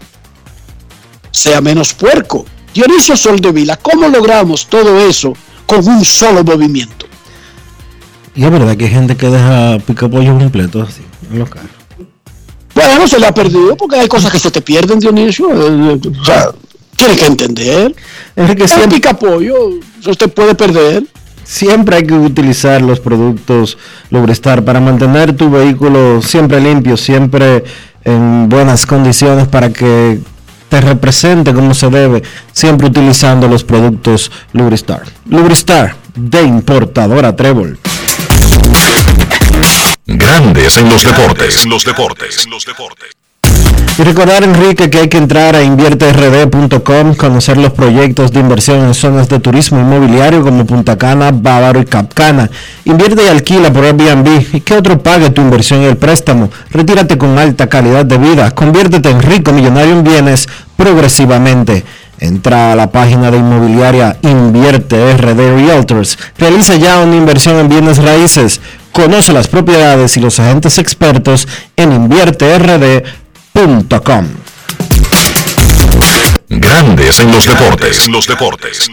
sea 1.31 1.59
menos 1.59 1.93
puerco. 1.93 2.45
Dionisio 2.73 3.17
Soldevila, 3.17 3.75
¿cómo 3.75 4.07
logramos 4.07 4.67
todo 4.67 5.05
eso 5.07 5.33
con 5.65 5.85
un 5.85 6.05
solo 6.05 6.45
movimiento? 6.45 7.05
Y 8.35 8.43
es 8.45 8.51
verdad 8.51 8.75
que 8.77 8.85
hay 8.85 8.91
gente 8.91 9.17
que 9.17 9.29
deja 9.29 9.79
picapollo 9.85 10.37
completo 10.37 10.81
así 10.81 11.01
en 11.29 11.39
los 11.39 11.49
carros. 11.49 11.71
Bueno, 12.73 12.99
no 12.99 13.07
se 13.07 13.19
le 13.19 13.27
ha 13.27 13.33
perdido 13.33 13.75
porque 13.77 13.97
hay 13.97 14.07
cosas 14.07 14.31
que 14.31 14.39
se 14.39 14.51
te 14.51 14.61
pierden, 14.61 14.99
Dionisio. 14.99 15.49
Eh, 15.51 15.99
O 16.21 16.25
sea, 16.25 16.51
tiene 16.95 17.15
que 17.15 17.25
entender. 17.25 17.95
Enrique, 18.35 18.63
el 18.63 18.69
siempre- 18.69 18.95
picapollo, 18.97 19.55
usted 20.05 20.29
puede 20.31 20.55
perder. 20.55 21.03
Siempre 21.43 21.97
hay 21.97 22.07
que 22.07 22.13
utilizar 22.15 22.81
los 22.81 22.99
productos 22.99 23.77
Lubristar 24.09 24.63
para 24.65 24.79
mantener 24.79 25.35
tu 25.35 25.51
vehículo 25.51 26.19
siempre 26.23 26.59
limpio, 26.59 26.97
siempre 26.97 27.63
en 28.03 28.49
buenas 28.49 28.85
condiciones 28.87 29.47
para 29.47 29.71
que 29.71 30.19
te 30.69 30.81
represente 30.81 31.53
como 31.53 31.75
se 31.75 31.89
debe, 31.91 32.23
siempre 32.51 32.87
utilizando 32.87 33.47
los 33.47 33.63
productos 33.63 34.31
Lubristar. 34.53 35.03
Lubristar 35.29 35.95
de 36.15 36.41
importadora 36.41 37.35
Trébol. 37.35 37.77
Grandes 40.07 40.77
en 40.77 40.89
los 40.89 41.03
deportes. 41.03 41.63
En 41.63 41.69
los 41.69 41.85
deportes. 41.85 42.47
Y 43.97 44.03
recordar, 44.03 44.43
Enrique, 44.43 44.89
que 44.89 44.97
hay 44.97 45.07
que 45.07 45.17
entrar 45.17 45.55
a 45.55 45.63
invierterd.com, 45.63 47.15
conocer 47.15 47.55
los 47.55 47.71
proyectos 47.71 48.33
de 48.33 48.41
inversión 48.41 48.83
en 48.83 48.93
zonas 48.93 49.29
de 49.29 49.39
turismo 49.39 49.79
inmobiliario 49.79 50.43
como 50.43 50.65
Punta 50.65 50.97
Cana, 50.97 51.31
Bávaro 51.31 51.79
y 51.79 51.85
Capcana. 51.85 52.49
Invierte 52.83 53.23
y 53.23 53.29
alquila 53.29 53.71
por 53.71 53.85
Airbnb 53.85 54.53
y 54.53 54.59
que 54.59 54.73
otro 54.73 55.01
pague 55.01 55.29
tu 55.29 55.41
inversión 55.41 55.81
y 55.81 55.85
el 55.85 55.95
préstamo. 55.95 56.49
Retírate 56.71 57.17
con 57.17 57.39
alta 57.39 57.67
calidad 57.67 58.03
de 58.03 58.17
vida. 58.17 58.51
Conviértete 58.51 59.09
en 59.09 59.21
rico 59.21 59.53
millonario 59.53 59.93
en 59.93 60.03
bienes 60.03 60.49
progresivamente. 60.75 61.85
Entra 62.19 62.73
a 62.73 62.75
la 62.75 62.91
página 62.91 63.31
de 63.31 63.37
inmobiliaria 63.37 64.17
Invierte 64.23 65.15
RD 65.15 65.55
Realtors. 65.55 66.19
Realiza 66.37 66.75
ya 66.75 66.99
una 66.99 67.15
inversión 67.15 67.55
en 67.59 67.69
bienes 67.69 67.99
raíces. 67.99 68.59
Conoce 68.91 69.31
las 69.31 69.47
propiedades 69.47 70.17
y 70.17 70.19
los 70.19 70.37
agentes 70.41 70.79
expertos 70.79 71.47
en 71.77 71.93
invierterd.com. 71.93 73.24
Grandes 76.49 77.19
en 77.21 77.31
los 77.31 77.47
deportes. 77.47 78.05
En 78.05 78.11
los 78.11 78.27
deportes. 78.27 78.89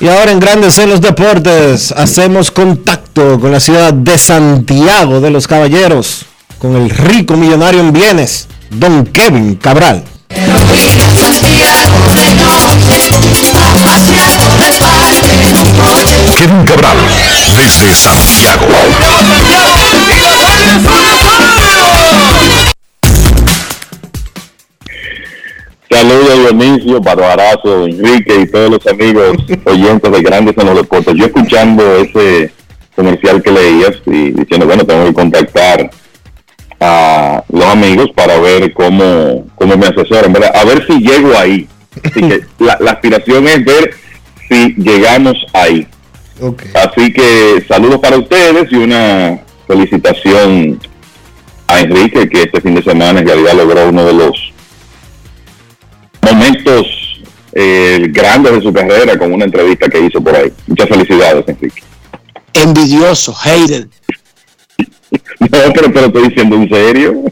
Y 0.00 0.08
ahora 0.08 0.32
en 0.32 0.40
Grandes 0.40 0.78
en 0.78 0.88
los 0.88 1.00
Deportes 1.00 1.92
hacemos 1.92 2.50
contacto 2.50 3.38
con 3.38 3.52
la 3.52 3.60
ciudad 3.60 3.92
de 3.92 4.16
Santiago 4.16 5.20
de 5.20 5.30
los 5.30 5.46
Caballeros, 5.46 6.24
con 6.58 6.74
el 6.76 6.88
rico 6.88 7.36
millonario 7.36 7.80
en 7.80 7.92
bienes, 7.92 8.48
don 8.70 9.04
Kevin 9.06 9.56
Cabral. 9.56 10.02
Kevin 16.38 16.64
Cabral, 16.64 16.96
desde 17.56 17.92
Santiago. 17.92 18.66
Saludos 25.90 26.38
Dionisio, 26.38 27.00
Barbarazo, 27.00 27.86
Enrique 27.86 28.42
y 28.42 28.46
todos 28.46 28.70
los 28.70 28.86
amigos 28.86 29.38
oyentes 29.64 30.12
de 30.12 30.22
Grandes 30.22 30.56
en 30.56 30.66
los 30.66 30.76
Deportes. 30.76 31.14
Yo 31.16 31.26
escuchando 31.26 31.96
ese 31.96 32.52
comercial 32.94 33.42
que 33.42 33.50
leías 33.50 33.96
y 34.06 34.30
diciendo, 34.30 34.66
bueno, 34.66 34.84
tengo 34.84 35.04
que 35.06 35.14
contactar 35.14 35.90
a 36.78 37.42
los 37.48 37.64
amigos 37.64 38.10
para 38.14 38.38
ver 38.38 38.72
cómo, 38.72 39.46
cómo 39.56 39.76
me 39.76 39.86
asesoran, 39.86 40.32
¿verdad? 40.32 40.52
A 40.54 40.64
ver 40.64 40.86
si 40.86 41.00
llego 41.00 41.36
ahí. 41.36 41.68
Así 42.02 42.20
que 42.20 42.40
la, 42.58 42.76
la 42.80 42.92
aspiración 42.92 43.46
es 43.46 43.64
ver 43.64 43.94
si 44.48 44.74
llegamos 44.76 45.36
ahí. 45.52 45.86
Así 46.74 47.12
que 47.12 47.64
saludos 47.68 48.00
para 48.00 48.18
ustedes 48.18 48.70
y 48.72 48.76
una 48.76 49.40
felicitación 49.66 50.80
a 51.68 51.80
Enrique 51.80 52.28
que 52.28 52.42
este 52.42 52.60
fin 52.60 52.74
de 52.74 52.82
semana 52.82 53.20
en 53.20 53.26
realidad 53.26 53.54
logró 53.54 53.88
uno 53.88 54.04
de 54.04 54.12
los 54.12 54.52
momentos 56.20 56.86
eh, 57.52 58.08
grandes 58.10 58.52
de 58.52 58.62
su 58.62 58.72
carrera 58.72 59.16
con 59.16 59.32
una 59.32 59.44
entrevista 59.44 59.88
que 59.88 60.00
hizo 60.00 60.20
por 60.20 60.34
ahí. 60.34 60.52
Muchas 60.66 60.88
felicidades, 60.88 61.44
Enrique. 61.46 61.82
Envidioso, 62.52 63.32
hater. 63.34 63.88
No, 65.40 65.72
pero 65.74 65.92
te 65.92 66.00
lo 66.00 66.06
estoy 66.06 66.28
diciendo 66.28 66.56
en 66.56 66.68
serio. 66.68 67.24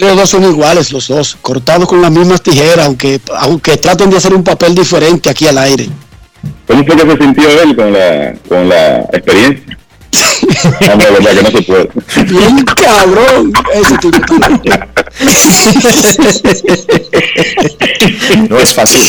Los 0.00 0.16
dos 0.16 0.30
son 0.30 0.44
iguales, 0.44 0.92
los 0.92 1.08
dos, 1.08 1.36
cortados 1.42 1.86
con 1.86 2.00
las 2.00 2.10
mismas 2.10 2.40
tijeras, 2.40 2.86
aunque, 2.86 3.20
aunque 3.36 3.76
traten 3.76 4.08
de 4.08 4.16
hacer 4.16 4.32
un 4.32 4.42
papel 4.42 4.74
diferente 4.74 5.28
aquí 5.28 5.46
al 5.46 5.58
aire. 5.58 5.90
¿Cómo 6.66 6.82
fue 6.86 6.96
que 6.96 7.02
se 7.02 7.18
sintió 7.18 7.62
él 7.62 7.76
con 7.76 7.92
la, 7.92 8.34
con 8.48 8.66
la 8.66 9.00
experiencia? 9.12 9.76
No, 10.80 10.96
no, 10.96 10.96
verdad 10.96 11.30
que 11.30 11.42
no 11.42 11.50
se 11.50 11.62
puede. 11.62 11.88
Bien 12.26 12.64
cabrón, 12.64 13.52
ese 13.74 13.98
tipo 13.98 14.34
No 18.48 18.58
es 18.58 18.74
fácil. 18.74 19.00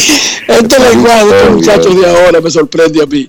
Este 0.47 0.79
lenguaje 0.79 1.25
de 1.25 1.37
estos 1.37 1.55
muchachos 1.55 1.99
de 1.99 2.09
ahora 2.09 2.41
me 2.41 2.51
sorprende 2.51 3.01
a 3.01 3.05
mí. 3.05 3.27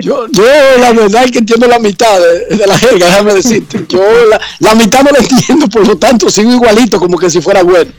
Yo, 0.00 0.26
yo 0.30 0.42
la 0.78 0.92
verdad 0.92 1.24
es 1.24 1.30
que 1.32 1.38
entiendo 1.38 1.66
la 1.66 1.78
mitad 1.78 2.18
de, 2.20 2.56
de 2.56 2.66
la 2.66 2.78
jerga, 2.78 3.06
déjame 3.06 3.34
decirte. 3.34 3.84
Yo 3.88 4.02
la, 4.28 4.40
la 4.58 4.74
mitad 4.74 5.02
no 5.02 5.10
la 5.10 5.18
entiendo, 5.18 5.68
por 5.68 5.86
lo 5.86 5.96
tanto 5.98 6.28
sigo 6.30 6.52
igualito 6.52 6.98
como 6.98 7.18
que 7.18 7.30
si 7.30 7.40
fuera 7.40 7.62
bueno. 7.62 7.90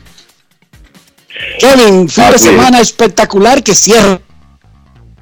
Kevin, 1.59 2.09
fin 2.09 2.25
de 2.31 2.37
semana 2.39 2.79
espectacular 2.79 3.63
que 3.63 3.73
cierra 3.73 4.19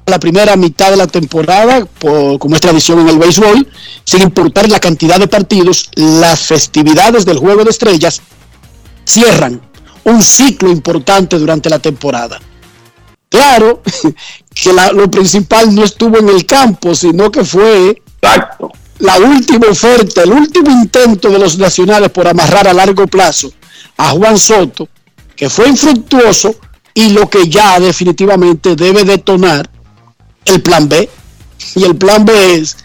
la 0.06 0.18
primera 0.18 0.56
mitad 0.56 0.90
de 0.90 0.96
la 0.96 1.06
temporada, 1.06 1.84
por- 1.84 2.38
como 2.38 2.56
es 2.56 2.60
tradición 2.60 2.98
en 3.00 3.08
el 3.10 3.18
béisbol, 3.18 3.68
sin 4.04 4.22
importar 4.22 4.68
la 4.68 4.80
cantidad 4.80 5.18
de 5.20 5.28
partidos, 5.28 5.88
las 5.94 6.40
festividades 6.40 7.24
del 7.24 7.38
Juego 7.38 7.62
de 7.64 7.70
Estrellas 7.70 8.20
cierran 9.04 9.60
un 10.04 10.22
ciclo 10.22 10.70
importante 10.70 11.38
durante 11.38 11.70
la 11.70 11.78
temporada. 11.78 12.40
Claro 13.28 13.82
que 14.62 14.72
la- 14.72 14.92
lo 14.92 15.10
principal 15.10 15.74
no 15.74 15.84
estuvo 15.84 16.18
en 16.18 16.28
el 16.28 16.44
campo, 16.46 16.94
sino 16.94 17.30
que 17.30 17.44
fue 17.44 18.02
la 18.98 19.16
última 19.18 19.68
oferta, 19.68 20.22
el 20.22 20.32
último 20.32 20.70
intento 20.70 21.30
de 21.30 21.38
los 21.38 21.56
nacionales 21.58 22.10
por 22.10 22.28
amarrar 22.28 22.68
a 22.68 22.74
largo 22.74 23.06
plazo 23.06 23.50
a 23.96 24.10
Juan 24.10 24.38
Soto, 24.38 24.88
que 25.34 25.48
fue 25.48 25.68
infructuoso 25.68 26.54
y 26.92 27.10
lo 27.10 27.30
que 27.30 27.48
ya 27.48 27.80
definitivamente 27.80 28.76
debe 28.76 29.04
detonar 29.04 29.68
el 30.44 30.60
plan 30.60 30.88
B. 30.88 31.08
Y 31.76 31.84
el 31.84 31.96
plan 31.96 32.24
B 32.24 32.54
es 32.56 32.76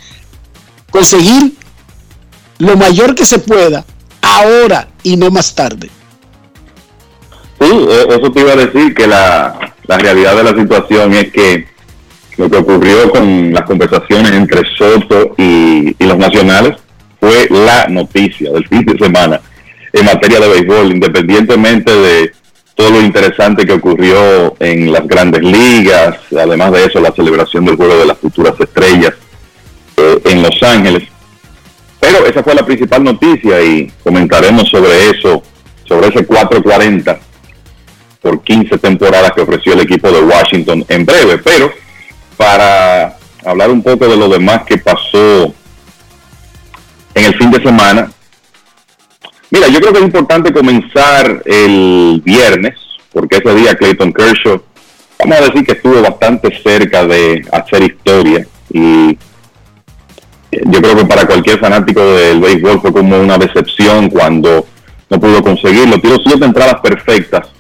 conseguir 0.91 1.56
lo 2.60 2.77
mayor 2.77 3.15
que 3.15 3.26
se 3.26 3.39
pueda 3.39 3.84
ahora 4.22 4.88
y 5.03 5.18
no 5.18 5.30
más 5.31 5.53
tarde. 5.53 5.89
Sí, 7.60 7.68
eh, 7.72 8.06
eso 8.10 8.31
te 8.31 8.39
iba 8.41 8.52
a 8.53 8.56
decir 8.56 8.93
que 8.93 9.07
la, 9.07 9.74
la 9.88 9.98
realidad 9.98 10.36
de 10.36 10.44
la 10.44 10.60
situación 10.60 11.14
es 11.14 11.32
que 11.32 11.68
lo 12.38 12.49
que 12.49 12.57
ocurrió 12.57 13.10
con 13.12 13.53
las 13.53 13.64
conversaciones 13.64 14.32
entre 14.32 14.64
Soto 14.76 15.36
y, 15.38 15.95
los 16.03 16.18
nacionales 16.18 16.76
fue 17.20 17.48
la 17.49 17.88
noticia 17.88 18.52
del 18.52 18.68
fin 18.68 18.86
de 18.86 18.98
semana 18.98 19.41
en 19.94 20.06
materia 20.06 20.40
de 20.40 20.48
béisbol, 20.49 20.91
independientemente 20.91 21.91
de 21.91 22.32
todo 22.76 22.91
lo 22.91 23.02
interesante 23.02 23.66
que 23.66 23.74
ocurrió 23.74 24.56
en 24.60 24.91
las 24.91 25.07
grandes 25.07 25.41
ligas, 25.41 26.18
además 26.32 26.74
de 26.74 26.86
eso 26.86 26.99
la 26.99 27.14
celebración 27.14 27.66
del 27.66 27.78
juego 27.78 27.98
de 27.98 28.06
las 28.06 28.18
futuras 28.18 28.53
estrellas 28.60 29.14
eh, 29.95 30.20
en 30.26 30.44
Los 30.44 30.62
Ángeles. 30.62 31.03
Pero 32.02 32.26
esa 32.26 32.44
fue 32.44 32.53
la 32.53 32.66
principal 32.66 33.03
noticia 33.03 33.64
y 33.64 33.90
comentaremos 34.03 34.70
sobre 34.70 35.10
eso, 35.10 35.41
sobre 35.86 36.10
ese 36.10 36.26
440 36.26 37.20
por 38.26 38.41
15 38.41 38.80
temporadas 38.80 39.34
que 39.34 39.41
ofreció 39.41 39.73
el 39.73 39.81
equipo 39.81 40.10
de 40.11 40.19
Washington 40.19 40.84
en 40.89 41.06
breve. 41.06 41.38
Pero 41.38 41.72
para 42.35 43.15
hablar 43.45 43.69
un 43.69 43.84
poco 43.84 44.07
de 44.07 44.18
lo 44.18 44.27
demás 44.27 44.64
que 44.65 44.80
pasó 44.80 45.53
en 47.14 47.23
el 47.23 47.35
fin 47.35 47.52
de 47.52 47.61
semana, 47.61 48.11
mira, 49.52 49.68
yo 49.68 49.80
creo 49.80 49.93
que 49.93 49.99
es 49.99 50.06
importante 50.06 50.52
comenzar 50.52 51.43
el 51.45 52.19
viernes, 52.26 52.73
porque 53.14 53.38
ese 53.38 53.53
día 53.53 53.76
Clayton 53.76 54.11
Kershaw, 54.11 54.60
vamos 55.19 55.38
a 55.38 55.41
decir 55.41 55.64
que 55.64 55.73
estuvo 55.73 56.02
bastante 56.02 56.49
cerca 56.64 57.06
de 57.06 57.45
hacer 57.52 57.84
historia 57.84 58.47
y 58.73 59.19
yo 60.52 60.81
creo 60.81 60.97
que 60.97 61.06
para 61.06 61.27
cualquier 61.27 61.60
fanático 61.60 62.03
del 62.03 62.39
béisbol 62.39 62.81
fue 62.81 62.91
como 62.91 63.19
una 63.19 63.38
decepción 63.38 64.10
cuando 64.10 64.65
no 65.11 65.19
pudo 65.19 65.43
conseguirlo. 65.43 65.99
Tiró 65.99 66.18
siete 66.26 66.43
entradas 66.43 66.80
perfectas 66.81 67.55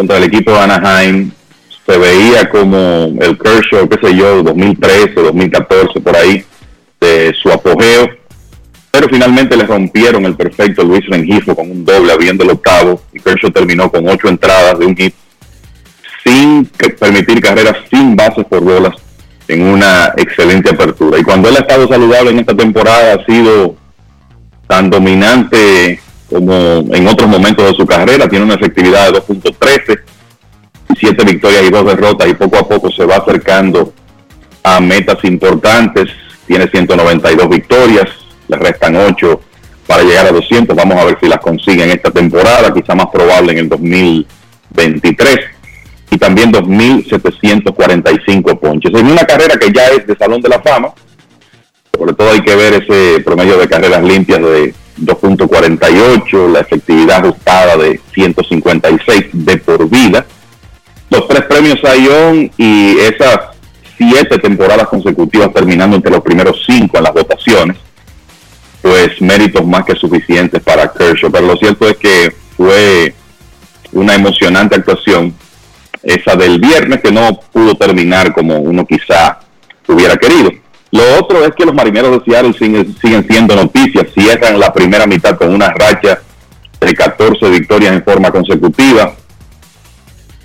contra 0.00 0.16
el 0.16 0.24
equipo 0.24 0.52
de 0.52 0.60
Anaheim. 0.60 1.30
Se 1.86 1.98
veía 1.98 2.48
como 2.48 3.12
el 3.20 3.36
Kershaw, 3.36 3.86
qué 3.86 3.98
sé 4.02 4.16
yo, 4.16 4.42
2013, 4.42 5.12
2014, 5.12 6.00
por 6.00 6.16
ahí, 6.16 6.42
de 6.98 7.34
su 7.42 7.50
apogeo. 7.50 8.08
Pero 8.90 9.08
finalmente 9.10 9.58
le 9.58 9.64
rompieron 9.64 10.24
el 10.24 10.36
perfecto 10.36 10.84
Luis 10.84 11.06
Rengifo 11.06 11.54
con 11.54 11.70
un 11.70 11.84
doble 11.84 12.14
habiendo 12.14 12.44
el 12.44 12.50
octavo. 12.50 13.02
Y 13.12 13.20
Kershaw 13.20 13.50
terminó 13.50 13.90
con 13.90 14.08
ocho 14.08 14.28
entradas 14.28 14.78
de 14.78 14.86
un 14.86 14.96
hit 14.96 15.14
sin 16.24 16.64
permitir 16.98 17.40
carreras 17.42 17.76
sin 17.90 18.16
bases 18.16 18.46
por 18.46 18.60
bolas 18.60 18.94
en 19.48 19.62
una 19.62 20.14
excelente 20.16 20.70
apertura. 20.70 21.18
Y 21.18 21.22
cuando 21.22 21.50
él 21.50 21.56
ha 21.56 21.60
estado 21.60 21.86
saludable 21.86 22.30
en 22.30 22.38
esta 22.38 22.56
temporada 22.56 23.14
ha 23.14 23.24
sido 23.26 23.76
tan 24.66 24.88
dominante 24.88 26.00
como 26.30 26.54
en 26.94 27.08
otros 27.08 27.28
momentos 27.28 27.70
de 27.70 27.76
su 27.76 27.84
carrera, 27.84 28.28
tiene 28.28 28.44
una 28.44 28.54
efectividad 28.54 29.12
de 29.12 29.18
2.13, 29.18 30.00
siete 30.98 31.24
victorias 31.24 31.64
y 31.64 31.70
dos 31.70 31.84
derrotas 31.84 32.28
y 32.28 32.34
poco 32.34 32.58
a 32.58 32.68
poco 32.68 32.88
se 32.90 33.04
va 33.04 33.16
acercando 33.16 33.92
a 34.62 34.80
metas 34.80 35.18
importantes, 35.24 36.08
tiene 36.46 36.68
192 36.68 37.48
victorias, 37.48 38.06
le 38.48 38.56
restan 38.56 38.94
8 38.96 39.40
para 39.86 40.02
llegar 40.04 40.26
a 40.26 40.32
200, 40.32 40.76
vamos 40.76 40.98
a 40.98 41.04
ver 41.04 41.18
si 41.20 41.28
las 41.28 41.40
consigue 41.40 41.82
en 41.82 41.90
esta 41.90 42.12
temporada, 42.12 42.72
quizá 42.72 42.94
más 42.94 43.06
probable 43.06 43.52
en 43.52 43.58
el 43.58 43.68
2023 43.68 45.40
y 46.12 46.18
también 46.18 46.52
2.745 46.52 48.58
ponches. 48.58 48.92
En 48.94 49.06
una 49.06 49.24
carrera 49.24 49.56
que 49.58 49.72
ya 49.72 49.88
es 49.88 50.06
de 50.06 50.16
Salón 50.16 50.40
de 50.40 50.48
la 50.48 50.60
Fama, 50.60 50.92
sobre 51.96 52.12
todo 52.14 52.30
hay 52.30 52.40
que 52.40 52.54
ver 52.54 52.74
ese 52.74 53.18
promedio 53.20 53.58
de 53.58 53.68
carreras 53.68 54.04
limpias 54.04 54.40
de 54.40 54.72
2.48, 55.00 56.52
la 56.52 56.60
efectividad 56.60 57.24
ajustada 57.24 57.76
de 57.76 58.00
156 58.12 59.26
de 59.32 59.56
por 59.58 59.88
vida, 59.88 60.26
los 61.10 61.26
tres 61.26 61.42
premios 61.42 61.80
Sayón 61.80 62.50
y 62.56 62.98
esas 62.98 63.38
siete 63.96 64.38
temporadas 64.38 64.88
consecutivas 64.88 65.52
terminando 65.52 65.96
entre 65.96 66.12
los 66.12 66.22
primeros 66.22 66.62
cinco 66.64 66.98
en 66.98 67.04
las 67.04 67.12
votaciones, 67.12 67.76
pues 68.80 69.20
méritos 69.20 69.66
más 69.66 69.84
que 69.84 69.94
suficientes 69.96 70.62
para 70.62 70.90
Kershaw. 70.92 71.30
Pero 71.30 71.46
lo 71.46 71.56
cierto 71.56 71.88
es 71.88 71.96
que 71.96 72.32
fue 72.56 73.14
una 73.92 74.14
emocionante 74.14 74.76
actuación 74.76 75.34
esa 76.02 76.34
del 76.34 76.58
viernes 76.58 77.00
que 77.00 77.12
no 77.12 77.40
pudo 77.52 77.74
terminar 77.74 78.32
como 78.32 78.56
uno 78.58 78.86
quizá 78.86 79.40
hubiera 79.86 80.16
querido. 80.16 80.50
Lo 80.92 81.02
otro 81.18 81.44
es 81.44 81.54
que 81.54 81.64
los 81.64 81.74
marineros 81.74 82.10
de 82.10 82.24
Seattle 82.24 82.52
siguen, 82.52 82.96
siguen 83.00 83.26
siendo 83.28 83.54
noticias, 83.54 84.06
cierran 84.12 84.58
la 84.58 84.72
primera 84.72 85.06
mitad 85.06 85.36
con 85.36 85.54
una 85.54 85.70
racha 85.70 86.20
de 86.80 86.94
14 86.94 87.48
victorias 87.50 87.92
en 87.92 88.02
forma 88.02 88.30
consecutiva. 88.30 89.14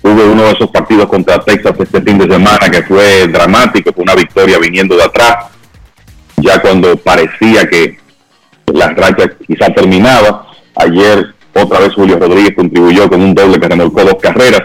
Hubo 0.02 0.32
uno 0.32 0.44
de 0.44 0.52
esos 0.52 0.70
partidos 0.70 1.08
contra 1.08 1.40
Texas 1.40 1.74
este 1.78 2.00
fin 2.00 2.18
de 2.18 2.32
semana 2.32 2.70
que 2.70 2.82
fue 2.82 3.26
dramático, 3.26 3.92
fue 3.92 4.04
una 4.04 4.14
victoria 4.14 4.58
viniendo 4.58 4.96
de 4.96 5.02
atrás, 5.02 5.46
ya 6.36 6.60
cuando 6.60 6.96
parecía 6.96 7.68
que 7.68 7.98
la 8.72 8.88
racha 8.90 9.30
quizá 9.46 9.66
terminaba. 9.74 10.46
Ayer 10.76 11.34
otra 11.54 11.80
vez 11.80 11.94
Julio 11.94 12.18
Rodríguez 12.18 12.54
contribuyó 12.54 13.08
con 13.08 13.20
un 13.20 13.34
doble 13.34 13.58
que 13.58 13.68
remolcó 13.68 14.04
dos 14.04 14.16
carreras 14.20 14.62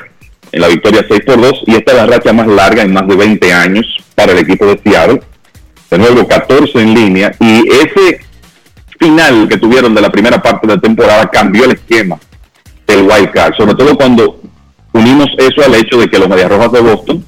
en 0.52 0.62
la 0.62 0.68
victoria 0.68 1.06
6 1.08 1.22
por 1.26 1.42
2 1.42 1.64
y 1.68 1.76
esta 1.76 1.92
es 1.94 1.98
la 1.98 2.06
racha 2.06 2.34
más 2.34 2.48
larga 2.48 2.84
en 2.84 2.94
más 2.94 3.08
de 3.08 3.16
20 3.16 3.54
años 3.54 3.86
para 4.14 4.34
el 4.34 4.40
equipo 4.40 4.66
de 4.66 4.80
Seattle. 4.84 5.22
De 5.92 5.98
nuevo 5.98 6.26
14 6.26 6.82
en 6.82 6.94
línea 6.94 7.36
y 7.38 7.68
ese 7.70 8.22
final 8.98 9.50
que 9.50 9.58
tuvieron 9.58 9.94
de 9.94 10.00
la 10.00 10.10
primera 10.10 10.42
parte 10.42 10.66
de 10.66 10.76
la 10.76 10.82
temporada 10.82 11.30
cambió 11.30 11.66
el 11.66 11.72
esquema 11.72 12.18
del 12.88 13.02
wild 13.02 13.32
card, 13.32 13.54
sobre 13.58 13.76
todo 13.76 13.98
cuando 13.98 14.40
unimos 14.94 15.28
eso 15.38 15.62
al 15.66 15.76
hecho 15.76 16.00
de 16.00 16.08
que 16.08 16.18
los 16.18 16.30
Medias 16.30 16.50
Rojas 16.50 16.72
de 16.72 16.80
Boston 16.80 17.26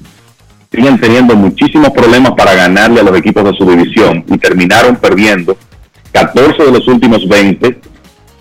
siguen 0.72 0.98
teniendo 0.98 1.36
muchísimos 1.36 1.90
problemas 1.90 2.32
para 2.32 2.54
ganarle 2.54 3.00
a 3.00 3.04
los 3.04 3.18
equipos 3.18 3.44
de 3.44 3.52
su 3.52 3.68
división 3.68 4.24
y 4.28 4.38
terminaron 4.38 4.96
perdiendo 4.96 5.58
14 6.12 6.64
de 6.64 6.72
los 6.72 6.88
últimos 6.88 7.28
20 7.28 7.78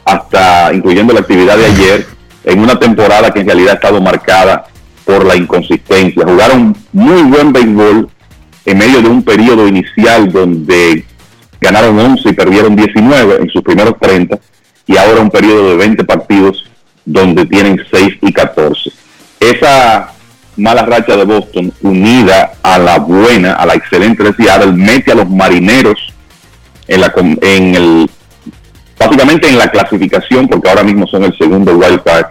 hasta 0.06 0.74
incluyendo 0.74 1.14
la 1.14 1.20
actividad 1.20 1.58
de 1.58 1.66
ayer 1.66 2.08
en 2.46 2.60
una 2.60 2.80
temporada 2.80 3.32
que 3.34 3.42
en 3.42 3.48
realidad 3.48 3.72
ha 3.72 3.76
estado 3.76 4.00
marcada 4.00 4.68
por 5.04 5.26
la 5.26 5.36
inconsistencia. 5.36 6.24
Jugaron 6.26 6.78
muy 6.94 7.24
buen 7.24 7.52
béisbol 7.52 8.10
en 8.66 8.78
medio 8.78 9.02
de 9.02 9.10
un 9.10 9.24
periodo 9.24 9.68
inicial 9.68 10.32
donde 10.32 11.06
ganaron 11.60 11.98
11 12.00 12.30
y 12.30 12.34
perdieron 12.34 12.76
19 12.76 13.38
en 13.42 13.50
sus 13.50 13.62
primeros 13.62 13.96
30 14.00 14.38
y 14.88 14.98
ahora 14.98 15.22
un 15.22 15.30
periodo 15.30 15.70
de 15.70 15.78
20 15.78 16.04
partidos 16.04 16.66
donde 17.06 17.46
tienen 17.46 17.82
6 17.92 18.16
y 18.22 18.32
14. 18.32 18.92
Esa 19.40 20.14
mala 20.58 20.84
racha 20.84 21.16
de 21.16 21.24
Boston 21.24 21.74
unida 21.82 22.54
a 22.62 22.78
la 22.78 23.00
buena, 23.00 23.54
a 23.54 23.66
la 23.66 23.74
excelente 23.74 24.24
de 24.24 24.34
Seattle, 24.34 24.74
mete 24.74 25.12
a 25.12 25.16
los 25.16 25.30
marineros 25.30 26.14
en, 26.88 27.02
la, 27.02 27.14
en 27.42 27.76
el 27.76 28.10
básicamente 28.98 29.50
en 29.50 29.58
la 29.58 29.70
clasificación, 29.70 30.48
porque 30.48 30.70
ahora 30.70 30.84
mismo 30.84 31.08
son 31.08 31.24
el 31.24 31.38
segundo 31.38 31.76
wild 31.76 32.04
card 32.04 32.28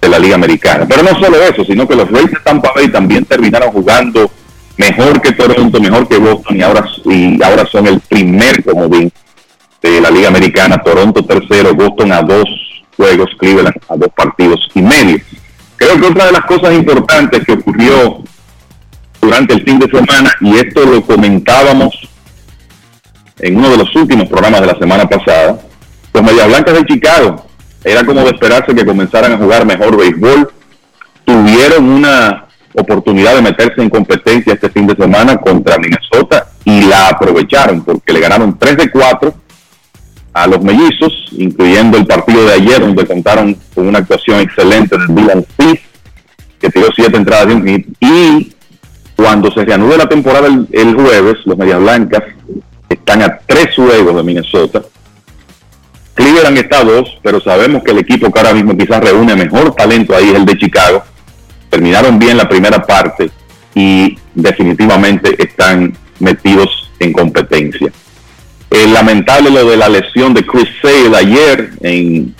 de 0.00 0.08
la 0.08 0.18
Liga 0.18 0.34
Americana. 0.34 0.86
Pero 0.88 1.02
no 1.02 1.10
solo 1.20 1.42
eso, 1.42 1.64
sino 1.64 1.86
que 1.86 1.94
los 1.94 2.10
Rays 2.10 2.30
de 2.30 2.38
Tampa 2.42 2.72
Bay 2.74 2.88
también 2.88 3.24
terminaron 3.24 3.70
jugando 3.70 4.30
mejor 4.76 5.20
que 5.20 5.32
Toronto, 5.32 5.80
mejor 5.80 6.08
que 6.08 6.18
Boston 6.18 6.56
y 6.56 6.62
ahora, 6.62 6.84
y 7.04 7.42
ahora 7.42 7.66
son 7.66 7.86
el 7.86 8.00
primer 8.00 8.64
comodín 8.64 9.12
de 9.82 10.00
la 10.00 10.10
Liga 10.10 10.28
Americana. 10.28 10.82
Toronto 10.82 11.24
tercero, 11.24 11.74
Boston 11.74 12.12
a 12.12 12.22
dos 12.22 12.44
juegos, 12.96 13.30
Cleveland 13.38 13.76
a 13.88 13.96
dos 13.96 14.10
partidos 14.14 14.60
y 14.74 14.82
medio. 14.82 15.18
Creo 15.76 16.00
que 16.00 16.06
otra 16.06 16.26
de 16.26 16.32
las 16.32 16.44
cosas 16.44 16.74
importantes 16.74 17.44
que 17.44 17.52
ocurrió 17.52 18.22
durante 19.20 19.54
el 19.54 19.64
fin 19.64 19.78
de 19.78 19.86
semana, 19.86 20.32
y 20.40 20.56
esto 20.56 20.84
lo 20.84 21.02
comentábamos 21.02 21.94
en 23.38 23.56
uno 23.56 23.70
de 23.70 23.78
los 23.78 23.96
últimos 23.96 24.28
programas 24.28 24.60
de 24.60 24.66
la 24.66 24.78
semana 24.78 25.08
pasada, 25.08 25.58
los 26.12 26.22
Medias 26.22 26.48
Blancas 26.48 26.74
de 26.74 26.84
Chicago, 26.84 27.46
era 27.84 28.04
como 28.04 28.20
de 28.20 28.30
esperarse 28.30 28.74
que 28.74 28.84
comenzaran 28.84 29.32
a 29.32 29.38
jugar 29.38 29.64
mejor 29.64 29.96
béisbol, 29.96 30.52
tuvieron 31.24 31.88
una 31.88 32.46
oportunidad 32.74 33.34
de 33.34 33.42
meterse 33.42 33.82
en 33.82 33.90
competencia 33.90 34.54
este 34.54 34.70
fin 34.70 34.86
de 34.86 34.96
semana 34.96 35.36
contra 35.38 35.78
Minnesota 35.78 36.48
y 36.64 36.82
la 36.82 37.08
aprovecharon 37.08 37.82
porque 37.82 38.12
le 38.12 38.20
ganaron 38.20 38.58
3 38.58 38.76
de 38.76 38.90
4 38.90 39.34
a 40.32 40.46
los 40.46 40.62
mellizos, 40.62 41.12
incluyendo 41.32 41.98
el 41.98 42.06
partido 42.06 42.44
de 42.44 42.52
ayer 42.54 42.80
donde 42.80 43.06
contaron 43.06 43.56
con 43.74 43.88
una 43.88 43.98
actuación 43.98 44.40
excelente 44.40 44.96
de 44.96 45.06
Dylan 45.08 45.44
Cease, 45.56 45.82
que 46.60 46.70
tiró 46.70 46.88
siete 46.94 47.16
entradas 47.16 47.48
de 47.48 47.54
un 47.54 47.66
hit, 47.66 47.88
y 48.00 48.52
cuando 49.16 49.50
se 49.50 49.64
reanude 49.64 49.96
la 49.96 50.08
temporada 50.08 50.46
el, 50.46 50.94
jueves, 50.94 51.38
los 51.44 51.56
Medias 51.56 51.80
Blancas 51.80 52.22
están 52.88 53.22
a 53.22 53.38
tres 53.46 53.74
juegos 53.74 54.16
de 54.16 54.22
Minnesota. 54.22 54.82
Cleveland 56.14 56.58
está 56.58 56.80
a 56.80 56.84
dos, 56.84 57.18
pero 57.22 57.40
sabemos 57.40 57.82
que 57.82 57.92
el 57.92 57.98
equipo 57.98 58.30
que 58.30 58.38
ahora 58.38 58.52
mismo 58.52 58.76
quizás 58.76 59.02
reúne 59.02 59.34
mejor 59.34 59.74
talento 59.74 60.14
ahí 60.14 60.28
es 60.30 60.34
el 60.34 60.44
de 60.44 60.58
Chicago. 60.58 61.02
Terminaron 61.70 62.18
bien 62.18 62.36
la 62.36 62.48
primera 62.48 62.84
parte 62.84 63.30
y 63.74 64.18
definitivamente 64.34 65.42
están 65.42 65.96
metidos 66.18 66.90
en 66.98 67.12
competencia. 67.12 67.90
Eh, 68.70 68.86
lamentable 68.86 69.50
lo 69.50 69.68
de 69.68 69.76
la 69.76 69.88
lesión 69.88 70.34
de 70.34 70.44
Chris 70.44 70.68
Sale 70.82 71.16
ayer 71.16 71.70
en 71.80 72.34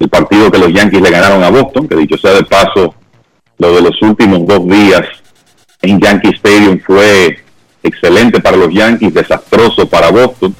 el 0.00 0.08
partido 0.08 0.50
que 0.50 0.58
los 0.58 0.72
Yankees 0.72 1.00
le 1.00 1.10
ganaron 1.10 1.42
a 1.42 1.50
Boston, 1.50 1.86
que 1.86 1.96
dicho 1.96 2.16
sea 2.16 2.32
de 2.32 2.44
paso, 2.44 2.94
lo 3.58 3.74
de 3.74 3.82
los 3.82 4.00
últimos 4.02 4.46
dos 4.46 4.66
días 4.68 5.04
en 5.82 6.00
Yankee 6.00 6.30
Stadium 6.30 6.80
fue 6.84 7.38
excelente 7.82 8.40
para 8.40 8.56
los 8.56 8.72
Yankees, 8.72 9.14
desastroso 9.14 9.88
para 9.88 10.10
Boston. 10.10 10.54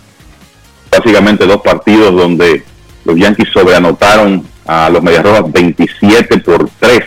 Básicamente 0.91 1.47
dos 1.47 1.63
partidos 1.63 2.15
donde 2.15 2.63
los 3.05 3.17
Yankees 3.17 3.49
sobreanotaron 3.53 4.47
a 4.67 4.91
los 4.91 5.03
Medias 5.03 5.23
Rojas 5.23 5.51
27 5.53 6.39
por 6.39 6.69
3. 6.79 7.01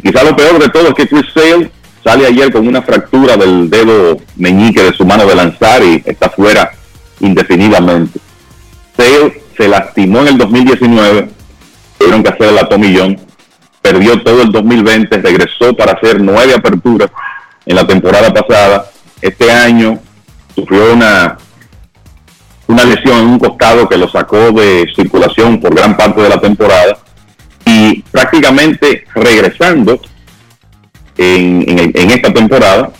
Y 0.00 0.02
quizá 0.02 0.24
lo 0.24 0.34
peor 0.34 0.58
de 0.58 0.70
todo 0.70 0.88
es 0.88 0.94
que 0.94 1.06
Chris 1.06 1.26
Sale 1.34 1.70
sale 2.02 2.26
ayer 2.26 2.50
con 2.50 2.66
una 2.66 2.80
fractura 2.80 3.36
del 3.36 3.68
dedo 3.68 4.16
meñique 4.36 4.82
de 4.82 4.94
su 4.94 5.04
mano 5.04 5.26
de 5.26 5.34
lanzar 5.34 5.82
y 5.82 6.02
está 6.06 6.30
fuera 6.30 6.70
indefinidamente. 7.20 8.18
Sale 8.96 9.42
se 9.54 9.68
lastimó 9.68 10.20
en 10.20 10.28
el 10.28 10.38
2019, 10.38 11.28
tuvieron 11.98 12.22
que 12.22 12.30
hacer 12.30 12.52
la 12.52 12.66
Tommy 12.66 12.96
John, 12.96 13.20
perdió 13.82 14.22
todo 14.22 14.40
el 14.40 14.50
2020, 14.52 15.18
regresó 15.18 15.76
para 15.76 15.92
hacer 15.92 16.18
nueve 16.22 16.54
aperturas 16.54 17.10
en 17.66 17.76
la 17.76 17.86
temporada 17.86 18.32
pasada. 18.32 18.86
Este 19.20 19.52
año 19.52 19.98
sufrió 20.54 20.94
una, 20.94 21.36
una 22.68 22.84
lesión 22.84 23.18
en 23.18 23.26
un 23.26 23.38
costado 23.38 23.86
que 23.86 23.98
lo 23.98 24.08
sacó 24.08 24.50
de 24.50 24.90
circulación 24.96 25.60
por 25.60 25.74
gran 25.74 25.94
parte 25.94 26.22
de 26.22 26.30
la 26.30 26.40
temporada 26.40 26.96
y 27.70 28.02
prácticamente 28.10 29.04
regresando 29.14 30.00
en, 31.16 32.10
esta 32.10 32.32
temporada, 32.32 32.90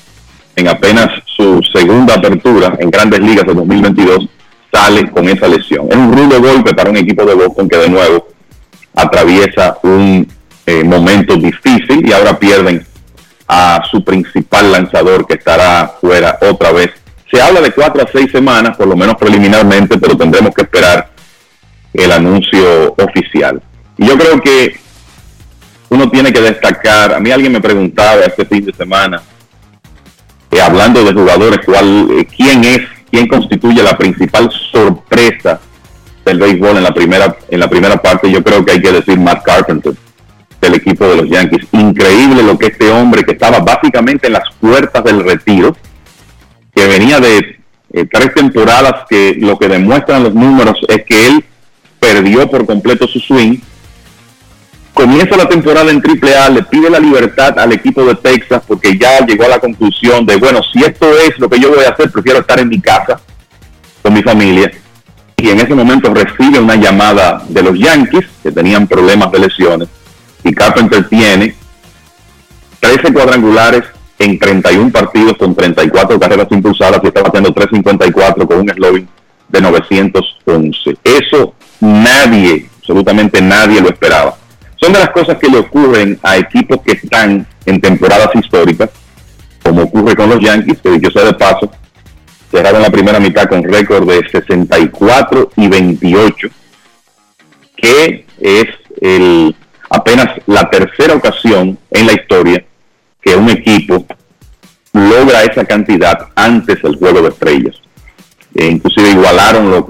en 0.55 0.69
apenas 0.69 1.09
su 1.25 1.61
segunda 1.73 2.15
apertura 2.15 2.77
en 2.79 2.91
grandes 2.91 3.21
ligas 3.21 3.47
de 3.47 3.55
2022, 3.55 4.29
sale 4.73 5.11
con 5.11 5.29
esa 5.29 5.49
lesión. 5.49 5.89
Es 5.91 5.97
un 5.97 6.13
rudo 6.13 6.41
golpe 6.41 6.75
para 6.75 6.91
un 6.91 6.99
equipo 6.99 7.25
de 7.25 7.35
Boston 7.35 7.69
que 7.69 7.79
de 7.79 7.89
nuevo 7.89 8.29
atraviesa 8.95 9.79
un 9.83 10.29
eh, 10.67 10.85
momento 10.85 11.35
difícil 11.37 12.07
y 12.07 12.13
ahora 12.13 12.39
pierden 12.39 12.87
a 13.49 13.83
su 13.91 14.05
principal 14.05 14.71
lanzador 14.71 15.27
que 15.27 15.35
estará 15.35 15.95
fuera 16.01 16.39
otra 16.49 16.71
vez. 16.71 16.91
Se 17.29 17.41
habla 17.41 17.61
de 17.61 17.73
cuatro 17.73 18.05
a 18.05 18.09
seis 18.13 18.31
semanas, 18.31 18.77
por 18.77 18.87
lo 18.87 18.97
menos 18.97 19.17
preliminarmente, 19.17 19.99
pero 19.99 20.17
tendremos 20.17 20.55
que 20.55 20.63
esperar 20.63 21.11
el 21.93 22.13
anuncio 22.13 22.95
oficial. 22.99 23.61
Yo 24.01 24.17
creo 24.17 24.41
que 24.41 24.81
uno 25.91 26.11
tiene 26.11 26.33
que 26.33 26.41
destacar, 26.41 27.13
a 27.13 27.21
mí 27.21 27.31
alguien 27.31 27.53
me 27.53 27.61
preguntaba 27.61 28.23
este 28.23 28.47
fin 28.47 28.65
de 28.65 28.73
semana, 28.73 29.21
eh, 30.51 30.61
hablando 30.61 31.05
de 31.05 31.13
jugadores, 31.13 31.61
cuál, 31.67 32.09
eh, 32.13 32.27
quién 32.35 32.65
es, 32.65 32.81
quién 33.11 33.29
constituye 33.29 33.83
la 33.83 33.99
principal 33.99 34.51
sorpresa 34.73 35.61
del 36.25 36.39
béisbol 36.39 36.79
en 36.79 36.83
la 36.83 36.95
primera 36.95 37.37
en 37.51 37.61
la 37.61 37.69
primera 37.69 38.01
parte, 38.01 38.31
yo 38.33 38.43
creo 38.43 38.65
que 38.65 38.73
hay 38.73 38.81
que 38.81 38.91
decir 38.91 39.19
Matt 39.19 39.43
Carpenter 39.45 39.93
del 40.63 40.75
equipo 40.75 41.07
de 41.07 41.17
los 41.17 41.29
Yankees. 41.29 41.67
Increíble 41.73 42.43
lo 42.43 42.57
que 42.59 42.69
este 42.69 42.91
hombre 42.91 43.23
que 43.25 43.33
estaba 43.33 43.59
básicamente 43.59 44.29
en 44.29 44.35
las 44.35 44.45
puertas 44.59 45.05
del 45.05 45.23
retiro, 45.23 45.77
que 46.75 46.87
venía 46.87 47.21
de 47.21 47.61
eh, 47.93 48.07
tres 48.11 48.33
temporadas 48.33 49.05
que 49.11 49.35
lo 49.39 49.59
que 49.59 49.69
demuestran 49.69 50.23
los 50.23 50.35
números 50.35 50.79
es 50.89 51.05
que 51.05 51.27
él 51.27 51.45
perdió 51.99 52.51
por 52.51 52.65
completo 52.65 53.07
su 53.07 53.21
swing. 53.21 53.59
Comienza 54.95 55.37
la 55.37 55.49
temporada 55.49 55.91
en 55.91 56.03
AAA, 56.05 56.51
le 56.51 56.63
pide 56.65 56.91
la 56.91 56.99
libertad 56.99 57.59
al 57.59 57.73
equipo 57.73 58.05
de 58.05 58.17
Texas 58.17 58.63
porque 58.67 58.99
ya 58.99 59.25
llegó 59.25 59.45
a 59.45 59.49
la 59.49 59.59
conclusión 59.59 60.27
de, 60.27 60.37
bueno, 60.37 60.61
si 60.73 60.83
esto 60.83 61.09
es 61.19 61.39
lo 61.39 61.49
que 61.49 61.59
yo 61.59 61.71
voy 61.71 61.85
a 61.85 61.91
hacer, 61.91 62.11
prefiero 62.11 62.41
estar 62.41 62.59
en 62.59 62.69
mi 62.69 62.81
casa 62.81 63.21
con 64.03 64.13
mi 64.13 64.23
familia. 64.23 64.71
Y 65.37 65.49
en 65.49 65.59
ese 65.59 65.75
momento 65.75 66.13
recibe 66.13 66.59
una 66.59 66.77
llamada 66.77 67.43
de 67.49 67.63
los 67.63 67.79
Yankees, 67.79 68.27
que 68.43 68.53
tenían 68.53 68.87
problemas 68.87 69.33
de 69.33 69.39
lesiones, 69.39 69.89
y 70.45 70.53
Carpenter 70.53 71.09
tiene 71.09 71.55
13 72.81 73.13
cuadrangulares 73.13 73.85
en 74.19 74.39
31 74.39 74.91
partidos 74.91 75.37
con 75.39 75.55
34 75.55 76.21
carreras 76.21 76.47
impulsadas 76.51 77.01
y 77.03 77.07
está 77.07 77.23
batiendo 77.23 77.53
354 77.53 78.47
con 78.47 78.59
un 78.59 78.69
slogan 78.69 79.09
de 79.49 79.61
911. 79.61 80.97
Eso 81.03 81.55
nadie, 81.81 82.69
absolutamente 82.79 83.41
nadie 83.41 83.81
lo 83.81 83.89
esperaba. 83.89 84.37
Son 84.81 84.93
de 84.93 84.99
las 84.99 85.11
cosas 85.11 85.37
que 85.39 85.49
le 85.49 85.59
ocurren 85.59 86.19
a 86.23 86.39
equipos 86.39 86.81
que 86.83 86.93
están 86.93 87.47
en 87.67 87.81
temporadas 87.81 88.31
históricas, 88.35 88.91
como 89.63 89.83
ocurre 89.83 90.17
con 90.17 90.31
los 90.31 90.41
Yankees, 90.41 90.81
que 90.81 90.91
dicho 90.93 91.11
sea 91.11 91.25
de 91.25 91.35
paso, 91.35 91.71
cerraron 92.51 92.83
la 92.83 92.91
primera 92.91 93.21
mitad 93.21 93.49
con 93.49 93.63
récord 93.63 94.09
de 94.09 94.27
64 94.29 95.51
y 95.57 95.69
28, 95.69 96.49
que 97.77 98.27
es 98.41 98.67
el 99.01 99.55
apenas 99.91 100.41
la 100.47 100.71
tercera 100.71 101.15
ocasión 101.15 101.77
en 101.91 102.07
la 102.07 102.13
historia 102.13 102.65
que 103.21 103.35
un 103.35 103.51
equipo 103.51 104.07
logra 104.93 105.43
esa 105.45 105.65
cantidad 105.65 106.29
antes 106.35 106.81
del 106.81 106.97
juego 106.97 107.23
de 107.23 107.29
estrellas. 107.29 107.77
E 108.55 108.67
inclusive 108.67 109.11
igualaron 109.11 109.71
lo, 109.71 109.89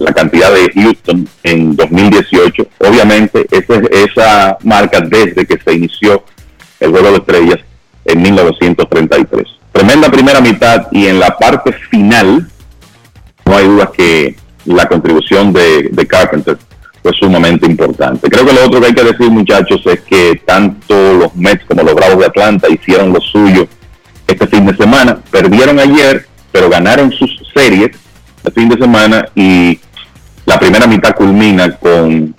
la 0.00 0.12
cantidad 0.12 0.52
de 0.52 0.70
Houston 0.74 1.28
en 1.44 1.76
2018. 1.76 2.66
Obviamente 2.78 3.46
esa, 3.50 3.74
esa 3.90 4.58
marca 4.64 5.00
desde 5.00 5.46
que 5.46 5.58
se 5.58 5.74
inició 5.74 6.24
el 6.80 6.90
juego 6.90 7.12
de 7.12 7.16
estrellas 7.18 7.58
en 8.04 8.22
1933. 8.22 9.46
Tremenda 9.72 10.10
primera 10.10 10.40
mitad 10.40 10.88
y 10.90 11.06
en 11.06 11.20
la 11.20 11.36
parte 11.38 11.72
final 11.90 12.48
no 13.44 13.56
hay 13.56 13.66
duda 13.66 13.90
que 13.96 14.36
la 14.64 14.86
contribución 14.86 15.52
de, 15.52 15.88
de 15.90 16.06
Carpenter 16.06 16.58
fue 17.02 17.12
sumamente 17.18 17.66
importante. 17.66 18.28
Creo 18.28 18.46
que 18.46 18.52
lo 18.52 18.64
otro 18.64 18.80
que 18.80 18.86
hay 18.86 18.94
que 18.94 19.02
decir, 19.02 19.28
muchachos, 19.30 19.80
es 19.86 20.00
que 20.02 20.40
tanto 20.46 21.14
los 21.14 21.34
Mets 21.34 21.64
como 21.66 21.82
los 21.82 21.94
Bravos 21.94 22.18
de 22.18 22.26
Atlanta 22.26 22.68
hicieron 22.68 23.12
lo 23.12 23.20
suyo 23.20 23.66
este 24.26 24.46
fin 24.46 24.66
de 24.66 24.76
semana. 24.76 25.18
Perdieron 25.30 25.80
ayer, 25.80 26.26
pero 26.52 26.70
ganaron 26.70 27.10
sus 27.10 27.41
series 27.54 27.90
este 28.36 28.60
fin 28.60 28.68
de 28.68 28.76
semana 28.76 29.24
y 29.34 29.78
la 30.46 30.58
primera 30.58 30.86
mitad 30.86 31.14
culmina 31.14 31.76
con 31.76 32.34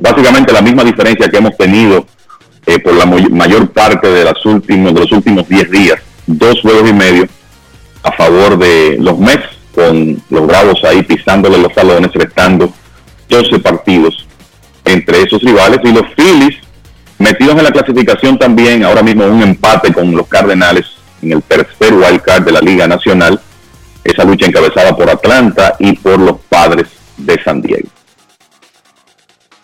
básicamente 0.00 0.52
la 0.52 0.62
misma 0.62 0.84
diferencia 0.84 1.28
que 1.28 1.38
hemos 1.38 1.56
tenido 1.56 2.06
eh, 2.66 2.78
por 2.78 2.94
la 2.94 3.06
mayor 3.06 3.70
parte 3.70 4.08
de, 4.08 4.24
las 4.24 4.44
últimos, 4.46 4.94
de 4.94 5.00
los 5.00 5.12
últimos 5.12 5.48
10 5.48 5.70
días. 5.70 5.98
Dos 6.26 6.60
juegos 6.62 6.88
y 6.88 6.92
medio 6.92 7.26
a 8.02 8.12
favor 8.12 8.58
de 8.58 8.96
los 9.00 9.18
Mets, 9.18 9.48
con 9.74 10.22
los 10.30 10.46
Bravos 10.46 10.82
ahí 10.84 11.02
pisándole 11.02 11.58
los 11.58 11.72
salones, 11.74 12.12
restando 12.14 12.72
12 13.28 13.58
partidos 13.58 14.26
entre 14.84 15.22
esos 15.22 15.42
rivales 15.42 15.80
y 15.82 15.92
los 15.92 16.06
Phillies 16.14 16.64
metidos 17.18 17.56
en 17.56 17.64
la 17.64 17.70
clasificación 17.70 18.38
también, 18.38 18.84
ahora 18.84 19.02
mismo 19.02 19.24
un 19.24 19.42
empate 19.42 19.92
con 19.92 20.14
los 20.14 20.26
Cardenales 20.26 20.86
en 21.22 21.32
el 21.32 21.42
tercer 21.42 21.94
wild 21.94 22.20
card 22.20 22.44
de 22.44 22.52
la 22.52 22.60
Liga 22.60 22.86
Nacional, 22.86 23.40
esa 24.04 24.24
lucha 24.24 24.46
encabezada 24.46 24.94
por 24.94 25.08
Atlanta 25.08 25.76
y 25.78 25.92
por 25.92 26.18
los 26.18 26.40
Padres 26.48 26.88
de 27.16 27.42
San 27.42 27.62
Diego. 27.62 27.88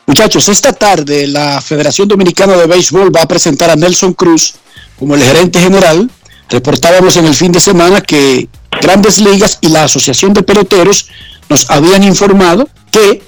Muchachos, 0.06 0.48
esta 0.48 0.72
tarde 0.72 1.28
la 1.28 1.60
Federación 1.60 2.08
Dominicana 2.08 2.56
de 2.56 2.66
Béisbol 2.66 3.14
va 3.14 3.22
a 3.22 3.28
presentar 3.28 3.70
a 3.70 3.76
Nelson 3.76 4.14
Cruz 4.14 4.54
como 4.98 5.14
el 5.14 5.22
gerente 5.22 5.60
general. 5.60 6.10
Reportábamos 6.48 7.16
en 7.16 7.26
el 7.26 7.34
fin 7.34 7.52
de 7.52 7.60
semana 7.60 8.00
que 8.00 8.48
Grandes 8.80 9.20
Ligas 9.20 9.58
y 9.60 9.68
la 9.68 9.84
Asociación 9.84 10.32
de 10.32 10.42
Peloteros 10.42 11.08
nos 11.48 11.70
habían 11.70 12.02
informado 12.02 12.68
que 12.90 13.22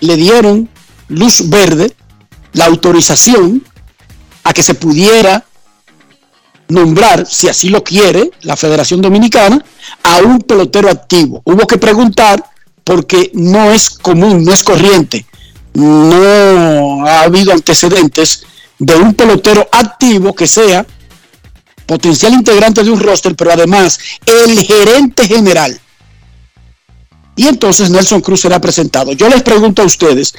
le 0.00 0.16
dieron 0.16 0.68
luz 1.08 1.48
verde, 1.48 1.94
la 2.52 2.66
autorización 2.66 3.64
a 4.44 4.52
que 4.52 4.62
se 4.62 4.74
pudiera 4.74 5.44
nombrar, 6.68 7.26
si 7.26 7.48
así 7.48 7.68
lo 7.68 7.82
quiere 7.82 8.30
la 8.42 8.56
Federación 8.56 9.00
Dominicana, 9.00 9.64
a 10.02 10.18
un 10.18 10.40
pelotero 10.40 10.90
activo. 10.90 11.42
Hubo 11.44 11.66
que 11.66 11.78
preguntar 11.78 12.44
porque 12.84 13.30
no 13.34 13.70
es 13.70 13.90
común, 13.90 14.44
no 14.44 14.52
es 14.52 14.62
corriente, 14.62 15.26
no 15.74 17.06
ha 17.06 17.22
habido 17.22 17.52
antecedentes 17.52 18.44
de 18.78 18.94
un 18.94 19.14
pelotero 19.14 19.68
activo 19.72 20.34
que 20.34 20.46
sea 20.46 20.86
potencial 21.86 22.32
integrante 22.34 22.84
de 22.84 22.90
un 22.90 23.00
roster, 23.00 23.34
pero 23.34 23.52
además 23.52 23.98
el 24.26 24.60
gerente 24.60 25.26
general 25.26 25.80
y 27.38 27.46
entonces 27.46 27.88
Nelson 27.88 28.20
Cruz 28.20 28.40
será 28.40 28.60
presentado. 28.60 29.12
Yo 29.12 29.28
les 29.28 29.42
pregunto 29.42 29.80
a 29.80 29.84
ustedes, 29.84 30.34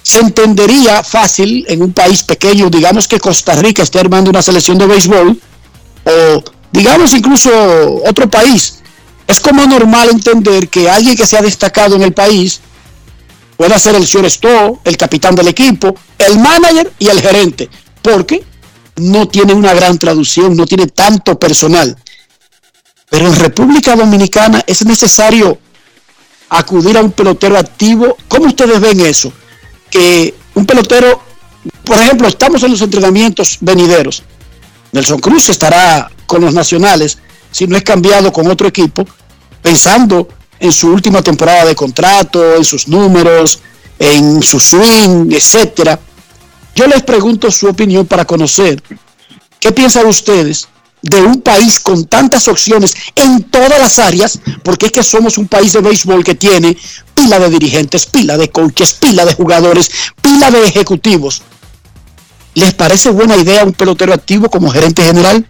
¿se 0.00 0.20
entendería 0.20 1.02
fácil 1.02 1.66
en 1.68 1.82
un 1.82 1.92
país 1.92 2.22
pequeño, 2.22 2.70
digamos 2.70 3.08
que 3.08 3.18
Costa 3.18 3.56
Rica 3.56 3.82
esté 3.82 3.98
armando 3.98 4.30
una 4.30 4.42
selección 4.42 4.78
de 4.78 4.86
béisbol, 4.86 5.40
o 6.06 6.42
digamos 6.72 7.12
incluso 7.12 7.50
otro 8.06 8.30
país? 8.30 8.80
Es 9.26 9.40
como 9.40 9.66
normal 9.66 10.08
entender 10.10 10.68
que 10.68 10.88
alguien 10.88 11.16
que 11.16 11.26
se 11.26 11.36
ha 11.36 11.42
destacado 11.42 11.96
en 11.96 12.02
el 12.02 12.12
país 12.12 12.60
pueda 13.56 13.78
ser 13.78 13.94
el 13.96 14.04
shortstop, 14.04 14.86
el 14.86 14.96
capitán 14.96 15.34
del 15.34 15.48
equipo, 15.48 15.94
el 16.18 16.38
manager 16.38 16.92
y 16.98 17.08
el 17.08 17.20
gerente, 17.20 17.68
porque 18.02 18.44
no 18.96 19.28
tiene 19.28 19.52
una 19.52 19.74
gran 19.74 19.98
traducción, 19.98 20.56
no 20.56 20.66
tiene 20.66 20.86
tanto 20.86 21.38
personal. 21.38 21.96
Pero 23.10 23.26
en 23.26 23.36
República 23.36 23.96
Dominicana 23.96 24.62
es 24.66 24.84
necesario 24.84 25.58
acudir 26.48 26.96
a 26.96 27.02
un 27.02 27.12
pelotero 27.12 27.58
activo. 27.58 28.16
¿Cómo 28.28 28.46
ustedes 28.46 28.80
ven 28.80 29.00
eso? 29.00 29.32
Que 29.90 30.34
un 30.54 30.66
pelotero, 30.66 31.22
por 31.84 31.98
ejemplo, 31.98 32.28
estamos 32.28 32.62
en 32.62 32.72
los 32.72 32.80
entrenamientos 32.80 33.58
venideros. 33.60 34.22
Nelson 34.96 35.18
Cruz 35.18 35.50
estará 35.50 36.10
con 36.26 36.40
los 36.40 36.54
nacionales, 36.54 37.18
si 37.50 37.66
no 37.66 37.76
es 37.76 37.82
cambiado 37.82 38.32
con 38.32 38.46
otro 38.46 38.66
equipo, 38.66 39.06
pensando 39.60 40.26
en 40.58 40.72
su 40.72 40.88
última 40.88 41.20
temporada 41.20 41.66
de 41.66 41.74
contrato, 41.74 42.56
en 42.56 42.64
sus 42.64 42.88
números, 42.88 43.60
en 43.98 44.42
su 44.42 44.58
swing, 44.58 45.30
etcétera. 45.30 46.00
Yo 46.74 46.86
les 46.86 47.02
pregunto 47.02 47.50
su 47.50 47.68
opinión 47.68 48.06
para 48.06 48.24
conocer 48.24 48.82
qué 49.60 49.70
piensan 49.70 50.06
ustedes 50.06 50.66
de 51.02 51.20
un 51.20 51.42
país 51.42 51.78
con 51.78 52.06
tantas 52.06 52.48
opciones 52.48 52.94
en 53.16 53.42
todas 53.44 53.78
las 53.78 53.98
áreas, 53.98 54.38
porque 54.64 54.86
es 54.86 54.92
que 54.92 55.02
somos 55.02 55.36
un 55.36 55.46
país 55.46 55.74
de 55.74 55.80
béisbol 55.82 56.24
que 56.24 56.34
tiene 56.34 56.74
pila 57.14 57.38
de 57.38 57.50
dirigentes, 57.50 58.06
pila 58.06 58.38
de 58.38 58.50
coaches, 58.50 58.94
pila 58.94 59.26
de 59.26 59.34
jugadores, 59.34 59.90
pila 60.22 60.50
de 60.50 60.64
ejecutivos. 60.64 61.42
¿Les 62.56 62.72
parece 62.72 63.10
buena 63.10 63.36
idea 63.36 63.66
un 63.66 63.74
pelotero 63.74 64.14
activo 64.14 64.48
como 64.48 64.70
gerente 64.70 65.02
general 65.02 65.44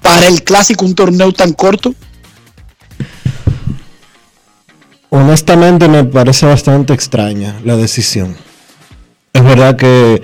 para 0.00 0.26
el 0.26 0.42
clásico, 0.42 0.86
un 0.86 0.94
torneo 0.94 1.34
tan 1.34 1.52
corto? 1.52 1.94
Honestamente 5.10 5.86
me 5.86 6.02
parece 6.04 6.46
bastante 6.46 6.94
extraña 6.94 7.60
la 7.62 7.76
decisión. 7.76 8.34
Es 9.34 9.44
verdad 9.44 9.76
que 9.76 10.22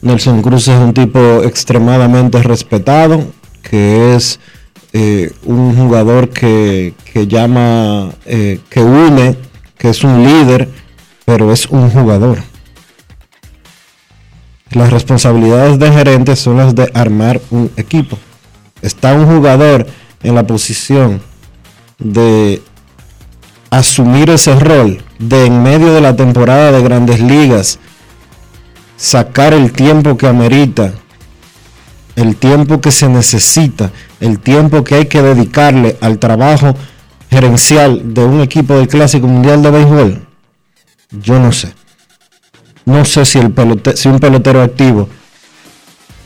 Nelson 0.00 0.40
Cruz 0.40 0.68
es 0.68 0.80
un 0.80 0.94
tipo 0.94 1.42
extremadamente 1.42 2.42
respetado, 2.42 3.30
que 3.62 4.14
es 4.14 4.40
eh, 4.94 5.30
un 5.44 5.76
jugador 5.76 6.30
que, 6.30 6.94
que 7.12 7.26
llama, 7.26 8.10
eh, 8.24 8.60
que 8.70 8.80
une, 8.80 9.36
que 9.76 9.90
es 9.90 10.02
un 10.02 10.24
líder, 10.24 10.66
pero 11.26 11.52
es 11.52 11.66
un 11.66 11.90
jugador. 11.90 12.47
Las 14.70 14.90
responsabilidades 14.90 15.78
de 15.78 15.90
gerente 15.90 16.36
son 16.36 16.58
las 16.58 16.74
de 16.74 16.90
armar 16.94 17.40
un 17.50 17.70
equipo. 17.76 18.18
Está 18.82 19.14
un 19.14 19.26
jugador 19.26 19.86
en 20.22 20.34
la 20.34 20.46
posición 20.46 21.22
de 21.98 22.62
asumir 23.70 24.30
ese 24.30 24.58
rol 24.58 25.02
de 25.18 25.46
en 25.46 25.62
medio 25.62 25.92
de 25.92 26.00
la 26.00 26.16
temporada 26.16 26.72
de 26.72 26.82
grandes 26.82 27.20
ligas 27.20 27.78
sacar 28.96 29.54
el 29.54 29.72
tiempo 29.72 30.16
que 30.16 30.26
amerita, 30.26 30.92
el 32.16 32.36
tiempo 32.36 32.80
que 32.80 32.90
se 32.90 33.08
necesita, 33.08 33.92
el 34.20 34.40
tiempo 34.40 34.84
que 34.84 34.96
hay 34.96 35.06
que 35.06 35.22
dedicarle 35.22 35.96
al 36.00 36.18
trabajo 36.18 36.74
gerencial 37.30 38.14
de 38.14 38.24
un 38.24 38.40
equipo 38.40 38.74
del 38.74 38.88
Clásico 38.88 39.26
Mundial 39.26 39.62
de 39.62 39.70
Béisbol, 39.70 40.26
yo 41.12 41.38
no 41.38 41.52
sé. 41.52 41.72
No 42.88 43.04
sé 43.04 43.26
si, 43.26 43.38
el 43.38 43.52
si 43.96 44.08
un 44.08 44.18
pelotero 44.18 44.62
activo, 44.62 45.10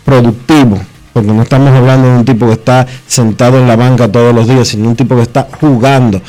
productivo, 0.05 0.79
porque 1.13 1.33
no 1.33 1.43
estamos 1.43 1.71
hablando 1.71 2.07
de 2.07 2.19
un 2.19 2.25
tipo 2.25 2.47
que 2.47 2.53
está 2.53 2.87
sentado 3.05 3.59
en 3.59 3.67
la 3.67 3.75
banca 3.75 4.07
todos 4.07 4.33
los 4.33 4.47
días, 4.47 4.69
sino 4.69 4.89
un 4.89 4.95
tipo 4.95 5.17
que 5.17 5.23
está 5.23 5.49
jugando 5.61 6.23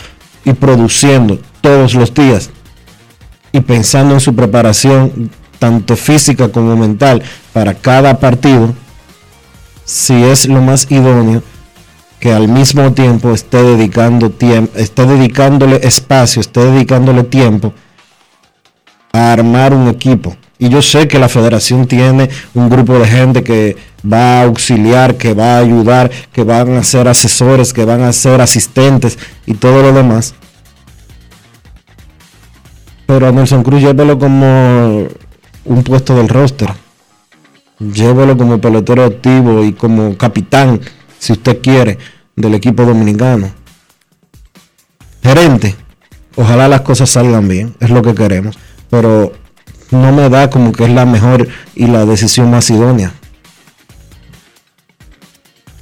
y 0.44 0.54
produciendo 0.54 1.38
todos 1.62 1.94
los 1.94 2.12
días 2.16 2.50
y 3.52 3.62
pensando 3.62 4.16
en 4.16 4.20
su 4.20 4.34
preparación 4.34 5.30
tanto 5.60 5.96
física 5.96 6.50
como 6.50 6.76
mental 6.76 7.22
para 7.54 7.76
cada 7.76 8.18
partido, 8.20 8.74
si 9.86 10.16
es 10.24 10.48
lo 10.48 10.64
más 10.64 10.90
idóneo 10.90 11.44
que 12.20 12.34
al 12.34 12.48
mismo 12.48 12.92
tiempo 12.94 13.34
esté 13.34 13.62
dedicando 13.62 14.32
tiempo, 14.32 14.80
esté 14.80 15.06
dedicándole 15.06 15.80
espacio, 15.84 16.40
esté 16.40 16.62
dedicándole 16.62 17.22
tiempo 17.22 17.72
a 19.14 19.32
armar 19.32 19.74
un 19.74 19.88
equipo. 19.88 20.36
Y 20.58 20.70
yo 20.70 20.82
sé 20.82 21.08
que 21.08 21.20
la 21.20 21.30
federación 21.30 21.88
tiene 21.88 22.30
un 22.56 22.70
grupo 22.70 22.98
de 22.98 23.08
gente 23.08 23.44
que 23.44 23.78
va 24.12 24.40
a 24.40 24.44
auxiliar, 24.44 25.18
que 25.18 25.34
va 25.34 25.56
a 25.56 25.60
ayudar, 25.60 26.10
que 26.32 26.44
van 26.44 26.76
a 26.76 26.84
ser 26.84 27.08
asesores, 27.08 27.74
que 27.74 27.86
van 27.86 28.02
a 28.02 28.12
ser 28.12 28.42
asistentes 28.42 29.20
y 29.46 29.54
todo 29.54 29.84
lo 29.84 29.94
demás. 29.94 30.34
Pero 33.06 33.28
a 33.28 33.32
Nelson 33.32 33.64
Cruz 33.64 33.82
llévelo 33.82 34.18
como 34.18 35.08
un 35.66 35.84
puesto 35.84 36.16
del 36.16 36.30
roster. 36.30 36.70
Llévelo 37.80 38.36
como 38.36 38.60
pelotero 38.60 39.04
activo 39.04 39.64
y 39.64 39.74
como 39.74 40.18
capitán, 40.18 40.82
si 41.20 41.34
usted 41.34 41.62
quiere, 41.62 42.00
del 42.36 42.56
equipo 42.56 42.84
dominicano. 42.84 43.52
Gerente, 45.22 45.76
ojalá 46.36 46.68
las 46.68 46.82
cosas 46.82 47.10
salgan 47.12 47.48
bien, 47.48 47.76
es 47.80 47.90
lo 47.90 48.02
que 48.02 48.16
queremos 48.16 48.58
pero 48.94 49.32
no 49.90 50.12
me 50.12 50.30
da 50.30 50.52
como 50.52 50.72
que 50.72 50.84
es 50.84 50.92
la 50.92 51.04
mejor 51.04 51.48
y 51.74 51.88
la 51.88 52.06
decisión 52.06 52.52
más 52.52 52.70
idónea. 52.70 53.12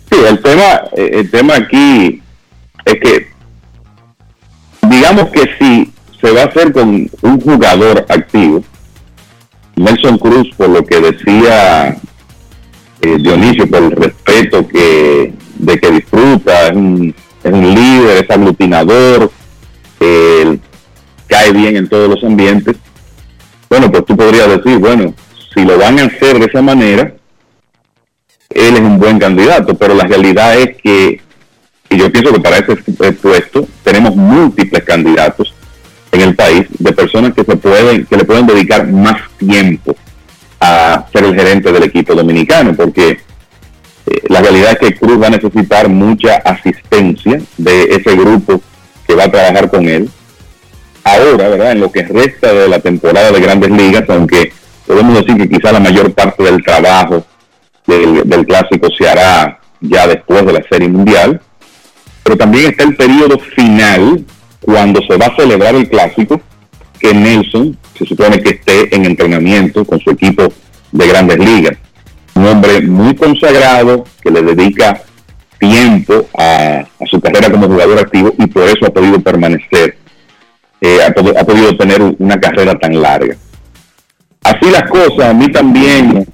Sí, 0.10 0.18
el 0.30 0.42
tema, 0.42 0.84
eh, 0.96 1.10
el 1.16 1.30
tema 1.30 1.56
aquí 1.56 2.22
es 2.86 2.94
que, 3.02 3.28
digamos 4.84 5.30
que 5.32 5.42
si 5.60 5.92
se 6.22 6.32
va 6.32 6.44
a 6.44 6.46
hacer 6.46 6.72
con 6.72 7.10
un 7.22 7.42
jugador 7.42 8.06
activo, 8.08 8.64
Nelson 9.76 10.18
Cruz, 10.18 10.48
por 10.56 10.70
lo 10.70 10.86
que 10.86 11.02
decía 11.02 11.98
eh, 13.02 13.18
Dionisio, 13.18 13.70
por 13.70 13.84
el 13.84 13.92
respeto 13.92 14.66
que 14.70 15.34
de 15.58 15.80
que 15.82 15.92
disfruta, 15.92 16.68
es 16.68 16.76
un, 16.78 17.14
es 17.44 17.52
un 17.52 17.76
líder, 17.76 18.24
es 18.24 18.30
aglutinador, 18.32 19.30
cae 21.32 21.52
bien 21.54 21.78
en 21.78 21.88
todos 21.88 22.10
los 22.10 22.24
ambientes, 22.24 22.78
bueno, 23.72 23.90
pues 23.90 24.06
tú 24.06 24.18
podrías 24.18 24.50
decir, 24.50 24.80
bueno, 24.80 25.14
si 25.54 25.64
lo 25.64 25.78
van 25.78 25.98
a 25.98 26.04
hacer 26.04 26.38
de 26.38 26.46
esa 26.48 26.62
manera, 26.62 27.14
él 28.50 28.74
es 28.74 28.82
un 28.82 29.00
buen 29.00 29.18
candidato, 29.18 29.74
pero 29.76 29.96
la 29.96 30.04
realidad 30.04 30.60
es 30.60 30.76
que, 30.76 31.22
y 31.90 31.98
yo 31.98 32.12
pienso 32.12 32.34
que 32.34 32.42
para 32.42 32.58
ese 32.58 32.76
puesto 33.14 33.66
tenemos 33.82 34.14
múltiples 34.14 34.84
candidatos 34.84 35.54
en 36.12 36.20
el 36.20 36.36
país 36.36 36.66
de 36.80 36.92
personas 36.92 37.34
que 37.34 37.46
se 37.46 37.56
pueden, 37.56 38.06
que 38.08 38.18
le 38.18 38.26
pueden 38.26 38.46
dedicar 38.46 38.86
más 38.92 39.22
tiempo 39.38 39.96
a 40.60 41.06
ser 41.14 41.24
el 41.24 41.34
gerente 41.34 41.72
del 41.72 41.84
equipo 41.84 42.14
dominicano, 42.14 42.76
porque 42.76 43.22
eh, 44.06 44.22
la 44.28 44.42
realidad 44.42 44.72
es 44.72 44.80
que 44.80 45.00
Cruz 45.00 45.18
va 45.22 45.28
a 45.28 45.38
necesitar 45.38 45.88
mucha 45.88 46.36
asistencia 46.44 47.42
de 47.58 47.84
ese 47.84 48.18
grupo 48.18 48.62
que 49.08 49.16
va 49.16 49.24
a 49.24 49.32
trabajar 49.32 49.70
con 49.72 49.88
él 49.88 50.10
ahora, 51.04 51.50
¿verdad? 51.50 51.72
En 51.72 51.82
lo 51.82 51.92
que 51.92 52.04
resta 52.04 52.54
de 52.54 52.68
la 52.68 52.80
temporada 52.80 53.32
de 53.32 53.40
grandes 53.40 53.72
ligas, 53.72 54.04
aunque 54.10 54.52
podemos 54.86 55.16
decir 55.16 55.38
que 55.38 55.50
quizá 55.50 55.72
la 55.72 55.80
mayor 55.80 56.14
parte 56.14 56.44
del 56.44 56.64
trabajo 56.64 57.26
del, 57.88 58.46
clásico 58.46 58.88
se 58.98 59.08
hará 59.08 59.60
ya 59.80 60.08
después 60.08 60.46
de 60.46 60.54
la 60.54 60.64
serie 60.70 60.88
mundial, 60.88 61.42
pero 62.24 62.38
también 62.38 62.72
está 62.72 62.84
el 62.84 62.96
periodo 62.96 63.40
final 63.40 64.24
cuando 64.62 65.02
se 65.02 65.18
va 65.18 65.28
a 65.28 65.36
celebrar 65.36 65.76
el 65.76 65.90
clásico, 65.90 66.40
que 67.00 67.14
Nelson 67.14 67.78
se 67.98 68.06
supone 68.06 68.40
que 68.42 68.52
esté 68.52 68.96
en 68.96 69.06
entrenamiento 69.06 69.84
con 69.86 70.00
su 70.00 70.12
equipo 70.12 70.48
de 70.92 71.08
grandes 71.08 71.40
ligas. 71.40 71.78
Un 72.36 72.46
hombre 72.46 72.82
muy 72.82 73.16
consagrado 73.16 74.04
que 74.22 74.30
le 74.30 74.42
dedica 74.42 75.02
tiempo 75.60 76.28
a 76.38 76.84
su 77.10 77.20
carrera 77.20 77.52
como 77.52 77.68
jugador 77.68 78.00
activo 78.00 78.34
y 78.38 78.48
por 78.48 78.64
eso 78.64 78.86
ha 78.86 78.90
podido 78.94 79.20
permanecer 79.20 79.98
eh, 80.82 81.00
ha, 81.04 81.14
podido 81.14 81.78
tener 81.78 82.02
una 82.02 82.40
carrera 82.40 82.78
tan 82.78 83.00
larga. 83.00 83.36
Así 84.44 84.72
las 84.72 84.90
cosas, 84.90 85.30
a 85.30 85.34
mí 85.34 85.48
también 85.52 86.28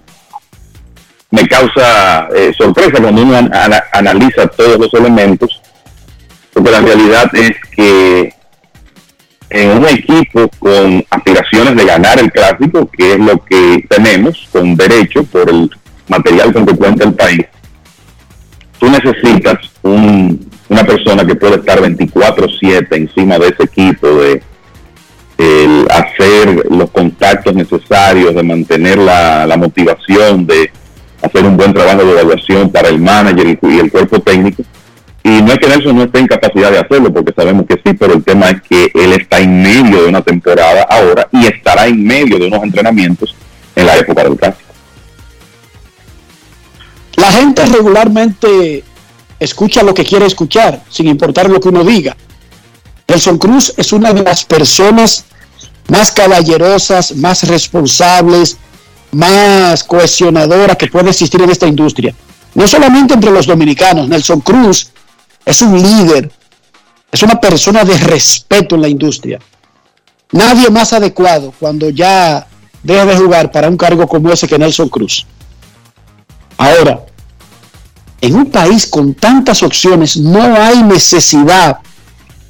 me 1.29 1.45
causa 1.47 2.29
eh, 2.33 2.53
sorpresa 2.57 3.01
cuando 3.01 3.21
uno 3.21 3.37
analiza 3.91 4.47
todos 4.47 4.79
los 4.79 4.93
elementos, 4.93 5.61
porque 6.53 6.71
la 6.71 6.79
realidad 6.79 7.29
es 7.35 7.51
que 7.75 8.33
en 9.49 9.69
un 9.77 9.85
equipo 9.85 10.49
con 10.59 11.05
aspiraciones 11.09 11.75
de 11.75 11.85
ganar 11.85 12.17
el 12.19 12.31
clásico, 12.31 12.89
que 12.89 13.13
es 13.13 13.19
lo 13.19 13.43
que 13.43 13.85
tenemos 13.89 14.47
con 14.51 14.75
derecho 14.75 15.23
por 15.25 15.49
el 15.49 15.69
material 16.07 16.53
con 16.53 16.65
que 16.65 16.75
cuenta 16.75 17.03
el 17.03 17.13
país, 17.13 17.45
tú 18.79 18.89
necesitas 18.89 19.57
un, 19.81 20.49
una 20.69 20.83
persona 20.83 21.25
que 21.25 21.35
puede 21.35 21.55
estar 21.55 21.81
24/7 21.81 22.95
encima 22.95 23.39
de 23.39 23.47
ese 23.47 23.63
equipo, 23.63 24.07
de 24.07 24.41
hacer 25.89 26.65
los 26.69 26.89
contactos 26.91 27.53
necesarios, 27.53 28.33
de 28.33 28.43
mantener 28.43 28.97
la, 28.97 29.55
motivación, 29.57 30.45
de 30.45 30.71
hacer 31.21 31.45
un 31.45 31.57
buen 31.57 31.73
trabajo 31.73 32.03
de 32.03 32.11
evaluación 32.11 32.71
para 32.71 32.89
el 32.89 32.99
manager 32.99 33.59
y, 33.61 33.79
el 33.79 33.91
cuerpo 33.91 34.19
técnico. 34.19 34.63
Y 35.23 35.41
no 35.41 35.51
es 35.51 35.59
que 35.59 35.67
Nelson 35.67 35.95
no 35.95 36.03
esté 36.03 36.19
en 36.19 36.27
capacidad 36.27 36.71
de 36.71 36.79
hacerlo, 36.79 37.11
porque 37.13 37.33
sabemos 37.35 37.65
que 37.67 37.75
sí, 37.75 37.93
pero 37.93 38.13
el 38.13 38.23
tema 38.23 38.49
es 38.49 38.61
que 38.61 38.91
él 38.93 39.13
está 39.13 39.39
en 39.39 39.61
medio 39.61 40.03
de 40.03 40.09
una 40.09 40.21
temporada 40.21 40.83
ahora 40.83 41.27
y 41.31 41.45
estará 41.45 41.87
en 41.87 42.03
medio 42.03 42.39
de 42.39 42.47
unos 42.47 42.63
entrenamientos 42.63 43.35
en 43.75 43.85
la 43.85 43.97
época 43.97 44.23
del 44.23 44.37
clásico. 44.37 44.63
La 47.17 47.31
gente 47.31 47.65
regularmente 47.65 48.83
escucha 49.39 49.83
lo 49.83 49.93
que 49.93 50.05
quiere 50.05 50.25
escuchar, 50.25 50.83
sin 50.89 51.07
importar 51.07 51.49
lo 51.49 51.59
que 51.59 51.69
uno 51.69 51.83
diga. 51.83 52.15
Nelson 53.07 53.37
Cruz 53.37 53.73
es 53.77 53.93
una 53.93 54.13
de 54.13 54.23
las 54.23 54.43
personas 54.43 55.25
más 55.87 56.11
caballerosas, 56.11 57.15
más 57.15 57.43
responsables, 57.47 58.57
más 59.11 59.83
cohesionadoras 59.83 60.75
que 60.75 60.87
puede 60.87 61.11
existir 61.11 61.41
en 61.41 61.49
esta 61.49 61.67
industria. 61.67 62.13
No 62.53 62.67
solamente 62.67 63.13
entre 63.13 63.31
los 63.31 63.45
dominicanos, 63.45 64.09
Nelson 64.09 64.41
Cruz 64.41 64.91
es 65.45 65.61
un 65.61 65.81
líder, 65.81 66.31
es 67.11 67.23
una 67.23 67.39
persona 67.39 67.85
de 67.85 67.97
respeto 67.97 68.75
en 68.75 68.81
la 68.81 68.89
industria. 68.89 69.39
Nadie 70.31 70.69
más 70.69 70.91
adecuado 70.91 71.53
cuando 71.57 71.89
ya 71.89 72.47
deja 72.83 73.05
de 73.05 73.15
jugar 73.15 73.51
para 73.51 73.69
un 73.69 73.77
cargo 73.77 74.07
como 74.07 74.31
ese 74.31 74.47
que 74.47 74.57
Nelson 74.57 74.89
Cruz. 74.89 75.25
Ahora, 76.57 77.05
en 78.21 78.35
un 78.35 78.47
país 78.47 78.87
con 78.87 79.13
tantas 79.13 79.63
opciones 79.63 80.17
no 80.17 80.41
hay 80.41 80.83
necesidad 80.83 81.77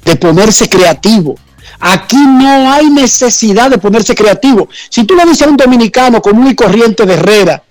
de 0.04 0.16
ponerse 0.16 0.68
creativo. 0.68 1.34
Aquí 1.80 2.16
no 2.16 2.72
hay 2.72 2.90
necesidad 2.90 3.70
de 3.70 3.78
ponerse 3.78 4.14
creativo. 4.14 4.68
Si 4.88 5.04
tú 5.04 5.14
le 5.14 5.24
dices 5.24 5.46
a 5.46 5.50
un 5.50 5.56
dominicano 5.56 6.20
común 6.20 6.48
y 6.48 6.54
corriente 6.54 7.06
de 7.06 7.14
Herrera, 7.14 7.62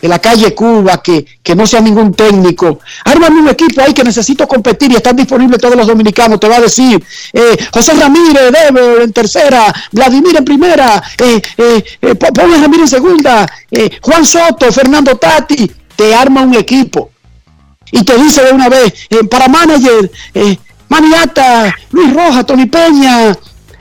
de 0.00 0.08
la 0.08 0.18
calle 0.18 0.52
Cuba, 0.52 1.00
que, 1.00 1.24
no 1.54 1.64
sea 1.64 1.80
ningún 1.80 2.12
técnico, 2.12 2.80
ármame 3.04 3.40
un 3.40 3.48
equipo 3.48 3.82
ahí 3.82 3.94
que 3.94 4.02
necesito 4.02 4.48
competir 4.48 4.90
y 4.90 4.96
están 4.96 5.14
disponibles 5.14 5.60
todos 5.60 5.76
los 5.76 5.86
dominicanos, 5.86 6.40
te 6.40 6.48
va 6.48 6.56
a 6.56 6.60
decir, 6.60 7.02
eh, 7.32 7.56
José 7.72 7.94
Ramírez, 7.94 8.50
Debe 8.50 9.04
en 9.04 9.12
tercera, 9.12 9.72
Vladimir 9.92 10.36
en 10.36 10.44
primera, 10.44 11.00
eh, 11.18 11.40
eh, 11.56 11.84
eh 12.02 12.14
Ramírez 12.34 12.80
en 12.80 12.88
segunda, 12.88 13.46
Juan 14.00 14.24
Soto, 14.24 14.72
Fernando 14.72 15.16
Tati, 15.16 15.70
te 15.94 16.14
arma 16.14 16.42
un 16.42 16.54
equipo 16.54 17.11
y 17.92 18.02
te 18.02 18.16
dice 18.16 18.42
de 18.42 18.52
una 18.52 18.68
vez, 18.68 18.92
eh, 19.10 19.22
para 19.24 19.46
manager, 19.46 20.10
eh, 20.34 20.58
Maniata, 20.88 21.74
Luis 21.90 22.12
Rojas, 22.12 22.44
Tony 22.46 22.66
Peña, 22.66 23.36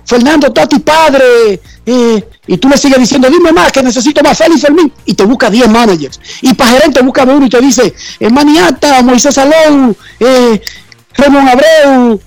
Fernando 0.06 0.52
Tati 0.52 0.80
Padre, 0.80 1.62
eh, 1.86 2.28
y 2.46 2.58
tú 2.58 2.68
le 2.68 2.78
sigues 2.78 3.00
diciendo, 3.00 3.30
dime 3.30 3.54
más, 3.54 3.72
que 3.72 3.82
necesito 3.82 4.22
más 4.22 4.38
Félix 4.38 4.62
Fermín, 4.62 4.92
y 5.06 5.14
te 5.14 5.24
busca 5.24 5.50
10 5.50 5.70
managers. 5.70 6.20
Y 6.42 6.54
para 6.54 6.72
gerente 6.72 7.02
busca 7.02 7.24
uno 7.24 7.46
y 7.46 7.50
te 7.50 7.62
dice, 7.62 7.94
Maniata, 8.30 9.02
Moisés 9.02 9.34
Salón, 9.34 9.96
Ramón 11.14 11.48
Abreu, 11.48 12.20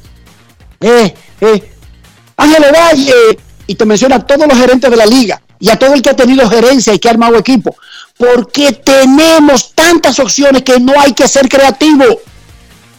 Ángel 2.37 2.65
Valle, 2.75 3.39
y 3.67 3.75
te 3.75 3.85
menciona 3.85 4.17
a 4.17 4.27
todos 4.27 4.47
los 4.49 4.59
gerentes 4.59 4.91
de 4.91 4.97
la 4.97 5.07
liga 5.07 5.41
y 5.61 5.69
a 5.71 5.79
todo 5.79 5.95
el 5.95 6.03
que 6.03 6.11
ha 6.11 6.17
tenido 6.17 6.49
gerencia 6.49 6.93
y 6.95 6.99
que 6.99 7.09
ha 7.09 7.13
armado 7.13 7.37
equipo. 7.37 7.77
Porque 8.17 8.73
tenemos 8.73 9.73
tantas 9.75 10.19
opciones 10.19 10.63
que 10.63 10.79
no 10.79 10.93
hay 10.99 11.13
que 11.13 11.27
ser 11.27 11.49
creativo. 11.49 12.05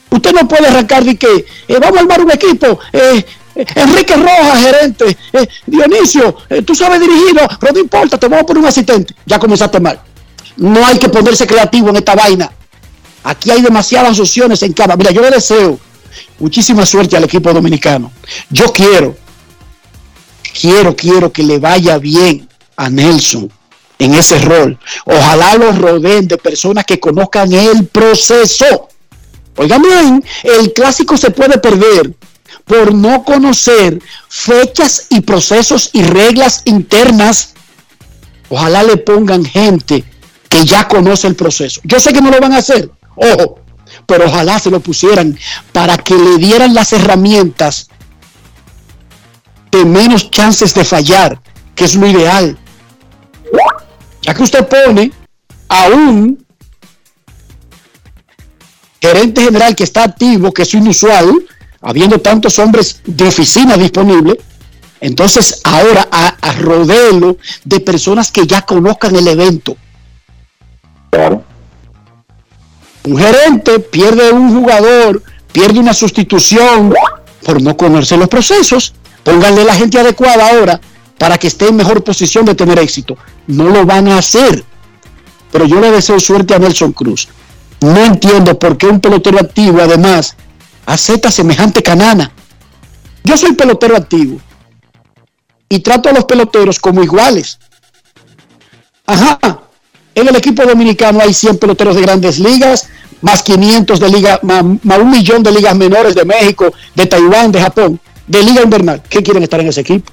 Usted 0.09 0.33
no 0.33 0.47
puede 0.47 0.67
arrancar 0.67 1.03
de 1.03 1.15
que 1.17 1.45
eh, 1.67 1.79
vamos 1.79 1.97
a 1.97 2.01
armar 2.01 2.21
un 2.21 2.31
equipo. 2.31 2.79
eh, 2.91 3.25
eh, 3.55 3.65
Enrique 3.75 4.15
Rojas, 4.15 4.61
gerente. 4.61 5.17
eh, 5.33 5.47
Dionisio, 5.65 6.35
tú 6.65 6.75
sabes 6.75 6.99
dirigirlo, 6.99 7.47
pero 7.59 7.73
no 7.73 7.79
importa, 7.79 8.17
te 8.17 8.27
vamos 8.27 8.43
a 8.43 8.45
poner 8.45 8.63
un 8.63 8.67
asistente. 8.67 9.15
Ya 9.25 9.39
comenzaste 9.39 9.79
mal. 9.79 10.01
No 10.57 10.85
hay 10.85 10.99
que 10.99 11.09
ponerse 11.09 11.47
creativo 11.47 11.89
en 11.89 11.97
esta 11.97 12.15
vaina. 12.15 12.51
Aquí 13.23 13.51
hay 13.51 13.61
demasiadas 13.61 14.19
opciones 14.19 14.61
en 14.63 14.73
cada. 14.73 14.95
Mira, 14.95 15.11
yo 15.11 15.21
le 15.21 15.31
deseo 15.31 15.79
muchísima 16.39 16.85
suerte 16.85 17.17
al 17.17 17.23
equipo 17.23 17.51
dominicano. 17.53 18.11
Yo 18.49 18.71
quiero, 18.71 19.17
quiero, 20.59 20.95
quiero 20.95 21.31
que 21.31 21.43
le 21.43 21.57
vaya 21.57 21.97
bien 21.97 22.47
a 22.77 22.89
Nelson 22.89 23.49
en 23.99 24.13
ese 24.13 24.39
rol. 24.39 24.77
Ojalá 25.05 25.55
lo 25.55 25.71
rodeen 25.71 26.27
de 26.27 26.37
personas 26.37 26.85
que 26.85 26.99
conozcan 26.99 27.51
el 27.53 27.87
proceso. 27.87 28.89
Oigan 29.57 29.81
bien, 29.81 30.23
el 30.43 30.73
clásico 30.73 31.15
se 31.17 31.31
puede 31.31 31.57
perder 31.57 32.13
por 32.65 32.93
no 32.93 33.23
conocer 33.23 33.99
fechas 34.27 35.07
y 35.09 35.21
procesos 35.21 35.89
y 35.93 36.03
reglas 36.03 36.61
internas. 36.65 37.53
Ojalá 38.49 38.83
le 38.83 38.97
pongan 38.97 39.45
gente 39.45 40.03
que 40.49 40.65
ya 40.65 40.87
conoce 40.87 41.27
el 41.27 41.35
proceso. 41.35 41.81
Yo 41.83 41.99
sé 41.99 42.11
que 42.13 42.21
no 42.21 42.31
lo 42.31 42.39
van 42.39 42.53
a 42.53 42.57
hacer, 42.57 42.89
ojo, 43.15 43.59
pero 44.05 44.25
ojalá 44.25 44.59
se 44.59 44.71
lo 44.71 44.79
pusieran 44.79 45.37
para 45.71 45.97
que 45.97 46.15
le 46.15 46.37
dieran 46.37 46.73
las 46.73 46.93
herramientas 46.93 47.89
de 49.71 49.85
menos 49.85 50.31
chances 50.31 50.73
de 50.73 50.85
fallar, 50.85 51.41
que 51.75 51.85
es 51.85 51.95
lo 51.95 52.07
ideal. 52.07 52.57
Ya 54.25 54.33
que 54.33 54.41
usted 54.41 54.67
pone 54.67 55.11
a 55.69 55.87
un 55.89 56.43
gerente 58.99 59.43
general 59.43 59.75
que 59.75 59.83
está 59.83 60.03
activo, 60.03 60.51
que 60.51 60.63
es 60.63 60.73
inusual, 60.73 61.31
habiendo 61.79 62.19
tantos 62.19 62.57
hombres 62.57 63.01
de 63.05 63.27
oficina 63.27 63.77
disponibles, 63.77 64.37
entonces 64.99 65.61
ahora 65.63 66.07
a, 66.11 66.29
a 66.41 66.53
rodearlo 66.53 67.37
de 67.63 67.79
personas 67.81 68.31
que 68.31 68.47
ya 68.47 68.63
conozcan 68.63 69.15
el 69.15 69.27
evento. 69.27 69.77
Un 73.03 73.17
gerente 73.17 73.79
pierde 73.79 74.31
un 74.31 74.59
jugador, 74.59 75.21
pierde 75.51 75.79
una 75.79 75.93
sustitución 75.93 76.95
por 77.43 77.61
no 77.61 77.77
conocer 77.77 78.17
los 78.17 78.27
procesos. 78.27 78.95
Pónganle 79.23 79.63
la 79.63 79.75
gente 79.75 79.99
adecuada 79.99 80.49
ahora 80.49 80.81
para 81.17 81.37
que 81.37 81.47
esté 81.47 81.67
en 81.67 81.75
mejor 81.75 82.03
posición 82.03 82.45
de 82.45 82.55
tener 82.55 82.79
éxito. 82.79 83.17
No 83.47 83.69
lo 83.69 83.85
van 83.85 84.07
a 84.07 84.17
hacer. 84.17 84.63
Pero 85.51 85.65
yo 85.65 85.79
le 85.79 85.91
deseo 85.91 86.19
suerte 86.19 86.53
a 86.53 86.59
Nelson 86.59 86.91
Cruz. 86.91 87.27
No 87.81 87.97
entiendo 88.03 88.57
por 88.57 88.77
qué 88.77 88.87
un 88.87 88.99
pelotero 88.99 89.39
activo, 89.39 89.79
además, 89.81 90.35
acepta 90.85 91.31
semejante 91.31 91.83
canana. 91.83 92.31
Yo 93.23 93.37
soy 93.37 93.53
pelotero 93.53 93.95
activo 93.95 94.39
y 95.69 95.79
trato 95.79 96.09
a 96.09 96.13
los 96.13 96.25
peloteros 96.25 96.79
como 96.79 97.03
iguales. 97.03 97.59
Ajá, 99.05 99.39
en 100.13 100.27
el 100.27 100.35
equipo 100.35 100.63
dominicano 100.63 101.19
hay 101.21 101.33
100 101.33 101.57
peloteros 101.57 101.95
de 101.95 102.01
grandes 102.01 102.39
ligas, 102.39 102.87
más 103.21 103.43
500 103.43 103.99
de 103.99 104.09
liga, 104.09 104.39
más, 104.43 104.63
más 104.83 104.99
un 104.99 105.09
millón 105.09 105.43
de 105.43 105.51
ligas 105.51 105.75
menores 105.75 106.15
de 106.15 106.25
México, 106.25 106.73
de 106.95 107.05
Taiwán, 107.05 107.51
de 107.51 107.61
Japón, 107.61 107.99
de 108.27 108.43
liga 108.43 108.61
invernal. 108.63 109.01
¿Qué 109.09 109.21
quieren 109.23 109.43
estar 109.43 109.59
en 109.59 109.67
ese 109.67 109.81
equipo? 109.81 110.11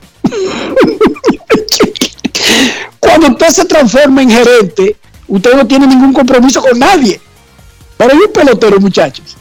Cuando 3.01 3.29
usted 3.29 3.49
se 3.49 3.65
transforma 3.65 4.23
en 4.23 4.31
gerente, 4.31 4.97
usted 5.29 5.55
no 5.55 5.67
tiene 5.67 5.87
ningún 5.87 6.13
compromiso 6.13 6.63
con 6.63 6.79
nadie. 6.79 7.21
Pero 7.97 8.13
hay 8.13 8.19
un 8.19 8.33
pelotero, 8.33 8.81
muchachos. 8.81 9.37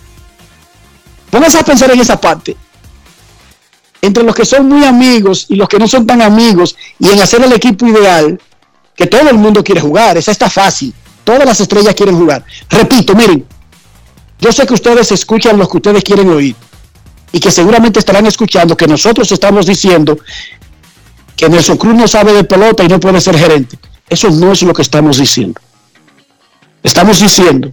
Pónganse 1.29 1.59
a 1.59 1.63
pensar 1.63 1.91
en 1.91 1.99
esa 1.99 2.19
parte. 2.19 2.55
Entre 4.01 4.23
los 4.23 4.35
que 4.35 4.45
son 4.45 4.67
muy 4.67 4.83
amigos 4.83 5.45
y 5.47 5.55
los 5.55 5.69
que 5.69 5.77
no 5.77 5.87
son 5.87 6.07
tan 6.07 6.21
amigos, 6.21 6.75
y 6.99 7.09
en 7.09 7.21
hacer 7.21 7.43
el 7.43 7.53
equipo 7.53 7.85
ideal, 7.87 8.41
que 8.95 9.05
todo 9.07 9.29
el 9.29 9.37
mundo 9.37 9.63
quiere 9.63 9.79
jugar. 9.79 10.17
Esa 10.17 10.31
está 10.31 10.49
fácil. 10.49 10.93
Todas 11.23 11.45
las 11.45 11.61
estrellas 11.61 11.93
quieren 11.93 12.17
jugar. 12.17 12.43
Repito, 12.69 13.15
miren, 13.15 13.45
yo 14.39 14.51
sé 14.51 14.65
que 14.65 14.73
ustedes 14.73 15.11
escuchan 15.11 15.57
lo 15.57 15.69
que 15.69 15.77
ustedes 15.77 16.03
quieren 16.03 16.29
oír 16.29 16.55
y 17.31 17.39
que 17.39 17.51
seguramente 17.51 17.99
estarán 17.99 18.25
escuchando 18.25 18.75
que 18.75 18.87
nosotros 18.87 19.31
estamos 19.31 19.65
diciendo 19.65 20.17
que 21.35 21.49
Nelson 21.49 21.77
Cruz 21.77 21.95
no 21.95 22.07
sabe 22.07 22.33
de 22.33 22.43
pelota 22.43 22.83
y 22.83 22.87
no 22.87 22.99
puede 22.99 23.21
ser 23.21 23.37
gerente. 23.37 23.79
Eso 24.09 24.29
no 24.29 24.51
es 24.51 24.61
lo 24.63 24.73
que 24.73 24.81
estamos 24.81 25.17
diciendo. 25.17 25.59
Estamos 26.83 27.19
diciendo 27.19 27.71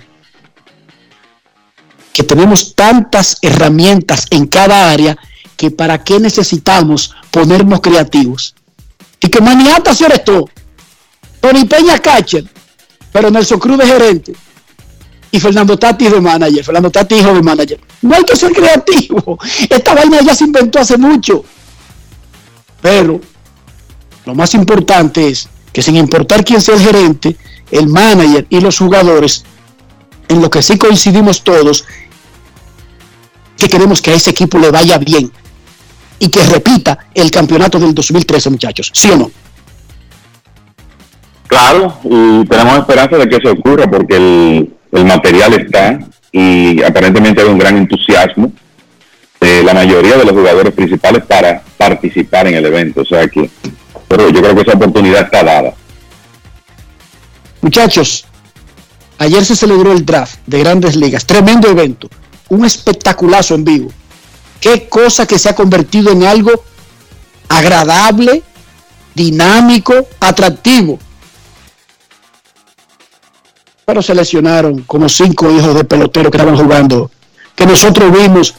que 2.13 2.23
tenemos 2.23 2.75
tantas 2.75 3.39
herramientas 3.43 4.27
en 4.31 4.47
cada 4.47 4.91
área 4.91 5.17
que 5.57 5.71
para 5.71 6.03
qué 6.05 6.21
necesitamos 6.21 7.15
ponernos 7.31 7.81
creativos. 7.81 8.55
Y 9.21 9.29
que 9.29 9.41
maniata 9.41 9.93
eres 10.05 10.25
tú. 10.25 10.49
Tony 11.41 11.65
Peña 11.65 11.99
catcher, 11.99 12.45
pero 13.13 13.31
Nelson 13.31 13.59
Cruz 13.59 13.79
de 13.79 13.87
gerente 13.87 14.33
y 15.31 15.41
Fernando 15.41 15.79
Tati 15.79 16.09
de 16.09 16.21
manager, 16.21 16.65
Fernando 16.65 16.91
Tati 16.91 17.17
hijo 17.17 17.35
de 17.35 17.43
manager. 17.43 17.81
No 18.03 18.15
hay 18.15 18.25
que 18.25 18.37
ser 18.37 18.53
creativo. 18.53 19.39
Esta 19.69 19.95
vaina 19.95 20.21
ya 20.23 20.35
se 20.35 20.45
inventó 20.45 20.79
hace 20.79 20.97
mucho. 20.97 21.45
Pero 22.81 23.21
lo 24.25 24.35
más 24.35 24.55
importante 24.55 25.29
es 25.29 25.49
que 25.73 25.83
sin 25.83 25.97
importar 25.97 26.45
quién 26.45 26.61
sea 26.61 26.77
el 26.77 26.81
gerente, 26.81 27.37
el 27.71 27.89
manager 27.89 28.47
y 28.49 28.61
los 28.61 28.79
jugadores, 28.79 29.45
en 30.29 30.41
lo 30.41 30.49
que 30.49 30.63
sí 30.63 30.79
coincidimos 30.79 31.43
todos, 31.43 31.85
que 33.57 33.69
queremos 33.69 34.01
que 34.01 34.13
a 34.13 34.15
ese 34.15 34.31
equipo 34.31 34.59
le 34.59 34.71
vaya 34.71 34.99
bien 34.99 35.31
y 36.19 36.29
que 36.29 36.43
repita 36.45 37.07
el 37.13 37.31
campeonato 37.31 37.79
del 37.79 37.95
2013, 37.95 38.51
muchachos. 38.51 38.91
¿Sí 38.95 39.11
o 39.11 39.17
no? 39.17 39.31
Claro, 41.47 41.99
y 42.05 42.45
tenemos 42.45 42.79
esperanza 42.79 43.17
de 43.17 43.29
que 43.29 43.37
eso 43.37 43.51
ocurra 43.53 43.91
porque 43.91 44.17
el, 44.17 44.78
el 44.93 45.05
material 45.05 45.55
está 45.55 45.99
y 46.33 46.83
aparentemente 46.83 47.43
hay 47.43 47.49
un 47.49 47.59
gran 47.59 47.77
entusiasmo 47.77 48.53
de 49.41 49.63
la 49.63 49.75
mayoría 49.75 50.17
de 50.17 50.25
los 50.25 50.33
jugadores 50.33 50.73
principales 50.73 51.25
para 51.25 51.63
participar 51.77 52.49
en 52.49 52.55
el 52.55 52.67
evento. 52.67 53.03
O 53.03 53.05
sea 53.05 53.29
que, 53.29 53.51
pero 54.07 54.29
yo 54.31 54.41
creo 54.41 54.55
que 54.55 54.63
esa 54.63 54.73
oportunidad 54.73 55.23
está 55.23 55.43
dada. 55.43 55.75
Muchachos, 57.61 58.25
ayer 59.19 59.45
se 59.45 59.57
celebró 59.57 59.93
el 59.93 60.05
draft 60.05 60.39
de 60.47 60.61
grandes 60.61 60.97
ligas, 60.97 61.25
tremendo 61.25 61.69
evento, 61.69 62.09
un 62.49 62.65
espectaculazo 62.65 63.55
en 63.55 63.65
vivo. 63.65 63.91
Qué 64.61 64.89
cosa 64.89 65.27
que 65.27 65.39
se 65.39 65.49
ha 65.49 65.55
convertido 65.55 66.13
en 66.13 66.25
algo 66.25 66.65
agradable, 67.49 68.43
dinámico, 69.15 69.95
atractivo. 70.21 70.99
Pero 73.89 74.03
se 74.03 74.15
lesionaron 74.15 74.83
como 74.83 75.09
cinco 75.09 75.51
hijos 75.51 75.75
de 75.75 75.83
peloteros 75.83 76.31
que 76.31 76.37
estaban 76.37 76.59
jugando, 76.59 77.11
que 77.55 77.65
nosotros 77.65 78.13
vimos, 78.13 78.55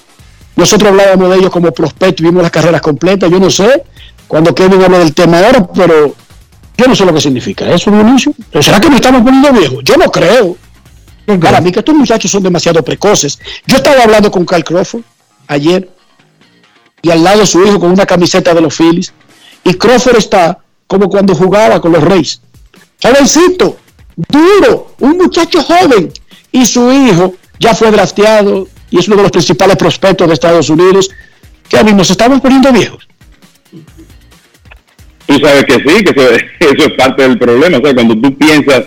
nosotros 0.56 0.90
hablábamos 0.90 1.30
de 1.30 1.36
ellos 1.36 1.52
como 1.52 1.72
prospectos, 1.72 2.24
vimos 2.26 2.42
las 2.42 2.52
carreras 2.52 2.82
completas, 2.82 3.30
yo 3.30 3.40
no 3.40 3.52
sé, 3.52 3.84
cuando 4.28 4.56
Kevin 4.56 4.82
habla 4.82 4.98
del 4.98 5.14
tema 5.14 5.38
ahora, 5.38 5.68
pero 5.68 6.16
yo 6.76 6.88
no 6.88 6.96
sé 6.96 7.06
lo 7.06 7.14
que 7.14 7.22
significa 7.22 7.70
eso, 7.70 7.92
Dionisio. 7.92 8.34
¿Será 8.60 8.82
que 8.82 8.88
nos 8.88 8.96
estamos 8.96 9.22
poniendo 9.22 9.54
viejos? 9.54 9.84
Yo 9.84 9.98
no 9.98 10.10
creo. 10.12 10.58
Para 11.40 11.62
mí 11.62 11.72
que 11.72 11.78
estos 11.78 11.94
muchachos 11.94 12.32
son 12.32 12.42
demasiado 12.42 12.82
precoces. 12.82 13.38
Yo 13.68 13.78
estaba 13.78 14.02
hablando 14.02 14.32
con 14.32 14.46
Carl 14.46 14.64
Crawford 14.64 15.04
ayer 15.46 15.92
y 17.04 17.12
al 17.12 17.24
lado 17.24 17.46
su 17.46 17.64
hijo 17.64 17.80
con 17.80 17.92
una 17.92 18.08
camiseta 18.08 18.56
de 18.56 18.62
los 18.62 18.76
Phillies 18.76 19.14
y 19.64 19.76
Crawford 19.76 20.18
está 20.18 20.58
como 20.88 21.08
cuando 21.08 21.36
jugaba 21.36 21.80
con 21.80 21.92
los 21.92 22.04
Reyes. 22.04 22.42
Jovencito, 23.00 23.78
duro, 24.28 24.96
un 25.00 25.18
muchacho 25.18 25.62
joven 25.64 26.12
y 26.52 26.66
su 26.66 26.92
hijo 26.92 27.36
ya 27.60 27.74
fue 27.74 27.92
drafteado 27.92 28.68
y 28.90 29.00
es 29.00 29.08
uno 29.08 29.18
de 29.18 29.24
los 29.24 29.32
principales 29.32 29.78
prospectos 29.78 30.28
de 30.28 30.34
Estados 30.34 30.70
Unidos. 30.70 31.10
Kevin, 31.70 31.96
nos 31.96 32.10
estamos 32.10 32.42
poniendo 32.42 32.72
viejos. 32.74 33.08
Tú 35.26 35.40
sabes 35.40 35.64
que 35.66 35.76
sí, 35.76 36.04
que 36.04 36.10
eso, 36.10 36.46
eso 36.60 36.90
es 36.90 36.94
parte 36.98 37.22
del 37.22 37.38
problema. 37.38 37.78
O 37.78 37.82
sea, 37.82 37.94
cuando 37.94 38.20
tú 38.20 38.36
piensas 38.36 38.86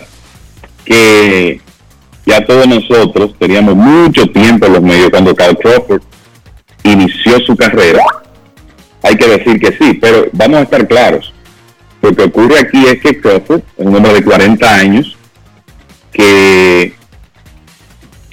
que 0.83 1.61
ya 2.25 2.45
todos 2.45 2.67
nosotros 2.67 3.33
teníamos 3.39 3.75
mucho 3.75 4.27
tiempo 4.27 4.65
en 4.65 4.73
los 4.73 4.81
medios 4.81 5.09
cuando 5.09 5.35
Carl 5.35 5.57
Crawford 5.57 6.01
inició 6.83 7.39
su 7.45 7.55
carrera. 7.55 8.03
Hay 9.01 9.15
que 9.15 9.27
decir 9.27 9.59
que 9.59 9.77
sí, 9.77 9.93
pero 9.95 10.27
vamos 10.33 10.57
a 10.57 10.63
estar 10.63 10.87
claros. 10.87 11.33
Lo 12.01 12.13
que 12.13 12.23
ocurre 12.23 12.59
aquí 12.59 12.85
es 12.85 13.01
que 13.01 13.19
Crawford 13.19 13.61
un 13.77 13.95
hombre 13.95 14.13
de 14.13 14.23
40 14.23 14.75
años 14.75 15.17
que 16.13 16.93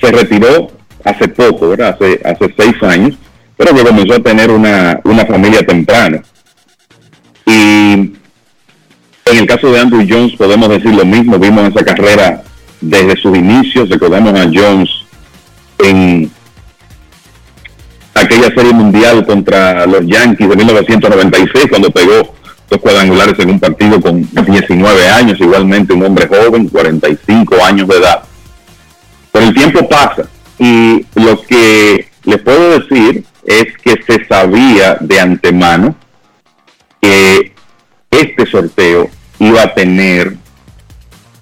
se 0.01 0.12
retiró 0.12 0.70
hace 1.05 1.28
poco, 1.28 1.70
¿verdad? 1.70 1.97
Hace, 1.98 2.20
hace 2.24 2.55
seis 2.57 2.82
años, 2.82 3.16
pero 3.57 3.74
que 3.74 3.82
comenzó 3.82 4.15
a 4.15 4.23
tener 4.23 4.51
una, 4.51 5.01
una 5.05 5.27
familia 5.27 5.65
temprana. 5.65 6.23
Y 7.47 7.93
en 7.93 8.19
el 9.24 9.47
caso 9.47 9.73
de 9.73 9.81
Andrew 9.81 10.07
Jones 10.09 10.36
podemos 10.36 10.69
decir 10.69 10.94
lo 10.94 11.05
mismo, 11.05 11.39
vimos 11.39 11.69
esa 11.69 11.85
carrera 11.85 12.43
desde 12.81 13.16
sus 13.20 13.36
inicios, 13.36 13.89
recordamos 13.89 14.39
a 14.39 14.44
Jones 14.52 14.90
en 15.78 16.31
aquella 18.15 18.55
serie 18.55 18.73
mundial 18.73 19.24
contra 19.27 19.86
los 19.86 20.07
Yankees 20.07 20.48
de 20.48 20.57
1996, 20.57 21.66
cuando 21.69 21.90
pegó 21.90 22.35
cuadrangulares 22.78 23.38
en 23.38 23.51
un 23.51 23.60
partido 23.60 24.01
con 24.01 24.28
19 24.30 25.09
años, 25.09 25.40
igualmente 25.40 25.92
un 25.92 26.05
hombre 26.05 26.28
joven, 26.28 26.68
45 26.68 27.64
años 27.64 27.88
de 27.88 27.97
edad. 27.97 28.22
Pero 29.32 29.47
el 29.47 29.55
tiempo 29.55 29.88
pasa 29.88 30.28
y 30.59 31.05
lo 31.14 31.40
que 31.42 32.06
les 32.24 32.38
puedo 32.42 32.78
decir 32.78 33.24
es 33.44 33.76
que 33.78 34.01
se 34.06 34.24
sabía 34.26 34.97
de 35.01 35.18
antemano 35.18 35.97
que 37.01 37.52
este 38.10 38.47
sorteo 38.47 39.09
iba 39.38 39.62
a 39.62 39.74
tener 39.74 40.36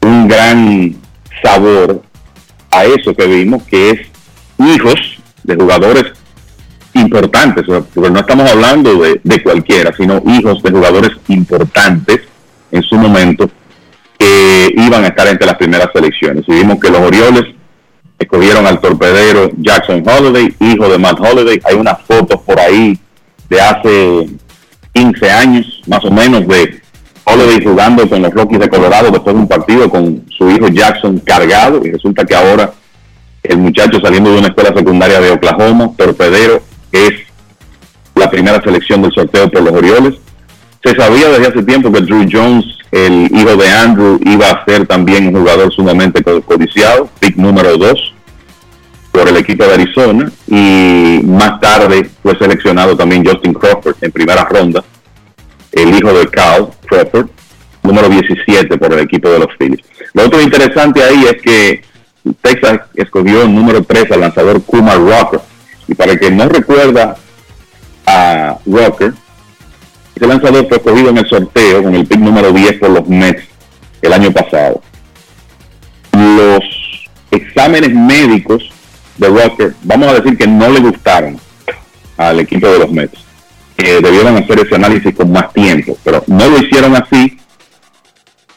un 0.00 0.28
gran 0.28 0.96
sabor 1.42 2.02
a 2.70 2.84
eso 2.84 3.14
que 3.14 3.26
vimos, 3.26 3.62
que 3.64 3.90
es 3.90 4.00
hijos 4.58 5.18
de 5.42 5.56
jugadores 5.56 6.17
importantes, 6.98 7.64
porque 7.66 8.10
no 8.10 8.20
estamos 8.20 8.50
hablando 8.50 8.94
de, 8.96 9.42
cualquiera, 9.42 9.94
sino 9.96 10.22
hijos 10.26 10.62
de 10.62 10.70
jugadores 10.70 11.12
importantes 11.28 12.20
en 12.70 12.82
su 12.82 12.96
momento 12.96 13.50
que 14.18 14.74
iban 14.76 15.04
a 15.04 15.08
estar 15.08 15.26
entre 15.28 15.46
las 15.46 15.56
primeras 15.56 15.88
selecciones. 15.92 16.44
Y 16.46 16.52
vimos 16.52 16.78
que 16.80 16.90
los 16.90 17.00
Orioles 17.00 17.44
escogieron 18.18 18.66
al 18.66 18.80
torpedero 18.80 19.50
Jackson 19.56 20.02
Holiday, 20.06 20.54
hijo 20.60 20.88
de 20.88 20.98
Matt 20.98 21.20
Holiday. 21.20 21.60
Hay 21.64 21.76
unas 21.76 22.02
fotos 22.02 22.40
por 22.42 22.58
ahí 22.58 22.98
de 23.48 23.60
hace 23.60 24.28
15 24.92 25.30
años, 25.30 25.82
más 25.86 26.04
o 26.04 26.10
menos, 26.10 26.46
de 26.46 26.80
Holiday 27.24 27.62
jugando 27.62 28.08
con 28.08 28.22
los 28.22 28.32
Rockies 28.32 28.60
de 28.60 28.68
Colorado 28.68 29.10
después 29.10 29.34
de 29.34 29.40
un 29.42 29.48
partido 29.48 29.88
con 29.88 30.24
su 30.36 30.50
hijo 30.50 30.68
Jackson 30.68 31.20
cargado. 31.20 31.80
Y 31.84 31.92
resulta 31.92 32.24
que 32.24 32.34
ahora 32.34 32.72
el 33.42 33.58
muchacho 33.58 34.00
saliendo 34.00 34.32
de 34.32 34.38
una 34.38 34.48
escuela 34.48 34.74
secundaria 34.74 35.20
de 35.20 35.30
Oklahoma, 35.30 35.92
torpedero, 35.96 36.62
es 36.92 37.12
la 38.14 38.30
primera 38.30 38.60
selección 38.62 39.02
del 39.02 39.12
sorteo 39.12 39.50
por 39.50 39.62
los 39.62 39.72
Orioles. 39.72 40.14
Se 40.82 40.94
sabía 40.94 41.28
desde 41.28 41.48
hace 41.48 41.62
tiempo 41.62 41.92
que 41.92 42.00
Drew 42.00 42.26
Jones, 42.30 42.64
el 42.90 43.28
hijo 43.32 43.56
de 43.56 43.68
Andrew, 43.68 44.20
iba 44.24 44.50
a 44.50 44.64
ser 44.64 44.86
también 44.86 45.28
un 45.28 45.40
jugador 45.40 45.72
sumamente 45.72 46.22
codiciado, 46.22 47.08
pick 47.20 47.36
número 47.36 47.76
2 47.76 48.14
por 49.10 49.28
el 49.28 49.36
equipo 49.36 49.64
de 49.64 49.74
Arizona 49.74 50.30
y 50.46 51.20
más 51.24 51.58
tarde 51.60 52.08
fue 52.22 52.38
seleccionado 52.38 52.96
también 52.96 53.24
Justin 53.24 53.54
Crawford 53.54 53.96
en 54.00 54.12
primera 54.12 54.44
ronda, 54.44 54.84
el 55.72 55.94
hijo 55.94 56.12
de 56.12 56.28
Cal 56.28 56.68
Crawford, 56.86 57.28
número 57.82 58.08
17 58.08 58.78
por 58.78 58.92
el 58.92 59.00
equipo 59.00 59.28
de 59.30 59.40
los 59.40 59.48
Phillies. 59.58 59.84
Lo 60.14 60.26
otro 60.26 60.40
interesante 60.40 61.02
ahí 61.02 61.24
es 61.24 61.42
que 61.42 61.82
Texas 62.42 62.80
escogió 62.94 63.42
el 63.42 63.54
número 63.54 63.82
3 63.82 64.12
al 64.12 64.20
lanzador 64.20 64.62
Kumar 64.62 64.98
Rocker. 64.98 65.40
Y 65.88 65.94
para 65.94 66.12
el 66.12 66.20
que 66.20 66.30
no 66.30 66.48
recuerda 66.48 67.16
a 68.06 68.58
Rocker, 68.66 69.14
ese 70.14 70.26
lanzador 70.26 70.68
fue 70.68 70.76
escogido 70.76 71.10
en 71.10 71.18
el 71.18 71.28
sorteo 71.28 71.82
con 71.82 71.94
el 71.94 72.06
pick 72.06 72.18
número 72.18 72.52
10 72.52 72.78
por 72.78 72.90
los 72.90 73.08
Mets 73.08 73.42
el 74.02 74.12
año 74.12 74.30
pasado. 74.30 74.82
Los 76.12 76.64
exámenes 77.30 77.94
médicos 77.94 78.70
de 79.16 79.28
Rocker, 79.28 79.74
vamos 79.82 80.08
a 80.08 80.14
decir 80.14 80.36
que 80.36 80.46
no 80.46 80.68
le 80.68 80.80
gustaron 80.80 81.38
al 82.16 82.40
equipo 82.40 82.68
de 82.68 82.78
los 82.78 82.90
Mets. 82.90 83.18
que 83.76 84.00
debieron 84.00 84.36
hacer 84.36 84.58
ese 84.58 84.74
análisis 84.74 85.14
con 85.14 85.30
más 85.30 85.52
tiempo, 85.52 85.96
pero 86.02 86.24
no 86.26 86.48
lo 86.48 86.58
hicieron 86.58 86.96
así. 86.96 87.38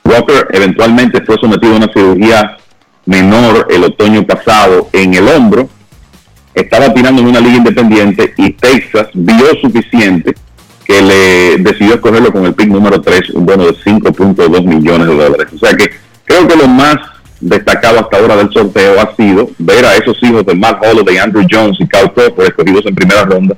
Rocker 0.03 0.48
eventualmente 0.52 1.22
fue 1.24 1.38
sometido 1.40 1.74
a 1.74 1.78
una 1.78 1.94
cirugía 1.94 2.58
menor 3.06 3.68
el 3.70 3.84
otoño 3.84 4.26
pasado 4.26 4.90
en 4.91 5.14
el 5.14 5.28
hombro. 5.28 5.70
Estaba 6.53 6.94
tirando 6.94 7.22
en 7.22 7.28
una 7.30 7.40
liga 7.40 7.57
independiente 7.57 8.34
y 8.38 8.52
Texas 8.53 9.07
vio 9.14 9.48
suficiente 9.61 10.34
que 10.86 11.02
le 11.02 11.57
decidió 11.57 11.95
escogerlo 11.95 12.32
con 12.32 12.45
el 12.45 12.53
pick 12.53 12.68
número 12.68 12.99
3, 12.99 13.30
un 13.32 13.45
bono 13.45 13.65
de 13.65 13.73
5.2 13.73 14.65
millones 14.65 15.07
de 15.07 15.15
dólares. 15.15 15.48
O 15.53 15.57
sea 15.57 15.73
que 15.73 15.90
creo 16.26 16.48
que 16.48 16.56
lo 16.56 16.68
más 16.68 16.98
destacado 17.40 17.99
hasta 17.99 18.18
ahora 18.18 18.36
del 18.36 18.52
sorteo 18.52 18.99
ha 18.99 19.15
sido 19.15 19.49
ver 19.57 19.86
a 19.86 19.95
esos 19.95 20.22
hijos 20.22 20.45
de 20.45 20.56
Matt 20.56 20.82
de 20.82 21.19
Andrew 21.19 21.45
Jones 21.49 21.78
y 21.80 21.88
Cal 21.88 22.14
Crawford 22.14 22.45
escogidos 22.45 22.86
en 22.86 22.95
primera 22.95 23.23
ronda 23.23 23.56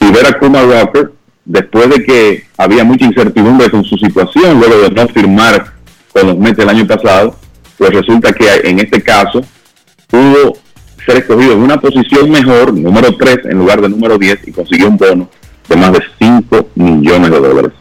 y 0.00 0.10
ver 0.10 0.26
a 0.26 0.38
Kuma 0.38 0.62
Rocker 0.62 1.12
después 1.44 1.88
de 1.88 2.04
que 2.04 2.44
había 2.56 2.84
mucha 2.84 3.06
incertidumbre 3.06 3.70
con 3.70 3.84
su 3.84 3.96
situación 3.96 4.58
luego 4.58 4.78
de 4.78 4.90
no 4.90 5.08
firmar 5.08 5.72
con 6.12 6.26
los 6.26 6.38
Mets 6.38 6.58
el 6.58 6.68
año 6.68 6.86
pasado, 6.86 7.36
pues 7.76 7.92
resulta 7.92 8.32
que 8.32 8.46
en 8.64 8.78
este 8.78 9.02
caso 9.02 9.42
pudo 10.08 10.54
ser 11.04 11.18
escogido 11.18 11.52
en 11.52 11.62
una 11.62 11.80
posición 11.80 12.30
mejor, 12.30 12.72
número 12.72 13.16
3 13.16 13.40
en 13.44 13.58
lugar 13.58 13.80
de 13.80 13.88
número 13.88 14.18
10 14.18 14.48
y 14.48 14.52
consiguió 14.52 14.88
un 14.88 14.96
bono 14.96 15.28
de 15.68 15.76
más 15.76 15.92
de 15.92 16.02
5 16.18 16.70
millones 16.74 17.30
de 17.30 17.40
dólares. 17.40 17.72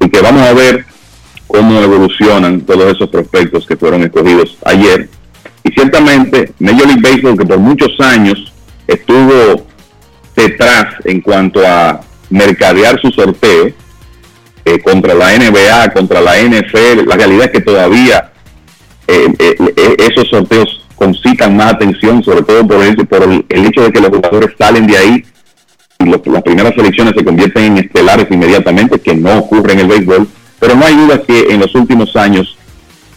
Y 0.00 0.08
que 0.08 0.20
vamos 0.20 0.42
a 0.42 0.52
ver 0.52 0.84
cómo 1.46 1.80
evolucionan 1.80 2.62
todos 2.62 2.92
esos 2.92 3.08
prospectos 3.08 3.66
que 3.66 3.76
fueron 3.76 4.02
escogidos 4.02 4.56
ayer. 4.64 5.08
Y 5.62 5.72
ciertamente 5.72 6.52
Major 6.58 6.86
League 6.86 7.02
Baseball, 7.02 7.38
que 7.38 7.46
por 7.46 7.58
muchos 7.58 7.98
años 8.00 8.52
estuvo 8.86 9.66
detrás 10.34 10.94
en 11.04 11.20
cuanto 11.20 11.66
a 11.66 12.00
mercadear 12.30 13.00
su 13.00 13.10
sorteo 13.10 13.70
eh, 14.64 14.78
contra 14.82 15.14
la 15.14 15.36
NBA, 15.38 15.92
contra 15.92 16.20
la 16.20 16.38
NFL, 16.38 17.06
la 17.06 17.16
realidad 17.16 17.46
es 17.46 17.50
que 17.52 17.60
todavía 17.60 18.32
eh, 19.06 19.28
eh, 19.38 19.96
esos 19.98 20.28
sorteos 20.28 20.83
concitan 20.96 21.56
más 21.56 21.74
atención, 21.74 22.22
sobre 22.22 22.42
todo 22.42 22.66
por 22.66 22.82
el, 22.82 22.96
por 23.06 23.22
el, 23.22 23.44
hecho 23.48 23.82
de 23.82 23.92
que 23.92 24.00
los 24.00 24.10
jugadores 24.10 24.50
salen 24.58 24.86
de 24.86 24.96
ahí 24.96 25.24
y 25.98 26.04
las 26.06 26.42
primeras 26.42 26.74
selecciones 26.74 27.14
se 27.16 27.24
convierten 27.24 27.64
en 27.64 27.78
estelares 27.78 28.26
inmediatamente, 28.30 29.00
que 29.00 29.14
no 29.14 29.38
ocurre 29.38 29.72
en 29.72 29.80
el 29.80 29.86
béisbol 29.88 30.28
pero 30.64 30.76
no 30.76 30.86
hay 30.86 30.96
duda 30.96 31.20
que 31.20 31.48
en 31.50 31.60
los 31.60 31.74
últimos 31.74 32.16
años 32.16 32.56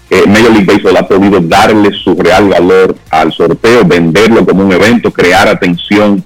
eh, 0.09 0.23
Major 0.27 0.51
League 0.51 0.65
Baseball 0.65 0.97
ha 0.97 1.07
podido 1.07 1.39
darle 1.39 1.93
su 1.93 2.13
real 2.13 2.49
valor 2.49 2.97
al 3.09 3.31
sorteo, 3.31 3.85
venderlo 3.85 4.45
como 4.45 4.65
un 4.65 4.71
evento, 4.73 5.11
crear 5.11 5.47
atención 5.47 6.21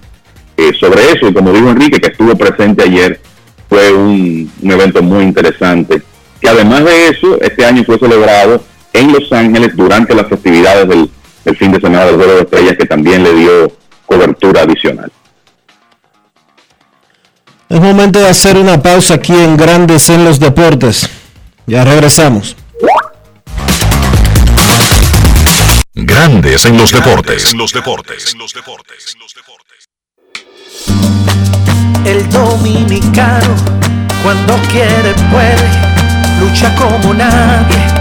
eh, 0.57 0.71
sobre 0.79 1.11
eso. 1.11 1.27
Y 1.27 1.33
como 1.33 1.53
dijo 1.53 1.69
Enrique, 1.69 1.99
que 1.99 2.09
estuvo 2.09 2.35
presente 2.35 2.83
ayer, 2.83 3.19
fue 3.69 3.93
un, 3.93 4.51
evento 4.63 5.03
muy 5.03 5.23
interesante. 5.23 6.01
Que 6.39 6.49
además 6.49 6.85
de 6.85 7.09
eso, 7.09 7.39
este 7.39 7.65
año 7.65 7.83
fue 7.83 7.99
celebrado 7.99 8.63
en 8.91 9.13
Los 9.13 9.31
Ángeles 9.31 9.75
durante 9.75 10.15
las 10.15 10.27
festividades 10.27 10.87
del, 10.87 11.07
del 11.43 11.57
fin 11.57 11.71
de 11.71 11.79
semana 11.79 12.05
del 12.05 12.15
Juego 12.15 12.33
de 12.33 12.41
Estrellas, 12.41 12.75
que 12.77 12.85
también 12.85 13.23
le 13.23 13.33
dio 13.33 13.71
cobertura 14.05 14.61
adicional. 14.61 15.11
Es 17.69 17.79
momento 17.79 18.19
de 18.19 18.27
hacer 18.27 18.57
una 18.57 18.81
pausa 18.81 19.13
aquí 19.15 19.33
en 19.33 19.55
Grandes 19.55 20.09
en 20.09 20.25
los 20.25 20.39
Deportes. 20.39 21.09
Ya 21.67 21.85
regresamos. 21.85 22.57
Grandes 25.93 26.65
en 26.65 26.77
los 26.77 26.91
deportes. 26.91 27.51
En 27.51 27.57
los 27.57 27.71
deportes. 27.71 28.35
El 32.03 32.29
dominicano, 32.29 33.55
cuando 34.23 34.55
quiere, 34.71 35.13
puede, 35.31 35.69
lucha 36.41 36.75
como 36.75 37.13
nadie 37.13 38.00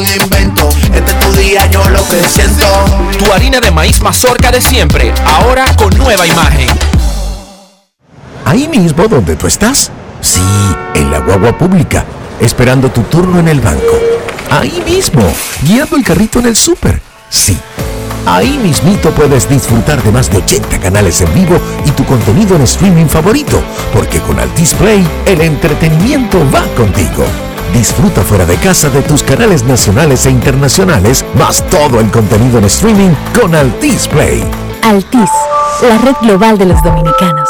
invento. 0.05 0.69
Este 0.93 1.11
es 1.11 1.19
tu 1.19 1.31
día, 1.33 1.65
yo 1.67 1.87
lo 1.89 2.07
que 2.07 2.21
siento. 2.27 2.65
Tu 3.17 3.31
harina 3.31 3.59
de 3.59 3.71
maíz 3.71 4.01
mazorca 4.01 4.51
de 4.51 4.61
siempre, 4.61 5.13
ahora 5.25 5.65
con 5.75 5.95
nueva 5.97 6.25
imagen. 6.25 6.67
Ahí 8.45 8.67
mismo 8.67 9.07
donde 9.07 9.35
tú 9.35 9.47
estás. 9.47 9.91
Sí, 10.21 10.41
en 10.93 11.11
la 11.11 11.19
guagua 11.19 11.57
pública, 11.57 12.05
esperando 12.39 12.91
tu 12.91 13.01
turno 13.03 13.39
en 13.39 13.47
el 13.47 13.59
banco. 13.59 13.99
Ahí 14.49 14.83
mismo, 14.85 15.23
guiando 15.63 15.95
el 15.95 16.03
carrito 16.03 16.39
en 16.39 16.47
el 16.47 16.55
súper. 16.55 17.01
Sí, 17.29 17.57
ahí 18.25 18.59
mismito 18.61 19.11
puedes 19.11 19.47
disfrutar 19.49 20.03
de 20.03 20.11
más 20.11 20.29
de 20.29 20.37
80 20.37 20.79
canales 20.79 21.21
en 21.21 21.33
vivo 21.33 21.59
y 21.85 21.91
tu 21.91 22.05
contenido 22.05 22.55
en 22.55 22.63
streaming 22.63 23.07
favorito, 23.07 23.61
porque 23.93 24.19
con 24.19 24.39
Altis 24.39 24.73
Play 24.73 25.07
el 25.25 25.41
entretenimiento 25.41 26.39
va 26.53 26.63
contigo. 26.75 27.25
Disfruta 27.73 28.21
fuera 28.21 28.45
de 28.45 28.57
casa 28.57 28.89
de 28.89 29.01
tus 29.01 29.23
canales 29.23 29.63
nacionales 29.63 30.25
e 30.25 30.29
internacionales, 30.29 31.25
más 31.35 31.65
todo 31.69 31.99
el 31.99 32.11
contenido 32.11 32.57
en 32.57 32.65
streaming 32.65 33.11
con 33.39 33.55
Altis 33.55 34.07
Play. 34.07 34.43
Altis, 34.83 35.29
la 35.81 35.97
red 35.99 36.15
global 36.21 36.57
de 36.57 36.65
los 36.65 36.83
dominicanos. 36.83 37.49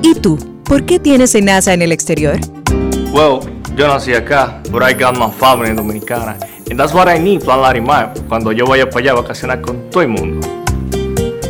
¿Y 0.00 0.14
tú? 0.14 0.38
¿Por 0.64 0.86
qué 0.86 0.98
tienes 0.98 1.34
enaza 1.34 1.74
en 1.74 1.82
el 1.82 1.92
exterior? 1.92 2.40
Well, 3.12 3.40
yo 3.76 3.88
nací 3.88 4.14
acá, 4.14 4.62
but 4.70 4.82
I 4.82 4.94
got 4.94 5.18
my 5.18 5.30
family 5.30 5.74
dominicana. 5.74 6.38
And 6.70 6.80
that's 6.80 6.94
what 6.94 7.14
I 7.14 7.18
need, 7.18 7.44
Plan 7.44 7.60
Larimar, 7.60 8.14
cuando 8.26 8.52
yo 8.52 8.64
vaya 8.64 8.88
para 8.88 9.00
allá 9.00 9.12
a 9.12 9.16
vacacionar 9.16 9.60
con 9.60 9.90
todo 9.90 10.02
el 10.02 10.08
mundo. 10.08 10.48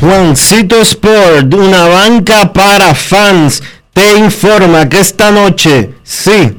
Juancito 0.00 0.80
Sport, 0.82 1.54
una 1.54 1.88
banca 1.88 2.52
para 2.52 2.94
fans, 2.94 3.62
te 3.94 4.18
informa 4.18 4.88
que 4.90 5.00
esta 5.00 5.30
noche, 5.30 5.94
sí, 6.02 6.54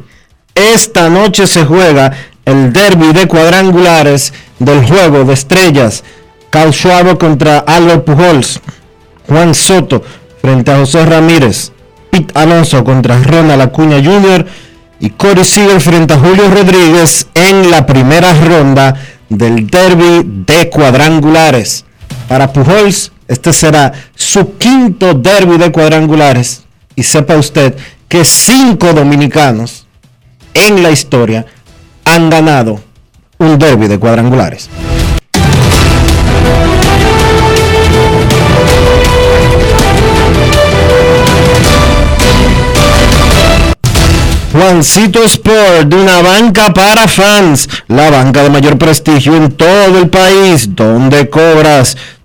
esta 0.56 1.08
noche 1.08 1.46
se 1.46 1.64
juega 1.64 2.12
el 2.46 2.74
derby 2.74 3.14
de 3.14 3.28
cuadrangulares 3.28 4.34
del 4.58 4.84
juego 4.88 5.24
de 5.24 5.34
estrellas. 5.34 6.04
Carl 6.50 6.74
Schwarber 6.74 7.20
contra 7.20 7.60
Albert 7.60 8.06
Pujols, 8.06 8.60
Juan 9.28 9.54
Soto 9.54 10.04
frente 10.42 10.72
a 10.72 10.78
José 10.78 11.06
Ramírez, 11.06 11.72
Pete 12.10 12.34
Alonso 12.40 12.84
contra 12.84 13.22
Ronald 13.22 13.62
Acuña 13.62 13.98
Jr. 14.04 14.48
y 15.00 15.12
Corey 15.12 15.46
Seager 15.46 15.80
frente 15.80 16.16
a 16.16 16.20
Julio 16.20 16.50
Rodríguez 16.50 17.28
en 17.36 17.70
la 17.70 17.86
primera 17.86 18.34
ronda 18.34 18.96
del 19.30 19.68
derby 19.68 20.24
de 20.48 20.70
cuadrangulares. 20.70 21.86
Para 22.28 22.52
Pujols, 22.52 23.12
este 23.28 23.54
será 23.54 23.92
su 24.16 24.58
quinto 24.58 25.14
derby 25.14 25.58
de 25.58 25.72
cuadrangulares. 25.72 26.64
Y 26.96 27.04
sepa 27.04 27.36
usted 27.36 27.76
que 28.08 28.26
cinco 28.26 28.94
dominicanos 28.94 29.86
en 30.54 30.82
la 30.82 30.92
historia 30.92 31.46
han 32.06 32.30
ganado 32.30 32.82
un 33.38 33.60
derby 33.60 33.88
de 33.88 34.00
cuadrangulares. 34.00 34.70
Juancito 44.52 45.24
Sport, 45.24 45.94
una 45.94 46.24
banca 46.24 46.74
para 46.74 47.08
fans, 47.08 47.70
la 47.88 48.10
banca 48.10 48.42
de 48.42 48.50
mayor 48.50 48.78
prestigio 48.80 49.36
en 49.36 49.52
todo 49.52 50.00
el 50.00 50.10
país, 50.10 50.76
donde 50.76 51.30
cobras 51.30 51.96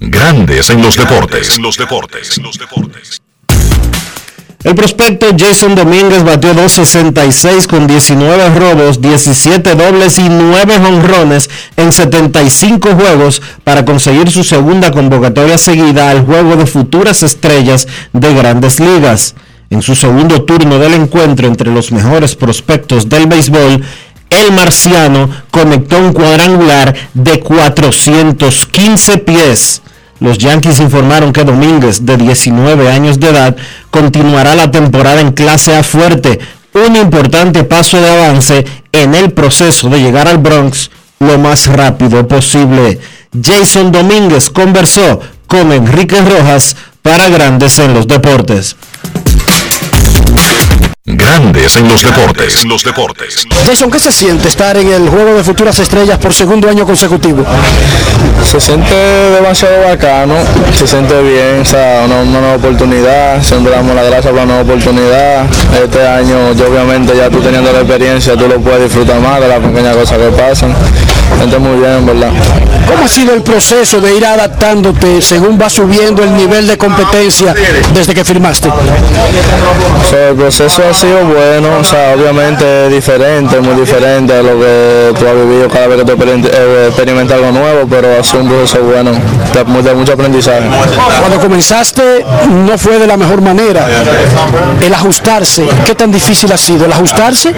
Grandes 0.00 0.70
en 0.70 0.82
los 0.82 0.96
deportes. 0.96 1.56
los 1.58 1.78
deportes. 1.78 2.40
El 4.64 4.74
prospecto 4.74 5.26
Jason 5.38 5.74
Domínguez 5.74 6.24
batió 6.24 6.54
2.66 6.54 7.66
con 7.66 7.86
19 7.86 8.58
robos, 8.58 8.98
17 9.02 9.74
dobles 9.74 10.18
y 10.18 10.26
9 10.30 10.76
honrones 10.76 11.50
en 11.76 11.92
75 11.92 12.94
juegos 12.94 13.42
para 13.62 13.84
conseguir 13.84 14.30
su 14.30 14.42
segunda 14.42 14.90
convocatoria 14.90 15.58
seguida 15.58 16.08
al 16.08 16.24
juego 16.24 16.56
de 16.56 16.64
futuras 16.64 17.22
estrellas 17.22 17.86
de 18.14 18.32
grandes 18.32 18.80
ligas. 18.80 19.34
En 19.68 19.82
su 19.82 19.94
segundo 19.94 20.44
turno 20.44 20.78
del 20.78 20.94
encuentro 20.94 21.46
entre 21.46 21.70
los 21.70 21.92
mejores 21.92 22.34
prospectos 22.34 23.10
del 23.10 23.26
béisbol, 23.26 23.84
el 24.30 24.52
marciano 24.52 25.28
conectó 25.50 25.98
un 25.98 26.14
cuadrangular 26.14 26.94
de 27.12 27.38
415 27.38 29.18
pies. 29.18 29.82
Los 30.20 30.38
Yankees 30.38 30.80
informaron 30.80 31.32
que 31.32 31.44
Domínguez, 31.44 32.06
de 32.06 32.16
19 32.16 32.90
años 32.90 33.18
de 33.18 33.30
edad, 33.30 33.56
continuará 33.90 34.54
la 34.54 34.70
temporada 34.70 35.20
en 35.20 35.32
clase 35.32 35.76
A 35.76 35.82
fuerte, 35.82 36.38
un 36.72 36.96
importante 36.96 37.64
paso 37.64 38.00
de 38.00 38.10
avance 38.10 38.64
en 38.92 39.14
el 39.14 39.32
proceso 39.32 39.88
de 39.88 40.00
llegar 40.00 40.28
al 40.28 40.38
Bronx 40.38 40.90
lo 41.20 41.38
más 41.38 41.66
rápido 41.66 42.26
posible. 42.28 43.00
Jason 43.40 43.90
Domínguez 43.92 44.50
conversó 44.50 45.20
con 45.46 45.72
Enrique 45.72 46.20
Rojas 46.20 46.76
para 47.02 47.28
Grandes 47.28 47.78
en 47.78 47.94
los 47.94 48.06
Deportes. 48.06 48.76
Grandes 51.06 51.76
en 51.76 51.86
los 51.86 52.02
deportes. 52.02 52.64
los 52.64 52.82
deportes. 52.82 53.46
Jason, 53.66 53.90
¿qué 53.90 54.00
se 54.00 54.10
siente 54.10 54.48
estar 54.48 54.74
en 54.78 54.90
el 54.90 55.06
juego 55.10 55.34
de 55.34 55.44
futuras 55.44 55.78
estrellas 55.78 56.16
por 56.16 56.32
segundo 56.32 56.66
año 56.66 56.86
consecutivo? 56.86 57.44
Se 58.42 58.58
siente 58.58 58.94
demasiado 58.94 59.82
bacano, 59.86 60.34
se 60.72 60.86
siente 60.86 61.20
bien, 61.20 61.60
o 61.60 61.64
sea, 61.66 62.06
una, 62.06 62.24
nueva 62.24 62.54
oportunidad, 62.54 63.42
siempre 63.42 63.72
damos 63.72 63.94
la 63.94 64.02
gracias 64.02 64.28
por 64.28 64.36
la 64.36 64.46
nueva 64.46 64.62
oportunidad. 64.62 65.44
Este 65.74 66.08
año, 66.08 66.54
yo 66.54 66.68
obviamente 66.68 67.14
ya 67.14 67.28
tú 67.28 67.38
teniendo 67.42 67.70
la 67.70 67.80
experiencia, 67.80 68.34
tú 68.34 68.48
lo 68.48 68.58
puedes 68.60 68.84
disfrutar 68.84 69.20
más 69.20 69.42
de 69.42 69.48
las 69.48 69.58
pequeñas 69.60 69.94
cosas 69.96 70.16
que 70.16 70.28
pasan. 70.28 70.74
Siente 71.36 71.58
muy 71.58 71.80
bien, 71.80 72.06
¿verdad? 72.06 72.30
¿Cómo 72.86 73.04
ha 73.04 73.08
sido 73.08 73.34
el 73.34 73.42
proceso 73.42 74.00
de 74.00 74.14
ir 74.14 74.24
adaptándote 74.24 75.20
según 75.20 75.58
va 75.60 75.68
subiendo 75.68 76.22
el 76.22 76.34
nivel 76.34 76.66
de 76.66 76.78
competencia 76.78 77.54
desde 77.92 78.14
que 78.14 78.24
firmaste? 78.24 78.70
el 80.28 80.36
proceso 80.36 80.93
ha 80.94 80.96
sido 80.96 81.24
bueno, 81.24 81.78
o 81.80 81.84
sea, 81.84 82.14
obviamente 82.14 82.88
diferente, 82.88 83.60
muy 83.60 83.74
diferente 83.74 84.32
a 84.32 84.42
lo 84.42 84.60
que 84.60 85.12
tú 85.18 85.26
has 85.26 85.34
vivido 85.34 85.68
cada 85.68 85.88
vez 85.88 85.98
que 85.98 86.04
tú 86.04 86.22
eh, 86.22 86.86
experimentas 86.86 87.36
algo 87.36 87.50
nuevo, 87.50 87.86
pero 87.90 88.20
ha 88.20 88.22
sido 88.22 88.44
un 88.44 88.48
proceso 88.48 88.80
bueno, 88.84 89.10
de, 89.10 89.94
mucho 89.94 90.12
aprendizaje. 90.12 90.68
Cuando 91.20 91.40
comenzaste 91.40 92.24
no 92.48 92.78
fue 92.78 93.00
de 93.00 93.08
la 93.08 93.16
mejor 93.16 93.40
manera. 93.40 93.86
El 94.80 94.94
ajustarse, 94.94 95.66
¿qué 95.84 95.96
tan 95.96 96.12
difícil 96.12 96.52
ha 96.52 96.58
sido? 96.58 96.84
El 96.84 96.92
ajustarse 96.92 97.52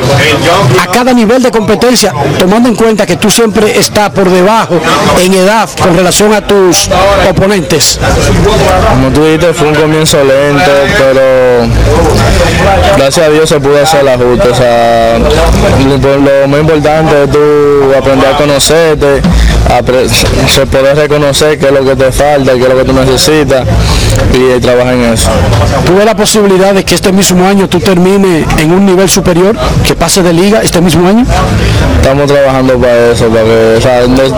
a 0.83 0.87
cada 0.91 1.13
nivel 1.13 1.43
de 1.43 1.51
competencia, 1.51 2.15
tomando 2.39 2.71
en 2.71 2.75
cuenta 2.75 3.05
que 3.05 3.17
tú 3.17 3.31
siempre 3.31 3.79
estás 3.79 4.11
por 4.11 4.31
debajo 4.31 4.81
en 5.23 5.35
edad 5.35 5.69
con 5.83 5.95
relación 5.95 6.33
a 6.33 6.41
tus 6.41 6.89
oponentes. 7.29 8.01
Como 8.89 9.11
tú 9.11 9.25
dijiste, 9.25 9.53
fue 9.53 9.69
un 9.69 9.75
comienzo 9.75 10.17
lento, 10.25 10.71
pero 10.97 11.69
gracias 12.97 13.26
a 13.27 13.31
Dios 13.31 13.49
se 13.49 13.61
pudo 13.61 13.81
hacer 13.83 14.01
el 14.01 14.09
ajuste. 14.09 14.49
O 14.49 14.55
sea, 14.55 15.19
lo, 15.19 16.49
más 16.49 16.61
importante 16.61 17.25
es 17.25 17.31
tú 17.31 17.39
aprender 17.97 18.29
a 18.29 18.37
conocerte, 18.37 19.23
se 20.49 20.67
poder 20.67 20.97
reconocer 20.97 21.59
qué 21.59 21.67
es 21.67 21.73
lo 21.73 21.85
que 21.85 21.97
te 21.97 22.13
falta, 22.13 22.53
qué 22.53 22.63
es 22.63 22.69
lo 22.69 22.77
que 22.77 22.85
tú 22.85 22.93
necesitas 22.93 23.67
y 24.33 24.61
trabajar 24.61 24.95
en 24.95 25.13
eso. 25.13 25.31
¿Tú 25.85 25.93
la 26.05 26.15
posibilidad 26.15 26.75
de 26.75 26.85
que 26.85 26.95
este 26.95 27.13
mismo 27.13 27.47
año 27.47 27.69
tú 27.69 27.81
termines 27.81 28.47
en 28.59 28.73
un 28.73 28.87
nivel 28.87 29.09
superior, 29.09 29.57
que 29.85 29.95
pase 29.95 30.23
de 30.23 30.33
liga 30.33 30.61
este 30.63 30.81
mismo 30.81 31.09
año? 31.09 31.25
Estamos 32.01 32.27
trabajando 32.27 32.79
para 32.79 33.11
eso, 33.11 33.27
porque 33.27 33.81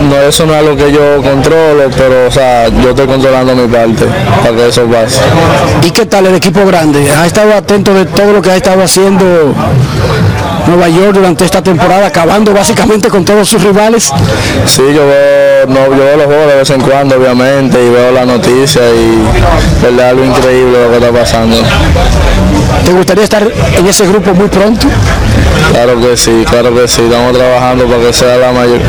no, 0.01 0.15
eso 0.17 0.45
no 0.45 0.53
es 0.53 0.59
algo 0.59 0.75
que 0.75 0.91
yo 0.91 1.21
controlo, 1.21 1.89
pero 1.95 2.27
o 2.27 2.31
sea, 2.31 2.67
yo 2.67 2.89
estoy 2.89 3.05
controlando 3.05 3.55
mi 3.55 3.67
parte 3.67 4.05
para 4.41 4.55
que 4.55 4.67
eso 4.67 4.85
pase. 4.85 5.19
¿Y 5.83 5.91
qué 5.91 6.05
tal 6.05 6.25
el 6.25 6.35
equipo 6.35 6.65
grande? 6.65 7.07
¿Ha 7.11 7.27
estado 7.27 7.53
atento 7.53 7.93
de 7.93 8.05
todo 8.05 8.33
lo 8.33 8.41
que 8.41 8.51
ha 8.51 8.55
estado 8.55 8.78
haciendo 8.83 9.53
Nueva 10.67 10.89
York 10.89 11.13
durante 11.13 11.45
esta 11.45 11.61
temporada, 11.61 12.07
acabando 12.07 12.53
básicamente 12.53 13.09
con 13.09 13.25
todos 13.25 13.49
sus 13.49 13.63
rivales? 13.63 14.11
Sí, 14.65 14.83
yo 14.93 15.05
veo, 15.07 15.67
no, 15.67 15.95
yo 15.95 16.03
veo 16.03 16.17
los 16.17 16.25
juegos 16.25 16.47
de 16.47 16.55
vez 16.55 16.69
en 16.69 16.81
cuando, 16.81 17.15
obviamente, 17.15 17.83
y 17.83 17.89
veo 17.89 18.11
la 18.11 18.25
noticia 18.25 18.81
y 18.89 19.23
verdad 19.81 20.09
algo 20.09 20.25
increíble 20.25 20.83
lo 20.83 20.89
que 20.89 20.97
está 20.97 21.11
pasando. 21.11 21.57
¿Te 22.85 22.93
gustaría 22.93 23.23
estar 23.23 23.43
en 23.77 23.85
ese 23.87 24.07
grupo 24.07 24.33
muy 24.33 24.47
pronto? 24.47 24.87
Claro 25.71 25.99
que 26.01 26.17
sí, 26.17 26.43
claro 26.49 26.73
que 26.73 26.87
sí, 26.87 27.03
estamos 27.03 27.37
trabajando 27.37 27.85
para 27.85 28.01
que 28.01 28.13
sea 28.13 28.37
la 28.37 28.51
mayor, 28.51 28.79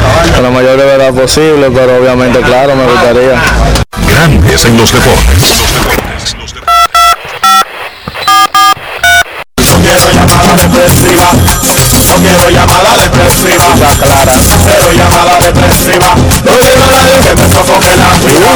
la 0.43 0.51
mayor 0.51 0.77
de 0.77 0.85
verdad 0.85 1.13
posible, 1.13 1.71
pero 1.75 1.97
obviamente, 1.97 2.41
claro, 2.41 2.75
me 2.77 2.85
gustaría. 2.85 3.43
Grandes 4.07 4.65
en 4.65 4.77
los 4.77 4.93
deportes. 4.93 5.63
Clara. 14.01 14.33
Cero 14.41 14.89
llamada 14.97 15.39
depresiva. 15.41 16.15
No 16.45 16.59
quiero 16.59 16.85
a 16.85 16.87
nadie 16.87 17.19
que 17.21 17.35
me 17.37 17.49
sofoque 17.49 17.97
la 17.97 18.15
vida. 18.27 18.49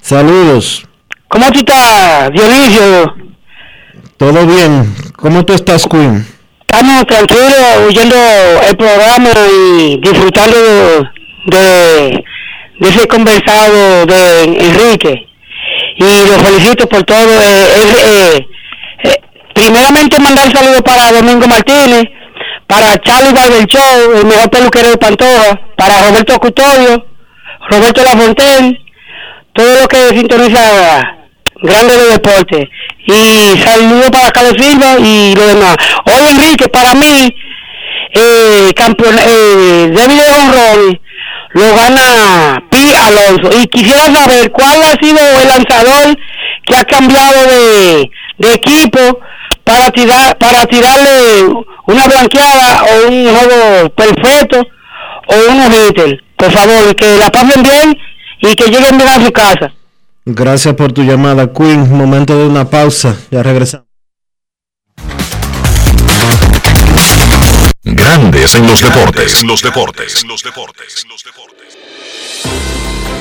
Saludos. 0.01 0.85
¿Cómo 1.33 1.51
tú 1.51 1.61
estás, 1.61 2.31
Dionisio? 2.31 3.15
Todo 4.19 4.47
bien. 4.47 4.95
¿Cómo 5.17 5.43
tú 5.47 5.55
estás, 5.55 5.87
Queen? 5.87 6.27
Estamos 6.61 7.07
tranquilos, 7.07 7.89
oyendo 7.89 8.17
el 8.69 8.77
programa 8.77 9.31
y 9.51 9.97
disfrutando 9.97 10.59
de, 11.47 12.23
ese 12.81 13.09
conversado 13.09 14.05
de 14.05 14.45
Enrique. 14.45 15.27
Y 15.97 16.05
lo 16.29 16.39
felicito 16.39 16.87
por 16.87 17.03
todo. 17.05 17.41
Eh, 17.41 17.67
eh, 17.81 18.47
eh, 19.05 19.21
primeramente 19.55 20.21
mandar 20.21 20.53
saludos 20.53 20.83
para 20.83 21.13
Domingo 21.13 21.47
Martínez, 21.47 22.05
para 22.67 22.99
Charlie 22.99 23.33
Barber 23.33 23.67
Show, 23.69 24.13
el 24.19 24.27
mejor 24.27 24.51
peluquero 24.51 24.91
de 24.91 24.99
Pantoja, 24.99 25.59
para 25.79 26.11
Roberto 26.11 26.39
Custodio, 26.39 27.07
Roberto 27.71 28.03
Lafontaine, 28.03 28.79
todo 29.55 29.81
lo 29.81 29.89
que 29.89 29.97
sintoniza 30.11 31.22
grande 31.63 31.97
de 31.97 32.13
deporte. 32.13 32.71
Y 33.07 33.59
saludo 33.63 34.11
para 34.11 34.31
Carlos 34.31 34.55
Silva 34.59 34.99
y 34.99 35.35
lo 35.35 35.47
demás. 35.47 35.77
Hoy 36.05 36.27
Enrique, 36.31 36.69
para 36.69 36.95
mí, 36.95 37.35
eh, 38.15 38.73
campeón, 38.75 39.17
eh, 39.19 39.91
David 39.93 40.21
Ron 40.53 41.01
lo 41.55 41.75
gana 41.75 42.63
Pi 42.71 42.93
Alonso. 42.95 43.51
Y 43.61 43.67
quisiera 43.67 44.05
saber 44.05 44.51
cuál 44.53 44.83
ha 44.83 45.05
sido 45.05 45.21
el 45.41 45.49
lanzador 45.49 46.19
que 46.65 46.77
ha 46.77 46.85
cambiado 46.85 47.47
de, 47.47 48.11
de 48.39 48.55
equipo 48.55 49.21
para 49.65 49.91
tirar 49.91 50.37
para 50.39 50.65
tirarle 50.67 51.45
una 51.87 52.07
blanqueada 52.09 52.85
o 52.85 53.09
un 53.09 53.29
juego 53.29 53.91
perfecto 53.91 54.67
o 55.27 55.51
un 55.51 55.73
hitter. 55.73 56.23
Por 56.37 56.51
favor, 56.51 56.97
que 56.97 57.19
la 57.19 57.31
pasen 57.31 57.63
bien 57.63 57.99
y 58.41 58.55
que 58.55 58.67
lleguen 58.67 58.99
bien 58.99 59.09
a 59.09 59.25
su 59.25 59.31
casa. 59.33 59.73
Gracias 60.25 60.75
por 60.75 60.93
tu 60.93 61.03
llamada, 61.03 61.53
Queen. 61.53 61.91
Momento 61.91 62.39
de 62.39 62.47
una 62.47 62.69
pausa. 62.69 63.17
Ya 63.31 63.43
regresamos. 63.43 63.87
Grandes 67.83 68.55
en 68.55 68.67
los 68.67 68.81
deportes. 68.81 69.43
En 69.43 69.49
los 69.49 69.63
deportes. 69.63 70.25
los 70.25 70.43
deportes. 70.43 71.07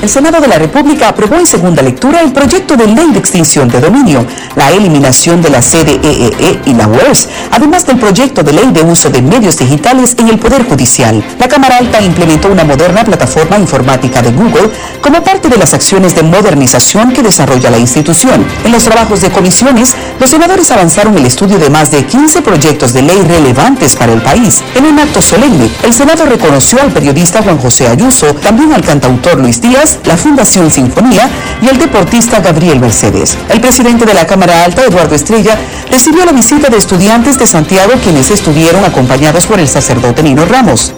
El 0.01 0.09
Senado 0.09 0.41
de 0.41 0.47
la 0.47 0.57
República 0.57 1.09
aprobó 1.09 1.35
en 1.35 1.45
segunda 1.45 1.83
lectura 1.83 2.21
el 2.21 2.33
proyecto 2.33 2.75
de 2.75 2.87
ley 2.87 3.11
de 3.11 3.19
extinción 3.19 3.67
de 3.67 3.79
dominio, 3.79 4.25
la 4.55 4.71
eliminación 4.71 5.43
de 5.43 5.51
la 5.51 5.61
CDEE 5.61 6.31
e 6.39 6.59
y 6.65 6.73
la 6.73 6.87
UERS, 6.87 7.29
además 7.51 7.85
del 7.85 7.99
proyecto 7.99 8.41
de 8.41 8.51
ley 8.51 8.71
de 8.71 8.81
uso 8.81 9.11
de 9.11 9.21
medios 9.21 9.57
digitales 9.57 10.15
en 10.17 10.29
el 10.29 10.39
Poder 10.39 10.67
Judicial. 10.67 11.23
La 11.37 11.47
Cámara 11.47 11.77
Alta 11.77 12.01
implementó 12.01 12.47
una 12.47 12.63
moderna 12.63 13.03
plataforma 13.03 13.59
informática 13.59 14.23
de 14.23 14.31
Google 14.31 14.71
como 15.01 15.23
parte 15.23 15.49
de 15.49 15.57
las 15.57 15.75
acciones 15.75 16.15
de 16.15 16.23
modernización 16.23 17.13
que 17.13 17.21
desarrolla 17.21 17.69
la 17.69 17.77
institución. 17.77 18.43
En 18.65 18.71
los 18.71 18.83
trabajos 18.83 19.21
de 19.21 19.29
comisiones, 19.29 19.95
los 20.19 20.31
senadores 20.31 20.71
avanzaron 20.71 21.15
el 21.15 21.27
estudio 21.27 21.59
de 21.59 21.69
más 21.69 21.91
de 21.91 22.07
15 22.07 22.41
proyectos 22.41 22.93
de 22.93 23.03
ley 23.03 23.21
relevantes 23.21 23.95
para 23.95 24.13
el 24.13 24.21
país. 24.23 24.63
En 24.73 24.85
un 24.85 24.97
acto 24.97 25.21
solemne, 25.21 25.69
el 25.83 25.93
Senado 25.93 26.25
reconoció 26.25 26.81
al 26.81 26.91
periodista 26.91 27.43
Juan 27.43 27.59
José 27.59 27.87
Ayuso, 27.87 28.33
también 28.33 28.73
al 28.73 28.81
cantautor 28.81 29.39
Luis 29.39 29.61
Díaz, 29.61 29.90
la 30.05 30.17
Fundación 30.17 30.69
Sinfonía 30.69 31.29
y 31.61 31.67
el 31.67 31.77
deportista 31.77 32.39
Gabriel 32.39 32.79
Mercedes. 32.79 33.37
El 33.49 33.61
presidente 33.61 34.05
de 34.05 34.13
la 34.13 34.25
Cámara 34.25 34.63
Alta, 34.63 34.83
Eduardo 34.83 35.15
Estrella, 35.15 35.57
recibió 35.89 36.25
la 36.25 36.31
visita 36.31 36.69
de 36.69 36.77
estudiantes 36.77 37.37
de 37.37 37.47
Santiago 37.47 37.93
quienes 38.03 38.31
estuvieron 38.31 38.83
acompañados 38.83 39.45
por 39.47 39.59
el 39.59 39.67
sacerdote 39.67 40.23
Nino 40.23 40.45
Ramos. 40.45 40.93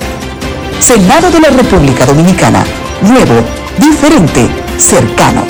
Senado 0.80 1.30
de 1.30 1.40
la 1.40 1.50
República 1.50 2.06
Dominicana. 2.06 2.64
Nuevo, 3.02 3.44
diferente, 3.78 4.48
cercano. 4.78 5.44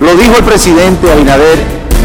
Lo 0.00 0.14
dijo 0.16 0.36
el 0.36 0.44
presidente 0.44 1.10
Abinader 1.10 1.58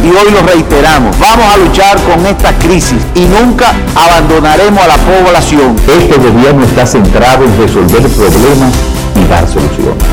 y 0.03 0.07
hoy 0.09 0.31
lo 0.31 0.41
reiteramos. 0.45 1.17
Vamos 1.17 1.45
a 1.53 1.57
luchar 1.57 1.97
con 2.03 2.25
esta 2.25 2.51
crisis 2.59 2.99
y 3.15 3.21
nunca 3.21 3.73
abandonaremos 3.95 4.83
a 4.83 4.87
la 4.87 4.97
población. 4.97 5.75
Este 5.87 6.17
gobierno 6.17 6.65
está 6.65 6.85
centrado 6.85 7.45
en 7.45 7.57
resolver 7.57 8.01
problemas 8.09 8.73
y 9.15 9.27
dar 9.27 9.47
soluciones. 9.47 10.03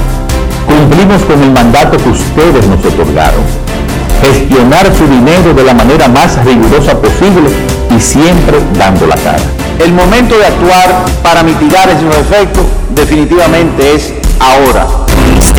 Cumplimos 0.66 1.22
con 1.22 1.42
el 1.42 1.50
mandato 1.50 1.96
que 1.96 2.08
ustedes 2.08 2.66
nos 2.66 2.84
otorgaron. 2.84 3.42
Gestionar 4.22 4.86
su 4.96 5.06
dinero 5.06 5.52
de 5.54 5.64
la 5.64 5.74
manera 5.74 6.08
más 6.08 6.42
rigurosa 6.44 6.96
posible 7.00 7.50
y 7.94 8.00
siempre 8.00 8.58
dando 8.78 9.06
la 9.06 9.16
cara. 9.16 9.42
El 9.78 9.92
momento 9.92 10.38
de 10.38 10.46
actuar 10.46 11.04
para 11.22 11.42
mitigar 11.42 11.88
esos 11.88 12.16
efectos 12.16 12.64
definitivamente 12.94 13.94
es 13.94 14.12
ahora. 14.38 15.01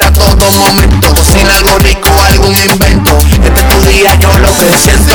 a 0.00 0.12
todo 0.12 0.50
momento. 0.52 1.14
Cocina 1.14 1.54
algo 1.56 1.78
rico, 1.78 2.08
algún 2.28 2.54
invento. 2.54 3.18
Este 3.42 3.60
es 3.60 3.68
tu 3.68 3.88
día, 3.88 4.14
yo 4.18 4.28
lo 4.38 4.48
que 4.48 4.76
siento. 4.76 5.14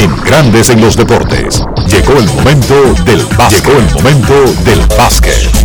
En 0.00 0.16
Grandes 0.24 0.68
en 0.68 0.80
los 0.80 0.96
Deportes. 0.96 1.62
Llegó 1.86 2.18
el 2.18 2.26
momento 2.26 2.74
del 3.04 3.24
básquet. 3.38 3.64
Llegó 3.64 3.78
el 3.78 3.84
momento 3.94 4.34
del 4.64 4.80
básquet. 4.98 5.61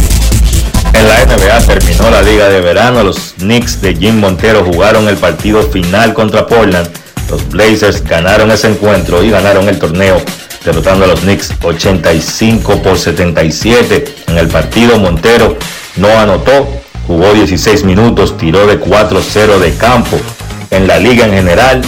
En 0.98 1.08
la 1.08 1.26
NBA 1.26 1.60
terminó 1.68 2.10
la 2.10 2.24
liga 2.24 2.50
de 2.50 2.60
verano. 2.60 3.04
Los 3.04 3.36
Knicks 3.38 3.82
de 3.82 3.96
Jim 3.96 4.20
Montero 4.20 4.64
jugaron 4.64 5.08
el 5.08 5.16
partido 5.16 5.62
final 5.62 6.16
contra 6.16 6.48
Portland. 6.48 6.90
Los 7.30 7.48
Blazers 7.50 8.04
ganaron 8.04 8.50
ese 8.50 8.70
encuentro 8.70 9.24
y 9.24 9.30
ganaron 9.30 9.70
el 9.70 9.78
torneo 9.78 10.20
derrotando 10.66 11.06
a 11.06 11.10
los 11.10 11.20
Knicks 11.20 11.54
85 11.62 12.82
por 12.82 12.98
77. 12.98 14.16
En 14.28 14.38
el 14.40 14.48
partido 14.48 14.98
Montero 14.98 15.56
no 15.98 16.10
anotó, 16.18 16.68
jugó 17.06 17.32
16 17.32 17.84
minutos, 17.84 18.36
tiró 18.36 18.66
de 18.66 18.80
4-0 18.80 19.60
de 19.60 19.76
campo. 19.76 20.18
En 20.72 20.88
la 20.88 20.98
liga 20.98 21.26
en 21.26 21.34
general, 21.34 21.82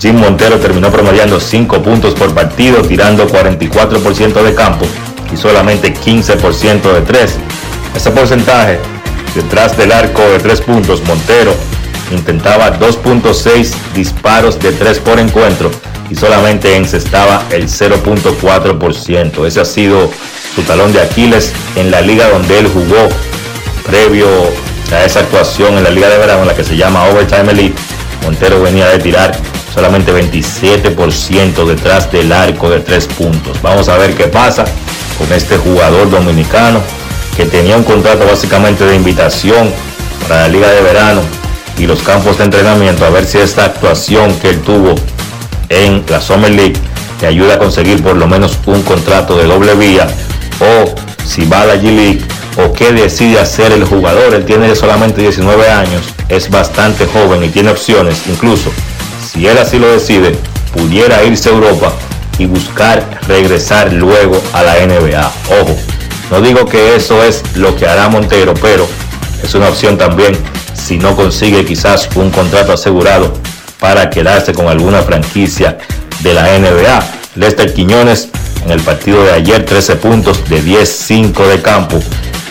Jim 0.00 0.16
Montero 0.16 0.58
terminó 0.58 0.90
promediando 0.90 1.38
5 1.38 1.82
puntos 1.82 2.14
por 2.14 2.34
partido, 2.34 2.80
tirando 2.80 3.28
44% 3.28 4.42
de 4.42 4.54
campo 4.54 4.86
y 5.30 5.36
solamente 5.36 5.92
15% 5.92 6.92
de 6.94 7.00
3. 7.02 7.38
Ese 7.94 8.10
porcentaje, 8.10 8.78
detrás 9.34 9.76
del 9.76 9.92
arco 9.92 10.22
de 10.22 10.38
3 10.40 10.60
puntos, 10.62 11.02
Montero 11.06 11.54
intentaba 12.10 12.78
2.6 12.78 13.72
disparos 13.94 14.58
de 14.58 14.72
3 14.72 14.98
por 14.98 15.18
encuentro 15.18 15.70
y 16.10 16.14
solamente 16.14 16.76
encestaba 16.76 17.44
el 17.50 17.68
0.4%. 17.68 19.46
Ese 19.46 19.60
ha 19.60 19.64
sido 19.64 20.10
su 20.54 20.62
talón 20.62 20.92
de 20.92 21.00
Aquiles 21.00 21.52
en 21.76 21.90
la 21.90 22.00
liga 22.00 22.28
donde 22.28 22.58
él 22.58 22.68
jugó 22.68 23.08
previo 23.86 24.26
a 24.92 25.04
esa 25.04 25.20
actuación 25.20 25.78
en 25.78 25.84
la 25.84 25.90
liga 25.90 26.08
de 26.08 26.18
verano, 26.18 26.44
la 26.44 26.54
que 26.54 26.64
se 26.64 26.76
llama 26.76 27.04
Overtime 27.08 27.52
Elite. 27.52 27.80
Montero 28.22 28.60
venía 28.60 28.88
de 28.88 28.98
tirar 28.98 29.36
solamente 29.72 30.12
27% 30.12 31.66
detrás 31.66 32.10
del 32.12 32.32
arco 32.32 32.70
de 32.70 32.80
3 32.80 33.06
puntos. 33.08 33.60
Vamos 33.62 33.88
a 33.88 33.96
ver 33.96 34.14
qué 34.14 34.24
pasa 34.24 34.64
con 35.18 35.32
este 35.32 35.56
jugador 35.56 36.10
dominicano 36.10 36.80
que 37.36 37.46
tenía 37.46 37.76
un 37.76 37.84
contrato 37.84 38.26
básicamente 38.26 38.84
de 38.84 38.96
invitación 38.96 39.70
para 40.28 40.42
la 40.42 40.48
liga 40.48 40.70
de 40.70 40.80
verano 40.82 41.20
y 41.78 41.86
los 41.86 42.02
campos 42.02 42.38
de 42.38 42.44
entrenamiento, 42.44 43.04
a 43.04 43.10
ver 43.10 43.26
si 43.26 43.38
esta 43.38 43.64
actuación 43.64 44.34
que 44.38 44.50
él 44.50 44.60
tuvo 44.60 44.94
en 45.68 46.04
la 46.08 46.20
Summer 46.20 46.50
League 46.50 46.76
te 47.18 47.26
ayuda 47.26 47.54
a 47.54 47.58
conseguir 47.58 48.02
por 48.02 48.16
lo 48.16 48.26
menos 48.26 48.58
un 48.66 48.82
contrato 48.82 49.36
de 49.36 49.44
doble 49.44 49.74
vía 49.74 50.06
o 50.60 50.94
si 51.24 51.44
va 51.46 51.62
a 51.62 51.66
la 51.66 51.74
G 51.76 51.82
League 51.82 52.20
o 52.56 52.72
qué 52.72 52.92
decide 52.92 53.40
hacer 53.40 53.72
el 53.72 53.84
jugador. 53.84 54.34
Él 54.34 54.44
tiene 54.44 54.74
solamente 54.76 55.20
19 55.20 55.68
años, 55.70 56.02
es 56.28 56.50
bastante 56.50 57.06
joven 57.06 57.42
y 57.42 57.48
tiene 57.48 57.70
opciones. 57.70 58.22
Incluso, 58.28 58.70
si 59.26 59.46
él 59.46 59.58
así 59.58 59.78
lo 59.78 59.88
decide, 59.88 60.36
pudiera 60.72 61.24
irse 61.24 61.48
a 61.48 61.52
Europa 61.52 61.92
y 62.38 62.46
buscar 62.46 63.20
regresar 63.26 63.92
luego 63.92 64.40
a 64.52 64.62
la 64.62 64.74
NBA. 64.74 65.32
Ojo, 65.60 65.76
no 66.30 66.40
digo 66.40 66.66
que 66.66 66.96
eso 66.96 67.22
es 67.22 67.42
lo 67.56 67.76
que 67.76 67.86
hará 67.86 68.08
Montero, 68.08 68.54
pero 68.54 68.86
es 69.42 69.54
una 69.54 69.68
opción 69.68 69.98
también 69.98 70.36
si 70.74 70.98
no 70.98 71.16
consigue 71.16 71.64
quizás 71.64 72.08
un 72.14 72.30
contrato 72.30 72.72
asegurado 72.72 73.32
para 73.78 74.10
quedarse 74.10 74.52
con 74.52 74.68
alguna 74.68 75.02
franquicia 75.02 75.78
de 76.20 76.34
la 76.34 76.58
NBA. 76.58 77.04
Lester 77.36 77.72
Quiñones 77.74 78.28
en 78.64 78.70
el 78.70 78.80
partido 78.80 79.22
de 79.24 79.32
ayer 79.32 79.64
13 79.64 79.96
puntos 79.96 80.48
de 80.48 80.62
10-5 80.62 81.46
de 81.46 81.60
campo, 81.60 82.00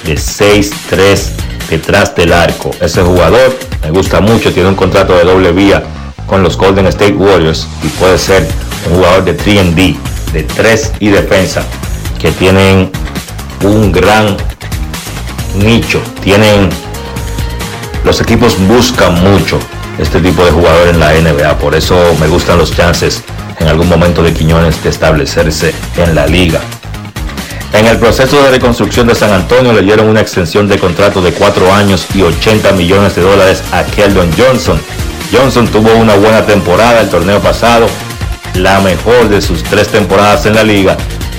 de 0.06 0.16
6-3 0.16 1.30
detrás 1.70 2.16
del 2.16 2.34
arco. 2.34 2.72
Ese 2.82 3.02
jugador 3.02 3.58
me 3.82 3.92
gusta 3.92 4.22
mucho, 4.22 4.54
tiene 4.54 4.70
un 4.70 4.76
contrato 4.76 5.16
de 5.16 5.24
doble 5.24 5.52
vía 5.52 5.84
con 6.28 6.44
los 6.44 6.58
Golden 6.58 6.88
State 6.88 7.14
Warriors 7.14 7.68
y 7.84 7.88
puede 7.88 8.18
ser 8.18 8.48
un 8.90 8.98
jugador 8.98 9.24
de 9.24 9.38
3D, 9.38 9.98
de 10.34 10.44
3 10.44 10.92
y 11.00 11.10
defensa, 11.10 11.64
que 12.20 12.32
tienen 12.32 12.92
un 13.64 13.92
gran 13.92 14.36
nicho, 15.56 16.02
tienen 16.22 16.70
los 18.04 18.20
equipos 18.20 18.58
buscan 18.68 19.22
mucho 19.24 19.60
este 19.98 20.20
tipo 20.20 20.44
de 20.44 20.52
jugador 20.52 20.90
en 20.90 21.00
la 21.00 21.14
NBA, 21.14 21.58
por 21.60 21.76
eso 21.76 21.98
me 22.20 22.28
gustan 22.28 22.58
los 22.58 22.76
chances 22.76 23.24
en 23.60 23.68
algún 23.68 23.88
momento 23.88 24.24
de 24.24 24.34
Quiñones 24.34 24.84
de 24.84 24.90
establecerse 24.90 25.74
en 25.98 26.16
la 26.16 26.28
liga. 26.28 26.60
En 27.72 27.86
el 27.88 27.98
proceso 27.98 28.42
de 28.44 28.52
reconstrucción 28.52 29.08
de 29.08 29.16
San 29.16 29.32
Antonio 29.32 29.72
le 29.72 29.82
dieron 29.82 30.08
una 30.08 30.22
extensión 30.22 30.68
de 30.68 30.78
contrato 30.78 31.22
de 31.22 31.32
4 31.32 31.74
años 31.74 32.08
y 32.14 32.22
80 32.22 32.74
millones 32.74 33.16
de 33.16 33.22
dólares 33.22 33.64
a 33.72 33.84
Keldon 33.84 34.30
Johnson. 34.38 34.80
Johnson 35.32 35.68
tuvo 35.68 35.96
una 35.96 36.16
buena 36.16 36.46
temporada 36.46 37.02
el 37.02 37.10
torneo 37.10 37.40
pasado, 37.40 37.88
la 38.56 38.80
mejor 38.82 39.30
de 39.30 39.42
sus 39.42 39.64
tres 39.64 39.88
temporadas 39.88 40.46
en 40.46 40.56
la 40.56 40.64
liga 40.64 40.98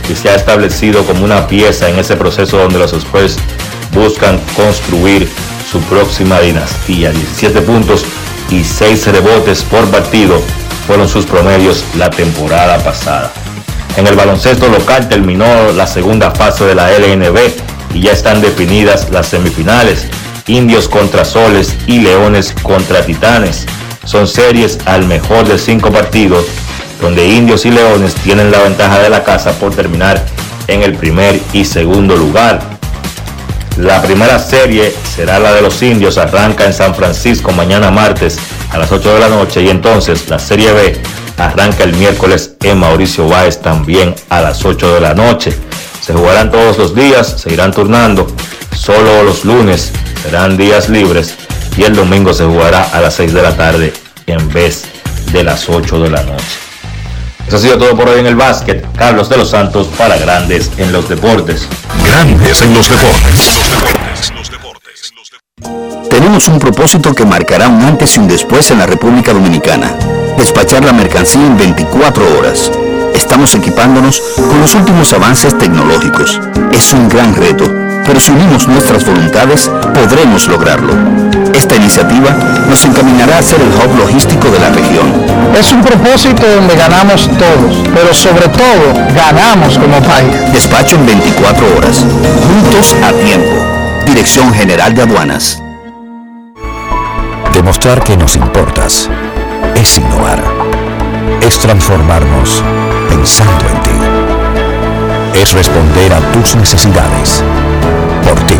y 0.09 0.15
se 0.15 0.29
ha 0.31 0.35
establecido 0.35 1.05
como 1.05 1.25
una 1.25 1.47
pieza 1.47 1.89
en 1.89 1.99
ese 1.99 2.17
proceso 2.17 2.59
donde 2.59 2.79
los 2.79 2.93
Spurs 2.93 3.37
buscan 3.93 4.39
construir 4.57 5.29
su 5.71 5.81
próxima 5.83 6.41
dinastía. 6.41 7.11
17 7.11 7.61
puntos 7.63 8.05
y 8.51 8.65
6 8.65 9.07
rebotes 9.09 9.63
por 9.63 9.89
partido 9.91 10.41
fueron 10.87 11.09
sus 11.09 11.25
promedios 11.25 11.85
la 11.97 12.11
temporada 12.11 12.79
pasada. 12.79 13.33
En 13.97 14.07
el 14.07 14.17
baloncesto 14.17 14.69
local 14.69 15.09
terminó 15.09 15.73
la 15.73 15.87
segunda 15.87 16.31
fase 16.33 16.65
de 16.65 16.75
la 16.75 16.91
LNB 16.91 17.39
y 17.95 18.01
ya 18.01 18.13
están 18.13 18.41
definidas 18.41 19.11
las 19.11 19.29
semifinales. 19.29 20.07
Indios 20.47 20.89
contra 20.89 21.25
Soles 21.25 21.75
y 21.87 22.01
Leones 22.01 22.53
contra 22.63 23.07
Titanes. 23.07 23.67
Son 24.05 24.27
series 24.27 24.79
al 24.85 25.07
mejor 25.07 25.49
de 25.49 25.59
cinco 25.59 25.91
partidos, 25.91 26.45
donde 27.01 27.27
Indios 27.27 27.65
y 27.65 27.71
Leones 27.71 28.15
tienen 28.15 28.51
la 28.51 28.61
ventaja 28.61 28.99
de 29.01 29.11
la 29.11 29.25
casa 29.25 29.53
por 29.53 29.75
terminar 29.75 30.25
en 30.69 30.83
el 30.83 30.95
primer 30.95 31.41
y 31.53 31.65
segundo 31.65 32.17
lugar. 32.17 32.61
La 33.77 34.01
primera 34.03 34.39
serie 34.39 34.95
será 35.17 35.39
la 35.39 35.53
de 35.53 35.61
los 35.61 35.83
indios, 35.83 36.17
arranca 36.17 36.65
en 36.65 36.73
San 36.73 36.95
Francisco 36.95 37.51
mañana 37.53 37.91
martes 37.91 38.39
a 38.71 38.79
las 38.79 38.93
8 38.93 39.15
de 39.15 39.21
la 39.21 39.29
noche 39.29 39.63
y 39.63 39.69
entonces 39.69 40.29
la 40.29 40.39
serie 40.39 40.73
B 40.73 41.01
arranca 41.39 41.83
el 41.83 41.95
miércoles 41.95 42.53
en 42.63 42.79
Mauricio 42.79 43.29
Báez 43.29 43.61
también 43.61 44.15
a 44.29 44.41
las 44.41 44.65
8 44.65 44.95
de 44.95 45.01
la 45.01 45.15
noche. 45.15 45.53
Se 46.01 46.13
jugarán 46.13 46.53
todos 46.53 46.79
los 46.79 46.95
días, 46.95 47.41
se 47.41 47.53
irán 47.53 47.73
turnando. 47.73 48.27
Solo 48.77 49.25
los 49.25 49.45
lunes 49.45 49.91
serán 50.23 50.57
días 50.57 50.89
libres 50.89 51.35
y 51.77 51.83
el 51.83 51.97
domingo 51.97 52.33
se 52.33 52.45
jugará 52.45 52.85
a 52.93 53.01
las 53.01 53.15
6 53.15 53.33
de 53.33 53.43
la 53.43 53.57
tarde 53.57 53.93
en 54.27 54.49
vez 54.53 54.85
de 55.33 55.43
las 55.43 55.69
8 55.69 56.01
de 56.01 56.11
la 56.11 56.23
noche. 56.23 56.64
Eso 57.47 57.57
ha 57.57 57.61
sido 57.61 57.79
todo 57.79 57.97
por 57.97 58.09
hoy 58.09 58.21
en 58.21 58.27
el 58.27 58.37
básquet. 58.37 58.87
Carlos 58.97 59.29
de 59.29 59.37
los 59.37 59.51
Santos 59.51 59.89
para 59.99 60.17
Grandes 60.17 60.71
en 60.79 60.93
los 60.93 61.09
Deportes. 61.09 61.69
Grandes 62.05 62.63
en 62.63 62.75
los 62.75 62.89
deportes. 62.89 63.61
Tenemos 66.09 66.49
un 66.49 66.59
propósito 66.59 67.15
que 67.15 67.25
marcará 67.25 67.69
un 67.69 67.83
antes 67.83 68.17
y 68.17 68.21
un 68.21 68.29
después 68.29 68.71
en 68.71 68.79
la 68.79 68.87
República 68.87 69.33
Dominicana. 69.33 69.95
Despachar 70.39 70.85
la 70.85 70.93
mercancía 70.93 71.45
en 71.45 71.57
24 71.57 72.39
horas. 72.39 72.71
Estamos 73.15 73.55
equipándonos 73.55 74.21
con 74.37 74.61
los 74.61 74.75
últimos 74.75 75.13
avances 75.13 75.57
tecnológicos. 75.59 76.41
Es 76.73 76.93
un 76.93 77.09
gran 77.09 77.35
reto, 77.35 77.65
pero 78.07 78.21
si 78.21 78.33
unimos 78.33 78.67
nuestras 78.67 79.05
voluntades, 79.05 79.71
podremos 79.93 80.49
lograrlo. 80.49 81.34
Iniciativa 81.85 82.31
nos 82.67 82.83
encaminará 82.87 83.37
a 83.37 83.43
ser 83.43 83.61
el 83.61 83.69
hub 83.69 83.95
logístico 83.99 84.49
de 84.49 84.59
la 84.59 84.71
región. 84.71 85.05
Es 85.55 85.71
un 85.71 85.83
propósito 85.83 86.43
donde 86.57 86.75
ganamos 86.77 87.29
todos, 87.29 87.77
pero 87.95 88.15
sobre 88.15 88.49
todo 88.49 88.95
ganamos 89.15 89.77
como 89.77 90.01
país. 90.01 90.35
Despacho 90.51 90.97
en 90.97 91.05
24 91.05 91.77
horas. 91.77 91.99
Juntos 92.49 92.97
a 93.05 93.13
tiempo. 93.13 93.55
Dirección 94.07 94.55
General 94.55 94.95
de 94.95 95.03
Aduanas. 95.03 95.63
Demostrar 97.53 98.03
que 98.03 98.17
nos 98.17 98.35
importas 98.35 99.11
es 99.75 99.99
innovar. 99.99 100.43
Es 101.43 101.59
transformarnos 101.59 102.65
pensando 103.11 103.67
en 103.69 103.83
ti. 103.83 105.39
Es 105.39 105.53
responder 105.53 106.15
a 106.15 106.21
tus 106.33 106.57
necesidades. 106.57 107.45
Por 108.27 108.41
ti. 108.47 108.57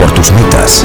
Por 0.00 0.10
tus 0.10 0.32
metas. 0.32 0.84